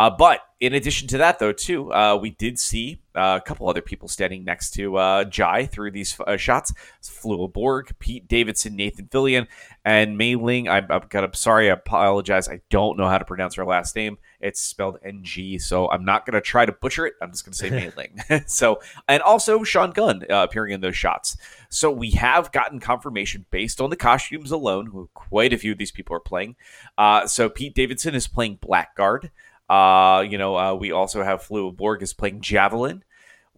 Uh, 0.00 0.08
but 0.08 0.40
in 0.60 0.72
addition 0.72 1.06
to 1.06 1.18
that, 1.18 1.38
though, 1.38 1.52
too, 1.52 1.92
uh, 1.92 2.16
we 2.16 2.30
did 2.30 2.58
see 2.58 3.02
uh, 3.14 3.38
a 3.38 3.46
couple 3.46 3.68
other 3.68 3.82
people 3.82 4.08
standing 4.08 4.42
next 4.42 4.70
to 4.70 4.96
uh, 4.96 5.24
Jai 5.24 5.66
through 5.66 5.90
these 5.90 6.18
uh, 6.26 6.38
shots. 6.38 6.72
It's 7.00 7.22
Borg, 7.22 7.94
Pete 7.98 8.26
Davidson, 8.26 8.76
Nathan 8.76 9.08
Fillion, 9.08 9.46
and 9.84 10.16
Mei 10.16 10.36
Ling. 10.36 10.70
I'm, 10.70 10.86
I'm, 10.90 11.34
sorry, 11.34 11.68
I 11.68 11.74
apologize. 11.74 12.48
I 12.48 12.62
don't 12.70 12.96
know 12.96 13.08
how 13.08 13.18
to 13.18 13.26
pronounce 13.26 13.56
her 13.56 13.64
last 13.66 13.94
name. 13.94 14.16
It's 14.40 14.58
spelled 14.58 14.96
NG, 15.04 15.58
so 15.58 15.90
I'm 15.90 16.06
not 16.06 16.24
going 16.24 16.32
to 16.32 16.40
try 16.40 16.64
to 16.64 16.72
butcher 16.72 17.04
it. 17.04 17.12
I'm 17.20 17.30
just 17.30 17.44
going 17.44 17.52
to 17.52 17.58
say 17.58 17.68
Mei 17.68 17.92
Ling. 18.30 18.44
so, 18.46 18.80
and 19.06 19.22
also 19.22 19.64
Sean 19.64 19.90
Gunn 19.90 20.24
uh, 20.30 20.46
appearing 20.48 20.72
in 20.72 20.80
those 20.80 20.96
shots. 20.96 21.36
So 21.68 21.90
we 21.90 22.12
have 22.12 22.52
gotten 22.52 22.80
confirmation 22.80 23.44
based 23.50 23.82
on 23.82 23.90
the 23.90 23.96
costumes 23.96 24.50
alone, 24.50 24.86
who 24.86 25.10
quite 25.12 25.52
a 25.52 25.58
few 25.58 25.72
of 25.72 25.78
these 25.78 25.92
people 25.92 26.16
are 26.16 26.20
playing. 26.20 26.56
Uh, 26.96 27.26
so 27.26 27.50
Pete 27.50 27.74
Davidson 27.74 28.14
is 28.14 28.26
playing 28.26 28.56
Blackguard. 28.62 29.30
Uh, 29.70 30.22
you 30.28 30.36
know, 30.36 30.58
uh, 30.58 30.74
we 30.74 30.90
also 30.90 31.22
have 31.22 31.46
Flula 31.46 31.74
Borg 31.74 32.02
is 32.02 32.12
playing 32.12 32.40
Javelin. 32.40 33.04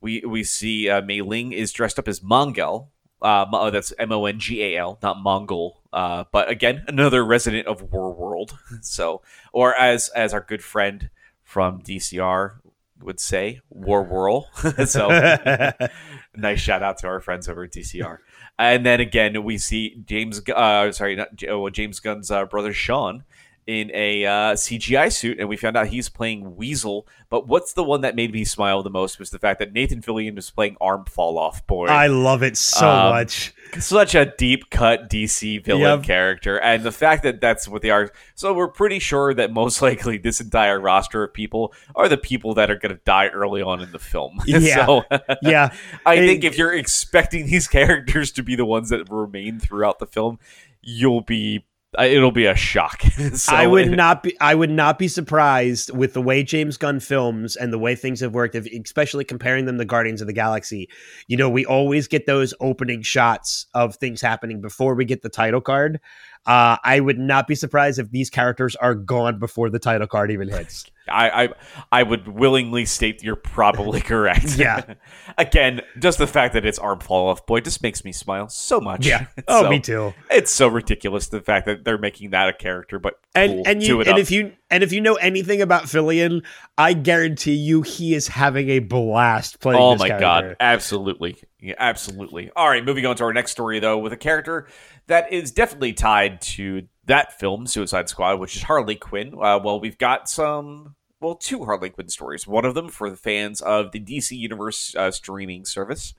We 0.02 0.20
we 0.20 0.44
see 0.44 0.90
uh, 0.90 1.00
Mei 1.00 1.22
Ling 1.22 1.52
is 1.52 1.72
dressed 1.72 1.98
up 1.98 2.06
as 2.06 2.20
Mongal. 2.20 2.88
Uh, 3.22 3.70
that's 3.70 3.94
M 3.98 4.12
O 4.12 4.26
N 4.26 4.38
G 4.38 4.62
A 4.62 4.76
L, 4.76 4.98
not 5.02 5.22
Mongol. 5.22 5.80
Uh, 5.90 6.24
but 6.30 6.50
again, 6.50 6.84
another 6.86 7.24
resident 7.24 7.66
of 7.66 7.90
War 7.90 8.12
World. 8.12 8.58
So, 8.82 9.22
or 9.52 9.74
as 9.74 10.10
as 10.10 10.34
our 10.34 10.42
good 10.42 10.62
friend 10.62 11.08
from 11.42 11.80
DCR 11.80 12.56
would 13.00 13.20
say, 13.20 13.60
War 13.70 14.02
Whirl. 14.02 14.48
so, 14.84 15.08
nice 16.36 16.60
shout 16.60 16.82
out 16.82 16.98
to 16.98 17.06
our 17.06 17.20
friends 17.20 17.48
over 17.48 17.64
at 17.64 17.72
DCR. 17.72 18.18
And 18.58 18.84
then 18.84 19.00
again, 19.00 19.42
we 19.44 19.56
see 19.56 20.02
James, 20.04 20.42
uh, 20.48 20.92
sorry, 20.92 21.16
not 21.16 21.28
oh, 21.48 21.70
James 21.70 22.00
Gunn's 22.00 22.30
uh, 22.30 22.44
brother 22.44 22.72
Sean 22.72 23.24
in 23.66 23.90
a 23.94 24.24
uh, 24.26 24.30
CGI 24.54 25.12
suit, 25.12 25.38
and 25.38 25.48
we 25.48 25.56
found 25.56 25.76
out 25.76 25.86
he's 25.86 26.08
playing 26.08 26.56
Weasel. 26.56 27.06
But 27.30 27.46
what's 27.46 27.72
the 27.74 27.84
one 27.84 28.00
that 28.00 28.16
made 28.16 28.32
me 28.32 28.44
smile 28.44 28.82
the 28.82 28.90
most 28.90 29.18
was 29.18 29.30
the 29.30 29.38
fact 29.38 29.58
that 29.60 29.72
Nathan 29.72 30.02
Fillion 30.02 30.34
was 30.34 30.50
playing 30.50 30.76
Arm 30.80 31.04
Fall 31.04 31.38
Off 31.38 31.66
Boy. 31.66 31.86
I 31.86 32.08
love 32.08 32.42
it 32.42 32.56
so 32.56 32.86
Um, 32.88 33.10
much. 33.10 33.54
Such 33.78 34.14
a 34.14 34.26
deep 34.36 34.68
cut 34.68 35.08
DC 35.08 35.64
villain 35.64 35.98
Yep. 35.98 36.02
character, 36.02 36.58
and 36.60 36.82
the 36.82 36.92
fact 36.92 37.22
that 37.22 37.40
that's 37.40 37.66
what 37.68 37.82
they 37.82 37.90
are. 37.90 38.10
So 38.34 38.52
we're 38.52 38.68
pretty 38.68 38.98
sure 38.98 39.32
that 39.32 39.52
most 39.52 39.80
likely 39.82 40.18
this 40.18 40.40
entire 40.40 40.78
roster 40.80 41.22
of 41.22 41.32
people 41.32 41.72
are 41.94 42.08
the 42.08 42.18
people 42.18 42.54
that 42.54 42.70
are 42.70 42.76
going 42.76 42.94
to 42.94 43.00
die 43.04 43.28
early 43.28 43.62
on 43.62 43.80
in 43.80 43.92
the 43.92 43.98
film. 43.98 44.40
Yeah. 44.46 44.86
so 44.86 45.02
Yeah. 45.42 45.72
I 46.04 46.14
It- 46.16 46.26
think 46.26 46.44
if 46.44 46.58
you're 46.58 46.74
expecting 46.74 47.46
these 47.46 47.68
characters 47.68 48.32
to 48.32 48.42
be 48.42 48.56
the 48.56 48.66
ones 48.66 48.90
that 48.90 49.08
remain 49.08 49.58
throughout 49.60 50.00
the 50.00 50.06
film, 50.06 50.38
you'll 50.82 51.20
be 51.22 51.64
it'll 51.98 52.32
be 52.32 52.46
a 52.46 52.54
shock. 52.54 53.02
so 53.34 53.54
I 53.54 53.66
would 53.66 53.90
not 53.90 54.22
be 54.22 54.38
I 54.40 54.54
would 54.54 54.70
not 54.70 54.98
be 54.98 55.08
surprised 55.08 55.94
with 55.94 56.14
the 56.14 56.22
way 56.22 56.42
James 56.42 56.76
Gunn 56.76 57.00
films 57.00 57.56
and 57.56 57.72
the 57.72 57.78
way 57.78 57.94
things 57.94 58.20
have 58.20 58.32
worked, 58.32 58.54
especially 58.54 59.24
comparing 59.24 59.66
them 59.66 59.78
to 59.78 59.84
Guardians 59.84 60.20
of 60.20 60.26
the 60.26 60.32
Galaxy. 60.32 60.88
You 61.26 61.36
know, 61.36 61.50
we 61.50 61.66
always 61.66 62.08
get 62.08 62.26
those 62.26 62.54
opening 62.60 63.02
shots 63.02 63.66
of 63.74 63.96
things 63.96 64.20
happening 64.20 64.60
before 64.60 64.94
we 64.94 65.04
get 65.04 65.22
the 65.22 65.28
title 65.28 65.60
card. 65.60 66.00
Uh, 66.44 66.76
I 66.82 66.98
would 66.98 67.18
not 67.18 67.46
be 67.46 67.54
surprised 67.54 67.98
if 68.00 68.10
these 68.10 68.28
characters 68.28 68.74
are 68.76 68.94
gone 68.96 69.38
before 69.38 69.70
the 69.70 69.78
title 69.78 70.08
card 70.08 70.30
even 70.32 70.48
hits. 70.48 70.84
I, 71.08 71.44
I 71.44 71.48
I 71.90 72.02
would 72.04 72.28
willingly 72.28 72.84
state 72.84 73.24
you're 73.24 73.34
probably 73.34 74.00
correct. 74.12 74.56
Yeah. 74.56 74.94
Again, 75.38 75.80
just 75.98 76.18
the 76.18 76.28
fact 76.28 76.54
that 76.54 76.64
it's 76.64 76.78
arm 76.78 77.00
fall 77.00 77.28
off 77.28 77.44
boy 77.44 77.60
just 77.60 77.82
makes 77.82 78.04
me 78.04 78.12
smile 78.12 78.48
so 78.48 78.80
much. 78.80 79.04
Yeah. 79.04 79.26
Oh, 79.48 79.62
So, 79.64 79.70
me 79.70 79.80
too. 79.80 80.14
It's 80.30 80.52
so 80.52 80.68
ridiculous 80.68 81.26
the 81.28 81.40
fact 81.40 81.66
that 81.66 81.84
they're 81.84 81.98
making 81.98 82.30
that 82.30 82.48
a 82.48 82.52
character, 82.52 83.00
but 83.00 83.14
And 83.34 83.52
cool. 83.52 83.62
and 83.66 83.82
you 83.82 84.00
it 84.00 84.06
and 84.06 84.14
up. 84.14 84.20
if 84.20 84.30
you 84.30 84.52
and 84.70 84.84
if 84.84 84.92
you 84.92 85.00
know 85.00 85.14
anything 85.14 85.60
about 85.60 85.84
Fillion, 85.84 86.44
I 86.78 86.92
guarantee 86.92 87.54
you 87.54 87.82
he 87.82 88.14
is 88.14 88.28
having 88.28 88.68
a 88.70 88.78
blast 88.78 89.58
playing. 89.60 89.80
Oh 89.82 89.96
my 89.96 90.06
character. 90.08 90.20
god, 90.24 90.56
absolutely. 90.60 91.36
Yeah, 91.58 91.74
absolutely. 91.78 92.50
All 92.56 92.68
right, 92.68 92.84
moving 92.84 93.06
on 93.06 93.16
to 93.16 93.24
our 93.24 93.32
next 93.32 93.50
story 93.52 93.80
though 93.80 93.98
with 93.98 94.12
a 94.12 94.16
character 94.16 94.68
that 95.06 95.32
is 95.32 95.50
definitely 95.50 95.92
tied 95.92 96.40
to 96.40 96.88
that 97.06 97.38
film 97.38 97.66
Suicide 97.66 98.08
Squad, 98.08 98.38
which 98.38 98.56
is 98.56 98.62
Harley 98.62 98.96
Quinn. 98.96 99.34
Uh, 99.34 99.58
well, 99.62 99.80
we've 99.80 99.98
got 99.98 100.28
some 100.28 100.94
well, 101.22 101.36
two 101.36 101.64
Harley 101.64 101.90
Quinn 101.90 102.08
stories. 102.08 102.46
One 102.46 102.64
of 102.64 102.74
them 102.74 102.88
for 102.88 103.08
the 103.08 103.16
fans 103.16 103.60
of 103.60 103.92
the 103.92 104.00
DC 104.00 104.36
Universe 104.36 104.94
uh, 104.96 105.10
streaming 105.10 105.64
service. 105.64 106.14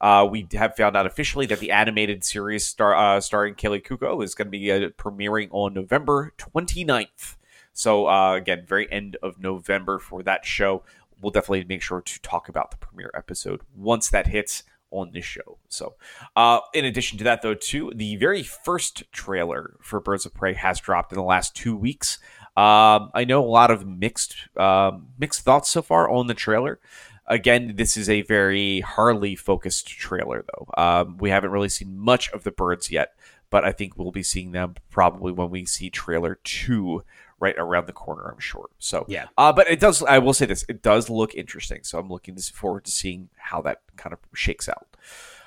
Uh, 0.00 0.26
we 0.30 0.46
have 0.52 0.76
found 0.76 0.96
out 0.96 1.06
officially 1.06 1.46
that 1.46 1.58
the 1.60 1.70
animated 1.70 2.24
series 2.24 2.66
star, 2.66 2.94
uh, 2.94 3.20
starring 3.20 3.54
Kaley 3.54 3.84
Cuoco 3.84 4.22
is 4.22 4.34
going 4.34 4.46
to 4.46 4.50
be 4.50 4.70
uh, 4.70 4.90
premiering 4.90 5.48
on 5.50 5.74
November 5.74 6.32
29th. 6.38 7.36
So, 7.72 8.06
uh, 8.06 8.34
again, 8.34 8.64
very 8.66 8.90
end 8.92 9.16
of 9.22 9.40
November 9.40 9.98
for 9.98 10.22
that 10.22 10.44
show. 10.44 10.84
We'll 11.20 11.32
definitely 11.32 11.64
make 11.64 11.82
sure 11.82 12.00
to 12.00 12.22
talk 12.22 12.48
about 12.48 12.70
the 12.70 12.76
premiere 12.76 13.10
episode 13.14 13.62
once 13.74 14.08
that 14.10 14.28
hits 14.28 14.62
on 14.94 15.10
this 15.12 15.24
show. 15.24 15.58
So, 15.68 15.94
uh, 16.36 16.60
in 16.72 16.84
addition 16.84 17.18
to 17.18 17.24
that, 17.24 17.42
though, 17.42 17.54
too, 17.54 17.92
the 17.94 18.16
very 18.16 18.42
first 18.42 19.10
trailer 19.12 19.76
for 19.80 20.00
Birds 20.00 20.24
of 20.24 20.34
Prey 20.34 20.54
has 20.54 20.80
dropped 20.80 21.12
in 21.12 21.16
the 21.16 21.24
last 21.24 21.54
two 21.54 21.76
weeks. 21.76 22.18
Um, 22.56 23.10
I 23.14 23.24
know 23.26 23.44
a 23.44 23.46
lot 23.46 23.70
of 23.70 23.86
mixed 23.86 24.36
um, 24.56 25.08
mixed 25.18 25.40
thoughts 25.40 25.70
so 25.70 25.82
far 25.82 26.08
on 26.08 26.28
the 26.28 26.34
trailer. 26.34 26.78
Again, 27.26 27.74
this 27.76 27.96
is 27.96 28.08
a 28.08 28.22
very 28.22 28.80
Harley 28.80 29.34
focused 29.34 29.88
trailer, 29.88 30.44
though. 30.46 30.68
Um, 30.76 31.16
we 31.18 31.30
haven't 31.30 31.50
really 31.50 31.70
seen 31.70 31.96
much 31.98 32.30
of 32.32 32.44
the 32.44 32.50
birds 32.52 32.90
yet, 32.90 33.14
but 33.50 33.64
I 33.64 33.72
think 33.72 33.96
we'll 33.96 34.12
be 34.12 34.22
seeing 34.22 34.52
them 34.52 34.74
probably 34.90 35.32
when 35.32 35.50
we 35.50 35.64
see 35.64 35.90
trailer 35.90 36.38
two 36.44 37.02
right 37.44 37.54
around 37.58 37.86
the 37.86 37.92
corner. 37.92 38.24
I'm 38.32 38.40
sure. 38.40 38.68
So 38.78 39.04
Yeah. 39.08 39.26
uh, 39.36 39.52
but 39.52 39.70
it 39.70 39.78
does. 39.80 40.02
I 40.02 40.18
will 40.18 40.32
say 40.34 40.46
this: 40.46 40.64
it 40.68 40.82
does 40.82 41.10
look 41.10 41.34
interesting. 41.34 41.80
So 41.82 41.98
I'm 41.98 42.08
looking 42.08 42.36
forward 42.36 42.84
to 42.86 42.90
seeing 42.90 43.28
how 43.36 43.60
that 43.62 43.78
kind 43.96 44.12
of 44.12 44.18
shakes 44.34 44.68
out. 44.68 44.86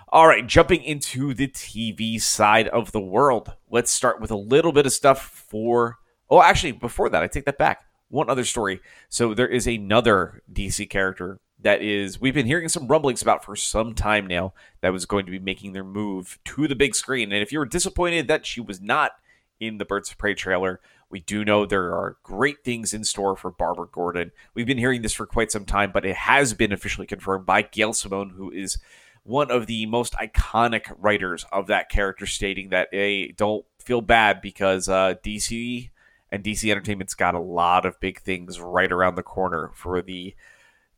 All 0.09 0.27
right, 0.27 0.47
jumping 0.47 0.83
into 0.83 1.33
the 1.33 1.47
TV 1.49 2.21
side 2.21 2.67
of 2.69 2.91
the 2.93 3.01
world. 3.01 3.53
Let's 3.69 3.91
start 3.91 4.21
with 4.21 4.31
a 4.31 4.37
little 4.37 4.71
bit 4.71 4.85
of 4.85 4.93
stuff 4.93 5.21
for. 5.49 5.97
Oh, 6.29 6.41
actually, 6.41 6.73
before 6.73 7.09
that, 7.09 7.23
I 7.23 7.27
take 7.27 7.45
that 7.45 7.57
back. 7.57 7.83
One 8.09 8.29
other 8.29 8.45
story. 8.45 8.79
So 9.09 9.33
there 9.33 9.47
is 9.47 9.67
another 9.67 10.41
DC 10.51 10.89
character 10.89 11.39
that 11.59 11.81
is 11.81 12.21
we've 12.21 12.33
been 12.35 12.45
hearing 12.45 12.69
some 12.69 12.87
rumblings 12.87 13.21
about 13.21 13.43
for 13.43 13.55
some 13.55 13.93
time 13.95 14.27
now 14.27 14.53
that 14.81 14.93
was 14.93 15.05
going 15.05 15.25
to 15.25 15.31
be 15.31 15.39
making 15.39 15.73
their 15.73 15.83
move 15.83 16.37
to 16.45 16.67
the 16.67 16.75
big 16.75 16.95
screen. 16.95 17.31
And 17.33 17.41
if 17.41 17.51
you 17.51 17.59
were 17.59 17.65
disappointed 17.65 18.27
that 18.27 18.45
she 18.45 18.61
was 18.61 18.79
not 18.79 19.11
in 19.59 19.77
the 19.77 19.85
Birds 19.85 20.11
of 20.11 20.17
Prey 20.17 20.35
trailer, 20.35 20.79
we 21.09 21.19
do 21.21 21.45
know 21.45 21.65
there 21.65 21.93
are 21.93 22.17
great 22.23 22.63
things 22.63 22.93
in 22.93 23.03
store 23.03 23.35
for 23.35 23.49
Barbara 23.49 23.87
Gordon. 23.91 24.31
We've 24.53 24.65
been 24.65 24.77
hearing 24.77 25.01
this 25.01 25.13
for 25.13 25.25
quite 25.25 25.51
some 25.51 25.65
time, 25.65 25.91
but 25.93 26.05
it 26.05 26.15
has 26.15 26.53
been 26.53 26.73
officially 26.73 27.07
confirmed 27.07 27.45
by 27.45 27.61
Gail 27.61 27.93
Simone, 27.93 28.31
who 28.31 28.51
is 28.51 28.77
one 29.23 29.49
of 29.49 29.67
the 29.67 29.85
most 29.85 30.13
iconic 30.13 30.93
writers 30.97 31.45
of 31.51 31.67
that 31.67 31.89
character, 31.89 32.25
stating 32.25 32.69
that 32.69 32.89
they 32.91 33.33
don't 33.37 33.65
feel 33.79 34.01
bad 34.01 34.41
because 34.41 34.89
uh, 34.89 35.13
DC 35.23 35.89
and 36.29 36.43
DC 36.43 36.69
Entertainment's 36.69 37.13
got 37.13 37.35
a 37.35 37.39
lot 37.39 37.85
of 37.85 37.99
big 38.01 38.19
things 38.19 38.59
right 38.59 38.91
around 38.91 39.15
the 39.15 39.23
corner 39.23 39.71
for 39.73 40.01
the 40.01 40.35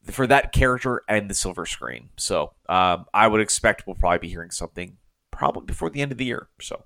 for 0.03 0.25
that 0.25 0.51
character 0.53 1.03
and 1.07 1.29
the 1.29 1.35
silver 1.35 1.65
screen. 1.65 2.09
So 2.17 2.53
um, 2.67 3.05
I 3.13 3.27
would 3.27 3.41
expect 3.41 3.85
we'll 3.85 3.95
probably 3.95 4.19
be 4.19 4.29
hearing 4.29 4.49
something 4.49 4.97
probably 5.29 5.65
before 5.65 5.91
the 5.91 6.01
end 6.01 6.11
of 6.11 6.17
the 6.17 6.25
year. 6.25 6.49
So. 6.59 6.83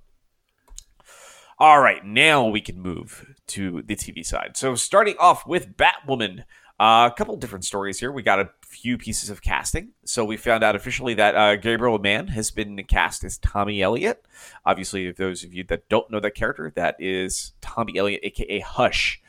All 1.59 1.81
right, 1.81 2.03
now 2.03 2.47
we 2.47 2.61
can 2.61 2.79
move 2.79 3.35
to 3.47 3.83
the 3.83 3.95
TV 3.95 4.25
side. 4.25 4.57
So, 4.57 4.75
starting 4.75 5.15
off 5.19 5.45
with 5.45 5.77
Batwoman, 5.77 6.45
uh, 6.79 7.09
a 7.11 7.15
couple 7.15 7.37
different 7.37 7.63
stories 7.63 7.99
here. 7.99 8.11
We 8.11 8.23
got 8.23 8.39
a 8.39 8.49
few 8.61 8.97
pieces 8.97 9.29
of 9.29 9.41
casting. 9.41 9.91
So 10.05 10.25
we 10.25 10.35
found 10.35 10.63
out 10.63 10.75
officially 10.75 11.13
that 11.13 11.35
uh, 11.35 11.55
Gabriel 11.55 11.99
Mann 11.99 12.27
has 12.29 12.49
been 12.49 12.83
cast 12.85 13.23
as 13.23 13.37
Tommy 13.37 13.81
Elliot. 13.81 14.25
Obviously, 14.65 15.11
those 15.11 15.43
of 15.43 15.53
you 15.53 15.63
that 15.65 15.87
don't 15.87 16.09
know 16.09 16.19
that 16.19 16.35
character, 16.35 16.73
that 16.75 16.95
is 16.99 17.53
Tommy 17.61 17.97
Elliot, 17.97 18.21
aka 18.23 18.59
Hush, 18.59 19.21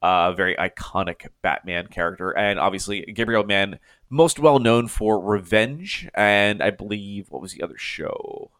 a 0.00 0.06
uh, 0.06 0.32
very 0.32 0.54
iconic 0.56 1.26
Batman 1.42 1.88
character, 1.88 2.30
and 2.30 2.58
obviously 2.58 3.02
Gabriel 3.02 3.44
Mann, 3.44 3.78
most 4.08 4.38
well 4.38 4.60
known 4.60 4.86
for 4.86 5.20
Revenge, 5.20 6.08
and 6.14 6.62
I 6.62 6.70
believe 6.70 7.30
what 7.30 7.42
was 7.42 7.52
the 7.52 7.62
other 7.62 7.78
show? 7.78 8.52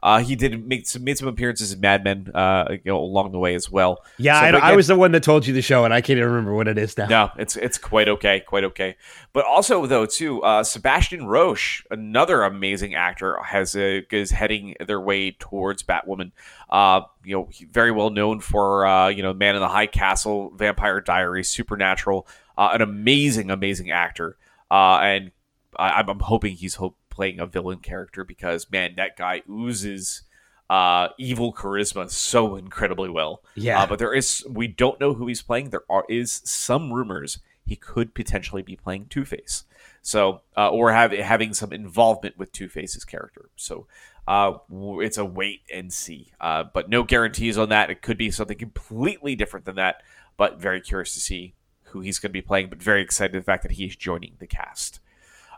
Uh, 0.00 0.20
he 0.20 0.36
did 0.36 0.64
make 0.66 0.86
some 0.86 1.02
made 1.02 1.18
some 1.18 1.26
appearances 1.26 1.72
in 1.72 1.80
Mad 1.80 2.04
Men, 2.04 2.30
uh, 2.32 2.66
you 2.70 2.80
know, 2.84 2.98
along 3.00 3.32
the 3.32 3.38
way 3.38 3.54
as 3.56 3.68
well. 3.68 4.04
Yeah, 4.16 4.38
So, 4.40 4.46
I, 4.46 4.52
but 4.52 4.62
I 4.62 4.76
was 4.76 4.86
the 4.86 4.96
one 4.96 5.10
that 5.12 5.24
told 5.24 5.44
you 5.46 5.52
the 5.52 5.60
show, 5.62 5.84
and 5.84 5.92
I 5.92 6.00
can't 6.00 6.18
even 6.18 6.30
remember 6.30 6.54
what 6.54 6.68
it 6.68 6.78
is 6.78 6.96
now. 6.96 7.06
no, 7.06 7.30
it's 7.36 7.56
it's 7.56 7.78
quite 7.78 8.08
okay, 8.08 8.38
quite 8.40 8.62
okay. 8.64 8.96
But 9.32 9.44
also 9.44 9.86
though 9.86 10.06
too, 10.06 10.40
uh, 10.44 10.62
Sebastian 10.62 11.26
Roche, 11.26 11.84
another 11.90 12.42
amazing 12.42 12.94
actor, 12.94 13.38
has 13.42 13.74
a, 13.74 14.04
is 14.14 14.30
heading 14.30 14.76
their 14.86 15.00
way 15.00 15.32
towards 15.32 15.82
Batwoman. 15.82 16.30
Uh, 16.70 17.00
you 17.24 17.34
know, 17.36 17.48
very 17.72 17.90
well 17.90 18.10
known 18.10 18.38
for 18.38 18.86
uh, 18.86 19.08
you 19.08 19.22
know 19.24 19.34
Man 19.34 19.56
in 19.56 19.60
the 19.60 19.68
High 19.68 19.86
Castle, 19.88 20.52
Vampire 20.54 21.00
Diaries, 21.00 21.48
Supernatural. 21.50 22.28
Uh, 22.56 22.70
an 22.72 22.82
amazing, 22.82 23.50
amazing 23.50 23.90
actor. 23.90 24.36
Uh, 24.70 24.98
and 24.98 25.32
I, 25.76 25.88
I'm- 25.90 26.08
I'm 26.08 26.18
hoping 26.20 26.54
he's 26.54 26.74
hope 26.76 26.96
playing 27.18 27.40
a 27.40 27.46
villain 27.46 27.80
character 27.80 28.22
because 28.22 28.70
man, 28.70 28.94
that 28.96 29.16
guy 29.16 29.42
oozes 29.50 30.22
uh, 30.70 31.08
evil 31.18 31.52
charisma 31.52 32.08
so 32.08 32.54
incredibly 32.54 33.10
well. 33.10 33.42
Yeah. 33.56 33.82
Uh, 33.82 33.86
but 33.88 33.98
there 33.98 34.14
is 34.14 34.46
we 34.48 34.68
don't 34.68 35.00
know 35.00 35.14
who 35.14 35.26
he's 35.26 35.42
playing. 35.42 35.70
There 35.70 35.82
are 35.90 36.04
is 36.08 36.40
some 36.44 36.92
rumors 36.92 37.40
he 37.66 37.74
could 37.74 38.14
potentially 38.14 38.62
be 38.62 38.76
playing 38.76 39.06
Two 39.06 39.24
Face. 39.24 39.64
So 40.00 40.42
uh, 40.56 40.70
or 40.70 40.92
have 40.92 41.10
having 41.10 41.54
some 41.54 41.72
involvement 41.72 42.38
with 42.38 42.52
Two 42.52 42.68
Face's 42.68 43.04
character. 43.04 43.50
So 43.56 43.88
uh, 44.28 44.58
it's 45.00 45.18
a 45.18 45.24
wait 45.24 45.62
and 45.74 45.92
see. 45.92 46.30
Uh, 46.40 46.64
but 46.72 46.88
no 46.88 47.02
guarantees 47.02 47.58
on 47.58 47.70
that. 47.70 47.90
It 47.90 48.00
could 48.00 48.16
be 48.16 48.30
something 48.30 48.58
completely 48.58 49.34
different 49.34 49.66
than 49.66 49.74
that. 49.74 50.04
But 50.36 50.60
very 50.60 50.80
curious 50.80 51.14
to 51.14 51.20
see 51.20 51.54
who 51.86 51.98
he's 51.98 52.20
going 52.20 52.30
to 52.30 52.32
be 52.32 52.42
playing. 52.42 52.68
But 52.68 52.80
very 52.80 53.02
excited 53.02 53.32
the 53.32 53.42
fact 53.42 53.64
that 53.64 53.72
he 53.72 53.86
is 53.86 53.96
joining 53.96 54.34
the 54.38 54.46
cast. 54.46 55.00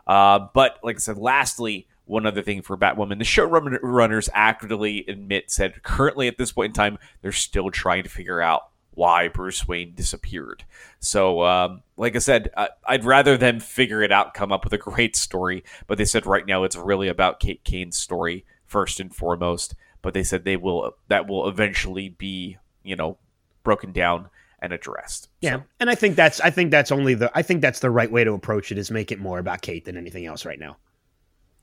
Uh, 0.07 0.47
but 0.53 0.79
like 0.83 0.97
I 0.97 0.99
said, 0.99 1.17
lastly, 1.17 1.87
one 2.05 2.25
other 2.25 2.41
thing 2.41 2.61
for 2.61 2.77
Batwoman, 2.77 3.19
the 3.19 3.23
showrunners 3.23 4.29
actively 4.33 5.05
admit 5.07 5.51
said 5.51 5.81
currently 5.83 6.27
at 6.27 6.37
this 6.37 6.51
point 6.51 6.71
in 6.71 6.73
time 6.73 6.97
they're 7.21 7.31
still 7.31 7.71
trying 7.71 8.03
to 8.03 8.09
figure 8.09 8.41
out 8.41 8.71
why 8.93 9.29
Bruce 9.29 9.67
Wayne 9.67 9.93
disappeared. 9.95 10.65
So, 10.99 11.43
um, 11.43 11.81
like 11.95 12.15
I 12.15 12.19
said, 12.19 12.51
I, 12.57 12.69
I'd 12.85 13.05
rather 13.05 13.37
them 13.37 13.59
figure 13.59 14.01
it 14.01 14.11
out, 14.11 14.33
come 14.33 14.51
up 14.51 14.63
with 14.63 14.73
a 14.73 14.77
great 14.77 15.15
story. 15.15 15.63
But 15.87 15.97
they 15.97 16.05
said 16.05 16.25
right 16.25 16.45
now 16.45 16.63
it's 16.63 16.75
really 16.75 17.07
about 17.07 17.39
Kate 17.39 17.63
Kane's 17.63 17.97
story 17.97 18.45
first 18.65 18.99
and 18.99 19.15
foremost. 19.15 19.75
But 20.01 20.13
they 20.13 20.23
said 20.23 20.43
they 20.43 20.57
will 20.57 20.95
that 21.07 21.27
will 21.27 21.47
eventually 21.47 22.09
be 22.09 22.57
you 22.83 22.95
know 22.95 23.17
broken 23.63 23.91
down 23.91 24.29
and 24.61 24.71
addressed. 24.73 25.29
Yeah, 25.41 25.57
So- 25.57 25.63
and 25.79 25.89
I 25.89 25.95
think 25.95 26.15
that's 26.15 26.39
I 26.41 26.49
think 26.49 26.71
that's 26.71 26.91
only 26.91 27.13
the 27.15 27.31
I 27.33 27.41
think 27.41 27.61
that's 27.61 27.79
the 27.79 27.89
right 27.89 28.11
way 28.11 28.23
to 28.23 28.33
approach 28.33 28.71
it 28.71 28.77
is 28.77 28.91
make 28.91 29.11
it 29.11 29.19
more 29.19 29.39
about 29.39 29.61
Kate 29.61 29.85
than 29.85 29.97
anything 29.97 30.25
else 30.25 30.45
right 30.45 30.59
now. 30.59 30.77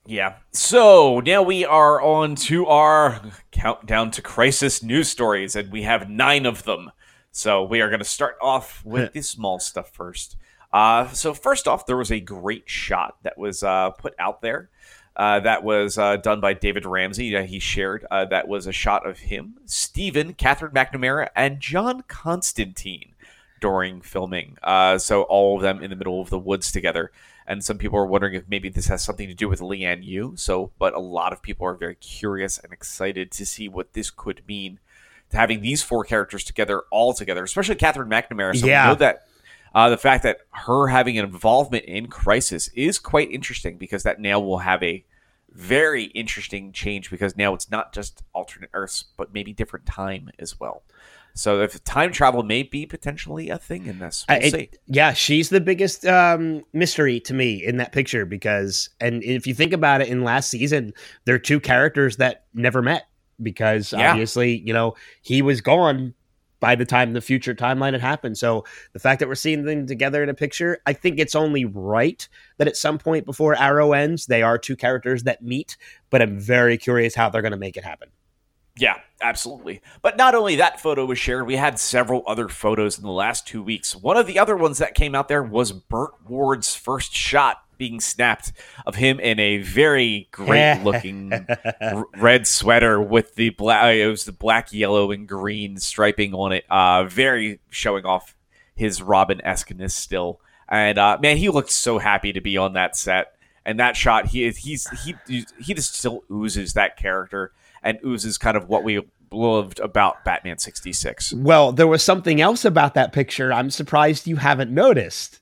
Yeah. 0.07 0.37
So 0.53 1.21
now 1.21 1.43
we 1.43 1.65
are 1.67 2.01
on 2.01 2.35
to 2.37 2.67
our 2.67 3.21
countdown 3.51 4.11
to 4.13 4.23
crisis 4.23 4.83
news 4.83 5.09
stories, 5.11 5.55
and 5.55 5.71
we 5.71 5.83
have 5.83 6.09
nine 6.09 6.47
of 6.47 6.65
them. 6.65 6.91
So 7.31 7.63
we 7.63 7.83
are 7.83 7.89
going 7.89 7.99
to 8.01 8.05
start 8.07 8.37
off 8.41 8.83
with 8.87 9.13
the 9.13 9.21
small 9.23 9.61
stuff 9.61 9.91
first. 9.93 10.37
Uh, 10.73 11.09
so 11.13 11.35
first 11.35 11.69
off, 11.69 11.87
there 11.87 11.97
was 11.97 12.11
a 12.11 12.21
great 12.21 12.69
shot 12.69 13.17
that 13.23 13.37
was 13.39 13.63
uh, 13.63 13.91
put 13.91 14.15
out 14.19 14.41
there. 14.43 14.71
Uh, 15.19 15.41
that 15.41 15.65
was 15.65 15.99
uh, 15.99 16.17
done 16.17 16.41
by 16.41 16.55
David 16.55 16.87
Ramsey. 16.87 17.37
Uh, 17.37 17.43
he 17.43 17.59
shared 17.59 18.07
uh, 18.09 18.25
that 18.27 18.47
was 18.47 18.69
a 18.69 18.73
shot 18.73 19.05
of 19.05 19.19
him, 19.19 19.55
Stephen, 19.65 20.33
Katherine 20.33 20.73
McNamara, 20.73 21.29
and 21.35 21.59
John 21.59 22.03
Constantine 22.07 23.15
during 23.61 24.01
filming. 24.01 24.57
Uh, 24.63 24.97
so 24.97 25.23
all 25.23 25.57
of 25.57 25.63
them 25.63 25.83
in 25.83 25.91
the 25.91 25.97
middle 25.97 26.21
of 26.21 26.31
the 26.31 26.39
woods 26.39 26.71
together. 26.71 27.11
And 27.49 27.65
some 27.65 27.79
people 27.79 27.99
are 27.99 28.07
wondering 28.07 28.35
if 28.35 28.45
maybe 28.49 28.69
this 28.69 28.87
has 28.89 29.03
something 29.03 29.27
to 29.27 29.35
do 29.35 29.49
with 29.49 29.61
Lian 29.61 30.05
Yu. 30.05 30.35
So, 30.37 30.71
but 30.79 30.95
a 30.95 31.01
lot 31.01 31.33
of 31.33 31.43
people 31.43 31.67
are 31.67 31.75
very 31.75 31.95
curious 31.97 32.59
and 32.59 32.73
excited 32.73 33.33
to 33.33 33.47
see 33.47 33.69
what 33.69 33.95
this 33.95 34.11
could 34.11 34.43
mean. 34.47 34.79
To 35.31 35.37
having 35.37 35.63
these 35.63 35.83
four 35.83 36.05
characters 36.05 36.45
together, 36.45 36.83
all 36.91 37.13
together, 37.13 37.43
especially 37.43 37.75
Katherine 37.75 38.09
McNamara. 38.09 38.57
So 38.57 38.67
Yeah. 38.67 38.85
we 38.87 38.91
know 38.93 38.99
that 38.99 39.27
uh, 39.75 39.91
the 39.91 39.97
fact 39.97 40.23
that 40.23 40.39
her 40.51 40.89
having 40.89 41.19
an 41.19 41.25
involvement 41.25 41.85
in 41.87 42.07
Crisis 42.07 42.69
is 42.69 42.99
quite 42.99 43.31
interesting 43.31 43.77
because 43.77 44.05
that 44.05 44.21
now 44.21 44.39
will 44.41 44.59
have 44.59 44.83
a 44.83 45.05
very 45.59 46.05
interesting 46.05 46.73
change 46.73 47.11
because 47.11 47.37
now 47.37 47.53
it's 47.53 47.71
not 47.71 47.93
just 47.93 48.23
alternate 48.33 48.71
Earths, 48.73 49.05
but 49.17 49.35
maybe 49.35 49.53
different 49.53 49.87
time 49.87 50.31
as 50.39 50.59
well. 50.61 50.83
So 51.35 51.61
if 51.63 51.83
time 51.85 52.11
travel 52.13 52.43
may 52.43 52.63
be 52.63 52.87
potentially 52.87 53.49
a 53.49 53.59
thing 53.59 53.87
in 53.87 53.99
this, 53.99 54.25
we'll 54.29 54.39
I- 54.39 54.41
it- 54.41 54.79
yeah, 54.87 55.13
she's 55.13 55.51
the 55.51 55.61
biggest 55.61 56.05
um, 56.07 56.65
mystery 56.73 57.21
to 57.21 57.35
me 57.35 57.65
in 57.65 57.77
that 57.77 57.93
picture 57.93 58.25
because, 58.25 58.91
and 59.01 59.23
if 59.23 59.47
you 59.47 59.55
think 59.55 59.73
about 59.73 60.01
it, 60.01 60.09
in 60.09 60.25
last 60.25 60.49
season, 60.51 60.93
there 61.27 61.35
are 61.35 61.41
two 61.41 61.61
characters 61.61 62.17
that 62.17 62.45
never 62.55 62.83
met 62.83 63.07
because 63.41 63.93
Yeah. 63.93 64.11
obviously, 64.11 64.59
you 64.59 64.73
know, 64.73 64.95
he 65.23 65.43
was 65.43 65.61
gone 65.61 66.15
by 66.61 66.75
the 66.75 66.85
time 66.85 67.13
the 67.13 67.21
future 67.21 67.55
timeline 67.55 67.93
had 67.93 68.01
happened. 68.01 68.39
So 68.39 68.65
the 68.93 68.99
fact 68.99 69.21
that 69.21 69.29
we're 69.29 69.35
seeing 69.35 69.65
them 69.65 69.87
together 69.87 70.23
in 70.23 70.29
a 70.29 70.35
picture, 70.35 70.79
I 70.87 70.93
think 70.93 71.19
it's 71.19 71.35
only 71.35 71.65
right 71.65 72.27
that 72.59 72.69
at 72.69 72.77
some 72.77 72.99
point 72.99 73.27
before 73.27 73.55
Arrow 73.55 73.93
ends, 73.93 74.27
they 74.27 74.43
are 74.43 74.59
two 74.59 74.77
characters 74.77 75.25
that 75.25 75.43
meet. 75.43 75.77
But 76.11 76.23
I'm 76.23 76.39
very 76.39 76.79
curious 76.79 77.15
how 77.15 77.29
they're 77.29 77.43
going 77.43 77.53
to 77.53 77.59
make 77.59 77.77
it 77.77 77.85
happen. 77.85 78.09
Yeah, 78.79 78.95
absolutely. 79.21 79.81
But 80.03 80.17
not 80.17 80.37
only 80.37 80.57
that 80.57 80.81
photo 80.81 81.05
was 81.05 81.19
shared, 81.19 81.47
we 81.47 81.57
had 81.57 81.81
several 81.81 82.23
other 82.27 82.49
photos 82.49 82.97
in 82.97 83.05
the 83.05 83.11
last 83.11 83.47
two 83.47 83.63
weeks. 83.63 83.97
One 83.97 84.17
of 84.17 84.27
the 84.27 84.39
other 84.39 84.57
ones 84.57 84.79
that 84.79 84.95
came 84.95 85.17
out 85.17 85.27
there 85.27 85.43
was 85.43 85.73
Burt 85.73 86.13
Ward's 86.29 86.77
first 86.77 87.13
shot 87.13 87.65
being 87.79 88.01
snapped 88.01 88.53
of 88.85 88.97
him 88.97 89.19
in 89.21 89.39
a 89.39 89.59
very 89.59 90.29
great 90.33 90.83
looking 90.83 91.33
r- 91.81 92.07
red 92.19 92.47
sweater 92.47 93.01
with 93.01 93.37
the 93.37 93.51
black 93.51 93.95
it 93.95 94.07
was 94.09 94.25
the 94.25 94.33
black 94.33 94.73
yellow 94.73 95.11
and 95.11 95.29
green 95.29 95.79
striping 95.79 96.35
on 96.35 96.53
it 96.53 96.65
uh 96.71 97.05
very 97.05 97.61
showing 97.71 98.05
off 98.05 98.35
his 98.75 99.01
robin 99.01 99.41
esqueness 99.45 99.95
still. 99.95 100.41
And 100.69 100.99
uh 100.99 101.19
man 101.23 101.37
he 101.37 101.49
looked 101.49 101.71
so 101.71 101.99
happy 101.99 102.33
to 102.33 102.41
be 102.41 102.57
on 102.59 102.75
that 102.75 102.97
set. 102.97 103.35
And 103.65 103.81
that 103.81 103.97
shot 103.97 104.27
he 104.27 104.51
he's 104.51 104.89
he 105.05 105.15
he 105.61 105.75
just 105.75 105.95
still 105.95 106.25
oozes 106.31 106.75
that 106.75 106.97
character 106.97 107.53
and 107.83 107.99
oozes 108.05 108.39
kind 108.39 108.57
of 108.57 108.69
what 108.69 108.83
we 108.83 109.01
loved 109.31 109.79
about 109.81 110.25
batman 110.25 110.59
66 110.59 111.35
Well, 111.35 111.73
there 111.73 111.87
was 111.87 112.03
something 112.03 112.41
else 112.41 112.65
about 112.65 112.95
that 112.95 113.13
picture 113.13 113.53
I'm 113.53 113.71
surprised 113.71 114.27
you 114.27 114.37
haven't 114.37 114.71
noticed. 114.71 115.41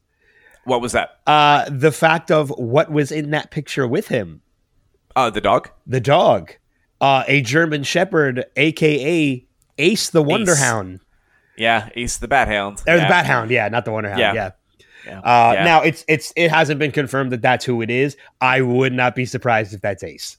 What 0.66 0.80
was 0.80 0.92
that 0.92 1.18
Uh, 1.26 1.64
the 1.70 1.92
fact 1.92 2.30
of 2.30 2.50
what 2.50 2.90
was 2.90 3.10
in 3.10 3.30
that 3.30 3.50
picture 3.50 3.86
with 3.86 4.08
him. 4.08 4.42
uh 5.14 5.30
the 5.30 5.40
dog 5.40 5.70
The 5.86 6.00
dog. 6.00 6.52
Uh, 7.00 7.24
a 7.26 7.40
German 7.42 7.82
Shepherd, 7.82 8.44
aka 8.56 9.44
Ace 9.78 10.10
the 10.10 10.22
Wonder 10.22 10.54
Hound. 10.56 11.00
yeah 11.56 11.88
ace 11.94 12.16
the 12.18 12.28
bat 12.28 12.48
hound 12.48 12.82
Or 12.86 12.96
yeah. 12.96 13.04
the 13.04 13.08
Bat 13.08 13.26
Hound, 13.26 13.50
yeah, 13.50 13.68
not 13.68 13.84
the 13.84 13.92
Wonder 13.92 14.08
Hound, 14.10 14.20
Yeah. 14.20 14.32
yeah. 14.34 14.50
Yeah. 15.06 15.18
Uh, 15.20 15.52
Yeah. 15.54 15.64
Now 15.64 15.82
it's 15.82 16.04
it's 16.08 16.32
it 16.36 16.50
hasn't 16.50 16.78
been 16.80 16.90
confirmed 16.92 17.30
that 17.32 17.40
that's 17.42 17.64
who 17.64 17.80
it 17.82 17.90
is. 17.90 18.16
I 18.40 18.60
would 18.60 18.92
not 18.92 19.14
be 19.14 19.24
surprised 19.24 19.72
if 19.72 19.80
that's 19.80 20.02
Ace. 20.02 20.36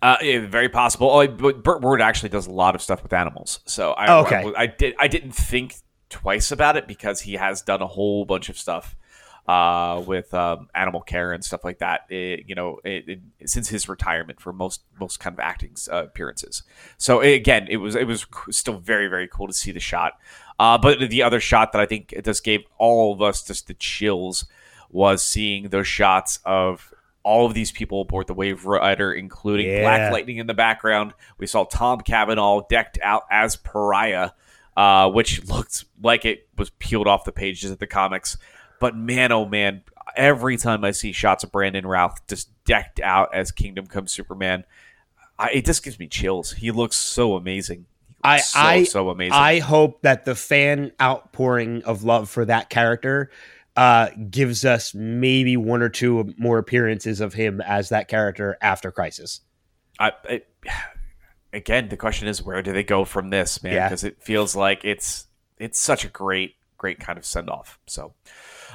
Uh, 0.00 0.16
yeah, 0.22 0.46
very 0.46 0.70
possible. 0.70 1.10
Oh, 1.10 1.26
but 1.28 1.62
Burt 1.62 1.82
Ward 1.82 2.00
actually 2.00 2.30
does 2.30 2.46
a 2.46 2.50
lot 2.50 2.74
of 2.74 2.80
stuff 2.80 3.02
with 3.02 3.12
animals, 3.12 3.60
so 3.66 3.92
I, 3.92 4.06
Oh, 4.06 4.20
okay. 4.22 4.50
I, 4.56 4.62
I 4.62 4.66
did. 4.68 4.94
I 4.98 5.08
didn't 5.08 5.32
think 5.32 5.74
twice 6.08 6.50
about 6.50 6.78
it 6.78 6.88
because 6.88 7.20
he 7.20 7.34
has 7.34 7.60
done 7.60 7.82
a 7.82 7.86
whole 7.86 8.24
bunch 8.24 8.48
of 8.48 8.56
stuff 8.56 8.96
uh, 9.48 10.02
with 10.06 10.32
um, 10.34 10.68
animal 10.74 11.00
care 11.00 11.32
and 11.32 11.44
stuff 11.44 11.64
like 11.64 11.78
that. 11.78 12.02
eh, 12.10 12.38
you 12.46 12.54
know, 12.54 12.78
it, 12.84 13.08
it- 13.08 13.20
since 13.50 13.68
his 13.68 13.88
retirement 13.88 14.40
for 14.40 14.52
most 14.52 14.82
most 15.00 15.18
kind 15.20 15.34
of 15.34 15.40
acting 15.40 15.74
uh, 15.90 16.04
appearances. 16.04 16.62
So 16.98 17.20
eh, 17.20 17.30
again, 17.34 17.66
it 17.70 17.78
was 17.78 17.94
it 17.96 18.06
was 18.06 18.26
still 18.50 18.78
very 18.78 19.08
very 19.08 19.26
cool 19.28 19.46
to 19.46 19.52
see 19.52 19.72
the 19.72 19.80
shot. 19.80 20.18
Uh, 20.58 20.76
but 20.78 20.98
the 21.10 21.22
other 21.22 21.40
shot 21.40 21.72
that 21.72 21.80
I 21.80 21.86
think 21.86 22.14
just 22.24 22.44
gave 22.44 22.60
all 22.78 23.12
of 23.14 23.22
us 23.22 23.42
just 23.44 23.66
the 23.66 23.74
chills 23.74 24.44
was 24.90 25.22
seeing 25.24 25.70
those 25.70 25.86
shots 25.86 26.38
of 26.44 26.92
all 27.22 27.46
of 27.46 27.54
these 27.54 27.70
people 27.72 28.02
aboard 28.02 28.26
the 28.26 28.34
Wave 28.34 28.66
Rider, 28.66 29.12
including 29.12 29.66
Yeah. 29.66 29.82
Black 29.82 30.12
Lightning 30.12 30.36
in 30.38 30.46
the 30.46 30.54
background. 30.54 31.12
We 31.38 31.46
saw 31.46 31.64
Tom 31.64 32.00
Cavanagh 32.00 32.62
decked 32.68 32.98
out 33.02 33.22
as 33.30 33.56
Pariah, 33.56 34.30
uh, 34.76 35.10
which 35.10 35.44
looked 35.48 35.84
like 36.02 36.24
it 36.24 36.48
was 36.58 36.70
peeled 36.78 37.06
off 37.06 37.24
the 37.24 37.32
pages 37.32 37.70
of 37.70 37.78
the 37.78 37.86
comics. 37.86 38.36
But 38.80 38.96
man, 38.96 39.30
oh 39.30 39.46
man, 39.46 39.82
every 40.16 40.56
time 40.56 40.84
I 40.84 40.90
see 40.90 41.12
shots 41.12 41.44
of 41.44 41.52
Brandon 41.52 41.86
Routh 41.86 42.26
just 42.26 42.50
decked 42.64 42.98
out 43.00 43.32
as 43.34 43.52
Kingdom 43.52 43.86
Come 43.86 44.06
Superman, 44.08 44.64
I, 45.38 45.50
it 45.52 45.66
just 45.66 45.84
gives 45.84 45.98
me 45.98 46.08
chills. 46.08 46.50
He 46.52 46.70
looks 46.70 46.96
so 46.96 47.36
amazing. 47.36 47.86
I- 48.24 48.40
so, 48.40 48.58
I- 48.58 48.84
so 48.84 49.10
amazing. 49.10 49.32
I 49.34 49.60
hope 49.60 50.02
that 50.02 50.24
the 50.24 50.34
fan 50.34 50.92
outpouring 51.00 51.84
of 51.84 52.02
love 52.04 52.28
for 52.28 52.44
that 52.46 52.68
character 52.70 53.30
uh, 53.76 54.08
gives 54.30 54.64
us 54.64 54.94
maybe 54.94 55.56
one 55.56 55.80
or 55.80 55.88
two 55.88 56.34
more 56.36 56.58
appearances 56.58 57.20
of 57.20 57.32
him 57.34 57.60
as 57.60 57.90
that 57.90 58.08
character 58.08 58.58
after 58.60 58.90
Crisis. 58.90 59.40
I, 59.98 60.12
it, 60.28 60.48
again, 61.52 61.88
the 61.88 61.96
question 61.96 62.28
is 62.28 62.42
where 62.42 62.62
do 62.62 62.72
they 62.72 62.82
go 62.82 63.04
from 63.04 63.30
this, 63.30 63.62
man? 63.62 63.74
Yeah. 63.74 63.88
Because 63.88 64.04
it 64.04 64.22
feels 64.22 64.56
like 64.56 64.84
it's 64.84 65.26
it's 65.58 65.78
such 65.78 66.04
a 66.04 66.08
great, 66.08 66.56
great 66.78 66.98
kind 67.00 67.18
of 67.18 67.24
send 67.24 67.48
off. 67.48 67.78
So, 67.86 68.12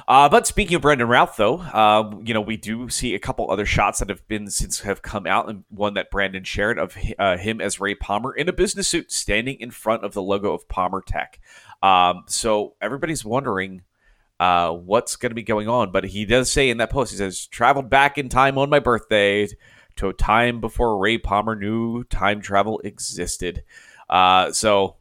uh, 0.08 0.28
but 0.28 0.46
speaking 0.46 0.76
of 0.76 0.82
Brandon 0.82 1.08
Routh, 1.08 1.36
though, 1.36 1.58
uh, 1.58 2.10
you 2.22 2.34
know 2.34 2.40
we 2.40 2.56
do 2.56 2.88
see 2.88 3.14
a 3.14 3.18
couple 3.18 3.50
other 3.50 3.66
shots 3.66 3.98
that 3.98 4.08
have 4.08 4.26
been 4.28 4.50
since 4.50 4.80
have 4.80 5.02
come 5.02 5.26
out, 5.26 5.48
and 5.48 5.64
one 5.68 5.94
that 5.94 6.10
Brandon 6.10 6.44
shared 6.44 6.78
of 6.78 6.96
uh, 7.18 7.36
him 7.36 7.60
as 7.60 7.80
Ray 7.80 7.94
Palmer 7.94 8.32
in 8.32 8.48
a 8.48 8.52
business 8.52 8.88
suit, 8.88 9.12
standing 9.12 9.60
in 9.60 9.70
front 9.70 10.04
of 10.04 10.14
the 10.14 10.22
logo 10.22 10.52
of 10.52 10.68
Palmer 10.68 11.02
Tech. 11.06 11.40
Um, 11.82 12.24
so 12.26 12.74
everybody's 12.80 13.24
wondering 13.24 13.82
uh, 14.38 14.70
what's 14.72 15.16
going 15.16 15.30
to 15.30 15.34
be 15.34 15.42
going 15.42 15.68
on. 15.68 15.92
But 15.92 16.04
he 16.04 16.24
does 16.24 16.50
say 16.50 16.70
in 16.70 16.78
that 16.78 16.90
post, 16.90 17.12
he 17.12 17.16
says, 17.16 17.46
traveled 17.46 17.90
back 17.90 18.18
in 18.18 18.28
time 18.28 18.58
on 18.58 18.70
my 18.70 18.78
birthday 18.78 19.48
to 19.96 20.08
a 20.08 20.12
time 20.12 20.60
before 20.60 20.98
Ray 20.98 21.18
Palmer 21.18 21.56
knew 21.56 22.04
time 22.04 22.40
travel 22.40 22.80
existed. 22.80 23.64
Uh, 24.08 24.52
so, 24.52 24.96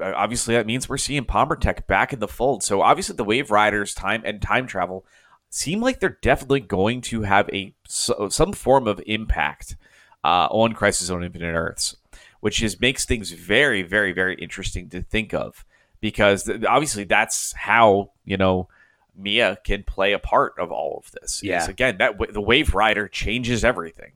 obviously, 0.00 0.54
that 0.54 0.66
means 0.66 0.88
we're 0.88 0.96
seeing 0.96 1.24
Palmer 1.24 1.56
Tech 1.56 1.86
back 1.86 2.12
in 2.12 2.18
the 2.18 2.28
fold. 2.28 2.62
So, 2.62 2.80
obviously, 2.82 3.16
the 3.16 3.24
Wave 3.24 3.50
Riders 3.50 3.94
time 3.94 4.22
and 4.24 4.40
time 4.40 4.66
travel 4.66 5.04
seem 5.50 5.80
like 5.80 6.00
they're 6.00 6.18
definitely 6.22 6.60
going 6.60 7.00
to 7.02 7.22
have 7.22 7.48
a 7.50 7.74
so, 7.86 8.28
some 8.30 8.52
form 8.52 8.86
of 8.88 9.02
impact 9.06 9.76
uh, 10.24 10.48
on 10.50 10.72
Crisis 10.72 11.10
on 11.10 11.22
Infinite 11.22 11.54
Earths, 11.54 11.96
which 12.40 12.62
is 12.62 12.80
makes 12.80 13.04
things 13.04 13.32
very, 13.32 13.82
very, 13.82 14.12
very 14.12 14.34
interesting 14.36 14.88
to 14.90 15.02
think 15.02 15.34
of 15.34 15.64
because 16.00 16.44
th- 16.44 16.64
obviously 16.64 17.04
that's 17.04 17.52
how 17.52 18.10
you 18.24 18.36
know 18.36 18.68
Mia 19.16 19.58
can 19.64 19.82
play 19.82 20.12
a 20.12 20.18
part 20.18 20.54
of 20.58 20.72
all 20.72 21.02
of 21.04 21.12
this. 21.12 21.34
is, 21.36 21.42
Yeah. 21.42 21.68
again, 21.68 21.98
that 21.98 22.12
w- 22.12 22.32
the 22.32 22.40
Wave 22.40 22.74
Rider 22.74 23.08
changes 23.08 23.64
everything. 23.64 24.12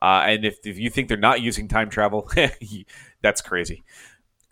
Uh, 0.00 0.24
and 0.26 0.44
if, 0.44 0.58
if 0.64 0.78
you 0.78 0.90
think 0.90 1.08
they're 1.08 1.16
not 1.16 1.40
using 1.40 1.68
time 1.68 1.88
travel, 1.88 2.30
that's 3.22 3.40
crazy, 3.40 3.82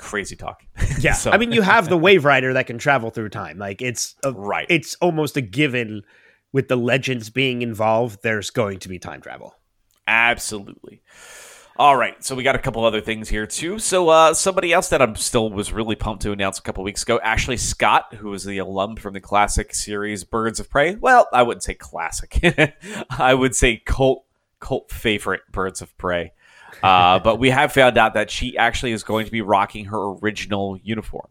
crazy 0.04 0.36
talk. 0.36 0.62
Yeah, 1.00 1.12
So- 1.14 1.30
I 1.32 1.38
mean, 1.38 1.52
you 1.52 1.62
have 1.62 1.88
the 1.88 1.96
Wave 2.06 2.24
Rider 2.24 2.52
that 2.54 2.66
can 2.66 2.78
travel 2.78 3.10
through 3.10 3.30
time. 3.30 3.58
Like 3.58 3.82
it's 3.82 4.14
a, 4.22 4.32
Right. 4.32 4.66
It's 4.70 4.94
almost 5.00 5.36
a 5.36 5.40
given 5.40 6.02
with 6.52 6.68
the 6.68 6.76
legends 6.76 7.30
being 7.30 7.62
involved. 7.62 8.22
There's 8.22 8.50
going 8.50 8.78
to 8.80 8.88
be 8.88 8.98
time 8.98 9.20
travel. 9.20 9.54
Absolutely. 10.06 11.02
All 11.76 11.96
right, 11.96 12.22
so 12.22 12.36
we 12.36 12.44
got 12.44 12.54
a 12.54 12.60
couple 12.60 12.84
other 12.84 13.00
things 13.00 13.28
here 13.28 13.46
too. 13.48 13.80
So 13.80 14.08
uh, 14.08 14.32
somebody 14.34 14.72
else 14.72 14.90
that 14.90 15.02
I'm 15.02 15.16
still 15.16 15.50
was 15.50 15.72
really 15.72 15.96
pumped 15.96 16.22
to 16.22 16.30
announce 16.30 16.60
a 16.60 16.62
couple 16.62 16.84
weeks 16.84 17.02
ago, 17.02 17.18
Ashley 17.24 17.56
Scott, 17.56 18.14
who 18.14 18.30
was 18.30 18.44
the 18.44 18.58
alum 18.58 18.94
from 18.94 19.12
the 19.12 19.20
classic 19.20 19.74
series 19.74 20.22
Birds 20.22 20.60
of 20.60 20.70
Prey. 20.70 20.94
Well, 20.94 21.26
I 21.32 21.42
wouldn't 21.42 21.64
say 21.64 21.74
classic. 21.74 22.38
I 23.10 23.34
would 23.34 23.56
say 23.56 23.78
cult 23.84 24.24
cult 24.60 24.92
favorite 24.92 25.40
Birds 25.50 25.82
of 25.82 25.96
Prey. 25.98 26.32
Uh, 26.82 27.18
but 27.18 27.38
we 27.38 27.50
have 27.50 27.72
found 27.72 27.98
out 27.98 28.14
that 28.14 28.30
she 28.30 28.56
actually 28.56 28.92
is 28.92 29.02
going 29.02 29.26
to 29.26 29.32
be 29.32 29.42
rocking 29.42 29.86
her 29.86 29.98
original 29.98 30.78
uniform 30.82 31.28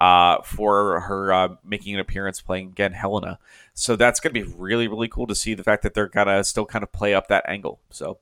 uh, 0.00 0.42
for 0.42 1.00
her 1.00 1.32
uh, 1.32 1.48
making 1.64 1.94
an 1.94 2.00
appearance 2.00 2.40
playing 2.40 2.68
again 2.68 2.92
Helena. 2.92 3.38
So 3.74 3.96
that's 3.96 4.20
going 4.20 4.34
to 4.34 4.40
be 4.40 4.54
really, 4.56 4.88
really 4.88 5.08
cool 5.08 5.26
to 5.26 5.34
see 5.34 5.54
the 5.54 5.62
fact 5.62 5.82
that 5.82 5.94
they're 5.94 6.08
going 6.08 6.26
to 6.26 6.44
still 6.44 6.66
kind 6.66 6.82
of 6.82 6.92
play 6.92 7.14
up 7.14 7.28
that 7.28 7.44
angle. 7.48 7.78
So, 7.90 8.18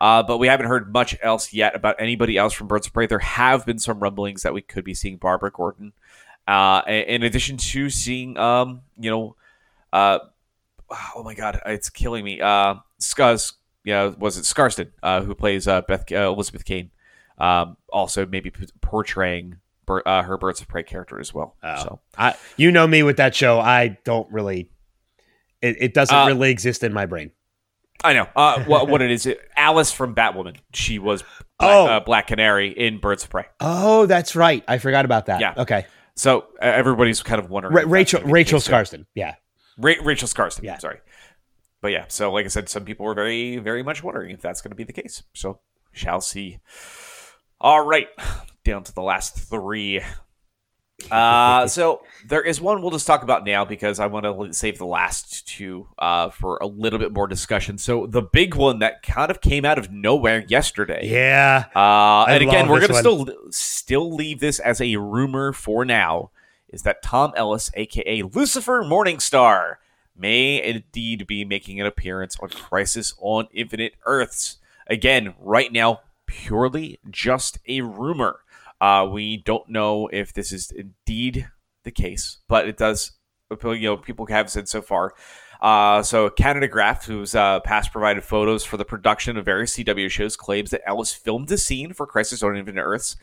uh, 0.00 0.22
but 0.22 0.38
we 0.38 0.48
haven't 0.48 0.66
heard 0.66 0.92
much 0.92 1.16
else 1.22 1.52
yet 1.52 1.74
about 1.74 1.96
anybody 1.98 2.36
else 2.36 2.52
from 2.52 2.66
Birds 2.66 2.86
of 2.86 2.92
Prey. 2.92 3.06
There 3.06 3.18
have 3.18 3.64
been 3.66 3.78
some 3.78 4.00
rumblings 4.00 4.42
that 4.42 4.54
we 4.54 4.62
could 4.62 4.84
be 4.84 4.94
seeing 4.94 5.16
Barbara 5.16 5.50
Gordon, 5.50 5.92
uh, 6.46 6.82
in 6.86 7.22
addition 7.22 7.56
to 7.58 7.90
seeing, 7.90 8.38
um, 8.38 8.82
you 8.98 9.10
know, 9.10 9.36
uh, 9.92 10.18
oh 11.14 11.22
my 11.22 11.34
God, 11.34 11.60
it's 11.66 11.90
killing 11.90 12.24
me. 12.24 12.40
Uh, 12.40 12.76
Scuzz, 13.00 13.52
yeah, 13.88 14.06
was 14.18 14.36
it 14.38 14.42
Skarsten, 14.42 14.90
uh, 15.02 15.22
who 15.22 15.34
plays 15.34 15.66
uh, 15.66 15.80
Beth 15.82 16.04
uh, 16.12 16.28
Elizabeth 16.30 16.64
Kane, 16.64 16.90
um, 17.38 17.76
also 17.90 18.26
maybe 18.26 18.50
p- 18.50 18.66
portraying 18.80 19.56
uh, 19.88 20.22
her 20.22 20.36
Birds 20.36 20.60
of 20.60 20.68
Prey 20.68 20.82
character 20.82 21.18
as 21.18 21.32
well. 21.32 21.56
Oh. 21.62 21.82
So 21.82 22.00
I, 22.16 22.34
you 22.56 22.70
know 22.70 22.86
me 22.86 23.02
with 23.02 23.16
that 23.16 23.34
show. 23.34 23.58
I 23.58 23.98
don't 24.04 24.30
really. 24.30 24.70
It, 25.62 25.76
it 25.80 25.94
doesn't 25.94 26.14
Uh, 26.16 26.26
really 26.26 26.50
exist 26.50 26.84
in 26.84 26.92
my 26.92 27.06
brain. 27.06 27.30
I 28.04 28.12
know 28.12 28.28
uh, 28.36 28.62
what 28.64 28.88
what 28.90 29.02
it 29.02 29.10
is. 29.10 29.28
Alice 29.56 29.90
from 29.90 30.14
Batwoman. 30.14 30.56
She 30.72 30.98
was 30.98 31.22
Black, 31.58 31.74
Oh. 31.74 31.86
uh, 31.86 32.00
Black 32.00 32.26
Canary 32.28 32.68
in 32.68 32.98
Birds 32.98 33.24
of 33.24 33.30
Prey. 33.30 33.46
Oh, 33.60 34.06
that's 34.06 34.36
right. 34.36 34.62
I 34.68 34.78
forgot 34.78 35.04
about 35.04 35.26
that. 35.26 35.40
Yeah. 35.40 35.54
Okay. 35.56 35.86
So 36.14 36.46
everybody's 36.60 37.22
kind 37.22 37.40
of 37.42 37.48
wondering. 37.50 37.74
Ra- 37.74 37.82
Rachel 37.86 38.18
gonna 38.20 38.26
be 38.26 38.30
the 38.30 38.34
Rachel. 38.34 38.60
Skarsten. 38.60 39.06
Yeah. 39.14 39.34
Ra- 39.78 39.94
Rachel 40.02 40.28
Skarsten. 40.28 40.62
Yeah. 40.64 40.78
Sorry. 40.78 40.98
But 41.80 41.92
yeah, 41.92 42.06
so 42.08 42.32
like 42.32 42.44
I 42.44 42.48
said, 42.48 42.68
some 42.68 42.84
people 42.84 43.06
were 43.06 43.14
very, 43.14 43.58
very 43.58 43.82
much 43.82 44.02
wondering 44.02 44.30
if 44.30 44.40
that's 44.40 44.60
going 44.60 44.70
to 44.70 44.76
be 44.76 44.84
the 44.84 44.92
case. 44.92 45.22
So 45.32 45.60
shall 45.92 46.20
see. 46.20 46.58
All 47.60 47.84
right, 47.84 48.08
down 48.64 48.84
to 48.84 48.94
the 48.94 49.02
last 49.02 49.36
three. 49.38 50.02
Uh, 51.12 51.66
so 51.68 52.02
there 52.26 52.42
is 52.42 52.60
one 52.60 52.82
we'll 52.82 52.90
just 52.90 53.06
talk 53.06 53.22
about 53.22 53.44
now 53.46 53.64
because 53.64 54.00
I 54.00 54.06
want 54.06 54.24
to 54.24 54.52
save 54.52 54.78
the 54.78 54.86
last 54.86 55.46
two 55.46 55.86
uh, 55.98 56.30
for 56.30 56.58
a 56.60 56.66
little 56.66 56.98
bit 56.98 57.12
more 57.12 57.28
discussion. 57.28 57.78
So 57.78 58.06
the 58.06 58.22
big 58.22 58.56
one 58.56 58.80
that 58.80 59.02
kind 59.02 59.30
of 59.30 59.40
came 59.40 59.64
out 59.64 59.78
of 59.78 59.92
nowhere 59.92 60.44
yesterday. 60.48 61.08
Yeah. 61.08 61.66
Uh, 61.74 62.24
and 62.28 62.42
again, 62.42 62.68
we're 62.68 62.80
going 62.80 62.92
to 62.92 62.98
still 62.98 63.28
still 63.50 64.12
leave 64.12 64.40
this 64.40 64.58
as 64.58 64.80
a 64.80 64.96
rumor 64.96 65.52
for 65.52 65.84
now. 65.84 66.30
Is 66.70 66.82
that 66.82 67.02
Tom 67.02 67.32
Ellis, 67.36 67.70
aka 67.74 68.22
Lucifer 68.22 68.82
Morningstar, 68.82 69.76
may 70.18 70.62
indeed 70.62 71.26
be 71.26 71.44
making 71.44 71.80
an 71.80 71.86
appearance 71.86 72.36
on 72.40 72.48
Crisis 72.50 73.14
on 73.18 73.48
Infinite 73.52 73.94
Earths? 74.04 74.58
Again, 74.86 75.34
right 75.38 75.72
now, 75.72 76.00
purely 76.26 76.98
just 77.10 77.58
a 77.66 77.80
rumor. 77.82 78.40
Uh, 78.80 79.08
we 79.10 79.36
don't 79.36 79.68
know 79.68 80.08
if 80.08 80.32
this 80.32 80.52
is 80.52 80.70
indeed 80.70 81.48
the 81.84 81.90
case, 81.90 82.38
but 82.48 82.68
it 82.68 82.76
does. 82.76 83.12
You 83.50 83.80
know, 83.80 83.96
people 83.96 84.26
have 84.26 84.50
said 84.50 84.68
so 84.68 84.82
far. 84.82 85.14
Uh, 85.60 86.02
so 86.02 86.30
Canada 86.30 86.68
Graph, 86.68 87.06
who's 87.06 87.34
uh, 87.34 87.60
past 87.60 87.92
provided 87.92 88.22
photos 88.22 88.64
for 88.64 88.76
the 88.76 88.84
production 88.84 89.36
of 89.36 89.44
various 89.44 89.76
CW 89.76 90.10
shows, 90.10 90.36
claims 90.36 90.70
that 90.70 90.82
Ellis 90.86 91.12
filmed 91.12 91.48
the 91.48 91.58
scene 91.58 91.92
for 91.92 92.06
Crisis 92.06 92.42
on 92.42 92.56
Infinite 92.56 92.82
Earths 92.82 93.16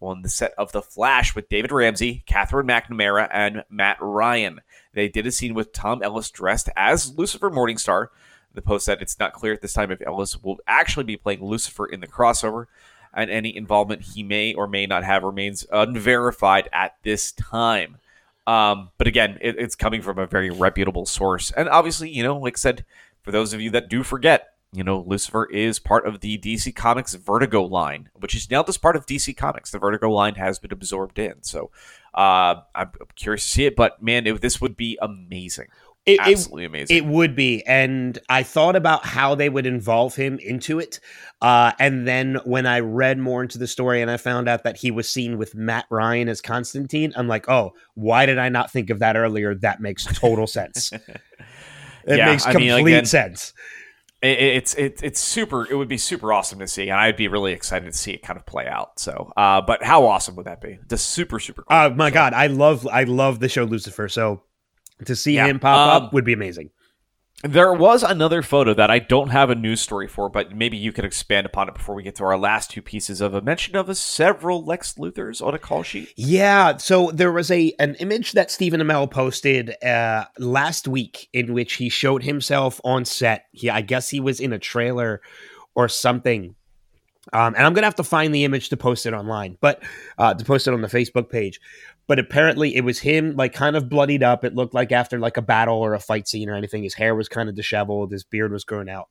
on 0.00 0.22
the 0.22 0.28
set 0.28 0.52
of 0.56 0.72
The 0.72 0.82
Flash 0.82 1.34
with 1.34 1.48
David 1.48 1.72
Ramsey, 1.72 2.22
Katherine 2.26 2.66
McNamara, 2.66 3.28
and 3.32 3.64
Matt 3.68 3.98
Ryan. 4.00 4.60
They 4.94 5.08
did 5.08 5.26
a 5.26 5.32
scene 5.32 5.54
with 5.54 5.72
Tom 5.72 6.02
Ellis 6.02 6.30
dressed 6.30 6.70
as 6.76 7.16
Lucifer 7.18 7.50
Morningstar. 7.50 8.08
The 8.54 8.62
post 8.62 8.84
said 8.84 9.02
it's 9.02 9.18
not 9.18 9.32
clear 9.32 9.52
at 9.52 9.60
this 9.60 9.72
time 9.72 9.90
if 9.90 10.00
Ellis 10.00 10.42
will 10.42 10.58
actually 10.66 11.04
be 11.04 11.16
playing 11.16 11.44
Lucifer 11.44 11.86
in 11.86 12.00
the 12.00 12.06
crossover, 12.06 12.66
and 13.12 13.30
any 13.30 13.54
involvement 13.54 14.02
he 14.02 14.22
may 14.22 14.54
or 14.54 14.66
may 14.66 14.86
not 14.86 15.04
have 15.04 15.22
remains 15.22 15.66
unverified 15.72 16.68
at 16.72 16.96
this 17.02 17.32
time. 17.32 17.98
Um, 18.46 18.90
but 18.98 19.06
again, 19.06 19.38
it, 19.40 19.56
it's 19.58 19.74
coming 19.74 20.02
from 20.02 20.18
a 20.18 20.26
very 20.26 20.50
reputable 20.50 21.06
source. 21.06 21.50
And 21.50 21.68
obviously, 21.68 22.10
you 22.10 22.22
know, 22.22 22.38
like 22.38 22.56
I 22.56 22.58
said, 22.58 22.84
for 23.22 23.30
those 23.30 23.52
of 23.52 23.60
you 23.60 23.70
that 23.70 23.88
do 23.88 24.02
forget, 24.02 24.50
you 24.72 24.84
know, 24.84 25.04
Lucifer 25.06 25.46
is 25.46 25.78
part 25.78 26.06
of 26.06 26.20
the 26.20 26.36
DC 26.36 26.74
Comics 26.74 27.14
Vertigo 27.14 27.62
line, 27.62 28.10
which 28.14 28.34
is 28.34 28.50
now 28.50 28.62
just 28.62 28.82
part 28.82 28.96
of 28.96 29.06
DC 29.06 29.36
Comics. 29.36 29.70
The 29.70 29.78
Vertigo 29.78 30.10
line 30.10 30.34
has 30.34 30.58
been 30.58 30.72
absorbed 30.72 31.18
in. 31.18 31.42
So 31.42 31.70
uh, 32.14 32.56
I'm 32.74 32.90
curious 33.16 33.44
to 33.44 33.50
see 33.50 33.64
it, 33.66 33.76
but 33.76 34.02
man, 34.02 34.26
it, 34.26 34.40
this 34.40 34.60
would 34.60 34.76
be 34.76 34.98
amazing. 35.02 35.66
It, 36.06 36.20
it, 36.20 36.20
Absolutely 36.20 36.66
amazing. 36.66 36.96
It 36.96 37.06
would 37.06 37.34
be. 37.34 37.62
And 37.66 38.18
I 38.28 38.42
thought 38.42 38.76
about 38.76 39.06
how 39.06 39.34
they 39.34 39.48
would 39.48 39.64
involve 39.64 40.14
him 40.14 40.38
into 40.38 40.78
it. 40.78 41.00
Uh, 41.40 41.72
and 41.78 42.06
then 42.06 42.40
when 42.44 42.66
I 42.66 42.80
read 42.80 43.18
more 43.18 43.40
into 43.42 43.56
the 43.56 43.66
story 43.66 44.02
and 44.02 44.10
I 44.10 44.18
found 44.18 44.46
out 44.46 44.64
that 44.64 44.76
he 44.76 44.90
was 44.90 45.08
seen 45.08 45.38
with 45.38 45.54
Matt 45.54 45.86
Ryan 45.90 46.28
as 46.28 46.42
Constantine, 46.42 47.14
I'm 47.16 47.26
like, 47.26 47.48
oh, 47.48 47.72
why 47.94 48.26
did 48.26 48.38
I 48.38 48.50
not 48.50 48.70
think 48.70 48.90
of 48.90 48.98
that 48.98 49.16
earlier? 49.16 49.54
That 49.54 49.80
makes 49.80 50.04
total 50.04 50.46
sense. 50.46 50.92
It 52.06 52.18
Yeah, 52.18 52.26
makes 52.26 52.46
I 52.46 52.52
mean, 52.52 52.68
complete 52.74 52.92
again- 52.92 53.06
sense. 53.06 53.54
It, 54.24 54.38
it's 54.56 54.74
it, 54.74 55.00
it's 55.02 55.20
super. 55.20 55.66
It 55.70 55.74
would 55.74 55.88
be 55.88 55.98
super 55.98 56.32
awesome 56.32 56.58
to 56.60 56.66
see, 56.68 56.88
and 56.88 56.98
I'd 56.98 57.16
be 57.16 57.28
really 57.28 57.52
excited 57.52 57.92
to 57.92 57.96
see 57.98 58.12
it 58.12 58.22
kind 58.22 58.38
of 58.38 58.46
play 58.46 58.66
out. 58.66 58.98
So, 58.98 59.32
uh, 59.36 59.60
but 59.60 59.82
how 59.82 60.06
awesome 60.06 60.34
would 60.36 60.46
that 60.46 60.60
be? 60.60 60.78
Just 60.88 61.10
super 61.10 61.38
super 61.38 61.62
cool. 61.62 61.76
Oh 61.76 61.90
my 61.90 62.08
So- 62.10 62.14
god, 62.14 62.32
I 62.34 62.46
love 62.48 62.86
I 62.86 63.04
love 63.04 63.40
the 63.40 63.48
show 63.48 63.64
Lucifer. 63.64 64.08
So 64.08 64.42
to 65.04 65.14
see 65.16 65.34
Yeah, 65.34 65.46
him 65.46 65.58
pop 65.60 65.78
um, 65.96 66.02
up 66.06 66.12
would 66.12 66.24
be 66.24 66.32
amazing. 66.32 66.70
There 67.42 67.74
was 67.74 68.02
another 68.02 68.40
photo 68.40 68.72
that 68.72 68.90
I 68.90 69.00
don't 69.00 69.28
have 69.28 69.50
a 69.50 69.54
news 69.54 69.82
story 69.82 70.08
for, 70.08 70.30
but 70.30 70.56
maybe 70.56 70.78
you 70.78 70.92
could 70.92 71.04
expand 71.04 71.44
upon 71.44 71.68
it 71.68 71.74
before 71.74 71.94
we 71.94 72.02
get 72.02 72.14
to 72.16 72.24
our 72.24 72.38
last 72.38 72.70
two 72.70 72.80
pieces 72.80 73.20
of 73.20 73.34
a 73.34 73.42
mention 73.42 73.76
of 73.76 73.90
a 73.90 73.94
several 73.94 74.64
Lex 74.64 74.94
Luthors 74.94 75.44
on 75.44 75.52
a 75.52 75.58
call 75.58 75.82
sheet. 75.82 76.10
Yeah, 76.16 76.78
so 76.78 77.10
there 77.10 77.32
was 77.32 77.50
a 77.50 77.74
an 77.78 77.96
image 77.96 78.32
that 78.32 78.50
Stephen 78.50 78.80
Amell 78.80 79.10
posted 79.10 79.74
uh, 79.84 80.24
last 80.38 80.88
week 80.88 81.28
in 81.34 81.52
which 81.52 81.74
he 81.74 81.90
showed 81.90 82.22
himself 82.22 82.80
on 82.82 83.04
set. 83.04 83.46
He, 83.52 83.68
I 83.68 83.82
guess 83.82 84.08
he 84.08 84.20
was 84.20 84.40
in 84.40 84.54
a 84.54 84.58
trailer 84.58 85.20
or 85.74 85.88
something. 85.88 86.54
Um, 87.32 87.54
and 87.54 87.66
I'm 87.66 87.74
gonna 87.74 87.86
have 87.86 87.94
to 87.96 88.04
find 88.04 88.34
the 88.34 88.44
image 88.44 88.68
to 88.70 88.76
post 88.76 89.06
it 89.06 89.12
online, 89.12 89.58
but 89.60 89.82
uh, 90.18 90.32
to 90.34 90.44
post 90.44 90.66
it 90.66 90.74
on 90.74 90.82
the 90.82 90.88
Facebook 90.88 91.30
page 91.30 91.60
but 92.06 92.18
apparently 92.18 92.76
it 92.76 92.84
was 92.84 92.98
him 92.98 93.34
like 93.36 93.52
kind 93.52 93.76
of 93.76 93.88
bloodied 93.88 94.22
up. 94.22 94.44
It 94.44 94.54
looked 94.54 94.74
like 94.74 94.92
after 94.92 95.18
like 95.18 95.36
a 95.36 95.42
battle 95.42 95.76
or 95.76 95.94
a 95.94 96.00
fight 96.00 96.28
scene 96.28 96.48
or 96.48 96.54
anything 96.54 96.82
his 96.82 96.94
hair 96.94 97.14
was 97.14 97.28
kind 97.28 97.48
of 97.48 97.54
disheveled 97.54 98.12
his 98.12 98.24
beard 98.24 98.52
was 98.52 98.64
growing 98.64 98.90
out. 98.90 99.08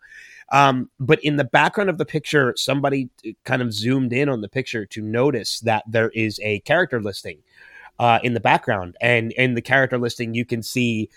Um, 0.52 0.90
but 1.00 1.24
in 1.24 1.38
the 1.38 1.44
background 1.44 1.90
of 1.90 1.98
the 1.98 2.06
picture 2.06 2.54
somebody 2.56 3.10
kind 3.46 3.62
of 3.62 3.74
zoomed 3.74 4.14
in 4.14 4.30
on 4.30 4.42
the 4.42 4.50
picture 4.50 4.86
to 4.88 5.02
notice 5.02 5.60
that 5.62 5.84
there 5.88 6.10
is 6.10 6.40
a 6.44 6.60
character 6.62 7.02
listing 7.02 7.40
uh, 8.00 8.20
in 8.24 8.34
the 8.34 8.40
background. 8.40 8.96
And 9.02 9.32
in 9.34 9.56
the 9.56 9.62
character 9.62 9.98
listing 9.98 10.34
you 10.36 10.46
can 10.46 10.62
see 10.62 11.10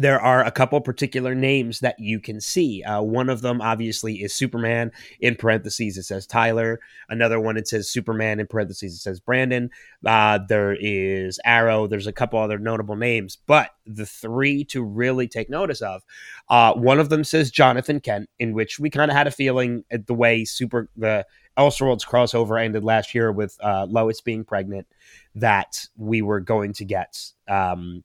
there 0.00 0.20
are 0.20 0.44
a 0.44 0.50
couple 0.50 0.80
particular 0.80 1.34
names 1.34 1.80
that 1.80 1.98
you 1.98 2.20
can 2.20 2.40
see. 2.40 2.82
Uh, 2.82 3.02
one 3.02 3.28
of 3.28 3.42
them, 3.42 3.60
obviously, 3.60 4.22
is 4.22 4.34
Superman. 4.34 4.90
In 5.20 5.36
parentheses, 5.36 5.98
it 5.98 6.04
says 6.04 6.26
Tyler. 6.26 6.80
Another 7.08 7.38
one, 7.38 7.56
it 7.56 7.68
says 7.68 7.88
Superman. 7.88 8.40
In 8.40 8.46
parentheses, 8.46 8.94
it 8.94 8.98
says 8.98 9.20
Brandon. 9.20 9.70
Uh, 10.04 10.38
there 10.48 10.76
is 10.80 11.38
Arrow. 11.44 11.86
There's 11.86 12.06
a 12.06 12.12
couple 12.12 12.38
other 12.38 12.58
notable 12.58 12.96
names, 12.96 13.36
but 13.46 13.70
the 13.86 14.06
three 14.06 14.64
to 14.64 14.82
really 14.82 15.28
take 15.28 15.50
notice 15.50 15.82
of, 15.82 16.02
uh, 16.48 16.72
one 16.74 16.98
of 16.98 17.08
them 17.10 17.24
says 17.24 17.50
Jonathan 17.50 18.00
Kent, 18.00 18.30
in 18.38 18.54
which 18.54 18.78
we 18.78 18.88
kind 18.88 19.10
of 19.10 19.16
had 19.16 19.26
a 19.26 19.32
feeling 19.32 19.84
at 19.90 20.06
the 20.06 20.14
way 20.14 20.44
Super 20.44 20.88
the 20.96 21.26
Elseworlds 21.58 22.06
crossover 22.06 22.62
ended 22.62 22.84
last 22.84 23.14
year 23.14 23.30
with 23.30 23.58
uh, 23.62 23.86
Lois 23.88 24.20
being 24.20 24.44
pregnant 24.44 24.86
that 25.34 25.86
we 25.96 26.22
were 26.22 26.40
going 26.40 26.72
to 26.74 26.84
get. 26.84 27.32
Um, 27.48 28.02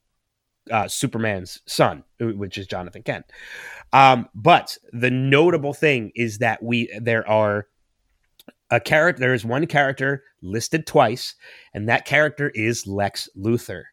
uh, 0.70 0.88
Superman's 0.88 1.60
son, 1.66 2.04
which 2.20 2.58
is 2.58 2.66
Jonathan 2.66 3.02
Kent. 3.02 3.26
Um, 3.92 4.28
but 4.34 4.76
the 4.92 5.10
notable 5.10 5.74
thing 5.74 6.12
is 6.14 6.38
that 6.38 6.62
we 6.62 6.90
there 7.00 7.28
are 7.28 7.66
a 8.70 8.80
character. 8.80 9.20
There 9.20 9.34
is 9.34 9.44
one 9.44 9.66
character 9.66 10.24
listed 10.42 10.86
twice, 10.86 11.34
and 11.72 11.88
that 11.88 12.04
character 12.04 12.50
is 12.54 12.86
Lex 12.86 13.28
Luthor. 13.36 13.84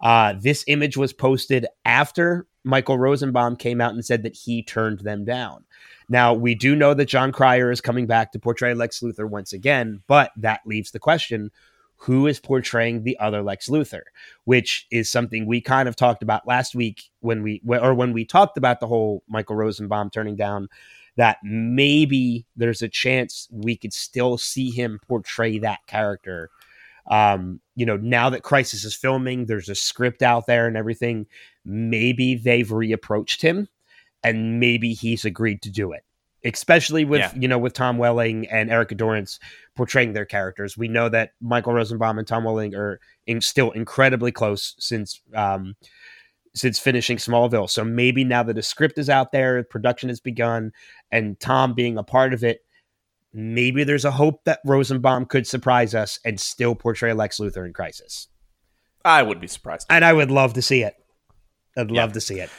Uh, 0.00 0.34
this 0.40 0.64
image 0.66 0.96
was 0.96 1.12
posted 1.12 1.66
after 1.84 2.46
Michael 2.64 2.98
Rosenbaum 2.98 3.56
came 3.56 3.80
out 3.80 3.94
and 3.94 4.04
said 4.04 4.22
that 4.22 4.36
he 4.36 4.62
turned 4.62 5.00
them 5.00 5.24
down. 5.24 5.64
Now, 6.08 6.34
we 6.34 6.54
do 6.54 6.74
know 6.74 6.94
that 6.94 7.06
Jon 7.06 7.32
Cryer 7.32 7.70
is 7.70 7.80
coming 7.80 8.06
back 8.06 8.32
to 8.32 8.38
portray 8.38 8.74
Lex 8.74 9.00
Luthor 9.00 9.28
once 9.28 9.52
again, 9.52 10.02
but 10.06 10.30
that 10.36 10.60
leaves 10.64 10.90
the 10.90 10.98
question 10.98 11.50
who 11.98 12.26
is 12.28 12.38
portraying 12.38 13.02
the 13.02 13.18
other 13.18 13.42
Lex 13.42 13.68
Luthor, 13.68 14.02
which 14.44 14.86
is 14.90 15.10
something 15.10 15.46
we 15.46 15.60
kind 15.60 15.88
of 15.88 15.96
talked 15.96 16.22
about 16.22 16.46
last 16.46 16.74
week 16.74 17.10
when 17.20 17.42
we 17.42 17.60
or 17.66 17.92
when 17.92 18.12
we 18.12 18.24
talked 18.24 18.56
about 18.56 18.78
the 18.80 18.86
whole 18.86 19.24
Michael 19.28 19.56
Rosenbaum 19.56 20.10
turning 20.10 20.36
down 20.36 20.68
that 21.16 21.38
maybe 21.42 22.46
there's 22.56 22.82
a 22.82 22.88
chance 22.88 23.48
we 23.50 23.76
could 23.76 23.92
still 23.92 24.38
see 24.38 24.70
him 24.70 25.00
portray 25.08 25.58
that 25.58 25.80
character. 25.88 26.50
Um, 27.10 27.60
you 27.74 27.84
know, 27.84 27.96
now 27.96 28.30
that 28.30 28.44
Crisis 28.44 28.84
is 28.84 28.94
filming, 28.94 29.46
there's 29.46 29.68
a 29.68 29.74
script 29.74 30.22
out 30.22 30.46
there 30.46 30.68
and 30.68 30.76
everything. 30.76 31.26
Maybe 31.64 32.36
they've 32.36 32.68
reapproached 32.68 33.42
him 33.42 33.66
and 34.22 34.60
maybe 34.60 34.92
he's 34.94 35.24
agreed 35.24 35.62
to 35.62 35.70
do 35.70 35.90
it 35.92 36.04
especially 36.44 37.04
with 37.04 37.20
yeah. 37.20 37.32
you 37.34 37.48
know 37.48 37.58
with 37.58 37.72
Tom 37.72 37.98
Welling 37.98 38.46
and 38.48 38.70
Erica 38.70 38.94
Durance 38.94 39.38
portraying 39.74 40.12
their 40.12 40.24
characters. 40.24 40.76
We 40.76 40.88
know 40.88 41.08
that 41.08 41.32
Michael 41.40 41.72
Rosenbaum 41.72 42.18
and 42.18 42.26
Tom 42.26 42.44
Welling 42.44 42.74
are 42.74 43.00
in, 43.26 43.40
still 43.40 43.70
incredibly 43.72 44.32
close 44.32 44.74
since 44.78 45.20
um, 45.34 45.76
since 46.54 46.78
finishing 46.78 47.16
Smallville. 47.16 47.70
So 47.70 47.84
maybe 47.84 48.24
now 48.24 48.42
that 48.42 48.54
the 48.54 48.62
script 48.62 48.98
is 48.98 49.10
out 49.10 49.32
there, 49.32 49.62
production 49.64 50.08
has 50.08 50.20
begun, 50.20 50.72
and 51.10 51.38
Tom 51.40 51.74
being 51.74 51.98
a 51.98 52.02
part 52.02 52.32
of 52.32 52.42
it, 52.42 52.64
maybe 53.32 53.84
there's 53.84 54.04
a 54.04 54.10
hope 54.10 54.44
that 54.44 54.60
Rosenbaum 54.64 55.26
could 55.26 55.46
surprise 55.46 55.94
us 55.94 56.18
and 56.24 56.40
still 56.40 56.74
portray 56.74 57.12
Lex 57.12 57.38
Luthor 57.38 57.66
in 57.66 57.72
Crisis. 57.72 58.28
I 59.04 59.22
would 59.22 59.40
be 59.40 59.46
surprised, 59.46 59.86
and 59.90 60.04
I 60.04 60.12
would 60.12 60.30
love 60.30 60.54
to 60.54 60.62
see 60.62 60.82
it. 60.82 60.94
I'd 61.76 61.90
yeah. 61.90 62.00
love 62.02 62.12
to 62.12 62.20
see 62.20 62.40
it. 62.40 62.50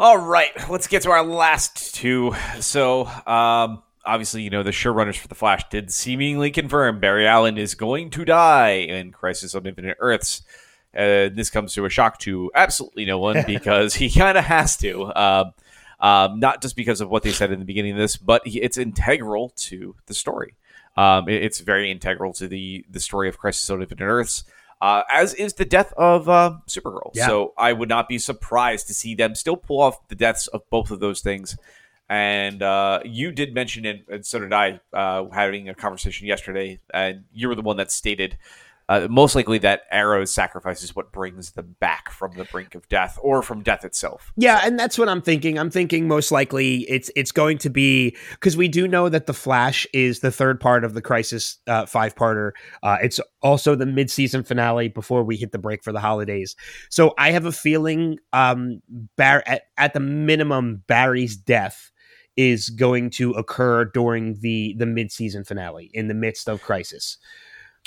All 0.00 0.16
right, 0.16 0.50
let's 0.70 0.86
get 0.86 1.02
to 1.02 1.10
our 1.10 1.22
last 1.22 1.94
two. 1.94 2.34
So, 2.60 3.04
um, 3.04 3.82
obviously, 4.02 4.40
you 4.40 4.48
know, 4.48 4.62
the 4.62 4.70
showrunners 4.70 5.18
for 5.18 5.28
The 5.28 5.34
Flash 5.34 5.68
did 5.68 5.92
seemingly 5.92 6.50
confirm 6.50 7.00
Barry 7.00 7.26
Allen 7.26 7.58
is 7.58 7.74
going 7.74 8.08
to 8.12 8.24
die 8.24 8.76
in 8.76 9.12
Crisis 9.12 9.54
on 9.54 9.66
Infinite 9.66 9.98
Earths. 10.00 10.40
Uh, 10.96 11.28
this 11.28 11.50
comes 11.50 11.74
to 11.74 11.84
a 11.84 11.90
shock 11.90 12.16
to 12.20 12.50
absolutely 12.54 13.04
no 13.04 13.18
one 13.18 13.42
because 13.46 13.94
he 13.94 14.08
kind 14.08 14.38
of 14.38 14.44
has 14.44 14.78
to. 14.78 15.14
Um, 15.14 15.52
um, 16.00 16.40
not 16.40 16.62
just 16.62 16.76
because 16.76 17.02
of 17.02 17.10
what 17.10 17.22
they 17.22 17.32
said 17.32 17.52
in 17.52 17.58
the 17.58 17.66
beginning 17.66 17.92
of 17.92 17.98
this, 17.98 18.16
but 18.16 18.46
he, 18.46 18.58
it's 18.62 18.78
integral 18.78 19.50
to 19.56 19.94
the 20.06 20.14
story. 20.14 20.54
Um, 20.96 21.28
it, 21.28 21.42
it's 21.42 21.60
very 21.60 21.90
integral 21.90 22.32
to 22.32 22.48
the 22.48 22.86
the 22.88 23.00
story 23.00 23.28
of 23.28 23.36
Crisis 23.36 23.68
on 23.68 23.82
Infinite 23.82 24.06
Earths 24.06 24.44
uh, 24.80 25.02
as 25.12 25.34
is 25.34 25.54
the 25.54 25.64
death 25.64 25.92
of 25.96 26.28
uh, 26.28 26.56
Supergirl. 26.66 27.10
Yeah. 27.14 27.26
So 27.26 27.52
I 27.58 27.72
would 27.72 27.88
not 27.88 28.08
be 28.08 28.18
surprised 28.18 28.86
to 28.88 28.94
see 28.94 29.14
them 29.14 29.34
still 29.34 29.56
pull 29.56 29.80
off 29.80 30.08
the 30.08 30.14
deaths 30.14 30.46
of 30.48 30.68
both 30.70 30.90
of 30.90 31.00
those 31.00 31.20
things. 31.20 31.56
And 32.08 32.60
uh, 32.60 33.00
you 33.04 33.30
did 33.30 33.54
mention 33.54 33.84
it, 33.84 34.04
and 34.08 34.26
so 34.26 34.40
did 34.40 34.52
I, 34.52 34.80
uh, 34.92 35.26
having 35.32 35.68
a 35.68 35.74
conversation 35.74 36.26
yesterday, 36.26 36.80
and 36.92 37.22
you 37.32 37.46
were 37.46 37.54
the 37.54 37.62
one 37.62 37.76
that 37.76 37.92
stated 37.92 38.36
uh, 38.90 39.06
most 39.08 39.36
likely 39.36 39.56
that 39.58 39.82
Arrow's 39.92 40.32
sacrifice 40.32 40.82
is 40.82 40.96
what 40.96 41.12
brings 41.12 41.52
them 41.52 41.76
back 41.78 42.10
from 42.10 42.32
the 42.36 42.44
brink 42.46 42.74
of 42.74 42.88
death 42.88 43.20
or 43.22 43.40
from 43.40 43.62
death 43.62 43.84
itself. 43.84 44.32
Yeah, 44.36 44.60
and 44.64 44.76
that's 44.76 44.98
what 44.98 45.08
I'm 45.08 45.22
thinking. 45.22 45.60
I'm 45.60 45.70
thinking 45.70 46.08
most 46.08 46.32
likely 46.32 46.78
it's 46.90 47.08
it's 47.14 47.30
going 47.30 47.58
to 47.58 47.70
be 47.70 48.16
because 48.32 48.56
we 48.56 48.66
do 48.66 48.88
know 48.88 49.08
that 49.08 49.26
the 49.26 49.32
Flash 49.32 49.86
is 49.94 50.18
the 50.18 50.32
third 50.32 50.58
part 50.58 50.82
of 50.82 50.94
the 50.94 51.00
Crisis 51.00 51.58
uh, 51.68 51.86
five 51.86 52.16
parter. 52.16 52.50
Uh, 52.82 52.96
it's 53.00 53.20
also 53.42 53.76
the 53.76 53.86
mid 53.86 54.10
season 54.10 54.42
finale 54.42 54.88
before 54.88 55.22
we 55.22 55.36
hit 55.36 55.52
the 55.52 55.58
break 55.58 55.84
for 55.84 55.92
the 55.92 56.00
holidays. 56.00 56.56
So 56.90 57.14
I 57.16 57.30
have 57.30 57.44
a 57.44 57.52
feeling, 57.52 58.18
um, 58.32 58.82
Bar- 59.16 59.44
at, 59.46 59.62
at 59.78 59.94
the 59.94 60.00
minimum, 60.00 60.82
Barry's 60.88 61.36
death 61.36 61.92
is 62.36 62.70
going 62.70 63.10
to 63.10 63.30
occur 63.34 63.84
during 63.84 64.40
the 64.40 64.74
the 64.78 64.86
mid 64.86 65.12
season 65.12 65.44
finale 65.44 65.92
in 65.94 66.08
the 66.08 66.14
midst 66.14 66.48
of 66.48 66.60
Crisis. 66.60 67.18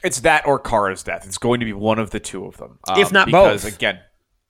It's 0.04 0.20
that 0.22 0.46
or 0.46 0.60
Kara's 0.60 1.02
death. 1.02 1.26
It's 1.26 1.38
going 1.38 1.62
to 1.62 1.66
be 1.66 1.74
one 1.74 1.98
of 1.98 2.10
the 2.10 2.20
two 2.20 2.46
of 2.46 2.58
them. 2.58 2.80
Um, 2.88 3.00
if 3.00 3.12
not 3.12 3.28
because, 3.28 3.64
both. 3.64 3.74
Again, 3.74 4.00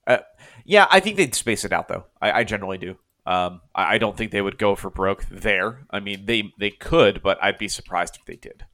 uh, 0.08 0.18
yeah, 0.66 0.88
I 0.90 1.00
think 1.00 1.18
they'd 1.18 1.36
space 1.36 1.64
it 1.64 1.72
out 1.72 1.88
though. 1.88 2.06
I, 2.22 2.32
I 2.32 2.44
generally 2.44 2.78
do. 2.78 2.98
Um, 3.26 3.62
I, 3.74 3.96
I, 3.96 3.98
don't 4.00 4.18
think 4.18 4.32
they 4.32 4.42
would 4.42 4.58
go 4.58 4.76
for 4.76 4.90
broke 4.90 5.26
there. 5.30 5.86
I 5.90 6.02
mean, 6.02 6.26
they 6.26 6.52
they 6.60 6.72
could, 6.72 7.22
but 7.24 7.42
I'd 7.42 7.58
be 7.58 7.70
surprised 7.70 8.18
if 8.18 8.26
they 8.26 8.36
did. 8.36 8.66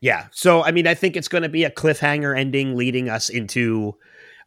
Yeah. 0.00 0.26
So 0.32 0.64
I 0.64 0.72
mean, 0.72 0.86
I 0.86 0.94
think 0.94 1.16
it's 1.16 1.28
going 1.28 1.42
to 1.42 1.48
be 1.48 1.64
a 1.64 1.70
cliffhanger 1.70 2.36
ending, 2.36 2.74
leading 2.74 3.08
us 3.08 3.28
into 3.28 3.96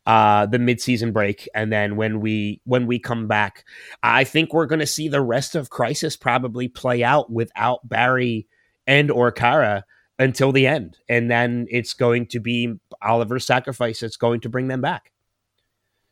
uh, 0.06 0.45
the 0.48 0.57
midseason 0.57 1.14
break, 1.14 1.48
and 1.56 1.72
then 1.72 1.95
when 1.95 2.20
we 2.20 2.62
when 2.66 2.86
we 2.86 2.99
come 2.99 3.28
back, 3.28 3.64
I 4.03 4.24
think 4.26 4.53
we're 4.53 4.66
going 4.66 4.80
to 4.80 4.88
see 4.88 5.07
the 5.07 5.22
rest 5.22 5.56
of 5.56 5.70
Crisis 5.70 6.18
probably 6.18 6.68
play 6.68 7.03
out 7.03 7.32
without 7.32 7.88
Barry 7.88 8.48
and 8.86 9.10
or 9.10 9.32
Kara 9.32 9.86
until 10.20 10.52
the 10.52 10.68
end. 10.68 10.98
And 11.10 11.30
then 11.30 11.68
it's 11.70 11.94
going 11.94 12.28
to 12.28 12.40
be 12.40 12.76
Oliver's 13.02 13.46
sacrifice 13.46 14.00
that's 14.00 14.18
going 14.18 14.42
to 14.42 14.50
bring 14.50 14.68
them 14.68 14.82
back. 14.82 15.12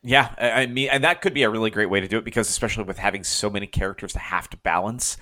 Yeah, 0.06 0.34
I 0.36 0.66
mean, 0.66 0.90
and 0.92 1.02
that 1.02 1.22
could 1.22 1.32
be 1.32 1.44
a 1.44 1.50
really 1.50 1.70
great 1.70 1.88
way 1.88 1.98
to 1.98 2.06
do 2.06 2.18
it 2.18 2.26
because, 2.26 2.50
especially 2.50 2.84
with 2.84 2.98
having 2.98 3.24
so 3.24 3.48
many 3.48 3.66
characters 3.66 4.12
to 4.12 4.18
have 4.18 4.50
to 4.50 4.58
balance, 4.58 5.16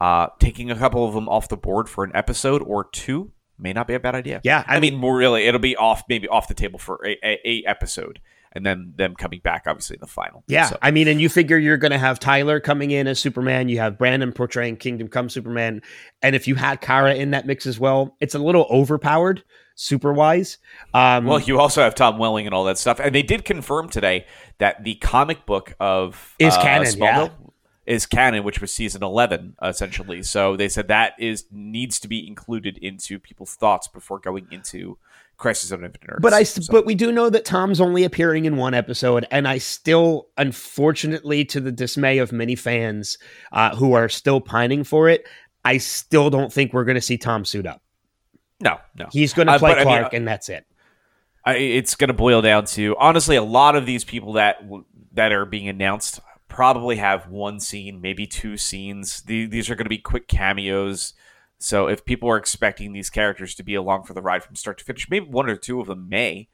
uh, 0.00 0.28
taking 0.38 0.70
a 0.70 0.76
couple 0.76 1.06
of 1.06 1.12
them 1.12 1.28
off 1.28 1.48
the 1.48 1.56
board 1.56 1.86
for 1.86 2.02
an 2.02 2.12
episode 2.14 2.62
or 2.62 2.84
two 2.84 3.30
may 3.58 3.74
not 3.74 3.86
be 3.86 3.92
a 3.92 4.00
bad 4.00 4.14
idea. 4.14 4.40
Yeah, 4.42 4.64
I, 4.66 4.76
I 4.76 4.80
mean, 4.80 4.94
more 4.96 5.16
really, 5.16 5.44
it'll 5.44 5.60
be 5.60 5.76
off 5.76 6.04
maybe 6.08 6.28
off 6.28 6.48
the 6.48 6.54
table 6.54 6.78
for 6.78 6.98
a, 7.06 7.18
a, 7.22 7.40
a 7.44 7.64
episode 7.66 8.20
and 8.52 8.64
then 8.64 8.94
them 8.96 9.14
coming 9.14 9.40
back 9.40 9.64
obviously 9.66 9.96
in 9.96 10.00
the 10.00 10.06
final. 10.06 10.44
Yeah, 10.46 10.66
so. 10.66 10.78
I 10.82 10.90
mean, 10.90 11.08
and 11.08 11.20
you 11.20 11.28
figure 11.28 11.58
you're 11.58 11.76
going 11.76 11.92
to 11.92 11.98
have 11.98 12.18
Tyler 12.18 12.60
coming 12.60 12.90
in 12.90 13.06
as 13.06 13.18
Superman, 13.18 13.68
you 13.68 13.78
have 13.78 13.98
Brandon 13.98 14.32
portraying 14.32 14.76
Kingdom 14.76 15.08
Come 15.08 15.28
Superman, 15.28 15.82
and 16.22 16.36
if 16.36 16.46
you 16.46 16.54
had 16.54 16.80
Kara 16.80 17.14
in 17.14 17.32
that 17.32 17.46
mix 17.46 17.66
as 17.66 17.80
well, 17.80 18.16
it's 18.20 18.34
a 18.34 18.38
little 18.38 18.66
overpowered 18.70 19.42
super 19.74 20.12
wise. 20.12 20.58
Um, 20.92 21.24
well, 21.24 21.40
you 21.40 21.58
also 21.58 21.82
have 21.82 21.94
Tom 21.94 22.18
Welling 22.18 22.46
and 22.46 22.54
all 22.54 22.64
that 22.64 22.78
stuff, 22.78 23.00
and 23.00 23.14
they 23.14 23.22
did 23.22 23.44
confirm 23.44 23.88
today 23.88 24.26
that 24.58 24.84
the 24.84 24.96
comic 24.96 25.46
book 25.46 25.74
of 25.80 26.34
is 26.38 26.54
uh, 26.54 26.62
canon. 26.62 26.86
Smallville, 26.86 27.30
yeah. 27.30 27.94
is 27.94 28.06
canon, 28.06 28.44
which 28.44 28.60
was 28.60 28.72
season 28.72 29.02
eleven 29.02 29.56
essentially. 29.62 30.22
So 30.22 30.56
they 30.56 30.68
said 30.68 30.88
that 30.88 31.14
is 31.18 31.46
needs 31.50 31.98
to 32.00 32.08
be 32.08 32.26
included 32.26 32.78
into 32.78 33.18
people's 33.18 33.54
thoughts 33.54 33.88
before 33.88 34.18
going 34.18 34.46
into 34.50 34.98
Crisis 35.42 35.70
on 35.72 35.84
Infinite 35.84 36.08
Earths. 36.12 36.22
But 36.22 36.32
I, 36.32 36.42
So- 36.44 36.72
but 36.72 36.86
we 36.86 36.94
do 36.94 37.12
know 37.12 37.28
that 37.28 37.44
Tom's 37.44 37.80
only 37.80 38.04
appearing 38.04 38.46
in 38.46 38.56
one 38.56 38.72
episode, 38.74 39.26
and 39.30 39.46
I 39.46 39.58
still, 39.58 40.28
unfortunately, 40.38 41.44
to 41.46 41.60
the 41.60 41.72
dismay 41.72 42.18
of 42.18 42.32
many 42.32 42.54
fans 42.54 43.18
uh, 43.52 43.74
who 43.76 43.92
are 43.92 44.08
still 44.08 44.40
pining 44.40 44.84
for 44.84 45.08
it, 45.08 45.26
I 45.64 45.76
still 45.78 46.30
don't 46.30 46.52
think 46.52 46.72
we're 46.72 46.84
going 46.84 46.94
to 46.96 47.00
see 47.02 47.18
Tom 47.18 47.44
suit 47.44 47.66
up. 47.66 47.82
no, 48.60 48.78
no, 48.96 49.06
He's 49.12 49.32
going 49.34 49.48
to 49.48 49.54
Uh, 49.54 49.58
play 49.58 49.72
I 49.72 49.76
mean, 49.76 49.84
Clark, 49.84 50.12
and 50.14 50.26
that's 50.26 50.48
it. 50.48 50.64
I, 51.44 51.56
it's 51.56 51.96
going 51.96 52.08
to 52.08 52.14
boil 52.14 52.40
down 52.40 52.66
to 52.66 52.94
honestly 52.98 53.34
a 53.36 53.42
lot 53.42 53.74
of 53.74 53.84
these 53.84 54.04
people 54.04 54.34
that 54.34 54.58
that 55.12 55.32
are 55.32 55.44
being 55.44 55.68
announced 55.68 56.20
probably 56.48 56.96
have 56.96 57.28
one 57.28 57.58
scene, 57.58 58.00
maybe 58.00 58.26
two 58.26 58.56
scenes. 58.56 59.22
The, 59.22 59.46
these 59.46 59.68
are 59.68 59.74
going 59.74 59.84
to 59.86 59.90
be 59.90 59.98
quick 59.98 60.28
cameos. 60.28 61.14
So 61.62 61.86
if 61.86 62.04
people 62.04 62.28
are 62.28 62.36
expecting 62.36 62.92
these 62.92 63.08
characters 63.08 63.54
to 63.54 63.62
be 63.62 63.76
along 63.76 64.04
for 64.04 64.14
the 64.14 64.22
ride 64.22 64.42
from 64.42 64.56
start 64.56 64.78
to 64.78 64.84
finish, 64.84 65.08
maybe 65.08 65.26
one 65.26 65.48
or 65.48 65.56
two 65.56 65.80
of 65.80 65.86
them 65.86 66.08
may, 66.08 66.48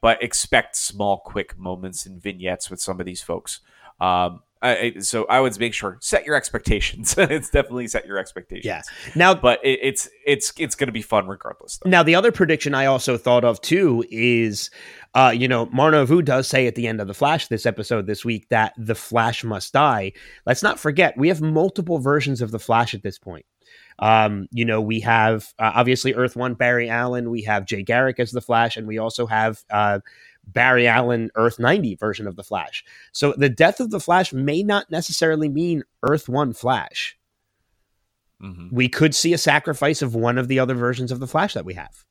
but 0.00 0.22
expect 0.22 0.76
small, 0.76 1.18
quick 1.18 1.58
moments 1.58 2.06
and 2.06 2.22
vignettes 2.22 2.70
with 2.70 2.80
some 2.80 3.00
of 3.00 3.06
these 3.06 3.22
folks. 3.22 3.60
Um, 4.00 4.40
I, 4.62 4.94
so 5.00 5.24
I 5.24 5.40
would 5.40 5.58
make 5.58 5.74
sure 5.74 5.98
set 6.00 6.24
your 6.24 6.36
expectations. 6.36 7.14
it's 7.18 7.50
definitely 7.50 7.88
set 7.88 8.06
your 8.06 8.18
expectations. 8.18 8.64
Yeah. 8.64 8.82
Now, 9.16 9.34
but 9.34 9.58
it, 9.64 9.80
it's 9.82 10.08
it's 10.24 10.52
it's 10.56 10.76
going 10.76 10.86
to 10.86 10.92
be 10.92 11.02
fun 11.02 11.26
regardless. 11.26 11.78
Though. 11.78 11.90
Now, 11.90 12.04
the 12.04 12.14
other 12.14 12.30
prediction 12.30 12.72
I 12.72 12.86
also 12.86 13.16
thought 13.16 13.44
of 13.44 13.60
too 13.60 14.04
is, 14.08 14.70
uh, 15.14 15.34
you 15.36 15.48
know, 15.48 15.66
Mar 15.72 15.90
Novu 15.90 16.24
does 16.24 16.46
say 16.46 16.68
at 16.68 16.76
the 16.76 16.86
end 16.86 17.00
of 17.00 17.08
the 17.08 17.14
Flash 17.14 17.48
this 17.48 17.66
episode 17.66 18.06
this 18.06 18.24
week 18.24 18.48
that 18.50 18.74
the 18.78 18.94
Flash 18.94 19.42
must 19.42 19.72
die. 19.72 20.12
Let's 20.46 20.62
not 20.62 20.78
forget 20.78 21.18
we 21.18 21.26
have 21.26 21.40
multiple 21.40 21.98
versions 21.98 22.40
of 22.40 22.52
the 22.52 22.60
Flash 22.60 22.94
at 22.94 23.02
this 23.02 23.18
point. 23.18 23.44
Um, 23.98 24.48
you 24.50 24.64
know, 24.64 24.80
we 24.80 25.00
have 25.00 25.52
uh, 25.58 25.72
obviously 25.74 26.14
Earth 26.14 26.36
One 26.36 26.54
Barry 26.54 26.88
Allen, 26.88 27.30
we 27.30 27.42
have 27.42 27.66
Jay 27.66 27.82
Garrick 27.82 28.18
as 28.18 28.32
the 28.32 28.40
Flash, 28.40 28.76
and 28.76 28.86
we 28.86 28.98
also 28.98 29.26
have 29.26 29.62
uh, 29.70 30.00
Barry 30.46 30.86
Allen 30.88 31.30
Earth 31.34 31.58
90 31.58 31.96
version 31.96 32.26
of 32.26 32.36
the 32.36 32.44
Flash. 32.44 32.84
So 33.12 33.32
the 33.36 33.48
death 33.48 33.80
of 33.80 33.90
the 33.90 34.00
Flash 34.00 34.32
may 34.32 34.62
not 34.62 34.90
necessarily 34.90 35.48
mean 35.48 35.84
Earth 36.02 36.28
One 36.28 36.52
Flash. 36.52 37.16
Mhm. 38.42 38.72
We 38.72 38.88
could 38.88 39.14
see 39.14 39.32
a 39.32 39.38
sacrifice 39.38 40.02
of 40.02 40.14
one 40.14 40.36
of 40.38 40.48
the 40.48 40.58
other 40.58 40.74
versions 40.74 41.12
of 41.12 41.20
the 41.20 41.28
Flash 41.28 41.54
that 41.54 41.64
we 41.64 41.74
have. 41.74 42.04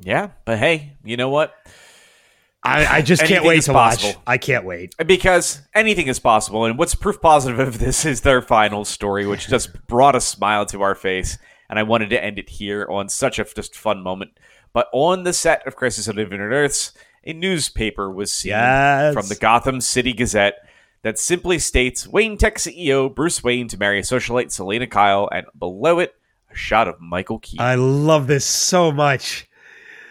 Yeah, 0.00 0.30
but 0.44 0.58
hey, 0.58 0.96
you 1.04 1.16
know 1.16 1.28
what? 1.28 1.54
I, 2.62 2.98
I 2.98 3.02
just 3.02 3.24
can't 3.24 3.44
wait 3.44 3.62
to 3.62 3.72
watch. 3.72 4.14
I 4.26 4.36
can't 4.36 4.64
wait. 4.64 4.94
Because 5.06 5.62
anything 5.74 6.08
is 6.08 6.18
possible, 6.18 6.64
and 6.64 6.76
what's 6.78 6.94
proof 6.94 7.20
positive 7.20 7.58
of 7.58 7.78
this 7.78 8.04
is 8.04 8.20
their 8.20 8.42
final 8.42 8.84
story, 8.84 9.26
which 9.26 9.48
just 9.48 9.86
brought 9.86 10.14
a 10.14 10.20
smile 10.20 10.66
to 10.66 10.82
our 10.82 10.94
face. 10.94 11.38
And 11.70 11.78
I 11.78 11.84
wanted 11.84 12.10
to 12.10 12.22
end 12.22 12.38
it 12.38 12.50
here 12.50 12.86
on 12.90 13.08
such 13.08 13.38
a 13.38 13.44
just 13.44 13.76
fun 13.76 14.02
moment. 14.02 14.32
But 14.72 14.88
on 14.92 15.22
the 15.22 15.32
set 15.32 15.66
of 15.66 15.76
Crisis 15.76 16.08
on 16.08 16.18
Infinite 16.18 16.44
Earths, 16.52 16.92
a 17.24 17.32
newspaper 17.32 18.10
was 18.10 18.32
seen 18.32 18.50
Yes. 18.50 19.14
from 19.14 19.28
the 19.28 19.36
Gotham 19.36 19.80
City 19.80 20.12
Gazette 20.12 20.56
that 21.02 21.18
simply 21.18 21.58
states 21.58 22.06
Wayne 22.06 22.36
Tech 22.36 22.56
CEO 22.56 23.12
Bruce 23.14 23.42
Wayne 23.42 23.68
to 23.68 23.78
marry 23.78 24.00
a 24.00 24.02
socialite 24.02 24.50
Selina 24.50 24.86
Kyle, 24.86 25.28
and 25.32 25.46
below 25.58 25.98
it, 25.98 26.14
a 26.50 26.54
shot 26.56 26.88
of 26.88 27.00
Michael 27.00 27.38
Keaton. 27.38 27.64
I 27.64 27.76
love 27.76 28.26
this 28.26 28.44
so 28.44 28.90
much. 28.92 29.48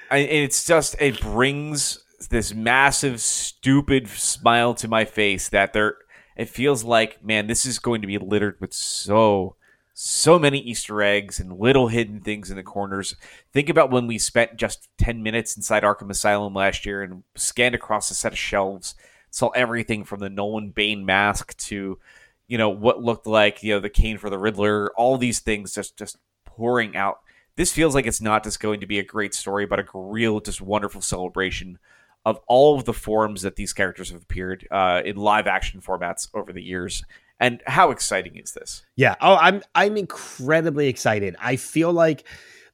I, 0.10 0.18
and 0.20 0.30
it's 0.46 0.66
just 0.66 0.96
it 1.00 1.20
brings 1.22 2.04
this 2.28 2.54
massive 2.54 3.22
stupid 3.22 4.08
smile 4.08 4.74
to 4.76 4.88
my 4.88 5.06
face 5.06 5.50
that 5.50 5.74
there 5.74 5.96
it 6.36 6.50
feels 6.50 6.84
like 6.84 7.24
man 7.24 7.48
this 7.48 7.66
is 7.66 7.80
going 7.80 8.02
to 8.02 8.08
be 8.08 8.18
littered 8.18 8.58
with 8.60 8.74
so 8.74 9.56
so 9.94 10.40
many 10.40 10.60
easter 10.60 11.02
eggs 11.02 11.40
and 11.40 11.60
little 11.60 11.90
hidden 11.90 12.22
things 12.22 12.50
in 12.50 12.56
the 12.56 12.64
corners. 12.64 13.18
Think 13.52 13.68
about 13.68 13.92
when 13.92 14.08
we 14.08 14.18
spent 14.18 14.56
just 14.56 14.88
10 14.98 15.22
minutes 15.22 15.58
inside 15.58 15.84
arkham 15.84 16.10
asylum 16.10 16.54
last 16.54 16.86
year 16.86 17.04
and 17.04 17.24
scanned 17.36 17.76
across 17.76 18.10
a 18.10 18.16
set 18.16 18.32
of 18.32 18.38
shelves 18.38 18.96
saw 19.32 19.50
everything 19.50 20.04
from 20.04 20.20
the 20.22 20.30
nolan 20.30 20.70
bane 20.70 21.06
mask 21.06 21.56
to 21.58 22.00
you 22.48 22.58
know 22.58 22.70
what 22.70 23.04
looked 23.04 23.28
like 23.28 23.62
you 23.62 23.74
know 23.74 23.80
the 23.80 23.90
cane 23.90 24.18
for 24.18 24.30
the 24.30 24.40
riddler 24.40 24.90
all 24.96 25.18
these 25.18 25.40
things 25.40 25.74
just 25.74 25.98
just 25.98 26.18
pouring 26.60 26.96
out. 26.98 27.22
This 27.56 27.72
feels 27.72 27.96
like 27.96 28.06
it's 28.06 28.22
not 28.22 28.44
just 28.44 28.60
going 28.60 28.82
to 28.82 28.86
be 28.86 29.00
a 29.00 29.04
great 29.04 29.34
story, 29.34 29.66
but 29.66 29.80
a 29.80 29.86
real, 29.94 30.40
just 30.42 30.62
wonderful 30.62 31.02
celebration 31.02 31.80
of 32.26 32.40
all 32.48 32.78
of 32.78 32.86
the 32.86 32.94
forms 32.94 33.42
that 33.44 33.56
these 33.56 33.74
characters 33.74 34.12
have 34.12 34.22
appeared 34.22 34.68
uh, 34.72 35.02
in 35.06 35.16
live 35.16 35.48
action 35.48 35.82
formats 35.82 36.28
over 36.34 36.52
the 36.54 36.62
years. 36.62 37.04
And 37.40 37.62
how 37.66 37.92
exciting 37.92 38.36
is 38.36 38.52
this? 38.54 38.84
Yeah. 38.96 39.16
Oh, 39.22 39.36
I'm 39.36 39.62
I'm 39.74 39.96
incredibly 39.96 40.88
excited. 40.88 41.36
I 41.40 41.56
feel 41.56 41.94
like 41.94 42.26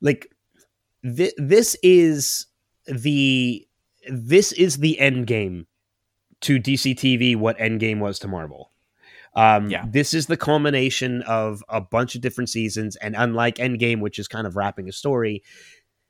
like 0.01 0.31
thi- 1.03 1.33
this 1.37 1.77
is 1.83 2.47
the 2.87 3.67
this 4.09 4.51
is 4.53 4.77
the 4.77 4.99
end 4.99 5.27
game 5.27 5.67
to 6.41 6.59
DC 6.59 6.95
TV 6.95 7.35
what 7.35 7.57
Endgame 7.59 7.99
was 7.99 8.17
to 8.19 8.27
Marvel. 8.27 8.71
Um, 9.35 9.69
Yeah. 9.69 9.85
This 9.87 10.13
is 10.13 10.25
the 10.27 10.37
culmination 10.37 11.21
of 11.23 11.63
a 11.69 11.81
bunch 11.81 12.15
of 12.15 12.21
different 12.21 12.49
seasons, 12.49 12.95
and 12.95 13.15
unlike 13.15 13.55
Endgame, 13.57 13.99
which 14.01 14.17
is 14.17 14.27
kind 14.27 14.47
of 14.47 14.55
wrapping 14.55 14.89
a 14.89 14.91
story, 14.91 15.43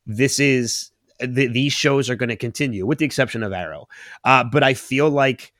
this 0.06 0.40
is 0.40 0.92
th- 1.20 1.52
these 1.52 1.74
shows 1.74 2.10
are 2.10 2.16
going 2.16 2.30
to 2.30 2.36
continue, 2.36 2.86
with 2.86 3.00
the 3.00 3.06
exception 3.06 3.44
of 3.44 3.54
Arrow. 3.54 3.88
Uh, 4.24 4.44
but 4.44 4.64
I 4.64 4.74
feel 4.74 5.10
like 5.10 5.54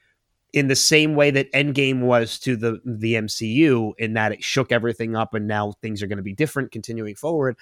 in 0.54 0.68
the 0.68 0.76
same 0.76 1.16
way 1.16 1.32
that 1.32 1.52
Endgame 1.52 2.02
was 2.02 2.40
to 2.40 2.56
the 2.56 2.80
the 2.86 3.16
MCU, 3.16 3.94
in 3.98 4.14
that 4.14 4.32
it 4.32 4.44
shook 4.44 4.72
everything 4.72 5.16
up, 5.16 5.34
and 5.34 5.48
now 5.48 5.74
things 5.82 6.02
are 6.02 6.08
going 6.08 6.18
to 6.18 6.24
be 6.24 6.34
different 6.34 6.72
continuing 6.72 7.16
forward. 7.16 7.58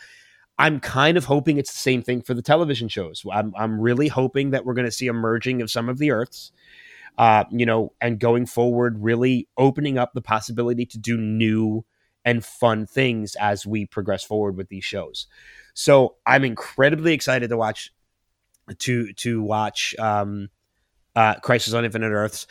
I'm 0.60 0.80
kind 0.80 1.18
of 1.18 1.26
hoping 1.26 1.58
it's 1.58 1.74
the 1.74 1.80
same 1.80 2.04
thing 2.04 2.22
for 2.22 2.36
the 2.36 2.42
television 2.42 2.88
shows. 2.88 3.24
I'm 3.32 3.54
I'm 3.58 3.80
really 3.80 4.08
hoping 4.08 4.52
that 4.52 4.66
we're 4.66 4.76
going 4.76 4.86
to 4.86 4.92
see 4.92 5.08
a 5.08 5.14
merging 5.14 5.62
of 5.62 5.72
some 5.72 5.90
of 5.90 5.98
the 5.98 6.12
Earths, 6.12 6.52
uh, 7.18 7.46
you 7.52 7.66
know, 7.66 7.94
and 8.00 8.20
going 8.20 8.46
forward, 8.46 9.02
really 9.04 9.48
opening 9.58 9.98
up 9.98 10.14
the 10.14 10.22
possibility 10.22 10.86
to 10.86 11.00
do 11.00 11.18
new 11.18 11.86
and 12.26 12.46
fun 12.46 12.86
things 12.86 13.36
as 13.40 13.66
we 13.66 13.86
progress 13.86 14.24
forward 14.24 14.56
with 14.56 14.70
these 14.70 14.86
shows. 14.86 15.28
So 15.74 16.16
I'm 16.26 16.44
incredibly 16.44 17.14
excited 17.14 17.50
to 17.50 17.58
watch 17.58 17.92
to 18.80 19.12
to 19.14 19.42
watch 19.42 19.96
um, 20.00 20.50
uh, 21.16 21.36
Crisis 21.36 21.74
on 21.74 21.86
Infinite 21.86 22.12
Earths, 22.12 22.48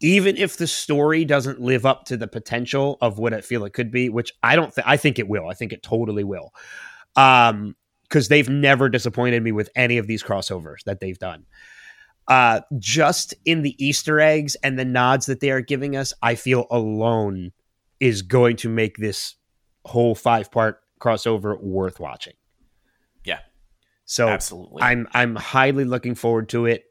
even 0.00 0.36
if 0.36 0.56
the 0.56 0.66
story 0.66 1.24
doesn't 1.24 1.60
live 1.60 1.86
up 1.86 2.04
to 2.06 2.16
the 2.16 2.28
potential 2.28 2.98
of 3.00 3.18
what 3.18 3.34
I 3.34 3.40
feel 3.40 3.64
it 3.64 3.72
could 3.72 3.90
be, 3.90 4.08
which 4.08 4.32
I 4.42 4.56
don't 4.56 4.72
think 4.72 4.86
I 4.86 4.96
think 4.96 5.18
it 5.18 5.28
will. 5.28 5.48
I 5.48 5.54
think 5.54 5.72
it 5.72 5.82
totally 5.82 6.24
will. 6.24 6.52
Um, 7.16 7.74
because 8.04 8.28
they've 8.28 8.48
never 8.48 8.88
disappointed 8.88 9.42
me 9.42 9.52
with 9.52 9.68
any 9.76 9.98
of 9.98 10.06
these 10.06 10.22
crossovers 10.22 10.82
that 10.84 10.98
they've 10.98 11.18
done. 11.18 11.44
Uh, 12.26 12.60
just 12.78 13.34
in 13.44 13.62
the 13.62 13.74
Easter 13.84 14.18
eggs 14.18 14.54
and 14.62 14.78
the 14.78 14.84
nods 14.84 15.26
that 15.26 15.40
they 15.40 15.50
are 15.50 15.60
giving 15.60 15.94
us, 15.94 16.14
I 16.22 16.34
feel 16.34 16.66
alone 16.70 17.52
is 18.00 18.22
going 18.22 18.56
to 18.56 18.68
make 18.68 18.96
this 18.96 19.34
whole 19.84 20.14
five 20.14 20.50
part 20.50 20.80
crossover 21.00 21.60
worth 21.62 22.00
watching. 22.00 22.34
So 24.08 24.28
Absolutely. 24.28 24.82
I'm 24.82 25.06
I'm 25.12 25.36
highly 25.36 25.84
looking 25.84 26.14
forward 26.14 26.48
to 26.50 26.66
it. 26.66 26.84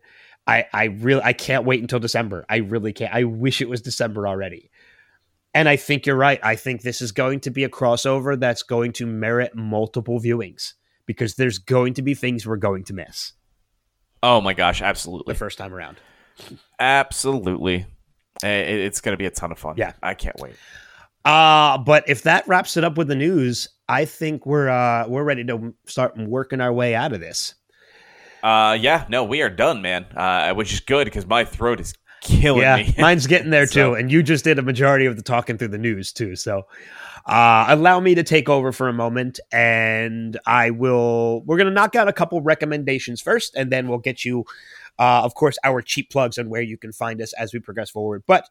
I 0.48 0.66
I 0.72 0.86
really 0.86 1.22
I 1.24 1.34
can't 1.34 1.66
wait 1.66 1.82
until 1.82 2.00
December. 2.00 2.46
I 2.50 2.58
really 2.58 2.94
can't. 2.94 3.14
I 3.14 3.26
wish 3.26 3.62
it 3.62 3.68
was 3.68 3.82
December 3.82 4.28
already. 4.28 4.72
And 5.54 5.68
I 5.68 5.76
think 5.76 6.06
you're 6.06 6.16
right. 6.16 6.40
I 6.44 6.56
think 6.56 6.82
this 6.82 7.02
is 7.02 7.12
going 7.12 7.40
to 7.42 7.50
be 7.50 7.64
a 7.64 7.70
crossover 7.70 8.40
that's 8.40 8.64
going 8.64 8.94
to 8.94 9.06
merit 9.08 9.56
multiple 9.56 10.20
viewings 10.20 10.74
because 11.06 11.36
there's 11.36 11.58
going 11.58 11.96
to 11.96 12.02
be 12.02 12.14
things 12.14 12.46
we're 12.46 12.58
going 12.58 12.84
to 12.86 12.94
miss 12.94 13.34
oh 14.24 14.42
my 14.42 14.54
gosh, 14.54 14.82
absolutely. 14.82 15.34
the 15.34 15.38
first 15.38 15.58
time 15.58 15.74
around. 15.74 15.98
Absolutely. 16.80 17.86
It's 18.44 19.02
going 19.02 19.14
to 19.14 19.18
be 19.18 19.26
a 19.26 19.32
ton 19.32 19.52
of 19.52 19.60
fun. 19.60 19.76
Yeah. 19.78 19.94
I 20.02 20.14
can't 20.14 20.40
wait. 20.40 20.56
Uh 21.26 21.78
but 21.80 22.08
if 22.08 22.24
that 22.24 22.48
wraps 22.48 22.78
it 22.78 22.84
up 22.84 22.98
with 22.98 23.08
the 23.10 23.16
news, 23.16 23.68
I 23.90 24.06
think 24.06 24.46
we're 24.46 24.70
uh 24.70 25.08
we're 25.08 25.24
ready 25.24 25.44
to 25.46 25.74
start 25.86 26.18
working 26.18 26.62
our 26.62 26.74
way 26.74 26.96
out 26.96 27.14
of 27.14 27.20
this. 27.20 27.56
Uh, 28.44 28.78
yeah, 28.80 29.06
no, 29.10 29.24
we 29.24 29.42
are 29.42 29.50
done, 29.50 29.82
man. 29.82 30.06
Uh, 30.16 30.54
which 30.54 30.72
is 30.72 30.80
good 30.80 31.06
because 31.06 31.26
my 31.26 31.44
throat 31.44 31.80
is 31.80 31.94
killing 32.22 32.62
yeah, 32.62 32.78
me. 32.78 32.96
mine's 33.00 33.28
getting 33.28 33.50
there 33.50 33.68
So- 33.68 33.92
too. 33.92 33.96
And 33.96 34.12
you 34.12 34.24
just 34.24 34.44
did 34.44 34.60
a 34.60 34.62
majority 34.62 35.06
of 35.06 35.16
the 35.16 35.24
talking 35.24 35.58
through 35.58 35.70
the 35.70 35.78
news 35.78 36.12
too. 36.14 36.36
So 36.36 36.64
uh, 37.26 37.66
allow 37.68 38.00
me 38.00 38.16
to 38.16 38.24
take 38.24 38.48
over 38.48 38.72
for 38.72 38.88
a 38.88 38.94
moment 38.94 39.40
and 39.52 40.40
I 40.46 40.70
will, 40.70 41.42
we're 41.46 41.58
going 41.58 41.68
to 41.68 41.74
knock 41.74 41.96
out 41.96 42.08
a 42.08 42.14
couple 42.14 42.40
recommendations 42.42 43.22
first, 43.22 43.54
and 43.56 43.70
then 43.70 43.90
we'll 43.90 43.98
get 43.98 44.24
you, 44.24 44.46
uh, 44.98 45.24
of 45.24 45.36
course, 45.36 45.58
our 45.64 45.82
cheap 45.82 46.10
plugs 46.10 46.38
on 46.38 46.50
where 46.50 46.62
you 46.62 46.78
can 46.78 46.94
find 46.94 47.22
us 47.22 47.34
as 47.34 47.54
we 47.54 47.60
progress 47.60 47.90
forward. 47.90 48.24
But 48.28 48.48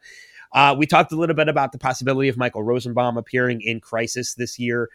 uh, 0.52 0.74
we 0.78 0.86
talked 0.86 1.12
a 1.12 1.16
little 1.16 1.34
bit 1.34 1.48
about 1.48 1.72
the 1.72 1.78
possibility 1.78 2.28
of 2.28 2.36
Michael 2.36 2.62
Rosenbaum 2.62 3.16
appearing 3.16 3.62
in 3.62 3.80
Crisis 3.80 4.34
this 4.34 4.58
year. 4.58 4.90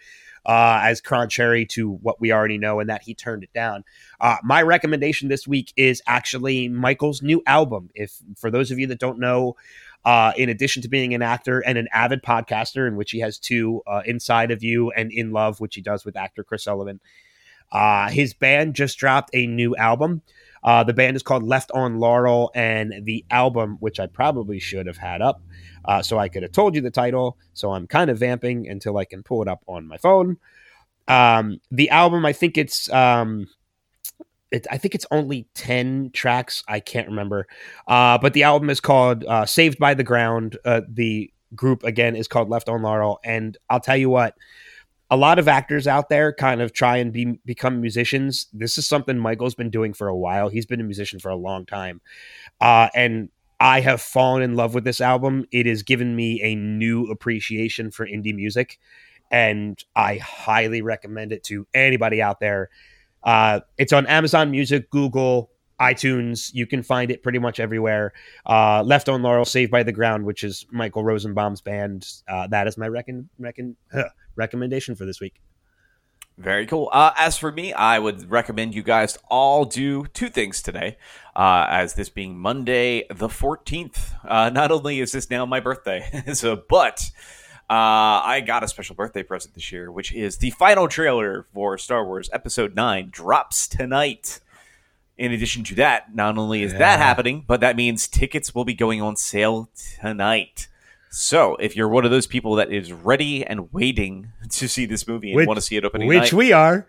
Uh, 0.45 0.79
as 0.83 1.01
contrary 1.01 1.65
to 1.67 1.91
what 1.91 2.19
we 2.19 2.31
already 2.31 2.57
know, 2.57 2.79
and 2.79 2.89
that 2.89 3.03
he 3.03 3.13
turned 3.13 3.43
it 3.43 3.53
down. 3.53 3.83
Uh, 4.19 4.37
my 4.43 4.61
recommendation 4.61 5.29
this 5.29 5.47
week 5.47 5.73
is 5.75 6.01
actually 6.07 6.67
Michael's 6.67 7.21
new 7.21 7.41
album. 7.45 7.89
If 7.93 8.17
for 8.37 8.49
those 8.49 8.71
of 8.71 8.79
you 8.79 8.87
that 8.87 8.99
don't 8.99 9.19
know, 9.19 9.55
uh, 10.03 10.33
in 10.35 10.49
addition 10.49 10.81
to 10.81 10.89
being 10.89 11.13
an 11.13 11.21
actor 11.21 11.59
and 11.59 11.77
an 11.77 11.87
avid 11.93 12.23
podcaster, 12.23 12.87
in 12.87 12.95
which 12.95 13.11
he 13.11 13.19
has 13.19 13.37
two, 13.37 13.81
uh, 13.85 14.01
Inside 14.05 14.51
of 14.51 14.63
You 14.63 14.91
and 14.91 15.11
In 15.11 15.31
Love, 15.31 15.59
which 15.59 15.75
he 15.75 15.81
does 15.81 16.03
with 16.03 16.17
actor 16.17 16.43
Chris 16.43 16.63
Sullivan, 16.63 16.99
uh, 17.71 18.09
his 18.09 18.33
band 18.33 18.73
just 18.73 18.97
dropped 18.97 19.29
a 19.33 19.45
new 19.45 19.75
album. 19.75 20.21
Uh, 20.63 20.83
the 20.83 20.93
band 20.93 21.15
is 21.15 21.23
called 21.23 21.43
Left 21.43 21.71
on 21.73 21.99
Laurel, 21.99 22.51
and 22.53 22.93
the 23.03 23.25
album, 23.29 23.77
which 23.79 23.99
I 23.99 24.07
probably 24.07 24.59
should 24.59 24.87
have 24.87 24.97
had 24.97 25.21
up, 25.21 25.41
uh, 25.85 26.01
so 26.01 26.19
I 26.19 26.29
could 26.29 26.43
have 26.43 26.51
told 26.51 26.75
you 26.75 26.81
the 26.81 26.91
title. 26.91 27.37
So 27.53 27.71
I'm 27.71 27.87
kind 27.87 28.09
of 28.09 28.19
vamping 28.19 28.67
until 28.67 28.97
I 28.97 29.05
can 29.05 29.23
pull 29.23 29.41
it 29.41 29.47
up 29.47 29.63
on 29.67 29.87
my 29.87 29.97
phone. 29.97 30.37
Um, 31.07 31.59
the 31.71 31.89
album, 31.89 32.25
I 32.25 32.33
think 32.33 32.57
it's, 32.57 32.91
um, 32.93 33.47
it, 34.51 34.67
I 34.69 34.77
think 34.77 34.93
it's 34.95 35.07
only 35.11 35.47
ten 35.53 36.11
tracks. 36.13 36.63
I 36.67 36.79
can't 36.79 37.07
remember, 37.07 37.47
uh, 37.87 38.17
but 38.17 38.33
the 38.33 38.43
album 38.43 38.69
is 38.69 38.79
called 38.79 39.25
uh, 39.25 39.45
"Saved 39.45 39.79
by 39.79 39.93
the 39.93 40.03
Ground." 40.03 40.57
Uh, 40.63 40.81
the 40.87 41.31
group 41.55 41.83
again 41.83 42.15
is 42.15 42.27
called 42.27 42.49
Left 42.49 42.69
on 42.69 42.81
Laurel, 42.81 43.19
and 43.23 43.57
I'll 43.69 43.79
tell 43.79 43.97
you 43.97 44.09
what 44.09 44.35
a 45.11 45.17
lot 45.17 45.37
of 45.37 45.49
actors 45.49 45.87
out 45.87 46.07
there 46.07 46.31
kind 46.31 46.61
of 46.61 46.71
try 46.71 46.97
and 46.97 47.11
be 47.11 47.37
become 47.45 47.81
musicians. 47.81 48.47
This 48.53 48.77
is 48.77 48.87
something 48.87 49.19
Michael's 49.19 49.55
been 49.55 49.69
doing 49.69 49.93
for 49.93 50.07
a 50.07 50.15
while. 50.15 50.47
He's 50.47 50.65
been 50.65 50.79
a 50.79 50.85
musician 50.85 51.19
for 51.19 51.29
a 51.29 51.35
long 51.35 51.65
time, 51.65 51.99
uh, 52.61 52.87
and 52.95 53.29
I 53.59 53.81
have 53.81 54.01
fallen 54.01 54.41
in 54.41 54.55
love 54.55 54.73
with 54.73 54.85
this 54.85 55.01
album. 55.01 55.45
It 55.51 55.67
has 55.67 55.83
given 55.83 56.15
me 56.15 56.41
a 56.41 56.55
new 56.55 57.05
appreciation 57.11 57.91
for 57.91 58.07
indie 58.07 58.33
music, 58.33 58.79
and 59.29 59.83
I 59.95 60.17
highly 60.17 60.81
recommend 60.81 61.33
it 61.33 61.43
to 61.45 61.67
anybody 61.73 62.21
out 62.21 62.39
there. 62.39 62.69
Uh, 63.21 63.59
it's 63.77 63.93
on 63.93 64.07
Amazon 64.07 64.49
Music, 64.49 64.89
Google, 64.89 65.51
iTunes. 65.79 66.51
You 66.53 66.65
can 66.65 66.83
find 66.83 67.11
it 67.11 67.21
pretty 67.21 67.39
much 67.39 67.59
everywhere. 67.59 68.13
Uh, 68.45 68.81
Left 68.83 69.09
on 69.09 69.21
Laurel, 69.21 69.45
Saved 69.45 69.71
by 69.71 69.83
the 69.83 69.91
Ground, 69.91 70.25
which 70.25 70.43
is 70.43 70.65
Michael 70.71 71.03
Rosenbaum's 71.03 71.61
band. 71.61 72.07
Uh, 72.27 72.47
that 72.47 72.67
is 72.67 72.77
my 72.77 72.87
reckon, 72.87 73.29
reckon, 73.37 73.75
huh, 73.91 74.09
recommendation 74.35 74.95
for 74.95 75.05
this 75.05 75.19
week. 75.19 75.41
Very 76.37 76.65
cool. 76.65 76.89
Uh, 76.91 77.11
as 77.17 77.37
for 77.37 77.51
me, 77.51 77.71
I 77.71 77.99
would 77.99 78.29
recommend 78.31 78.73
you 78.73 78.81
guys 78.81 79.17
all 79.29 79.65
do 79.65 80.05
two 80.07 80.29
things 80.29 80.61
today. 80.61 80.97
Uh, 81.35 81.67
as 81.69 81.93
this 81.93 82.09
being 82.09 82.37
Monday 82.37 83.05
the 83.09 83.27
14th, 83.27 84.15
uh, 84.27 84.49
not 84.49 84.71
only 84.71 84.99
is 84.99 85.11
this 85.11 85.29
now 85.29 85.45
my 85.45 85.59
birthday, 85.59 86.23
so 86.33 86.61
but 86.67 87.11
uh, 87.69 88.19
I 88.25 88.43
got 88.45 88.63
a 88.63 88.67
special 88.67 88.95
birthday 88.95 89.23
present 89.23 89.53
this 89.53 89.71
year, 89.71 89.91
which 89.91 90.11
is 90.13 90.37
the 90.37 90.49
final 90.51 90.87
trailer 90.87 91.45
for 91.53 91.77
Star 91.77 92.05
Wars 92.05 92.29
Episode 92.33 92.75
9 92.75 93.09
drops 93.11 93.67
tonight. 93.67 94.39
In 95.17 95.31
addition 95.31 95.63
to 95.65 95.75
that, 95.75 96.15
not 96.15 96.37
only 96.37 96.63
is 96.63 96.73
yeah. 96.73 96.79
that 96.79 96.99
happening, 96.99 97.45
but 97.47 97.59
that 97.59 97.75
means 97.75 98.07
tickets 98.07 98.55
will 98.55 98.65
be 98.65 98.73
going 98.73 99.01
on 99.01 99.15
sale 99.15 99.69
tonight. 100.01 100.67
So, 101.13 101.57
if 101.57 101.75
you're 101.75 101.89
one 101.89 102.05
of 102.05 102.11
those 102.11 102.25
people 102.25 102.55
that 102.55 102.71
is 102.71 102.93
ready 102.93 103.45
and 103.45 103.71
waiting 103.73 104.31
to 104.49 104.67
see 104.69 104.85
this 104.85 105.05
movie 105.05 105.31
and 105.31 105.35
which, 105.35 105.47
want 105.47 105.57
to 105.57 105.61
see 105.61 105.75
it 105.75 105.83
opening 105.83 106.07
which 106.07 106.31
night, 106.31 106.33
we 106.33 106.53
are. 106.53 106.87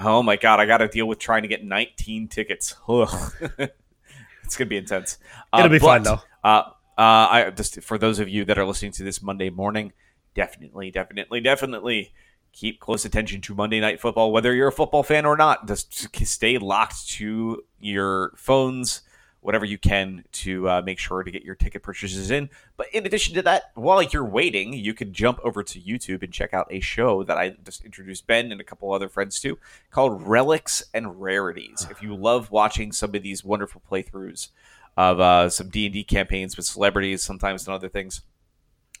Oh 0.00 0.24
my 0.24 0.34
god, 0.34 0.58
I 0.58 0.66
got 0.66 0.78
to 0.78 0.88
deal 0.88 1.06
with 1.06 1.20
trying 1.20 1.42
to 1.42 1.48
get 1.48 1.62
19 1.62 2.26
tickets. 2.26 2.74
it's 2.88 4.56
gonna 4.56 4.68
be 4.68 4.76
intense. 4.76 5.18
It'll 5.56 5.66
uh, 5.66 5.68
be 5.68 5.78
but, 5.78 5.86
fun 5.86 6.02
though. 6.02 6.20
Uh, 6.42 6.62
uh, 6.98 7.28
I 7.30 7.52
just 7.54 7.80
for 7.82 7.96
those 7.96 8.18
of 8.18 8.28
you 8.28 8.44
that 8.44 8.58
are 8.58 8.66
listening 8.66 8.90
to 8.92 9.04
this 9.04 9.22
Monday 9.22 9.50
morning, 9.50 9.92
definitely, 10.34 10.90
definitely, 10.90 11.40
definitely 11.40 12.12
keep 12.52 12.80
close 12.80 13.04
attention 13.04 13.40
to 13.42 13.54
Monday 13.54 13.78
Night 13.78 14.00
Football, 14.00 14.32
whether 14.32 14.52
you're 14.52 14.68
a 14.68 14.72
football 14.72 15.04
fan 15.04 15.24
or 15.24 15.36
not. 15.36 15.68
Just 15.68 16.12
stay 16.26 16.58
locked 16.58 17.08
to 17.10 17.62
your 17.78 18.32
phones 18.36 19.02
whatever 19.44 19.66
you 19.66 19.76
can 19.76 20.24
to 20.32 20.66
uh, 20.70 20.82
make 20.86 20.98
sure 20.98 21.22
to 21.22 21.30
get 21.30 21.44
your 21.44 21.54
ticket 21.54 21.82
purchases 21.82 22.30
in. 22.30 22.48
But 22.78 22.86
in 22.94 23.04
addition 23.04 23.34
to 23.34 23.42
that, 23.42 23.72
while 23.74 24.02
you're 24.02 24.24
waiting, 24.24 24.72
you 24.72 24.94
can 24.94 25.12
jump 25.12 25.38
over 25.44 25.62
to 25.62 25.78
YouTube 25.78 26.22
and 26.22 26.32
check 26.32 26.54
out 26.54 26.66
a 26.70 26.80
show 26.80 27.22
that 27.24 27.36
I 27.36 27.50
just 27.62 27.84
introduced 27.84 28.26
Ben 28.26 28.50
and 28.50 28.58
a 28.58 28.64
couple 28.64 28.90
other 28.90 29.10
friends 29.10 29.38
to 29.40 29.58
called 29.90 30.22
Relics 30.22 30.82
and 30.94 31.20
Rarities. 31.20 31.86
If 31.90 32.00
you 32.00 32.16
love 32.16 32.50
watching 32.50 32.90
some 32.90 33.14
of 33.14 33.22
these 33.22 33.44
wonderful 33.44 33.82
playthroughs 33.86 34.48
of 34.96 35.20
uh, 35.20 35.50
some 35.50 35.68
D&D 35.68 36.04
campaigns 36.04 36.56
with 36.56 36.64
celebrities, 36.64 37.22
sometimes 37.22 37.66
and 37.66 37.74
other 37.74 37.90
things, 37.90 38.22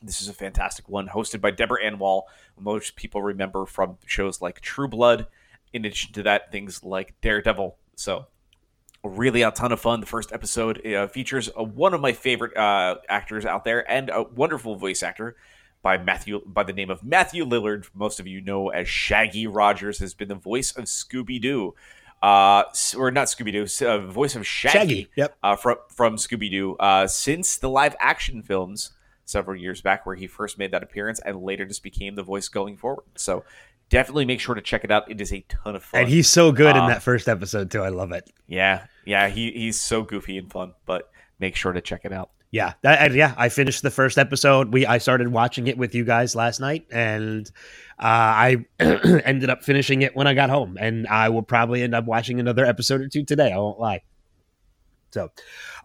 this 0.02 0.20
is 0.20 0.28
a 0.28 0.34
fantastic 0.34 0.90
one, 0.90 1.08
hosted 1.08 1.40
by 1.40 1.52
Deborah 1.52 1.82
Ann 1.82 1.98
Most 2.60 2.96
people 2.96 3.22
remember 3.22 3.64
from 3.64 3.96
shows 4.04 4.42
like 4.42 4.60
True 4.60 4.88
Blood. 4.88 5.26
In 5.72 5.86
addition 5.86 6.12
to 6.12 6.22
that, 6.24 6.52
things 6.52 6.84
like 6.84 7.18
Daredevil. 7.22 7.78
So 7.96 8.26
really 9.04 9.42
a 9.42 9.50
ton 9.50 9.72
of 9.72 9.80
fun. 9.80 10.00
The 10.00 10.06
first 10.06 10.32
episode 10.32 10.84
uh, 10.86 11.06
features 11.06 11.48
uh, 11.56 11.62
one 11.62 11.94
of 11.94 12.00
my 12.00 12.12
favorite 12.12 12.56
uh, 12.56 12.96
actors 13.08 13.44
out 13.44 13.64
there 13.64 13.88
and 13.90 14.10
a 14.10 14.22
wonderful 14.22 14.76
voice 14.76 15.02
actor 15.02 15.36
by 15.82 15.98
Matthew 15.98 16.42
by 16.46 16.64
the 16.64 16.72
name 16.72 16.90
of 16.90 17.04
Matthew 17.04 17.44
Lillard. 17.44 17.86
Most 17.94 18.18
of 18.18 18.26
you 18.26 18.40
know 18.40 18.70
as 18.70 18.88
Shaggy 18.88 19.46
Rogers 19.46 19.98
has 19.98 20.14
been 20.14 20.28
the 20.28 20.34
voice 20.34 20.72
of 20.72 20.84
Scooby 20.84 21.40
Doo. 21.40 21.74
Uh, 22.22 22.64
or 22.96 23.10
not 23.10 23.26
Scooby 23.26 23.52
Doo, 23.52 23.86
uh, 23.86 23.98
voice 23.98 24.34
of 24.34 24.46
Shaggy, 24.46 24.78
Shaggy 24.78 25.08
yep. 25.14 25.36
uh, 25.42 25.56
from 25.56 25.76
from 25.88 26.16
Scooby 26.16 26.50
Doo 26.50 26.74
uh, 26.80 27.06
since 27.06 27.58
the 27.58 27.68
live 27.68 27.94
action 28.00 28.42
films 28.42 28.92
several 29.26 29.60
years 29.60 29.82
back, 29.82 30.06
where 30.06 30.16
he 30.16 30.26
first 30.26 30.58
made 30.58 30.70
that 30.70 30.82
appearance, 30.82 31.20
and 31.20 31.42
later 31.42 31.66
just 31.66 31.82
became 31.82 32.14
the 32.14 32.22
voice 32.22 32.48
going 32.48 32.78
forward. 32.78 33.04
So 33.16 33.44
definitely 33.90 34.24
make 34.24 34.40
sure 34.40 34.54
to 34.54 34.62
check 34.62 34.84
it 34.84 34.90
out. 34.90 35.10
It 35.10 35.20
is 35.20 35.32
a 35.34 35.44
ton 35.48 35.76
of 35.76 35.84
fun. 35.84 36.00
And 36.00 36.08
he's 36.08 36.28
so 36.28 36.50
good 36.50 36.76
uh, 36.76 36.80
in 36.80 36.88
that 36.88 37.02
first 37.02 37.28
episode 37.28 37.70
too. 37.70 37.82
I 37.82 37.88
love 37.90 38.12
it. 38.12 38.30
Yeah, 38.46 38.86
yeah, 39.06 39.28
he 39.28 39.50
he's 39.52 39.80
so 39.80 40.02
goofy 40.02 40.38
and 40.38 40.50
fun. 40.50 40.74
But 40.86 41.10
make 41.38 41.56
sure 41.56 41.72
to 41.72 41.80
check 41.80 42.04
it 42.04 42.12
out. 42.12 42.30
Yeah, 42.50 42.74
that, 42.82 43.12
yeah. 43.14 43.34
I 43.36 43.48
finished 43.48 43.82
the 43.82 43.90
first 43.90 44.16
episode. 44.16 44.72
We 44.72 44.86
I 44.86 44.98
started 44.98 45.28
watching 45.28 45.66
it 45.66 45.76
with 45.76 45.92
you 45.94 46.04
guys 46.04 46.36
last 46.36 46.60
night, 46.60 46.86
and 46.92 47.50
uh, 47.98 48.02
I 48.02 48.66
ended 48.78 49.50
up 49.50 49.64
finishing 49.64 50.02
it 50.02 50.14
when 50.14 50.28
I 50.28 50.34
got 50.34 50.50
home. 50.50 50.76
And 50.78 51.08
I 51.08 51.30
will 51.30 51.42
probably 51.42 51.82
end 51.82 51.96
up 51.96 52.04
watching 52.04 52.38
another 52.38 52.64
episode 52.64 53.00
or 53.00 53.08
two 53.08 53.24
today. 53.24 53.52
I 53.52 53.58
won't 53.58 53.80
lie. 53.80 54.02
So, 55.14 55.30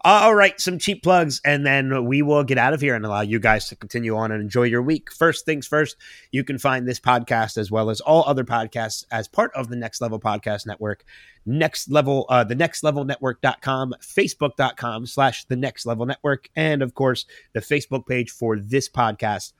uh, 0.04 0.22
all 0.24 0.34
right, 0.34 0.60
some 0.60 0.80
cheap 0.80 1.04
plugs, 1.04 1.40
and 1.44 1.64
then 1.64 2.04
we 2.06 2.20
will 2.20 2.42
get 2.42 2.58
out 2.58 2.72
of 2.74 2.80
here 2.80 2.96
and 2.96 3.06
allow 3.06 3.20
you 3.20 3.38
guys 3.38 3.68
to 3.68 3.76
continue 3.76 4.16
on 4.16 4.32
and 4.32 4.42
enjoy 4.42 4.64
your 4.64 4.82
week. 4.82 5.12
First 5.12 5.46
things 5.46 5.68
first, 5.68 5.96
you 6.32 6.42
can 6.42 6.58
find 6.58 6.86
this 6.88 6.98
podcast 6.98 7.56
as 7.56 7.70
well 7.70 7.90
as 7.90 8.00
all 8.00 8.24
other 8.26 8.42
podcasts 8.42 9.04
as 9.12 9.28
part 9.28 9.52
of 9.54 9.68
the 9.68 9.76
Next 9.76 10.00
Level 10.00 10.18
Podcast 10.18 10.66
Network. 10.66 11.04
Next 11.46 11.88
Level, 11.88 12.26
uh, 12.28 12.42
the 12.42 12.56
Next 12.56 12.82
Level 12.82 13.04
Network.com, 13.04 13.94
Facebook.com 14.00 15.06
slash 15.06 15.44
the 15.44 15.54
Next 15.54 15.86
Level 15.86 16.06
Network, 16.06 16.50
and 16.56 16.82
of 16.82 16.94
course, 16.94 17.24
the 17.52 17.60
Facebook 17.60 18.08
page 18.08 18.32
for 18.32 18.58
this 18.58 18.88
podcast, 18.88 19.52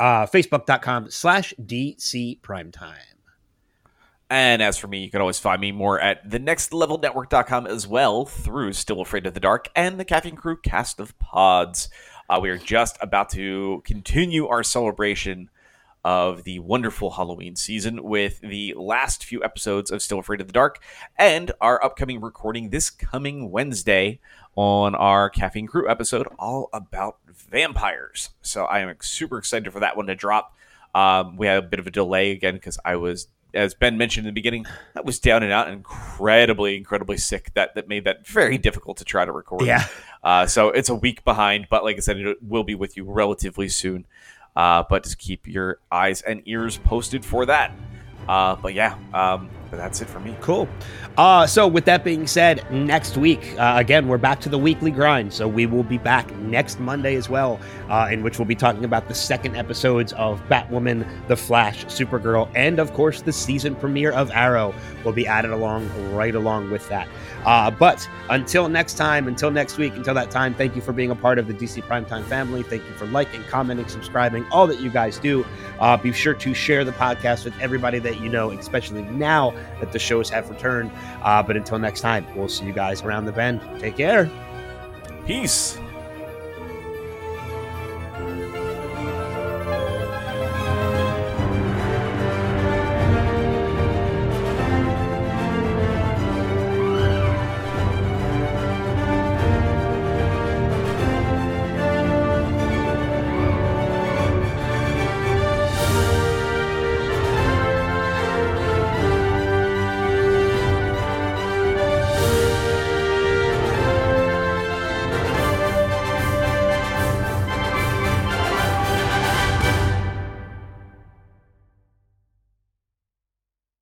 uh, 0.00 0.26
Facebook.com 0.26 1.08
slash 1.08 1.54
DC 1.64 2.40
Primetime. 2.40 3.11
And 4.32 4.62
as 4.62 4.78
for 4.78 4.86
me, 4.86 5.04
you 5.04 5.10
can 5.10 5.20
always 5.20 5.38
find 5.38 5.60
me 5.60 5.72
more 5.72 6.00
at 6.00 6.26
thenextlevelnetwork.com 6.26 7.66
as 7.66 7.86
well 7.86 8.24
through 8.24 8.72
Still 8.72 9.02
Afraid 9.02 9.26
of 9.26 9.34
the 9.34 9.40
Dark 9.40 9.68
and 9.76 10.00
the 10.00 10.06
Caffeine 10.06 10.36
Crew 10.36 10.56
cast 10.56 10.98
of 11.00 11.18
pods. 11.18 11.90
Uh, 12.30 12.38
we 12.40 12.48
are 12.48 12.56
just 12.56 12.96
about 13.02 13.28
to 13.32 13.82
continue 13.84 14.46
our 14.46 14.62
celebration 14.62 15.50
of 16.02 16.44
the 16.44 16.60
wonderful 16.60 17.10
Halloween 17.10 17.56
season 17.56 18.02
with 18.02 18.40
the 18.40 18.72
last 18.74 19.22
few 19.22 19.44
episodes 19.44 19.90
of 19.90 20.00
Still 20.00 20.20
Afraid 20.20 20.40
of 20.40 20.46
the 20.46 20.54
Dark 20.54 20.82
and 21.18 21.52
our 21.60 21.84
upcoming 21.84 22.22
recording 22.22 22.70
this 22.70 22.88
coming 22.88 23.50
Wednesday 23.50 24.18
on 24.56 24.94
our 24.94 25.28
Caffeine 25.28 25.66
Crew 25.66 25.90
episode 25.90 26.26
all 26.38 26.70
about 26.72 27.18
vampires. 27.26 28.30
So 28.40 28.64
I 28.64 28.78
am 28.78 28.96
super 29.02 29.36
excited 29.36 29.70
for 29.74 29.80
that 29.80 29.94
one 29.94 30.06
to 30.06 30.14
drop. 30.14 30.56
Um, 30.94 31.36
we 31.36 31.48
had 31.48 31.58
a 31.58 31.66
bit 31.68 31.80
of 31.80 31.86
a 31.86 31.90
delay 31.90 32.30
again 32.30 32.54
because 32.54 32.78
I 32.82 32.96
was 32.96 33.28
as 33.54 33.74
Ben 33.74 33.96
mentioned 33.98 34.26
in 34.26 34.34
the 34.34 34.38
beginning, 34.38 34.66
that 34.94 35.04
was 35.04 35.18
down 35.18 35.42
and 35.42 35.52
out, 35.52 35.68
incredibly, 35.68 36.76
incredibly 36.76 37.16
sick. 37.16 37.52
That 37.54 37.74
that 37.74 37.88
made 37.88 38.04
that 38.04 38.26
very 38.26 38.58
difficult 38.58 38.96
to 38.98 39.04
try 39.04 39.24
to 39.24 39.32
record. 39.32 39.66
Yeah. 39.66 39.86
Uh, 40.22 40.46
so 40.46 40.68
it's 40.68 40.88
a 40.88 40.94
week 40.94 41.24
behind, 41.24 41.66
but 41.70 41.84
like 41.84 41.96
I 41.96 42.00
said, 42.00 42.18
it 42.18 42.42
will 42.42 42.64
be 42.64 42.74
with 42.74 42.96
you 42.96 43.04
relatively 43.04 43.68
soon. 43.68 44.06
Uh, 44.54 44.84
but 44.88 45.04
just 45.04 45.18
keep 45.18 45.48
your 45.48 45.78
eyes 45.90 46.20
and 46.22 46.42
ears 46.44 46.76
posted 46.78 47.24
for 47.24 47.46
that. 47.46 47.72
Uh, 48.28 48.54
but 48.56 48.74
yeah, 48.74 48.96
um, 49.14 49.48
but 49.72 49.78
that's 49.78 50.02
it 50.02 50.08
for 50.08 50.20
me. 50.20 50.36
Cool. 50.42 50.68
Uh, 51.16 51.46
so, 51.46 51.66
with 51.66 51.86
that 51.86 52.04
being 52.04 52.26
said, 52.26 52.70
next 52.70 53.16
week, 53.16 53.58
uh, 53.58 53.72
again, 53.78 54.06
we're 54.06 54.18
back 54.18 54.38
to 54.40 54.50
the 54.50 54.58
weekly 54.58 54.90
grind. 54.90 55.32
So, 55.32 55.48
we 55.48 55.64
will 55.64 55.82
be 55.82 55.96
back 55.96 56.30
next 56.36 56.78
Monday 56.78 57.16
as 57.16 57.30
well, 57.30 57.58
uh, 57.88 58.08
in 58.12 58.22
which 58.22 58.38
we'll 58.38 58.44
be 58.44 58.54
talking 58.54 58.84
about 58.84 59.08
the 59.08 59.14
second 59.14 59.56
episodes 59.56 60.12
of 60.12 60.46
Batwoman, 60.50 61.08
The 61.26 61.36
Flash, 61.36 61.86
Supergirl, 61.86 62.50
and 62.54 62.78
of 62.78 62.92
course, 62.92 63.22
the 63.22 63.32
season 63.32 63.74
premiere 63.74 64.12
of 64.12 64.30
Arrow 64.32 64.74
will 65.04 65.12
be 65.12 65.26
added 65.26 65.52
along 65.52 65.88
right 66.14 66.34
along 66.34 66.70
with 66.70 66.86
that. 66.90 67.08
Uh, 67.46 67.70
but 67.70 68.06
until 68.28 68.68
next 68.68 68.94
time, 68.94 69.26
until 69.26 69.50
next 69.50 69.78
week, 69.78 69.96
until 69.96 70.14
that 70.14 70.30
time, 70.30 70.52
thank 70.54 70.76
you 70.76 70.82
for 70.82 70.92
being 70.92 71.10
a 71.10 71.16
part 71.16 71.38
of 71.38 71.46
the 71.46 71.54
DC 71.54 71.82
Primetime 71.84 72.24
family. 72.24 72.62
Thank 72.62 72.84
you 72.86 72.92
for 72.92 73.06
liking, 73.06 73.42
commenting, 73.44 73.88
subscribing, 73.88 74.44
all 74.50 74.66
that 74.66 74.80
you 74.80 74.90
guys 74.90 75.18
do. 75.18 75.46
Uh, 75.80 75.96
be 75.96 76.12
sure 76.12 76.34
to 76.34 76.54
share 76.54 76.84
the 76.84 76.92
podcast 76.92 77.44
with 77.44 77.58
everybody 77.58 77.98
that 77.98 78.20
you 78.20 78.28
know, 78.28 78.50
especially 78.50 79.02
now 79.02 79.54
that 79.80 79.92
the 79.92 79.98
shows 79.98 80.30
have 80.30 80.48
returned. 80.50 80.90
Uh, 81.22 81.42
but 81.42 81.56
until 81.56 81.78
next 81.78 82.00
time, 82.00 82.26
we'll 82.36 82.48
see 82.48 82.64
you 82.64 82.72
guys 82.72 83.02
around 83.02 83.24
the 83.24 83.32
bend. 83.32 83.60
Take 83.78 83.96
care. 83.96 84.30
Peace. 85.26 85.78